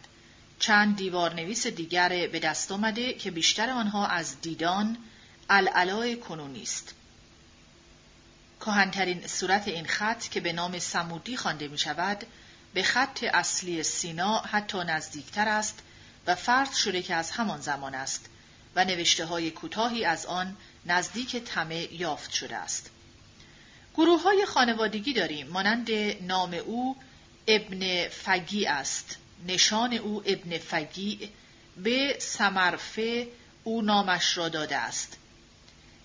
چند 0.64 0.96
دیوار 0.96 1.34
نویس 1.34 1.68
دیگر 1.68 2.28
به 2.28 2.40
دست 2.40 2.72
آمده 2.72 3.14
که 3.14 3.32
بیشتر 3.32 3.70
آنها 3.70 4.08
از 4.08 4.42
دیدان 4.42 4.98
العلای 5.50 6.18
کنونی 6.18 6.62
است. 6.62 6.94
کهنترین 8.60 9.28
صورت 9.28 9.68
این 9.68 9.86
خط 9.86 10.30
که 10.30 10.40
به 10.40 10.54
نام 10.54 10.80
سمودی 10.80 11.38
خوانده 11.38 11.68
می 11.68 11.78
شود 11.78 12.26
به 12.74 12.84
خط 12.84 13.24
اصلی 13.24 13.84
سینا 13.84 14.38
حتی 14.38 14.78
نزدیکتر 14.78 15.48
است 15.48 15.80
و 16.28 16.36
فرض 16.36 16.76
شده 16.76 17.02
که 17.02 17.16
از 17.16 17.32
همان 17.32 17.62
زمان 17.62 17.96
است 17.96 18.26
و 18.76 18.86
نوشته 18.86 19.26
های 19.26 19.52
کوتاهی 19.52 20.06
از 20.06 20.26
آن 20.26 20.58
نزدیک 20.86 21.36
تمه 21.36 21.94
یافت 21.94 22.32
شده 22.32 22.56
است. 22.56 22.90
گروه 23.96 24.24
های 24.24 24.46
خانوادگی 24.46 25.14
داریم 25.14 25.48
مانند 25.48 25.92
نام 26.22 26.54
او 26.54 26.98
ابن 27.48 28.10
فگی 28.10 28.66
است 28.66 29.18
نشان 29.48 29.94
او 29.94 30.24
ابن 30.26 30.58
فگی 30.58 31.30
به 31.78 32.16
سمرفه 32.20 33.28
او 33.64 33.82
نامش 33.82 34.38
را 34.38 34.50
داده 34.50 34.78
است. 34.78 35.18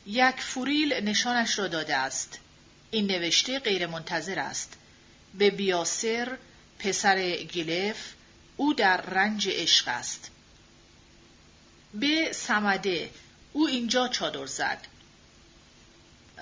یک 0.06 0.36
فوریل 0.40 0.92
نشانش 0.92 1.58
را 1.58 1.68
داده 1.68 1.96
است. 1.96 2.38
این 2.90 3.06
نوشته 3.06 3.58
غیر 3.58 3.86
منتظر 3.86 4.38
است. 4.38 4.72
به 5.34 5.50
بیاسر 5.50 6.38
پسر 6.78 7.36
گلف 7.36 8.12
او 8.56 8.74
در 8.74 9.00
رنج 9.00 9.48
عشق 9.48 9.88
است. 9.88 10.30
به 11.94 12.32
سمده 12.32 13.10
او 13.52 13.68
اینجا 13.68 14.08
چادر 14.08 14.46
زد. 14.46 14.86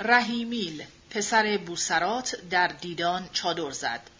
رحیمیل 0.00 0.84
پسر 1.10 1.56
بوسرات 1.66 2.36
در 2.50 2.68
دیدان 2.68 3.28
چادر 3.32 3.70
زد. 3.70 4.10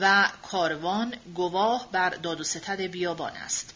و 0.00 0.28
کاروان 0.42 1.14
گواه 1.34 1.88
بر 1.92 2.10
داد 2.10 2.40
و 2.40 2.44
ستد 2.44 2.80
بیابان 2.80 3.32
است. 3.32 3.74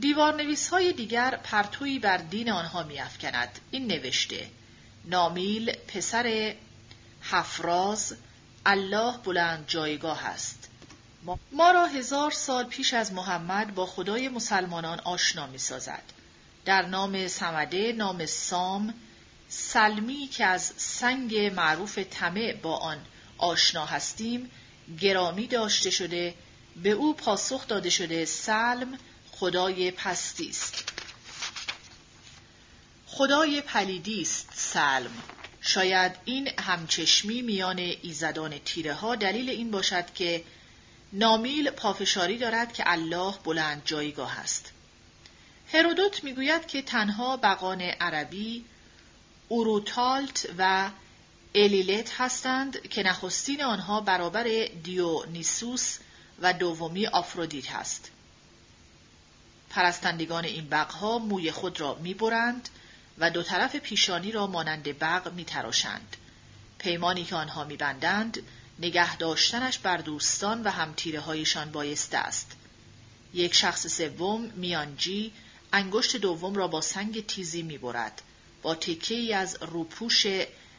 دیوار 0.00 0.34
نویس 0.34 0.68
های 0.68 0.92
دیگر 0.92 1.36
پرتویی 1.36 1.98
بر 1.98 2.16
دین 2.16 2.50
آنها 2.50 2.82
میافکند. 2.82 3.58
این 3.70 3.86
نوشته 3.86 4.50
نامیل 5.04 5.72
پسر 5.72 6.54
حفراز 7.22 8.16
الله 8.66 9.18
بلند 9.18 9.64
جایگاه 9.66 10.26
است. 10.26 10.68
ما 11.52 11.70
را 11.70 11.86
هزار 11.86 12.30
سال 12.30 12.64
پیش 12.64 12.94
از 12.94 13.12
محمد 13.12 13.74
با 13.74 13.86
خدای 13.86 14.28
مسلمانان 14.28 15.00
آشنا 15.00 15.46
می 15.46 15.58
سازد. 15.58 16.02
در 16.64 16.82
نام 16.82 17.28
سمده 17.28 17.92
نام 17.92 18.26
سام 18.26 18.94
سلمی 19.48 20.26
که 20.26 20.44
از 20.44 20.72
سنگ 20.76 21.36
معروف 21.36 21.98
تمه 22.10 22.52
با 22.52 22.76
آن 22.76 22.98
آشنا 23.38 23.86
هستیم 23.86 24.50
گرامی 25.00 25.46
داشته 25.46 25.90
شده 25.90 26.34
به 26.82 26.90
او 26.90 27.14
پاسخ 27.14 27.66
داده 27.68 27.90
شده 27.90 28.24
سلم 28.24 28.98
خدای 29.32 29.90
پستی 29.90 30.48
است 30.48 30.84
خدای 33.06 33.60
پلیدی 33.60 34.22
است 34.22 34.48
سلم 34.54 35.22
شاید 35.60 36.12
این 36.24 36.48
همچشمی 36.58 37.42
میان 37.42 37.78
ایزدان 37.78 38.58
تیره 38.58 38.94
ها 38.94 39.14
دلیل 39.14 39.50
این 39.50 39.70
باشد 39.70 40.12
که 40.14 40.44
نامیل 41.12 41.70
پافشاری 41.70 42.38
دارد 42.38 42.72
که 42.72 42.82
الله 42.86 43.34
بلند 43.44 43.82
جایگاه 43.84 44.38
است. 44.38 44.72
هرودوت 45.72 46.24
می‌گوید 46.24 46.66
که 46.66 46.82
تنها 46.82 47.36
بقان 47.36 47.80
عربی 47.80 48.64
اوروتالت 49.48 50.48
و 50.58 50.90
الیلت 51.54 52.20
هستند 52.20 52.88
که 52.88 53.02
نخستین 53.02 53.62
آنها 53.62 54.00
برابر 54.00 54.68
دیونیسوس 54.82 55.98
و 56.40 56.52
دومی 56.52 57.06
آفرودیت 57.06 57.70
هست. 57.70 58.10
پرستندگان 59.70 60.44
این 60.44 60.68
بقها 60.68 61.18
موی 61.18 61.50
خود 61.50 61.80
را 61.80 61.94
می‌برند 61.94 62.68
و 63.18 63.30
دو 63.30 63.42
طرف 63.42 63.76
پیشانی 63.76 64.32
را 64.32 64.46
مانند 64.46 64.98
بغ 64.98 65.32
میتراشند. 65.32 66.16
پیمانی 66.78 67.24
که 67.24 67.36
آنها 67.36 67.64
میبندند 67.64 68.42
نگه 68.78 69.16
داشتنش 69.16 69.78
بر 69.78 69.96
دوستان 69.96 70.62
و 70.62 70.70
همتیره 70.70 71.20
هایشان 71.20 71.72
بایسته 71.72 72.18
است. 72.18 72.52
یک 73.34 73.54
شخص 73.54 73.86
سوم 73.86 74.40
میانجی 74.40 75.32
انگشت 75.72 76.16
دوم 76.16 76.54
را 76.54 76.68
با 76.68 76.80
سنگ 76.80 77.26
تیزی 77.26 77.62
می‌برد. 77.62 78.22
با 78.62 78.74
تکه 78.74 79.14
ای 79.14 79.32
از 79.32 79.58
روپوش 79.60 80.26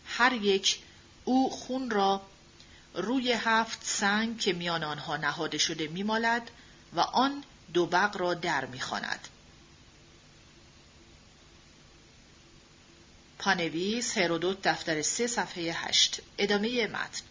هر 0.05 0.33
یک 0.33 0.79
او 1.25 1.49
خون 1.49 1.89
را 1.89 2.21
روی 2.93 3.31
هفت 3.31 3.79
سنگ 3.83 4.39
که 4.39 4.53
میان 4.53 4.83
آنها 4.83 5.17
نهاده 5.17 5.57
شده 5.57 5.87
میمالد 5.87 6.51
و 6.93 6.99
آن 6.99 7.43
دو 7.73 7.85
بق 7.85 8.17
را 8.17 8.33
در 8.33 8.65
می‌خواند. 8.65 9.27
پانویس 13.39 14.17
هرودوت 14.17 14.61
دفتر 14.61 15.01
سه 15.01 15.27
صفحه 15.27 15.73
هشت. 15.73 16.19
ادامه 16.37 16.87
متن. 16.87 17.21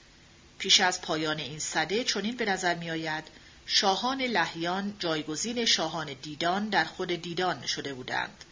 پیش 0.58 0.80
از 0.80 1.02
پایان 1.02 1.38
این 1.38 1.58
صده 1.58 2.04
چنین 2.04 2.36
به 2.36 2.44
نظر 2.44 2.74
میآید 2.74 3.24
شاهان 3.66 4.22
لحیان 4.22 4.96
جایگزین 4.98 5.64
شاهان 5.64 6.14
دیدان 6.22 6.68
در 6.68 6.84
خود 6.84 7.08
دیدان 7.08 7.66
شده 7.66 7.94
بودند. 7.94 8.44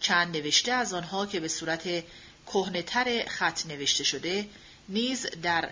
چند 0.00 0.36
نوشته 0.36 0.72
از 0.72 0.94
آنها 0.94 1.26
که 1.26 1.40
به 1.40 1.48
صورت 1.48 2.04
کهنهتر 2.46 3.28
خط 3.28 3.66
نوشته 3.66 4.04
شده 4.04 4.48
نیز 4.88 5.26
در 5.26 5.70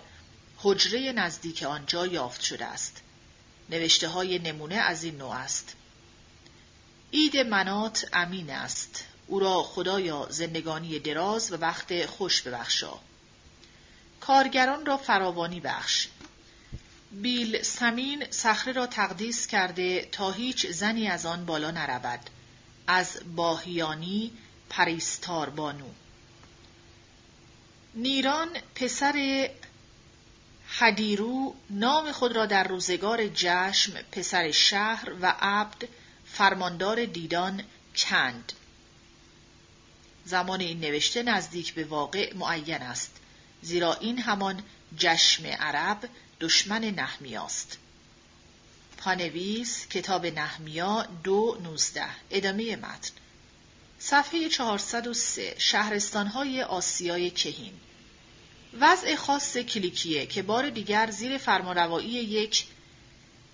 حجره 0.58 1.12
نزدیک 1.12 1.62
آنجا 1.62 2.06
یافت 2.06 2.40
شده 2.40 2.64
است. 2.64 3.02
نوشته 3.70 4.08
های 4.08 4.38
نمونه 4.38 4.74
از 4.74 5.04
این 5.04 5.16
نوع 5.16 5.34
است. 5.34 5.76
اید 7.10 7.36
منات 7.36 8.08
امین 8.12 8.50
است. 8.50 9.04
او 9.26 9.38
را 9.38 9.62
خدایا 9.62 10.26
زندگانی 10.30 10.98
دراز 10.98 11.52
و 11.52 11.56
وقت 11.56 12.06
خوش 12.06 12.42
ببخشا. 12.42 12.98
کارگران 14.20 14.86
را 14.86 14.96
فراوانی 14.96 15.60
بخش. 15.60 16.08
بیل 17.12 17.62
سمین 17.62 18.24
صخره 18.30 18.72
را 18.72 18.86
تقدیس 18.86 19.46
کرده 19.46 20.08
تا 20.12 20.30
هیچ 20.30 20.66
زنی 20.66 21.08
از 21.08 21.26
آن 21.26 21.46
بالا 21.46 21.70
نرود. 21.70 22.30
از 22.86 23.20
باهیانی 23.36 24.32
پریستار 24.68 25.50
بانو. 25.50 25.86
نیران 27.94 28.48
پسر 28.74 29.48
حدیرو 30.66 31.54
نام 31.70 32.12
خود 32.12 32.36
را 32.36 32.46
در 32.46 32.68
روزگار 32.68 33.28
جشم 33.28 33.92
پسر 34.12 34.50
شهر 34.50 35.12
و 35.20 35.34
عبد 35.40 35.88
فرماندار 36.24 37.04
دیدان 37.04 37.62
کند. 37.96 38.52
زمان 40.24 40.60
این 40.60 40.80
نوشته 40.80 41.22
نزدیک 41.22 41.74
به 41.74 41.84
واقع 41.84 42.34
معین 42.34 42.82
است 42.82 43.16
زیرا 43.62 43.94
این 43.94 44.18
همان 44.18 44.62
جشم 44.96 45.46
عرب 45.46 46.08
دشمن 46.40 46.84
نحمیاست 46.84 47.78
پانویس 48.96 49.88
کتاب 49.88 50.26
نحمیا 50.26 51.06
دو 51.24 51.58
نوزده 51.62 52.08
ادامه 52.30 52.76
متن. 52.76 53.10
صفحه 54.04 54.48
403 54.48 55.54
شهرستانهای 55.58 56.62
آسیای 56.62 57.30
کهین. 57.30 57.72
وضع 58.80 59.14
خاص 59.14 59.56
کلیکیه 59.56 60.26
که 60.26 60.42
بار 60.42 60.70
دیگر 60.70 61.10
زیر 61.10 61.38
فرمانروایی 61.38 62.08
یک 62.08 62.64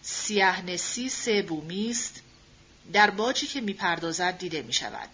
سیه 0.02 0.64
نسیس 0.64 1.28
بومی 1.28 1.90
است. 1.90 2.22
در 2.92 3.10
باجی 3.10 3.46
که 3.46 3.60
می‌پردازد 3.60 4.38
دیده 4.38 4.62
می 4.62 4.72
شود. 4.72 5.08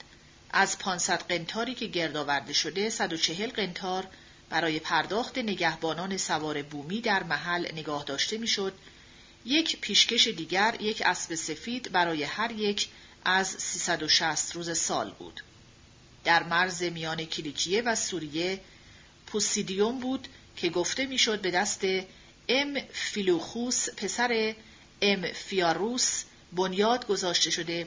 از 0.50 0.78
500 0.78 1.22
قنتاری 1.28 1.74
که 1.74 1.86
گرد 1.86 2.16
آورده 2.16 2.52
شده 2.52 2.90
140 2.90 3.50
قنتار 3.50 4.06
برای 4.50 4.78
پرداخت 4.78 5.38
نگهبانان 5.38 6.16
سوار 6.16 6.62
بومی 6.62 7.00
در 7.00 7.22
محل 7.22 7.72
نگاه 7.72 8.04
داشته 8.04 8.38
می‌شد. 8.38 8.72
یک 9.44 9.80
پیشکش 9.80 10.26
دیگر 10.26 10.76
یک 10.80 11.02
اسب 11.06 11.34
سفید 11.34 11.92
برای 11.92 12.22
هر 12.22 12.52
یک 12.52 12.88
از 13.24 13.48
360 13.48 14.54
روز 14.54 14.78
سال 14.78 15.10
بود 15.10 15.40
در 16.24 16.42
مرز 16.42 16.82
میان 16.82 17.24
کلیکیه 17.24 17.82
و 17.82 17.94
سوریه 17.94 18.60
پوسیدیوم 19.26 20.00
بود 20.00 20.28
که 20.56 20.68
گفته 20.68 21.06
می‌شد 21.06 21.40
به 21.40 21.50
دست 21.50 21.84
ام 22.48 22.80
فیلوخوس 22.92 23.88
پسر 23.90 24.54
ام 25.00 25.22
فیاروس 25.22 26.24
بنیاد 26.52 27.06
گذاشته 27.06 27.50
شده 27.50 27.86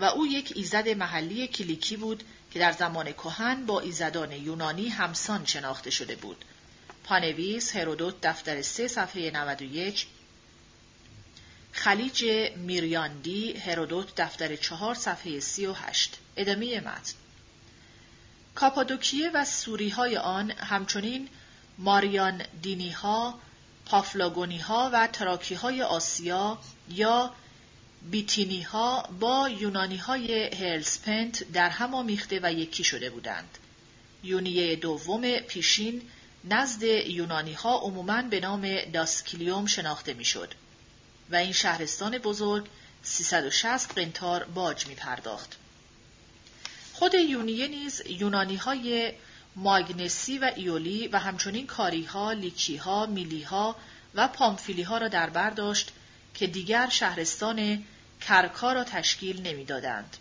و 0.00 0.04
او 0.04 0.26
یک 0.26 0.52
ایزد 0.56 0.88
محلی 0.88 1.46
کلیکی 1.48 1.96
بود 1.96 2.24
که 2.50 2.58
در 2.58 2.72
زمان 2.72 3.12
کهن 3.12 3.66
با 3.66 3.80
ایزدان 3.80 4.32
یونانی 4.32 4.88
همسان 4.88 5.46
شناخته 5.46 5.90
شده 5.90 6.16
بود. 6.16 6.44
پانویس 7.04 7.76
هرودوت 7.76 8.14
دفتر 8.22 8.62
سه 8.62 8.88
صفحه 8.88 9.30
91 9.30 10.06
خلیج 11.72 12.24
میریاندی 12.56 13.52
هرودوت 13.52 14.14
دفتر 14.16 14.56
چهار 14.56 14.94
صفحه 14.94 15.40
سی 15.40 15.66
و 15.66 15.72
هشت. 15.72 16.16
ادامه 16.36 16.80
متن. 16.80 17.14
کاپادوکیه 18.54 19.30
و 19.34 19.44
سوری 19.44 19.88
های 19.88 20.16
آن 20.16 20.50
همچنین 20.50 21.28
ماریان 21.78 22.42
دینی 22.62 22.90
ها 22.90 23.38
پافلاگونی 23.86 24.58
ها 24.58 24.90
و 24.92 25.06
تراکی 25.06 25.54
های 25.54 25.82
آسیا 25.82 26.58
یا 26.88 27.32
بیتینی 28.10 28.62
ها 28.62 29.08
با 29.20 29.48
یونانی 29.48 29.96
های 29.96 30.44
هرلسپنت 30.44 31.52
در 31.52 31.68
هم 31.68 31.94
آمیخته 31.94 32.40
و 32.42 32.52
یکی 32.52 32.84
شده 32.84 33.10
بودند. 33.10 33.58
یونیه 34.24 34.76
دوم 34.76 35.36
پیشین 35.36 36.02
نزد 36.44 36.82
یونانی 36.82 37.52
ها 37.52 37.78
عموماً 37.78 38.22
به 38.22 38.40
نام 38.40 38.80
داسکیلیوم 38.92 39.66
شناخته 39.66 40.14
می‌شد. 40.14 40.54
و 41.30 41.36
این 41.36 41.52
شهرستان 41.52 42.18
بزرگ 42.18 42.66
360 43.02 43.94
قنتار 43.94 44.44
باج 44.44 44.86
می 44.86 44.94
پرداخت. 44.94 45.56
خود 46.92 47.14
یونیه 47.14 47.68
نیز 47.68 48.02
یونانی 48.06 48.56
های 48.56 49.12
ماگنسی 49.56 50.38
و 50.38 50.50
ایولی 50.56 51.08
و 51.08 51.18
همچنین 51.18 51.66
کاری 51.66 52.04
ها، 52.04 52.32
لیکی 52.32 52.76
ها، 52.76 53.06
میلی 53.06 53.42
ها 53.42 53.76
و 54.14 54.28
پامفیلی 54.28 54.82
ها 54.82 54.98
را 54.98 55.08
در 55.08 55.30
بر 55.30 55.50
داشت 55.50 55.92
که 56.34 56.46
دیگر 56.46 56.88
شهرستان 56.88 57.84
کرکا 58.20 58.72
را 58.72 58.84
تشکیل 58.84 59.42
نمی‌دادند. 59.42 60.16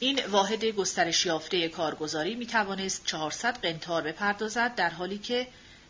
این 0.00 0.26
واحد 0.26 0.64
گسترش 0.64 1.26
یافته 1.26 1.68
کارگزاری 1.68 2.34
می 2.34 2.46
توانست 2.46 3.06
400 3.06 3.60
قنتار 3.60 4.02
بپردازد 4.02 4.74
در 4.74 4.90
حالی 4.90 5.18
که 5.18 5.46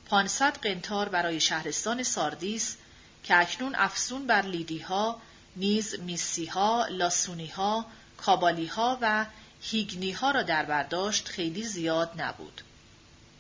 500 0.09 0.59
قنتار 0.63 1.09
برای 1.09 1.41
شهرستان 1.41 2.03
ساردیس 2.03 2.77
که 3.25 3.41
اکنون 3.41 3.75
افسون 3.75 4.27
بر 4.27 4.43
لیدی 4.43 4.79
ها، 4.79 5.21
نیز 5.57 6.01
میسی 6.01 6.47
ها، 6.47 6.87
لاسونی 6.91 7.47
ها، 7.47 7.87
کابالی 8.17 8.67
ها 8.67 8.99
و 9.01 9.27
هیگنی 9.61 10.13
ها 10.13 10.31
را 10.31 10.43
در 10.43 10.65
برداشت 10.65 11.29
خیلی 11.29 11.63
زیاد 11.63 12.21
نبود. 12.21 12.63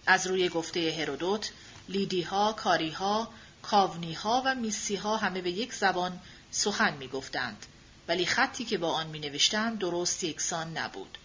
از 0.06 0.26
روی 0.26 0.48
گفته 0.48 0.97
هرودوت، 0.98 1.50
لیدی 1.88 2.22
ها، 2.22 2.52
کاری 2.52 2.90
ها، 2.90 3.28
کاونی 3.62 4.12
ها 4.12 4.42
و 4.47 4.55
میسی 4.55 4.97
ها 4.97 5.16
همه 5.16 5.40
به 5.40 5.50
یک 5.50 5.74
زبان 5.74 6.20
سخن 6.50 6.94
می 6.94 7.08
گفتند. 7.08 7.66
ولی 8.08 8.26
خطی 8.26 8.64
که 8.64 8.78
با 8.78 8.92
آن 8.92 9.06
می 9.06 9.18
نوشتند 9.18 9.78
درست 9.78 10.24
یکسان 10.24 10.78
نبود. 10.78 11.18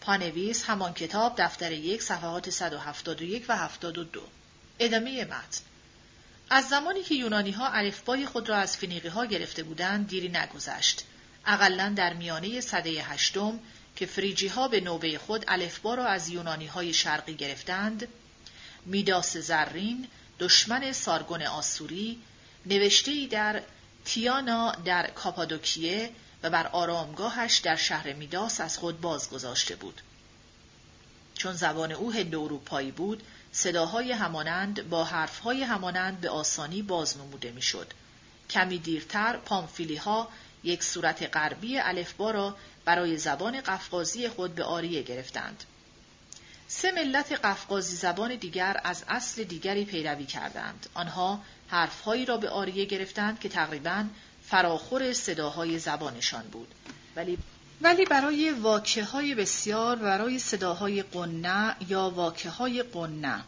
پانویس 0.00 0.64
همان 0.64 0.94
کتاب 0.94 1.34
دفتر 1.38 1.72
یک 1.72 2.02
صفحات 2.02 2.50
171 2.50 3.44
و 3.48 3.56
72 3.56 4.04
ادامه 4.78 5.24
متن 5.24 5.60
از 6.50 6.68
زمانی 6.68 7.02
که 7.02 7.14
یونانی 7.14 7.50
ها 7.50 7.68
الفبای 7.68 8.26
خود 8.26 8.48
را 8.48 8.56
از 8.56 8.76
فنیقی 8.76 9.08
ها 9.08 9.24
گرفته 9.24 9.62
بودند 9.62 10.08
دیری 10.08 10.28
نگذشت. 10.28 11.04
اقلا 11.46 11.92
در 11.96 12.14
میانه 12.14 12.60
صده 12.60 12.90
هشتم 12.90 13.60
که 13.96 14.06
فریجی 14.06 14.48
ها 14.48 14.68
به 14.68 14.80
نوبه 14.80 15.18
خود 15.18 15.44
الفبا 15.48 15.94
را 15.94 16.06
از 16.06 16.28
یونانی 16.28 16.66
های 16.66 16.92
شرقی 16.92 17.34
گرفتند، 17.34 18.08
میداس 18.86 19.36
زرین 19.36 20.08
دشمن 20.38 20.92
سارگون 20.92 21.42
آسوری 21.42 22.18
نوشته 22.66 23.26
در 23.26 23.62
تیانا 24.04 24.72
در 24.72 25.10
کاپادوکیه 25.10 26.10
و 26.42 26.50
بر 26.50 26.66
آرامگاهش 26.66 27.58
در 27.58 27.76
شهر 27.76 28.12
میداس 28.12 28.60
از 28.60 28.78
خود 28.78 29.00
بازگذاشته 29.00 29.76
بود. 29.76 30.00
چون 31.34 31.52
زبان 31.52 31.92
او 31.92 32.12
هند 32.12 32.34
اروپایی 32.34 32.90
بود، 32.90 33.22
صداهای 33.56 34.12
همانند 34.12 34.88
با 34.88 35.04
حرفهای 35.04 35.62
همانند 35.62 36.20
به 36.20 36.30
آسانی 36.30 36.82
باز 36.82 37.16
نموده 37.16 37.50
می‌شد. 37.50 37.92
کمی 38.50 38.78
دیرتر 38.78 39.36
پامفیلی 39.36 39.96
ها 39.96 40.28
یک 40.64 40.82
صورت 40.82 41.36
غربی 41.36 41.78
الفبا 41.78 42.30
را 42.30 42.56
برای 42.84 43.18
زبان 43.18 43.60
قفقازی 43.60 44.28
خود 44.28 44.54
به 44.54 44.64
آریه 44.64 45.02
گرفتند. 45.02 45.64
سه 46.68 46.92
ملت 46.92 47.32
قفقازی 47.32 47.96
زبان 47.96 48.36
دیگر 48.36 48.80
از 48.84 49.04
اصل 49.08 49.44
دیگری 49.44 49.84
پیروی 49.84 50.26
کردند. 50.26 50.86
آنها 50.94 51.40
حرفهایی 51.68 52.24
را 52.24 52.36
به 52.36 52.48
آریه 52.48 52.84
گرفتند 52.84 53.40
که 53.40 53.48
تقریبا 53.48 54.04
فراخور 54.46 55.12
صداهای 55.12 55.78
زبانشان 55.78 56.42
بود. 56.42 56.74
ولی 57.16 57.38
ولی 57.80 58.04
برای 58.04 58.50
واکه 58.50 59.04
های 59.04 59.34
بسیار 59.34 59.96
برای 59.96 60.38
صداهای 60.38 61.02
قنه 61.02 61.76
یا 61.88 62.10
واکه 62.10 62.50
های 62.50 62.82
قنه 62.82 63.44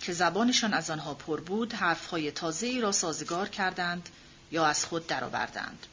که 0.00 0.12
زبانشان 0.12 0.74
از 0.74 0.90
آنها 0.90 1.14
پر 1.14 1.40
بود 1.40 1.72
حرفهای 1.72 2.30
تازه 2.30 2.66
ای 2.66 2.80
را 2.80 2.92
سازگار 2.92 3.48
کردند 3.48 4.08
یا 4.50 4.66
از 4.66 4.84
خود 4.84 5.06
درآوردند. 5.06 5.86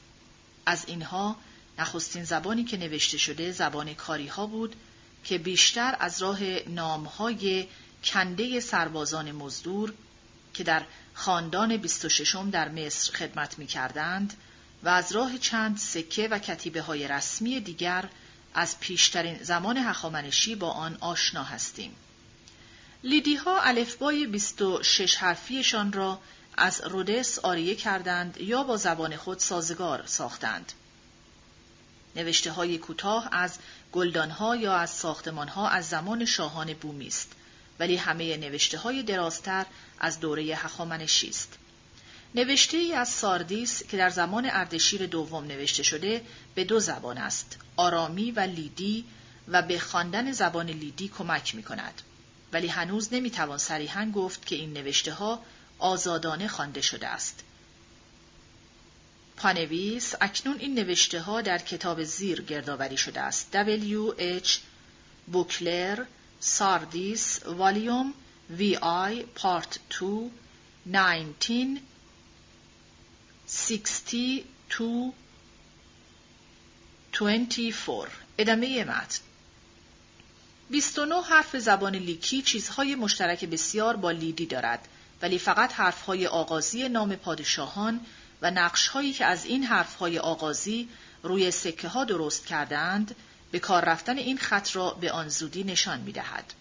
از 0.66 0.84
اینها 0.88 1.36
نخستین 1.80 2.24
زبانی 2.24 2.64
که 2.64 2.78
نوشته 2.78 3.18
شده 3.18 3.52
زبان 3.52 3.94
کاری 3.94 4.28
ها 4.28 4.46
بود 4.46 4.76
که 5.24 5.38
بیشتر 5.38 5.96
از 6.00 6.22
راه 6.22 6.40
نامهای 6.68 7.68
کنده 8.04 8.60
سربازان 8.60 9.32
مزدور 9.32 9.94
که 10.54 10.64
در 10.64 10.84
خاندان 11.14 11.78
26 11.78 12.36
در 12.52 12.70
مصر 12.70 13.14
خدمت 13.14 13.60
می 13.60 13.68
کردند 13.68 14.34
و 14.84 14.90
از 14.90 15.12
راه 15.12 15.38
چند 15.38 15.78
سکه 15.78 16.28
و 16.28 16.40
کتیبه 16.40 16.82
های 16.82 17.08
رسمی 17.08 17.60
دیگر 17.60 18.10
از 18.54 18.80
پیشترین 18.80 19.44
زمان 19.44 19.78
هخامنشی 19.78 20.56
با 20.56 20.72
آن 20.72 20.98
آشنا 21.00 21.44
هستیم. 21.44 21.96
لیدی 23.04 23.36
ها 23.36 23.62
الفبای 23.62 24.28
26 24.28 25.16
حرفیشان 25.16 25.94
را 25.94 26.20
از 26.58 26.82
رودس 26.82 27.40
آریه 27.40 27.76
کردند 27.76 28.38
یا 28.38 28.64
با 28.64 28.78
زبان 28.78 29.18
خود 29.18 29.40
سازگار 29.40 30.04
ساختند. 30.06 30.72
نوشته 32.16 32.52
های 32.52 32.78
کوتاه 32.78 33.30
از 33.32 33.60
گلدانها 33.92 34.56
یا 34.56 34.76
از 34.76 34.90
ساختمانها 34.90 35.70
از 35.70 35.90
زمان 35.90 36.26
شاهان 36.26 36.74
بومی 36.74 37.08
است 37.08 37.32
ولی 37.80 37.96
همه 37.96 38.38
نوشته 38.38 38.78
های 38.78 39.04
درازتر 39.04 39.66
از 40.00 40.20
دوره 40.20 40.44
هخامنشی 40.44 41.30
است. 41.30 41.58
نوشته 42.36 42.78
ای 42.78 42.94
از 42.94 43.10
ساردیس 43.10 43.84
که 43.84 43.98
در 43.98 44.10
زمان 44.10 44.50
اردشیر 44.52 45.08
دوم 45.08 45.44
نوشته 45.44 45.84
شده 45.84 46.22
به 46.56 46.64
دو 46.64 46.80
زبان 46.80 47.18
است 47.18 47.58
آرامی 47.78 48.32
و 48.32 48.40
لیدی 48.40 49.06
و 49.48 49.62
به 49.62 49.80
خواندن 49.80 50.32
زبان 50.32 50.70
لیدی 50.70 51.08
کمک 51.08 51.56
می 51.56 51.64
کند. 51.64 52.02
ولی 52.54 52.68
هنوز 52.68 53.14
نمی 53.14 53.30
توان 53.30 53.58
صریحا 53.58 54.12
گفت 54.16 54.46
که 54.46 54.56
این 54.56 54.74
نوشته 54.74 55.14
ها 55.14 55.42
آزادانه 55.80 56.48
خوانده 56.48 56.82
شده 56.82 57.08
است. 57.08 57.44
پانویس 59.38 60.14
اکنون 60.22 60.60
این 60.60 60.76
نوشته 60.76 61.22
ها 61.22 61.42
در 61.42 61.58
کتاب 61.58 62.04
زیر 62.04 62.42
گردآوری 62.42 62.98
شده 62.98 63.22
است. 63.22 63.50
W. 63.54 64.20
H. 64.46 64.58
بوکلر 65.28 66.06
ساردیس 66.40 67.46
والیوم 67.46 68.14
وی 68.50 68.76
آی 68.76 69.24
پارت 69.24 69.80
2 70.00 70.30
19 70.86 71.82
62 73.52 75.14
24 77.12 78.12
ادامه 78.38 78.84
متن 78.84 79.20
29 80.70 81.22
حرف 81.22 81.58
زبان 81.58 81.96
لیکی 81.96 82.42
چیزهای 82.42 82.96
مشترک 82.96 83.46
بسیار 83.46 83.96
با 83.96 84.12
لیدی 84.12 84.46
دارد 84.46 84.88
ولی 85.22 85.40
فقط 85.40 85.74
حرفهای 85.74 86.28
آغازی 86.28 86.90
نام 86.90 87.16
پادشاهان 87.16 88.00
و 88.42 88.52
نقشهایی 88.52 89.14
که 89.14 89.26
از 89.26 89.46
این 89.46 89.64
حرفهای 89.64 90.20
آغازی 90.20 90.90
روی 91.24 91.52
سکه 91.52 91.88
ها 91.88 92.04
درست 92.04 92.46
کردند 92.46 93.16
به 93.52 93.60
کار 93.60 93.86
رفتن 93.86 94.18
این 94.18 94.38
خط 94.38 94.76
را 94.76 94.90
به 94.90 95.12
آن 95.12 95.30
زودی 95.30 95.64
نشان 95.64 96.00
می 96.00 96.12
دهد. 96.12 96.54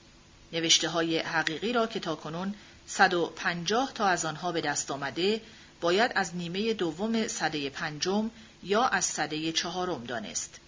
نوشته 0.52 0.88
های 0.88 1.18
حقیقی 1.18 1.72
را 1.72 1.86
که 1.86 2.00
تا 2.00 2.14
کنون 2.14 2.54
150 2.86 3.92
تا 3.94 4.06
از 4.06 4.24
آنها 4.24 4.52
به 4.52 4.60
دست 4.60 4.90
آمده 4.90 5.40
باید 5.80 6.12
از 6.14 6.36
نیمه 6.36 6.74
دوم 6.74 7.28
صده 7.28 7.70
پنجم 7.70 8.30
یا 8.62 8.84
از 8.84 9.04
صده 9.04 9.52
چهارم 9.52 10.04
دانست. 10.04 10.60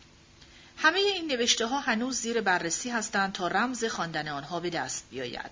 همه 0.77 0.99
این 0.99 1.33
نوشته 1.33 1.67
ها 1.67 1.81
هنوز 1.81 2.17
زیر 2.17 2.41
بررسی 2.41 2.91
هستند 2.91 3.33
تا 3.33 3.49
رمز 3.49 3.85
خواندن 3.85 4.29
آنها 4.29 4.61
به 4.61 4.71
دست 4.71 5.05
بیاید. 5.11 5.51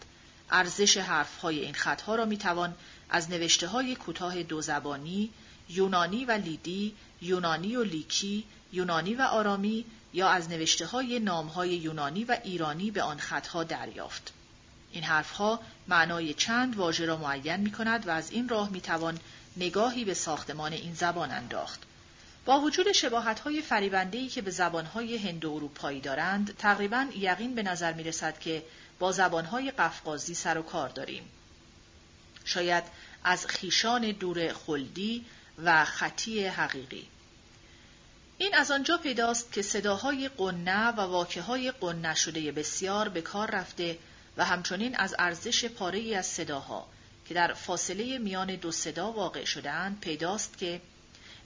ارزش 0.50 0.97
حرف 0.97 1.36
های 1.36 1.60
این 1.60 1.74
خطها 1.74 2.14
را 2.14 2.24
می 2.24 2.36
توان 2.36 2.74
از 3.10 3.30
نوشته 3.30 3.66
های 3.66 3.94
کوتاه 3.94 4.42
دو 4.42 4.62
زبانی، 4.62 5.30
یونانی 5.68 6.24
و 6.24 6.32
لیدی، 6.32 6.94
یونانی 7.22 7.76
و 7.76 7.82
لیکی، 7.82 8.44
یونانی 8.72 9.14
و 9.14 9.22
آرامی 9.22 9.84
یا 10.12 10.28
از 10.28 10.48
نوشته 10.50 10.86
های 10.86 11.18
نام 11.18 11.47
های 11.47 11.70
یونانی 11.70 12.24
و 12.24 12.39
ایرانی 12.44 12.90
به 12.90 13.02
آن 13.02 13.18
خطها 13.18 13.64
دریافت. 13.64 14.32
این 14.92 15.05
حرفها 15.05 15.60
معنای 15.89 16.34
چند 16.34 16.76
واژه 16.76 17.06
را 17.06 17.16
معین 17.16 17.56
می 17.56 17.72
کند 17.72 18.08
و 18.08 18.10
از 18.10 18.30
این 18.30 18.48
راه 18.48 18.70
می 18.70 18.80
توان 18.80 19.18
نگاهی 19.56 20.04
به 20.04 20.14
ساختمان 20.14 20.72
این 20.72 20.94
زبان 20.94 21.30
انداخت. 21.30 21.82
با 22.44 22.60
وجود 22.60 22.92
شباهت 22.92 23.40
های 23.40 23.62
فریبنده 23.62 24.28
که 24.28 24.42
به 24.42 24.50
زبان 24.50 24.86
های 24.86 25.38
و 25.44 25.46
اروپایی 25.46 26.00
دارند، 26.00 26.56
تقریبا 26.56 27.06
یقین 27.16 27.54
به 27.54 27.62
نظر 27.62 27.92
می 27.92 28.04
رسد 28.04 28.38
که 28.38 28.62
با 28.98 29.12
زبان 29.12 29.44
های 29.44 29.70
قفقازی 29.70 30.34
سر 30.34 30.58
و 30.58 30.62
کار 30.62 30.88
داریم. 30.88 31.22
شاید 32.44 32.84
از 33.24 33.46
خیشان 33.46 34.10
دور 34.10 34.52
خلدی 34.52 35.24
و 35.64 35.84
خطی 35.84 36.46
حقیقی. 36.46 37.08
این 38.38 38.54
از 38.54 38.70
آنجا 38.70 38.96
پیداست 38.96 39.52
که 39.52 39.62
صداهای 39.62 40.28
قنه 40.28 40.88
و 40.88 41.00
واکه 41.00 41.42
های 41.42 41.70
قنه 41.70 42.14
شده 42.14 42.52
بسیار 42.52 43.08
به 43.08 43.22
کار 43.22 43.50
رفته 43.50 43.98
و 44.36 44.44
همچنین 44.44 44.96
از 44.96 45.14
ارزش 45.18 45.64
پاره 45.64 46.16
از 46.16 46.26
صداها 46.26 46.86
که 47.31 47.34
در 47.34 47.55
فاصله 47.55 48.18
میان 48.18 48.57
دو 48.57 48.73
صدا 48.73 49.12
واقع 49.12 49.44
شدهاند 49.44 50.00
پیداست 50.00 50.59
که 50.59 50.81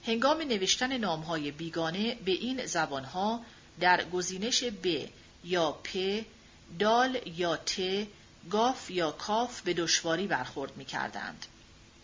هنگام 0.07 0.41
نوشتن 0.41 0.97
نامهای 0.97 1.51
بیگانه 1.51 2.15
به 2.15 2.31
این 2.31 2.65
زبانها 2.65 3.41
در 3.79 4.03
گزینش 4.03 4.63
ب 4.63 5.09
یا 5.43 5.71
پ، 5.71 6.21
دال 6.79 7.19
یا 7.25 7.57
ت، 7.57 7.79
گاف 8.49 8.91
یا 8.91 9.11
کاف 9.11 9.61
به 9.61 9.73
دشواری 9.73 10.27
برخورد 10.27 10.77
می 10.77 10.85
کردند. 10.85 11.45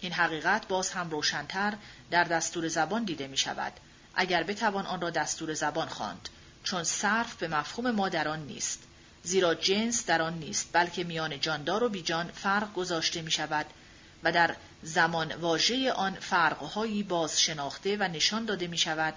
این 0.01 0.11
حقیقت 0.13 0.67
باز 0.67 0.91
هم 0.91 1.09
روشنتر 1.09 1.73
در 2.11 2.23
دستور 2.23 2.67
زبان 2.67 3.03
دیده 3.03 3.27
می 3.27 3.37
شود. 3.37 3.73
اگر 4.15 4.43
بتوان 4.43 4.85
آن 4.85 5.01
را 5.01 5.09
دستور 5.09 5.53
زبان 5.53 5.87
خواند 5.87 6.29
چون 6.63 6.83
صرف 6.83 7.35
به 7.35 7.47
مفهوم 7.47 7.91
ما 7.91 8.09
در 8.09 8.27
آن 8.27 8.45
نیست 8.45 8.83
زیرا 9.23 9.55
جنس 9.55 10.05
در 10.05 10.21
آن 10.21 10.33
نیست 10.33 10.69
بلکه 10.73 11.03
میان 11.03 11.39
جاندار 11.39 11.83
و 11.83 11.89
بیجان 11.89 12.27
فرق 12.27 12.73
گذاشته 12.73 13.21
می 13.21 13.31
شود 13.31 13.65
و 14.23 14.31
در 14.31 14.55
زمان 14.83 15.35
واژه 15.35 15.91
آن 15.91 16.13
فرقهایی 16.13 17.03
باز 17.03 17.41
شناخته 17.41 17.97
و 17.99 18.03
نشان 18.03 18.45
داده 18.45 18.67
می 18.67 18.77
شود 18.77 19.13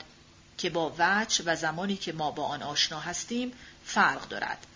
که 0.58 0.70
با 0.70 0.94
وجه 0.98 1.44
و 1.46 1.56
زمانی 1.56 1.96
که 1.96 2.12
ما 2.12 2.30
با 2.30 2.44
آن 2.44 2.62
آشنا 2.62 3.00
هستیم 3.00 3.52
فرق 3.84 4.28
دارد. 4.28 4.66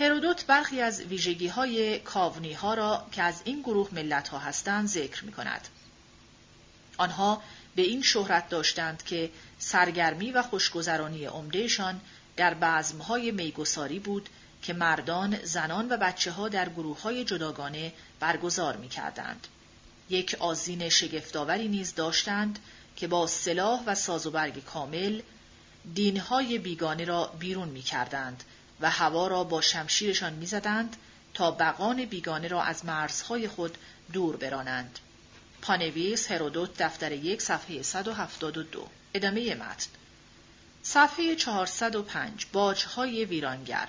هرودوت 0.00 0.46
برخی 0.46 0.80
از 0.80 1.00
ویژگی 1.00 1.48
های 1.48 1.98
کاونی 1.98 2.52
ها 2.52 2.74
را 2.74 3.06
که 3.12 3.22
از 3.22 3.42
این 3.44 3.60
گروه 3.60 3.88
ملت 3.92 4.28
ها 4.28 4.38
هستند 4.38 4.88
ذکر 4.88 5.24
می 5.24 5.32
کند. 5.32 5.68
آنها 6.96 7.42
به 7.76 7.82
این 7.82 8.02
شهرت 8.02 8.48
داشتند 8.48 9.02
که 9.02 9.30
سرگرمی 9.58 10.32
و 10.32 10.42
خوشگذرانی 10.42 11.24
عمدهشان 11.24 12.00
در 12.36 12.54
بزمهای 12.54 13.30
میگساری 13.30 13.98
بود 13.98 14.28
که 14.62 14.72
مردان، 14.72 15.38
زنان 15.44 15.88
و 15.88 15.96
بچه 15.96 16.30
ها 16.30 16.48
در 16.48 16.68
گروه 16.68 17.02
های 17.02 17.24
جداگانه 17.24 17.92
برگزار 18.20 18.76
می 18.76 18.88
کردند. 18.88 19.46
یک 20.10 20.36
آزین 20.38 20.88
شگفتآوری 20.88 21.68
نیز 21.68 21.94
داشتند 21.94 22.58
که 22.96 23.08
با 23.08 23.26
سلاح 23.26 23.84
و 23.86 23.94
سازوبرگ 23.94 24.64
کامل 24.64 25.22
دینهای 25.94 26.58
بیگانه 26.58 27.04
را 27.04 27.26
بیرون 27.26 27.68
می 27.68 27.82
کردند 27.82 28.44
و 28.80 28.90
هوا 28.90 29.26
را 29.26 29.44
با 29.44 29.60
شمشیرشان 29.60 30.32
می 30.32 30.46
زدند 30.46 30.96
تا 31.34 31.50
بقان 31.50 32.04
بیگانه 32.04 32.48
را 32.48 32.62
از 32.62 32.84
مرزهای 32.84 33.48
خود 33.48 33.78
دور 34.12 34.36
برانند. 34.36 34.98
پانویس 35.62 36.30
هرودوت 36.30 36.82
دفتر 36.82 37.12
یک 37.12 37.42
صفحه 37.42 37.82
172 37.82 38.88
ادامه 39.14 39.54
متن 39.54 39.90
صفحه 40.82 41.34
405 41.34 42.46
باجهای 42.52 43.24
ویرانگر 43.24 43.88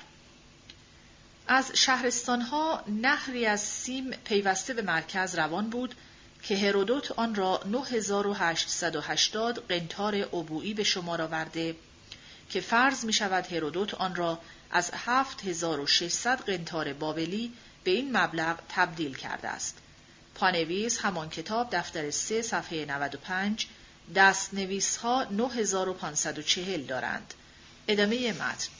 از 1.52 1.72
شهرستانها 1.74 2.84
نهری 2.88 3.46
از 3.46 3.62
سیم 3.62 4.12
پیوسته 4.12 4.74
به 4.74 4.82
مرکز 4.82 5.36
روان 5.36 5.70
بود 5.70 5.96
که 6.44 6.58
هرودوت 6.58 7.12
آن 7.12 7.36
را 7.36 7.62
9880 7.66 9.68
قنتار 9.70 10.16
عبویی 10.16 10.74
به 10.74 10.84
شمار 10.84 11.22
آورده 11.22 11.76
که 12.50 12.62
فرض 12.62 13.06
می 13.06 13.14
شود 13.14 13.54
هرودوت 13.54 13.94
آن 13.94 14.16
را 14.16 14.40
از 14.72 14.92
7600 14.94 16.40
قنتار 16.40 16.94
بابلی 16.94 17.54
به 17.84 17.92
این 17.92 18.18
مبلغ 18.18 18.60
تبدیل 18.70 19.16
کرده 19.16 19.48
است. 19.48 19.78
پانویس 20.36 21.00
همان 21.00 21.30
کتاب 21.30 21.70
دفتر 21.72 22.12
3 22.12 22.42
صفحه 22.42 22.86
95 22.86 23.68
دست 24.16 24.54
نویس 24.54 24.98
ها 24.98 25.24
9540 25.24 26.86
دارند. 26.86 27.34
ادامه 27.88 28.34
متن 28.34 28.79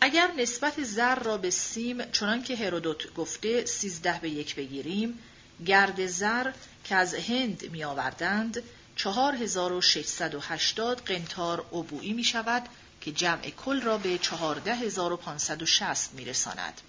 اگر 0.00 0.30
نسبت 0.38 0.82
زر 0.82 1.14
را 1.14 1.36
به 1.36 1.50
سیم 1.50 2.10
چنان 2.10 2.42
که 2.42 2.56
هرودوت 2.56 3.14
گفته 3.14 3.64
13 3.64 4.18
به 4.22 4.30
یک 4.30 4.54
بگیریم 4.54 5.18
گرد 5.66 6.06
زر 6.06 6.52
که 6.84 6.94
از 6.94 7.14
هند 7.14 7.70
می 7.70 7.84
آوردند 7.84 8.62
4680 8.96 11.00
قنتار 11.00 11.66
عبویی 11.72 12.12
می 12.12 12.24
شود 12.24 12.62
که 13.00 13.12
جمع 13.12 13.50
کل 13.50 13.80
را 13.80 13.98
به 13.98 14.18
14560 14.18 16.14
می 16.14 16.24
رساند. 16.24 16.80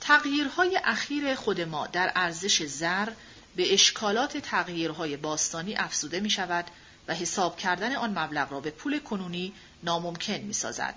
تغییرهای 0.00 0.80
اخیر 0.84 1.34
خود 1.34 1.60
ما 1.60 1.86
در 1.86 2.12
ارزش 2.14 2.62
زر 2.62 3.08
به 3.56 3.74
اشکالات 3.74 4.36
تغییرهای 4.36 5.16
باستانی 5.16 5.76
افزوده 5.76 6.20
می 6.20 6.30
شود 6.30 6.64
و 7.08 7.14
حساب 7.14 7.56
کردن 7.56 7.96
آن 7.96 8.18
مبلغ 8.18 8.52
را 8.52 8.60
به 8.60 8.70
پول 8.70 8.98
کنونی 8.98 9.52
ناممکن 9.82 10.38
می 10.38 10.52
سازد. 10.52 10.94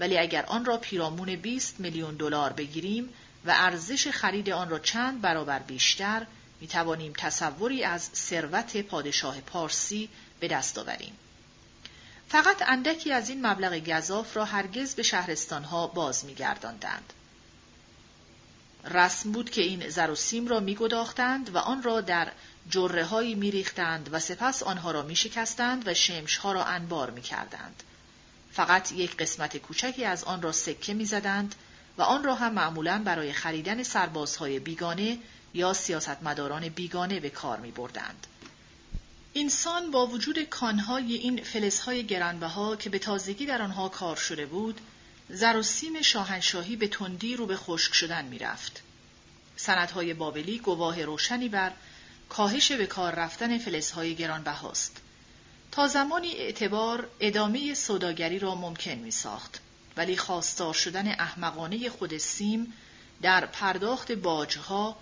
ولی 0.00 0.18
اگر 0.18 0.46
آن 0.46 0.64
را 0.64 0.76
پیرامون 0.76 1.36
20 1.36 1.80
میلیون 1.80 2.14
دلار 2.14 2.52
بگیریم 2.52 3.08
و 3.44 3.50
ارزش 3.56 4.08
خرید 4.08 4.50
آن 4.50 4.70
را 4.70 4.78
چند 4.78 5.20
برابر 5.20 5.58
بیشتر 5.58 6.26
می 6.60 6.68
توانیم 6.68 7.12
تصوری 7.16 7.84
از 7.84 8.10
ثروت 8.14 8.76
پادشاه 8.76 9.40
پارسی 9.40 10.08
به 10.40 10.48
دست 10.48 10.78
آوریم. 10.78 11.16
فقط 12.28 12.62
اندکی 12.66 13.12
از 13.12 13.28
این 13.28 13.46
مبلغ 13.46 13.78
گذاف 13.78 14.36
را 14.36 14.44
هرگز 14.44 14.94
به 14.94 15.02
شهرستانها 15.02 15.86
باز 15.86 16.24
می 16.24 16.34
گرداندند. 16.34 17.12
رسم 18.84 19.32
بود 19.32 19.50
که 19.50 19.62
این 19.62 19.88
زر 19.88 20.10
و 20.10 20.14
سیم 20.14 20.48
را 20.48 20.60
می 20.60 20.74
گداختند 20.74 21.54
و 21.54 21.58
آن 21.58 21.82
را 21.82 22.00
در 22.00 22.32
جره 22.70 23.04
هایی 23.04 23.34
می 23.34 23.50
ریختند 23.50 24.08
و 24.12 24.18
سپس 24.18 24.62
آنها 24.62 24.90
را 24.90 25.02
می 25.02 25.16
شکستند 25.16 25.88
و 25.88 25.94
شمش 25.94 26.36
ها 26.36 26.52
را 26.52 26.64
انبار 26.64 27.10
می 27.10 27.22
کردند. 27.22 27.82
فقط 28.52 28.92
یک 28.92 29.16
قسمت 29.16 29.56
کوچکی 29.56 30.04
از 30.04 30.24
آن 30.24 30.42
را 30.42 30.52
سکه 30.52 30.94
می 30.94 31.04
زدند 31.04 31.54
و 31.98 32.02
آن 32.02 32.24
را 32.24 32.34
هم 32.34 32.52
معمولا 32.52 33.02
برای 33.04 33.32
خریدن 33.32 33.82
سربازهای 33.82 34.58
بیگانه 34.58 35.18
یا 35.54 35.72
سیاستمداران 35.72 36.68
بیگانه 36.68 37.20
به 37.20 37.30
کار 37.30 37.60
می 37.60 37.70
بردند. 37.70 38.26
انسان 39.34 39.90
با 39.90 40.06
وجود 40.06 40.42
کانهای 40.42 41.14
این 41.14 41.42
فلزهای 41.42 42.06
گرانبها 42.06 42.76
که 42.76 42.90
به 42.90 42.98
تازگی 42.98 43.46
در 43.46 43.62
آنها 43.62 43.88
کار 43.88 44.16
شده 44.16 44.46
بود، 44.46 44.80
زر 45.28 45.56
و 45.56 45.62
سیم 45.62 46.02
شاهنشاهی 46.02 46.76
به 46.76 46.88
تندی 46.88 47.36
رو 47.36 47.46
به 47.46 47.56
خشک 47.56 47.94
شدن 47.94 48.24
می‌رفت. 48.24 48.82
سندهای 49.56 50.14
بابلی 50.14 50.58
گواه 50.58 51.04
روشنی 51.04 51.48
بر 51.48 51.72
کاهش 52.28 52.72
به 52.72 52.86
کار 52.86 53.14
رفتن 53.14 53.58
فلزهای 53.58 54.14
گرانبهاست. 54.14 54.96
تا 55.72 55.86
زمانی 55.88 56.32
اعتبار 56.32 57.08
ادامه 57.20 57.74
سوداگری 57.74 58.38
را 58.38 58.54
ممکن 58.54 58.94
می 58.94 59.10
ساخت. 59.10 59.60
ولی 59.96 60.16
خواستار 60.16 60.74
شدن 60.74 61.08
احمقانه 61.08 61.88
خود 61.88 62.18
سیم 62.18 62.72
در 63.22 63.46
پرداخت 63.46 64.12
باجها 64.12 64.96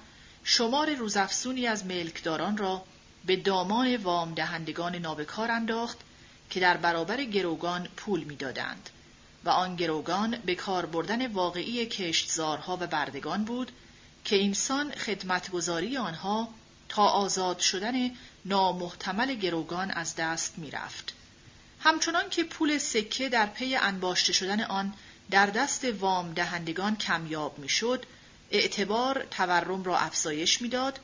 شمار 0.45 0.95
روزافزونی 0.95 1.67
از 1.67 1.87
ملکداران 1.87 2.57
را 2.57 2.83
به 3.27 3.37
دامان 3.37 3.97
وام 3.97 4.35
دهندگان 4.35 4.97
نابکار 4.97 5.51
انداخت 5.51 5.99
که 6.51 6.61
در 6.61 6.77
برابر 6.77 7.25
گروگان 7.25 7.89
پول 7.97 8.25
می‌دادند 8.25 8.91
و 9.45 9.51
آن 9.51 9.77
گروگان 9.77 10.37
به 10.47 10.55
کار 10.55 10.87
بردن 10.87 11.33
واقعی 11.33 11.87
کشتزارها 11.87 12.79
و 12.81 12.87
بردگان 12.87 13.45
بود 13.45 13.73
که 14.25 14.37
اینسان 14.37 14.91
خدمتگذاری 14.91 15.97
آنها 15.97 16.49
تا 16.89 17.03
آزاد 17.03 17.59
شدن 17.59 18.11
نامحتمل 18.49 19.35
گروگان 19.35 19.91
از 19.91 20.17
دست 20.17 20.59
می‌رفت. 20.59 21.13
همچنان 21.81 22.31
که 22.31 22.45
پول 22.45 22.79
سکه 22.79 23.29
در 23.29 23.47
پی 23.47 23.77
انباشته 23.77 24.33
شدن 24.33 24.61
آن 24.61 24.95
در 25.31 25.47
دست 25.47 25.85
وام 25.85 26.33
دهندگان 26.33 26.97
کمیاب 26.97 27.59
می‌شد، 27.59 28.07
اعتبار 28.51 29.27
تورم 29.31 29.85
را 29.85 29.99
افزایش 29.99 30.63
می‌داد 30.63 31.01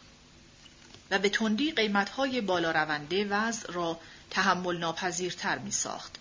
و 1.11 1.19
به 1.19 1.29
تندی 1.29 1.73
قیمتهای 1.73 2.41
بالا 2.41 2.71
رونده 2.71 3.25
وضع 3.25 3.73
را 3.73 4.01
تحمل 4.31 4.77
ناپذیرتر 4.77 5.59
می 5.59 5.71
ساخت. 5.71 6.15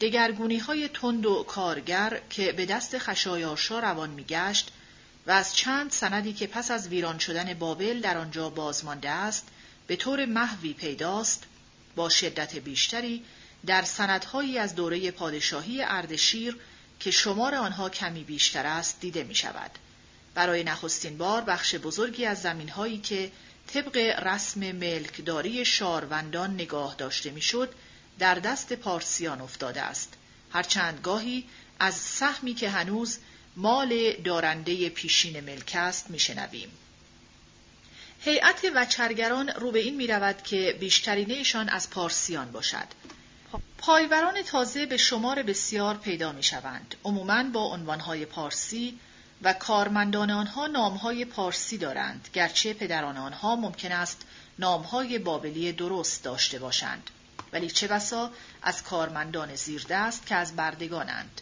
دگرگونی 0.00 0.58
های 0.58 0.88
تند 0.88 1.26
و 1.26 1.42
کارگر 1.42 2.20
که 2.30 2.52
به 2.52 2.66
دست 2.66 2.98
خشایارشا 2.98 3.78
روان 3.78 4.10
می 4.10 4.24
گشت 4.24 4.72
و 5.26 5.30
از 5.30 5.56
چند 5.56 5.90
سندی 5.90 6.32
که 6.32 6.46
پس 6.46 6.70
از 6.70 6.88
ویران 6.88 7.18
شدن 7.18 7.54
بابل 7.54 8.00
در 8.00 8.18
آنجا 8.18 8.50
بازمانده 8.50 9.10
است 9.10 9.48
به 9.86 9.96
طور 9.96 10.26
محوی 10.26 10.72
پیداست 10.72 11.44
با 11.96 12.08
شدت 12.08 12.56
بیشتری 12.56 13.24
در 13.66 13.82
سندهایی 13.82 14.58
از 14.58 14.74
دوره 14.74 15.10
پادشاهی 15.10 15.82
اردشیر 15.82 16.56
که 17.00 17.10
شمار 17.10 17.54
آنها 17.54 17.90
کمی 17.90 18.24
بیشتر 18.24 18.66
است 18.66 19.00
دیده 19.00 19.24
می 19.24 19.34
شود. 19.34 19.70
برای 20.34 20.64
نخستین 20.64 21.18
بار 21.18 21.42
بخش 21.42 21.74
بزرگی 21.74 22.24
از 22.24 22.42
زمینهایی 22.42 22.98
که 22.98 23.32
طبق 23.66 23.96
رسم 24.26 24.60
ملکداری 24.60 25.64
شاروندان 25.64 26.54
نگاه 26.54 26.94
داشته 26.94 27.30
می‌شد 27.30 27.74
در 28.18 28.34
دست 28.34 28.72
پارسیان 28.72 29.40
افتاده 29.40 29.82
است 29.82 30.14
هرچند 30.52 31.00
گاهی 31.02 31.44
از 31.78 31.94
سهمی 31.94 32.54
که 32.54 32.70
هنوز 32.70 33.18
مال 33.56 34.12
دارنده 34.12 34.88
پیشین 34.88 35.40
ملک 35.40 35.72
است 35.74 36.10
میشنویم 36.10 36.70
هیئت 38.20 38.66
وچرگران 38.74 39.48
رو 39.48 39.70
به 39.70 39.78
این 39.78 39.96
می 39.96 40.06
رود 40.06 40.42
که 40.42 40.76
بیشترینشان 40.80 41.68
از 41.68 41.90
پارسیان 41.90 42.52
باشد. 42.52 42.86
پایوران 43.78 44.42
تازه 44.42 44.86
به 44.86 44.96
شمار 44.96 45.42
بسیار 45.42 45.96
پیدا 45.96 46.32
می 46.32 46.42
شوند. 46.42 46.94
عموماً 47.04 47.42
با 47.42 47.60
عنوانهای 47.60 48.24
پارسی 48.26 48.98
و 49.42 49.52
کارمندان 49.52 50.30
آنها 50.30 50.66
نامهای 50.66 51.24
پارسی 51.24 51.78
دارند 51.78 52.28
گرچه 52.32 52.74
پدران 52.74 53.16
آنها 53.16 53.56
ممکن 53.56 53.92
است 53.92 54.26
نامهای 54.58 55.18
بابلی 55.18 55.72
درست 55.72 56.24
داشته 56.24 56.58
باشند 56.58 57.10
ولی 57.52 57.70
چه 57.70 57.88
بسا 57.88 58.30
از 58.62 58.82
کارمندان 58.82 59.54
زیردست 59.54 60.26
که 60.26 60.34
از 60.34 60.56
بردگانند 60.56 61.40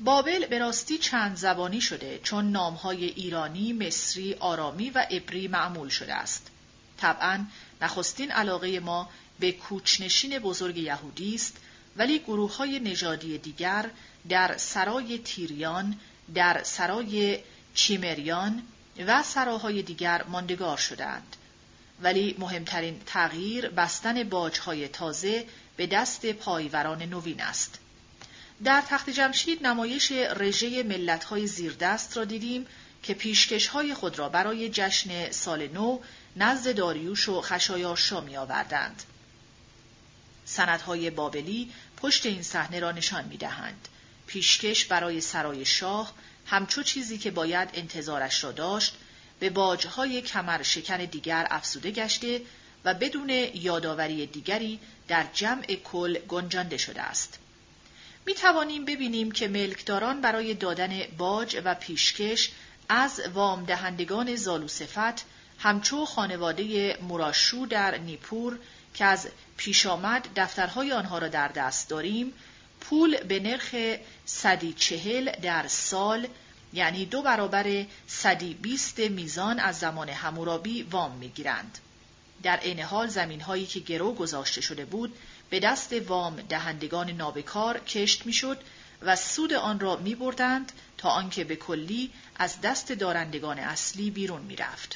بابل 0.00 0.46
به 0.46 0.58
راستی 0.58 0.98
چند 0.98 1.36
زبانی 1.36 1.80
شده 1.80 2.20
چون 2.22 2.50
نامهای 2.50 3.04
ایرانی، 3.04 3.72
مصری، 3.72 4.34
آرامی 4.34 4.90
و 4.90 5.06
عبری 5.10 5.48
معمول 5.48 5.88
شده 5.88 6.14
است. 6.14 6.50
طبعا 6.96 7.44
نخستین 7.80 8.30
علاقه 8.30 8.80
ما 8.80 9.10
به 9.40 9.52
کوچنشین 9.52 10.38
بزرگ 10.38 10.76
یهودی 10.76 11.34
است 11.34 11.56
ولی 11.96 12.18
گروه 12.18 12.56
های 12.56 12.78
نژادی 12.78 13.38
دیگر 13.38 13.90
در 14.28 14.56
سرای 14.56 15.18
تیریان، 15.18 15.98
در 16.34 16.62
سرای 16.62 17.38
چیمریان 17.74 18.62
و 19.06 19.22
سراهای 19.22 19.82
دیگر 19.82 20.24
ماندگار 20.28 20.76
شدند. 20.76 21.36
ولی 22.02 22.36
مهمترین 22.38 23.00
تغییر 23.06 23.68
بستن 23.68 24.24
باجهای 24.24 24.88
تازه 24.88 25.46
به 25.76 25.86
دست 25.86 26.26
پایوران 26.26 27.02
نوین 27.02 27.42
است. 27.42 27.78
در 28.64 28.80
تخت 28.88 29.10
جمشید 29.10 29.66
نمایش 29.66 30.12
رژه 30.12 30.82
ملت‌های 30.82 31.46
زیردست 31.46 32.16
را 32.16 32.24
دیدیم 32.24 32.66
که 33.02 33.14
پیشکش‌های 33.14 33.94
خود 33.94 34.18
را 34.18 34.28
برای 34.28 34.68
جشن 34.68 35.30
سال 35.30 35.68
نو 35.68 35.98
نزد 36.36 36.74
داریوش 36.76 37.28
و 37.28 37.40
خشایارشا 37.40 38.20
می 38.20 38.36
آوردند. 38.36 39.02
سندهای 40.44 41.10
بابلی 41.10 41.72
پشت 41.96 42.26
این 42.26 42.42
صحنه 42.42 42.80
را 42.80 42.92
نشان 42.92 43.24
می 43.24 43.36
دهند. 43.36 43.88
پیشکش 44.26 44.84
برای 44.84 45.20
سرای 45.20 45.64
شاه 45.64 46.12
همچو 46.46 46.82
چیزی 46.82 47.18
که 47.18 47.30
باید 47.30 47.68
انتظارش 47.74 48.44
را 48.44 48.52
داشت 48.52 48.94
به 49.40 49.50
باجهای 49.50 50.22
کمر 50.22 50.62
شکن 50.62 50.96
دیگر 50.96 51.46
افسوده 51.50 51.90
گشته 51.90 52.42
و 52.84 52.94
بدون 52.94 53.30
یادآوری 53.54 54.26
دیگری 54.26 54.80
در 55.08 55.26
جمع 55.34 55.74
کل 55.74 56.18
گنجانده 56.18 56.76
شده 56.76 57.02
است. 57.02 57.38
می 58.26 58.34
توانیم 58.34 58.84
ببینیم 58.84 59.30
که 59.30 59.48
ملکداران 59.48 60.20
برای 60.20 60.54
دادن 60.54 61.00
باج 61.18 61.62
و 61.64 61.74
پیشکش 61.74 62.50
از 62.88 63.20
وام 63.34 63.64
دهندگان 63.64 64.36
زالوسفت 64.36 65.26
همچو 65.58 66.04
خانواده 66.04 66.96
مراشو 67.02 67.66
در 67.66 67.98
نیپور 67.98 68.58
که 68.94 69.04
از 69.04 69.28
پیش 69.56 69.86
آمد 69.86 70.28
دفترهای 70.36 70.92
آنها 70.92 71.18
را 71.18 71.28
در 71.28 71.48
دست 71.48 71.88
داریم 71.88 72.32
پول 72.80 73.16
به 73.16 73.40
نرخ 73.40 73.98
صدی 74.24 74.72
چهل 74.72 75.30
در 75.42 75.66
سال 75.68 76.28
یعنی 76.72 77.06
دو 77.06 77.22
برابر 77.22 77.84
صدی 78.06 78.54
بیست 78.54 78.98
میزان 78.98 79.58
از 79.60 79.78
زمان 79.78 80.08
همورابی 80.08 80.82
وام 80.82 81.16
می‌گیرند. 81.16 81.78
در 82.42 82.56
عین 82.56 82.80
حال 82.80 83.06
زمین 83.06 83.40
هایی 83.40 83.66
که 83.66 83.80
گرو 83.80 84.12
گذاشته 84.12 84.60
شده 84.60 84.84
بود 84.84 85.16
به 85.50 85.60
دست 85.60 85.92
وام 85.92 86.36
دهندگان 86.36 87.10
نابکار 87.10 87.78
کشت 87.78 88.26
می‌شد 88.26 88.58
و 89.02 89.16
سود 89.16 89.52
آن 89.52 89.80
را 89.80 89.96
می 89.96 90.14
بردند 90.14 90.72
تا 90.98 91.08
آنکه 91.10 91.44
به 91.44 91.56
کلی 91.56 92.10
از 92.36 92.60
دست 92.60 92.92
دارندگان 92.92 93.58
اصلی 93.58 94.10
بیرون 94.10 94.42
می 94.42 94.56
رفت. 94.56 94.94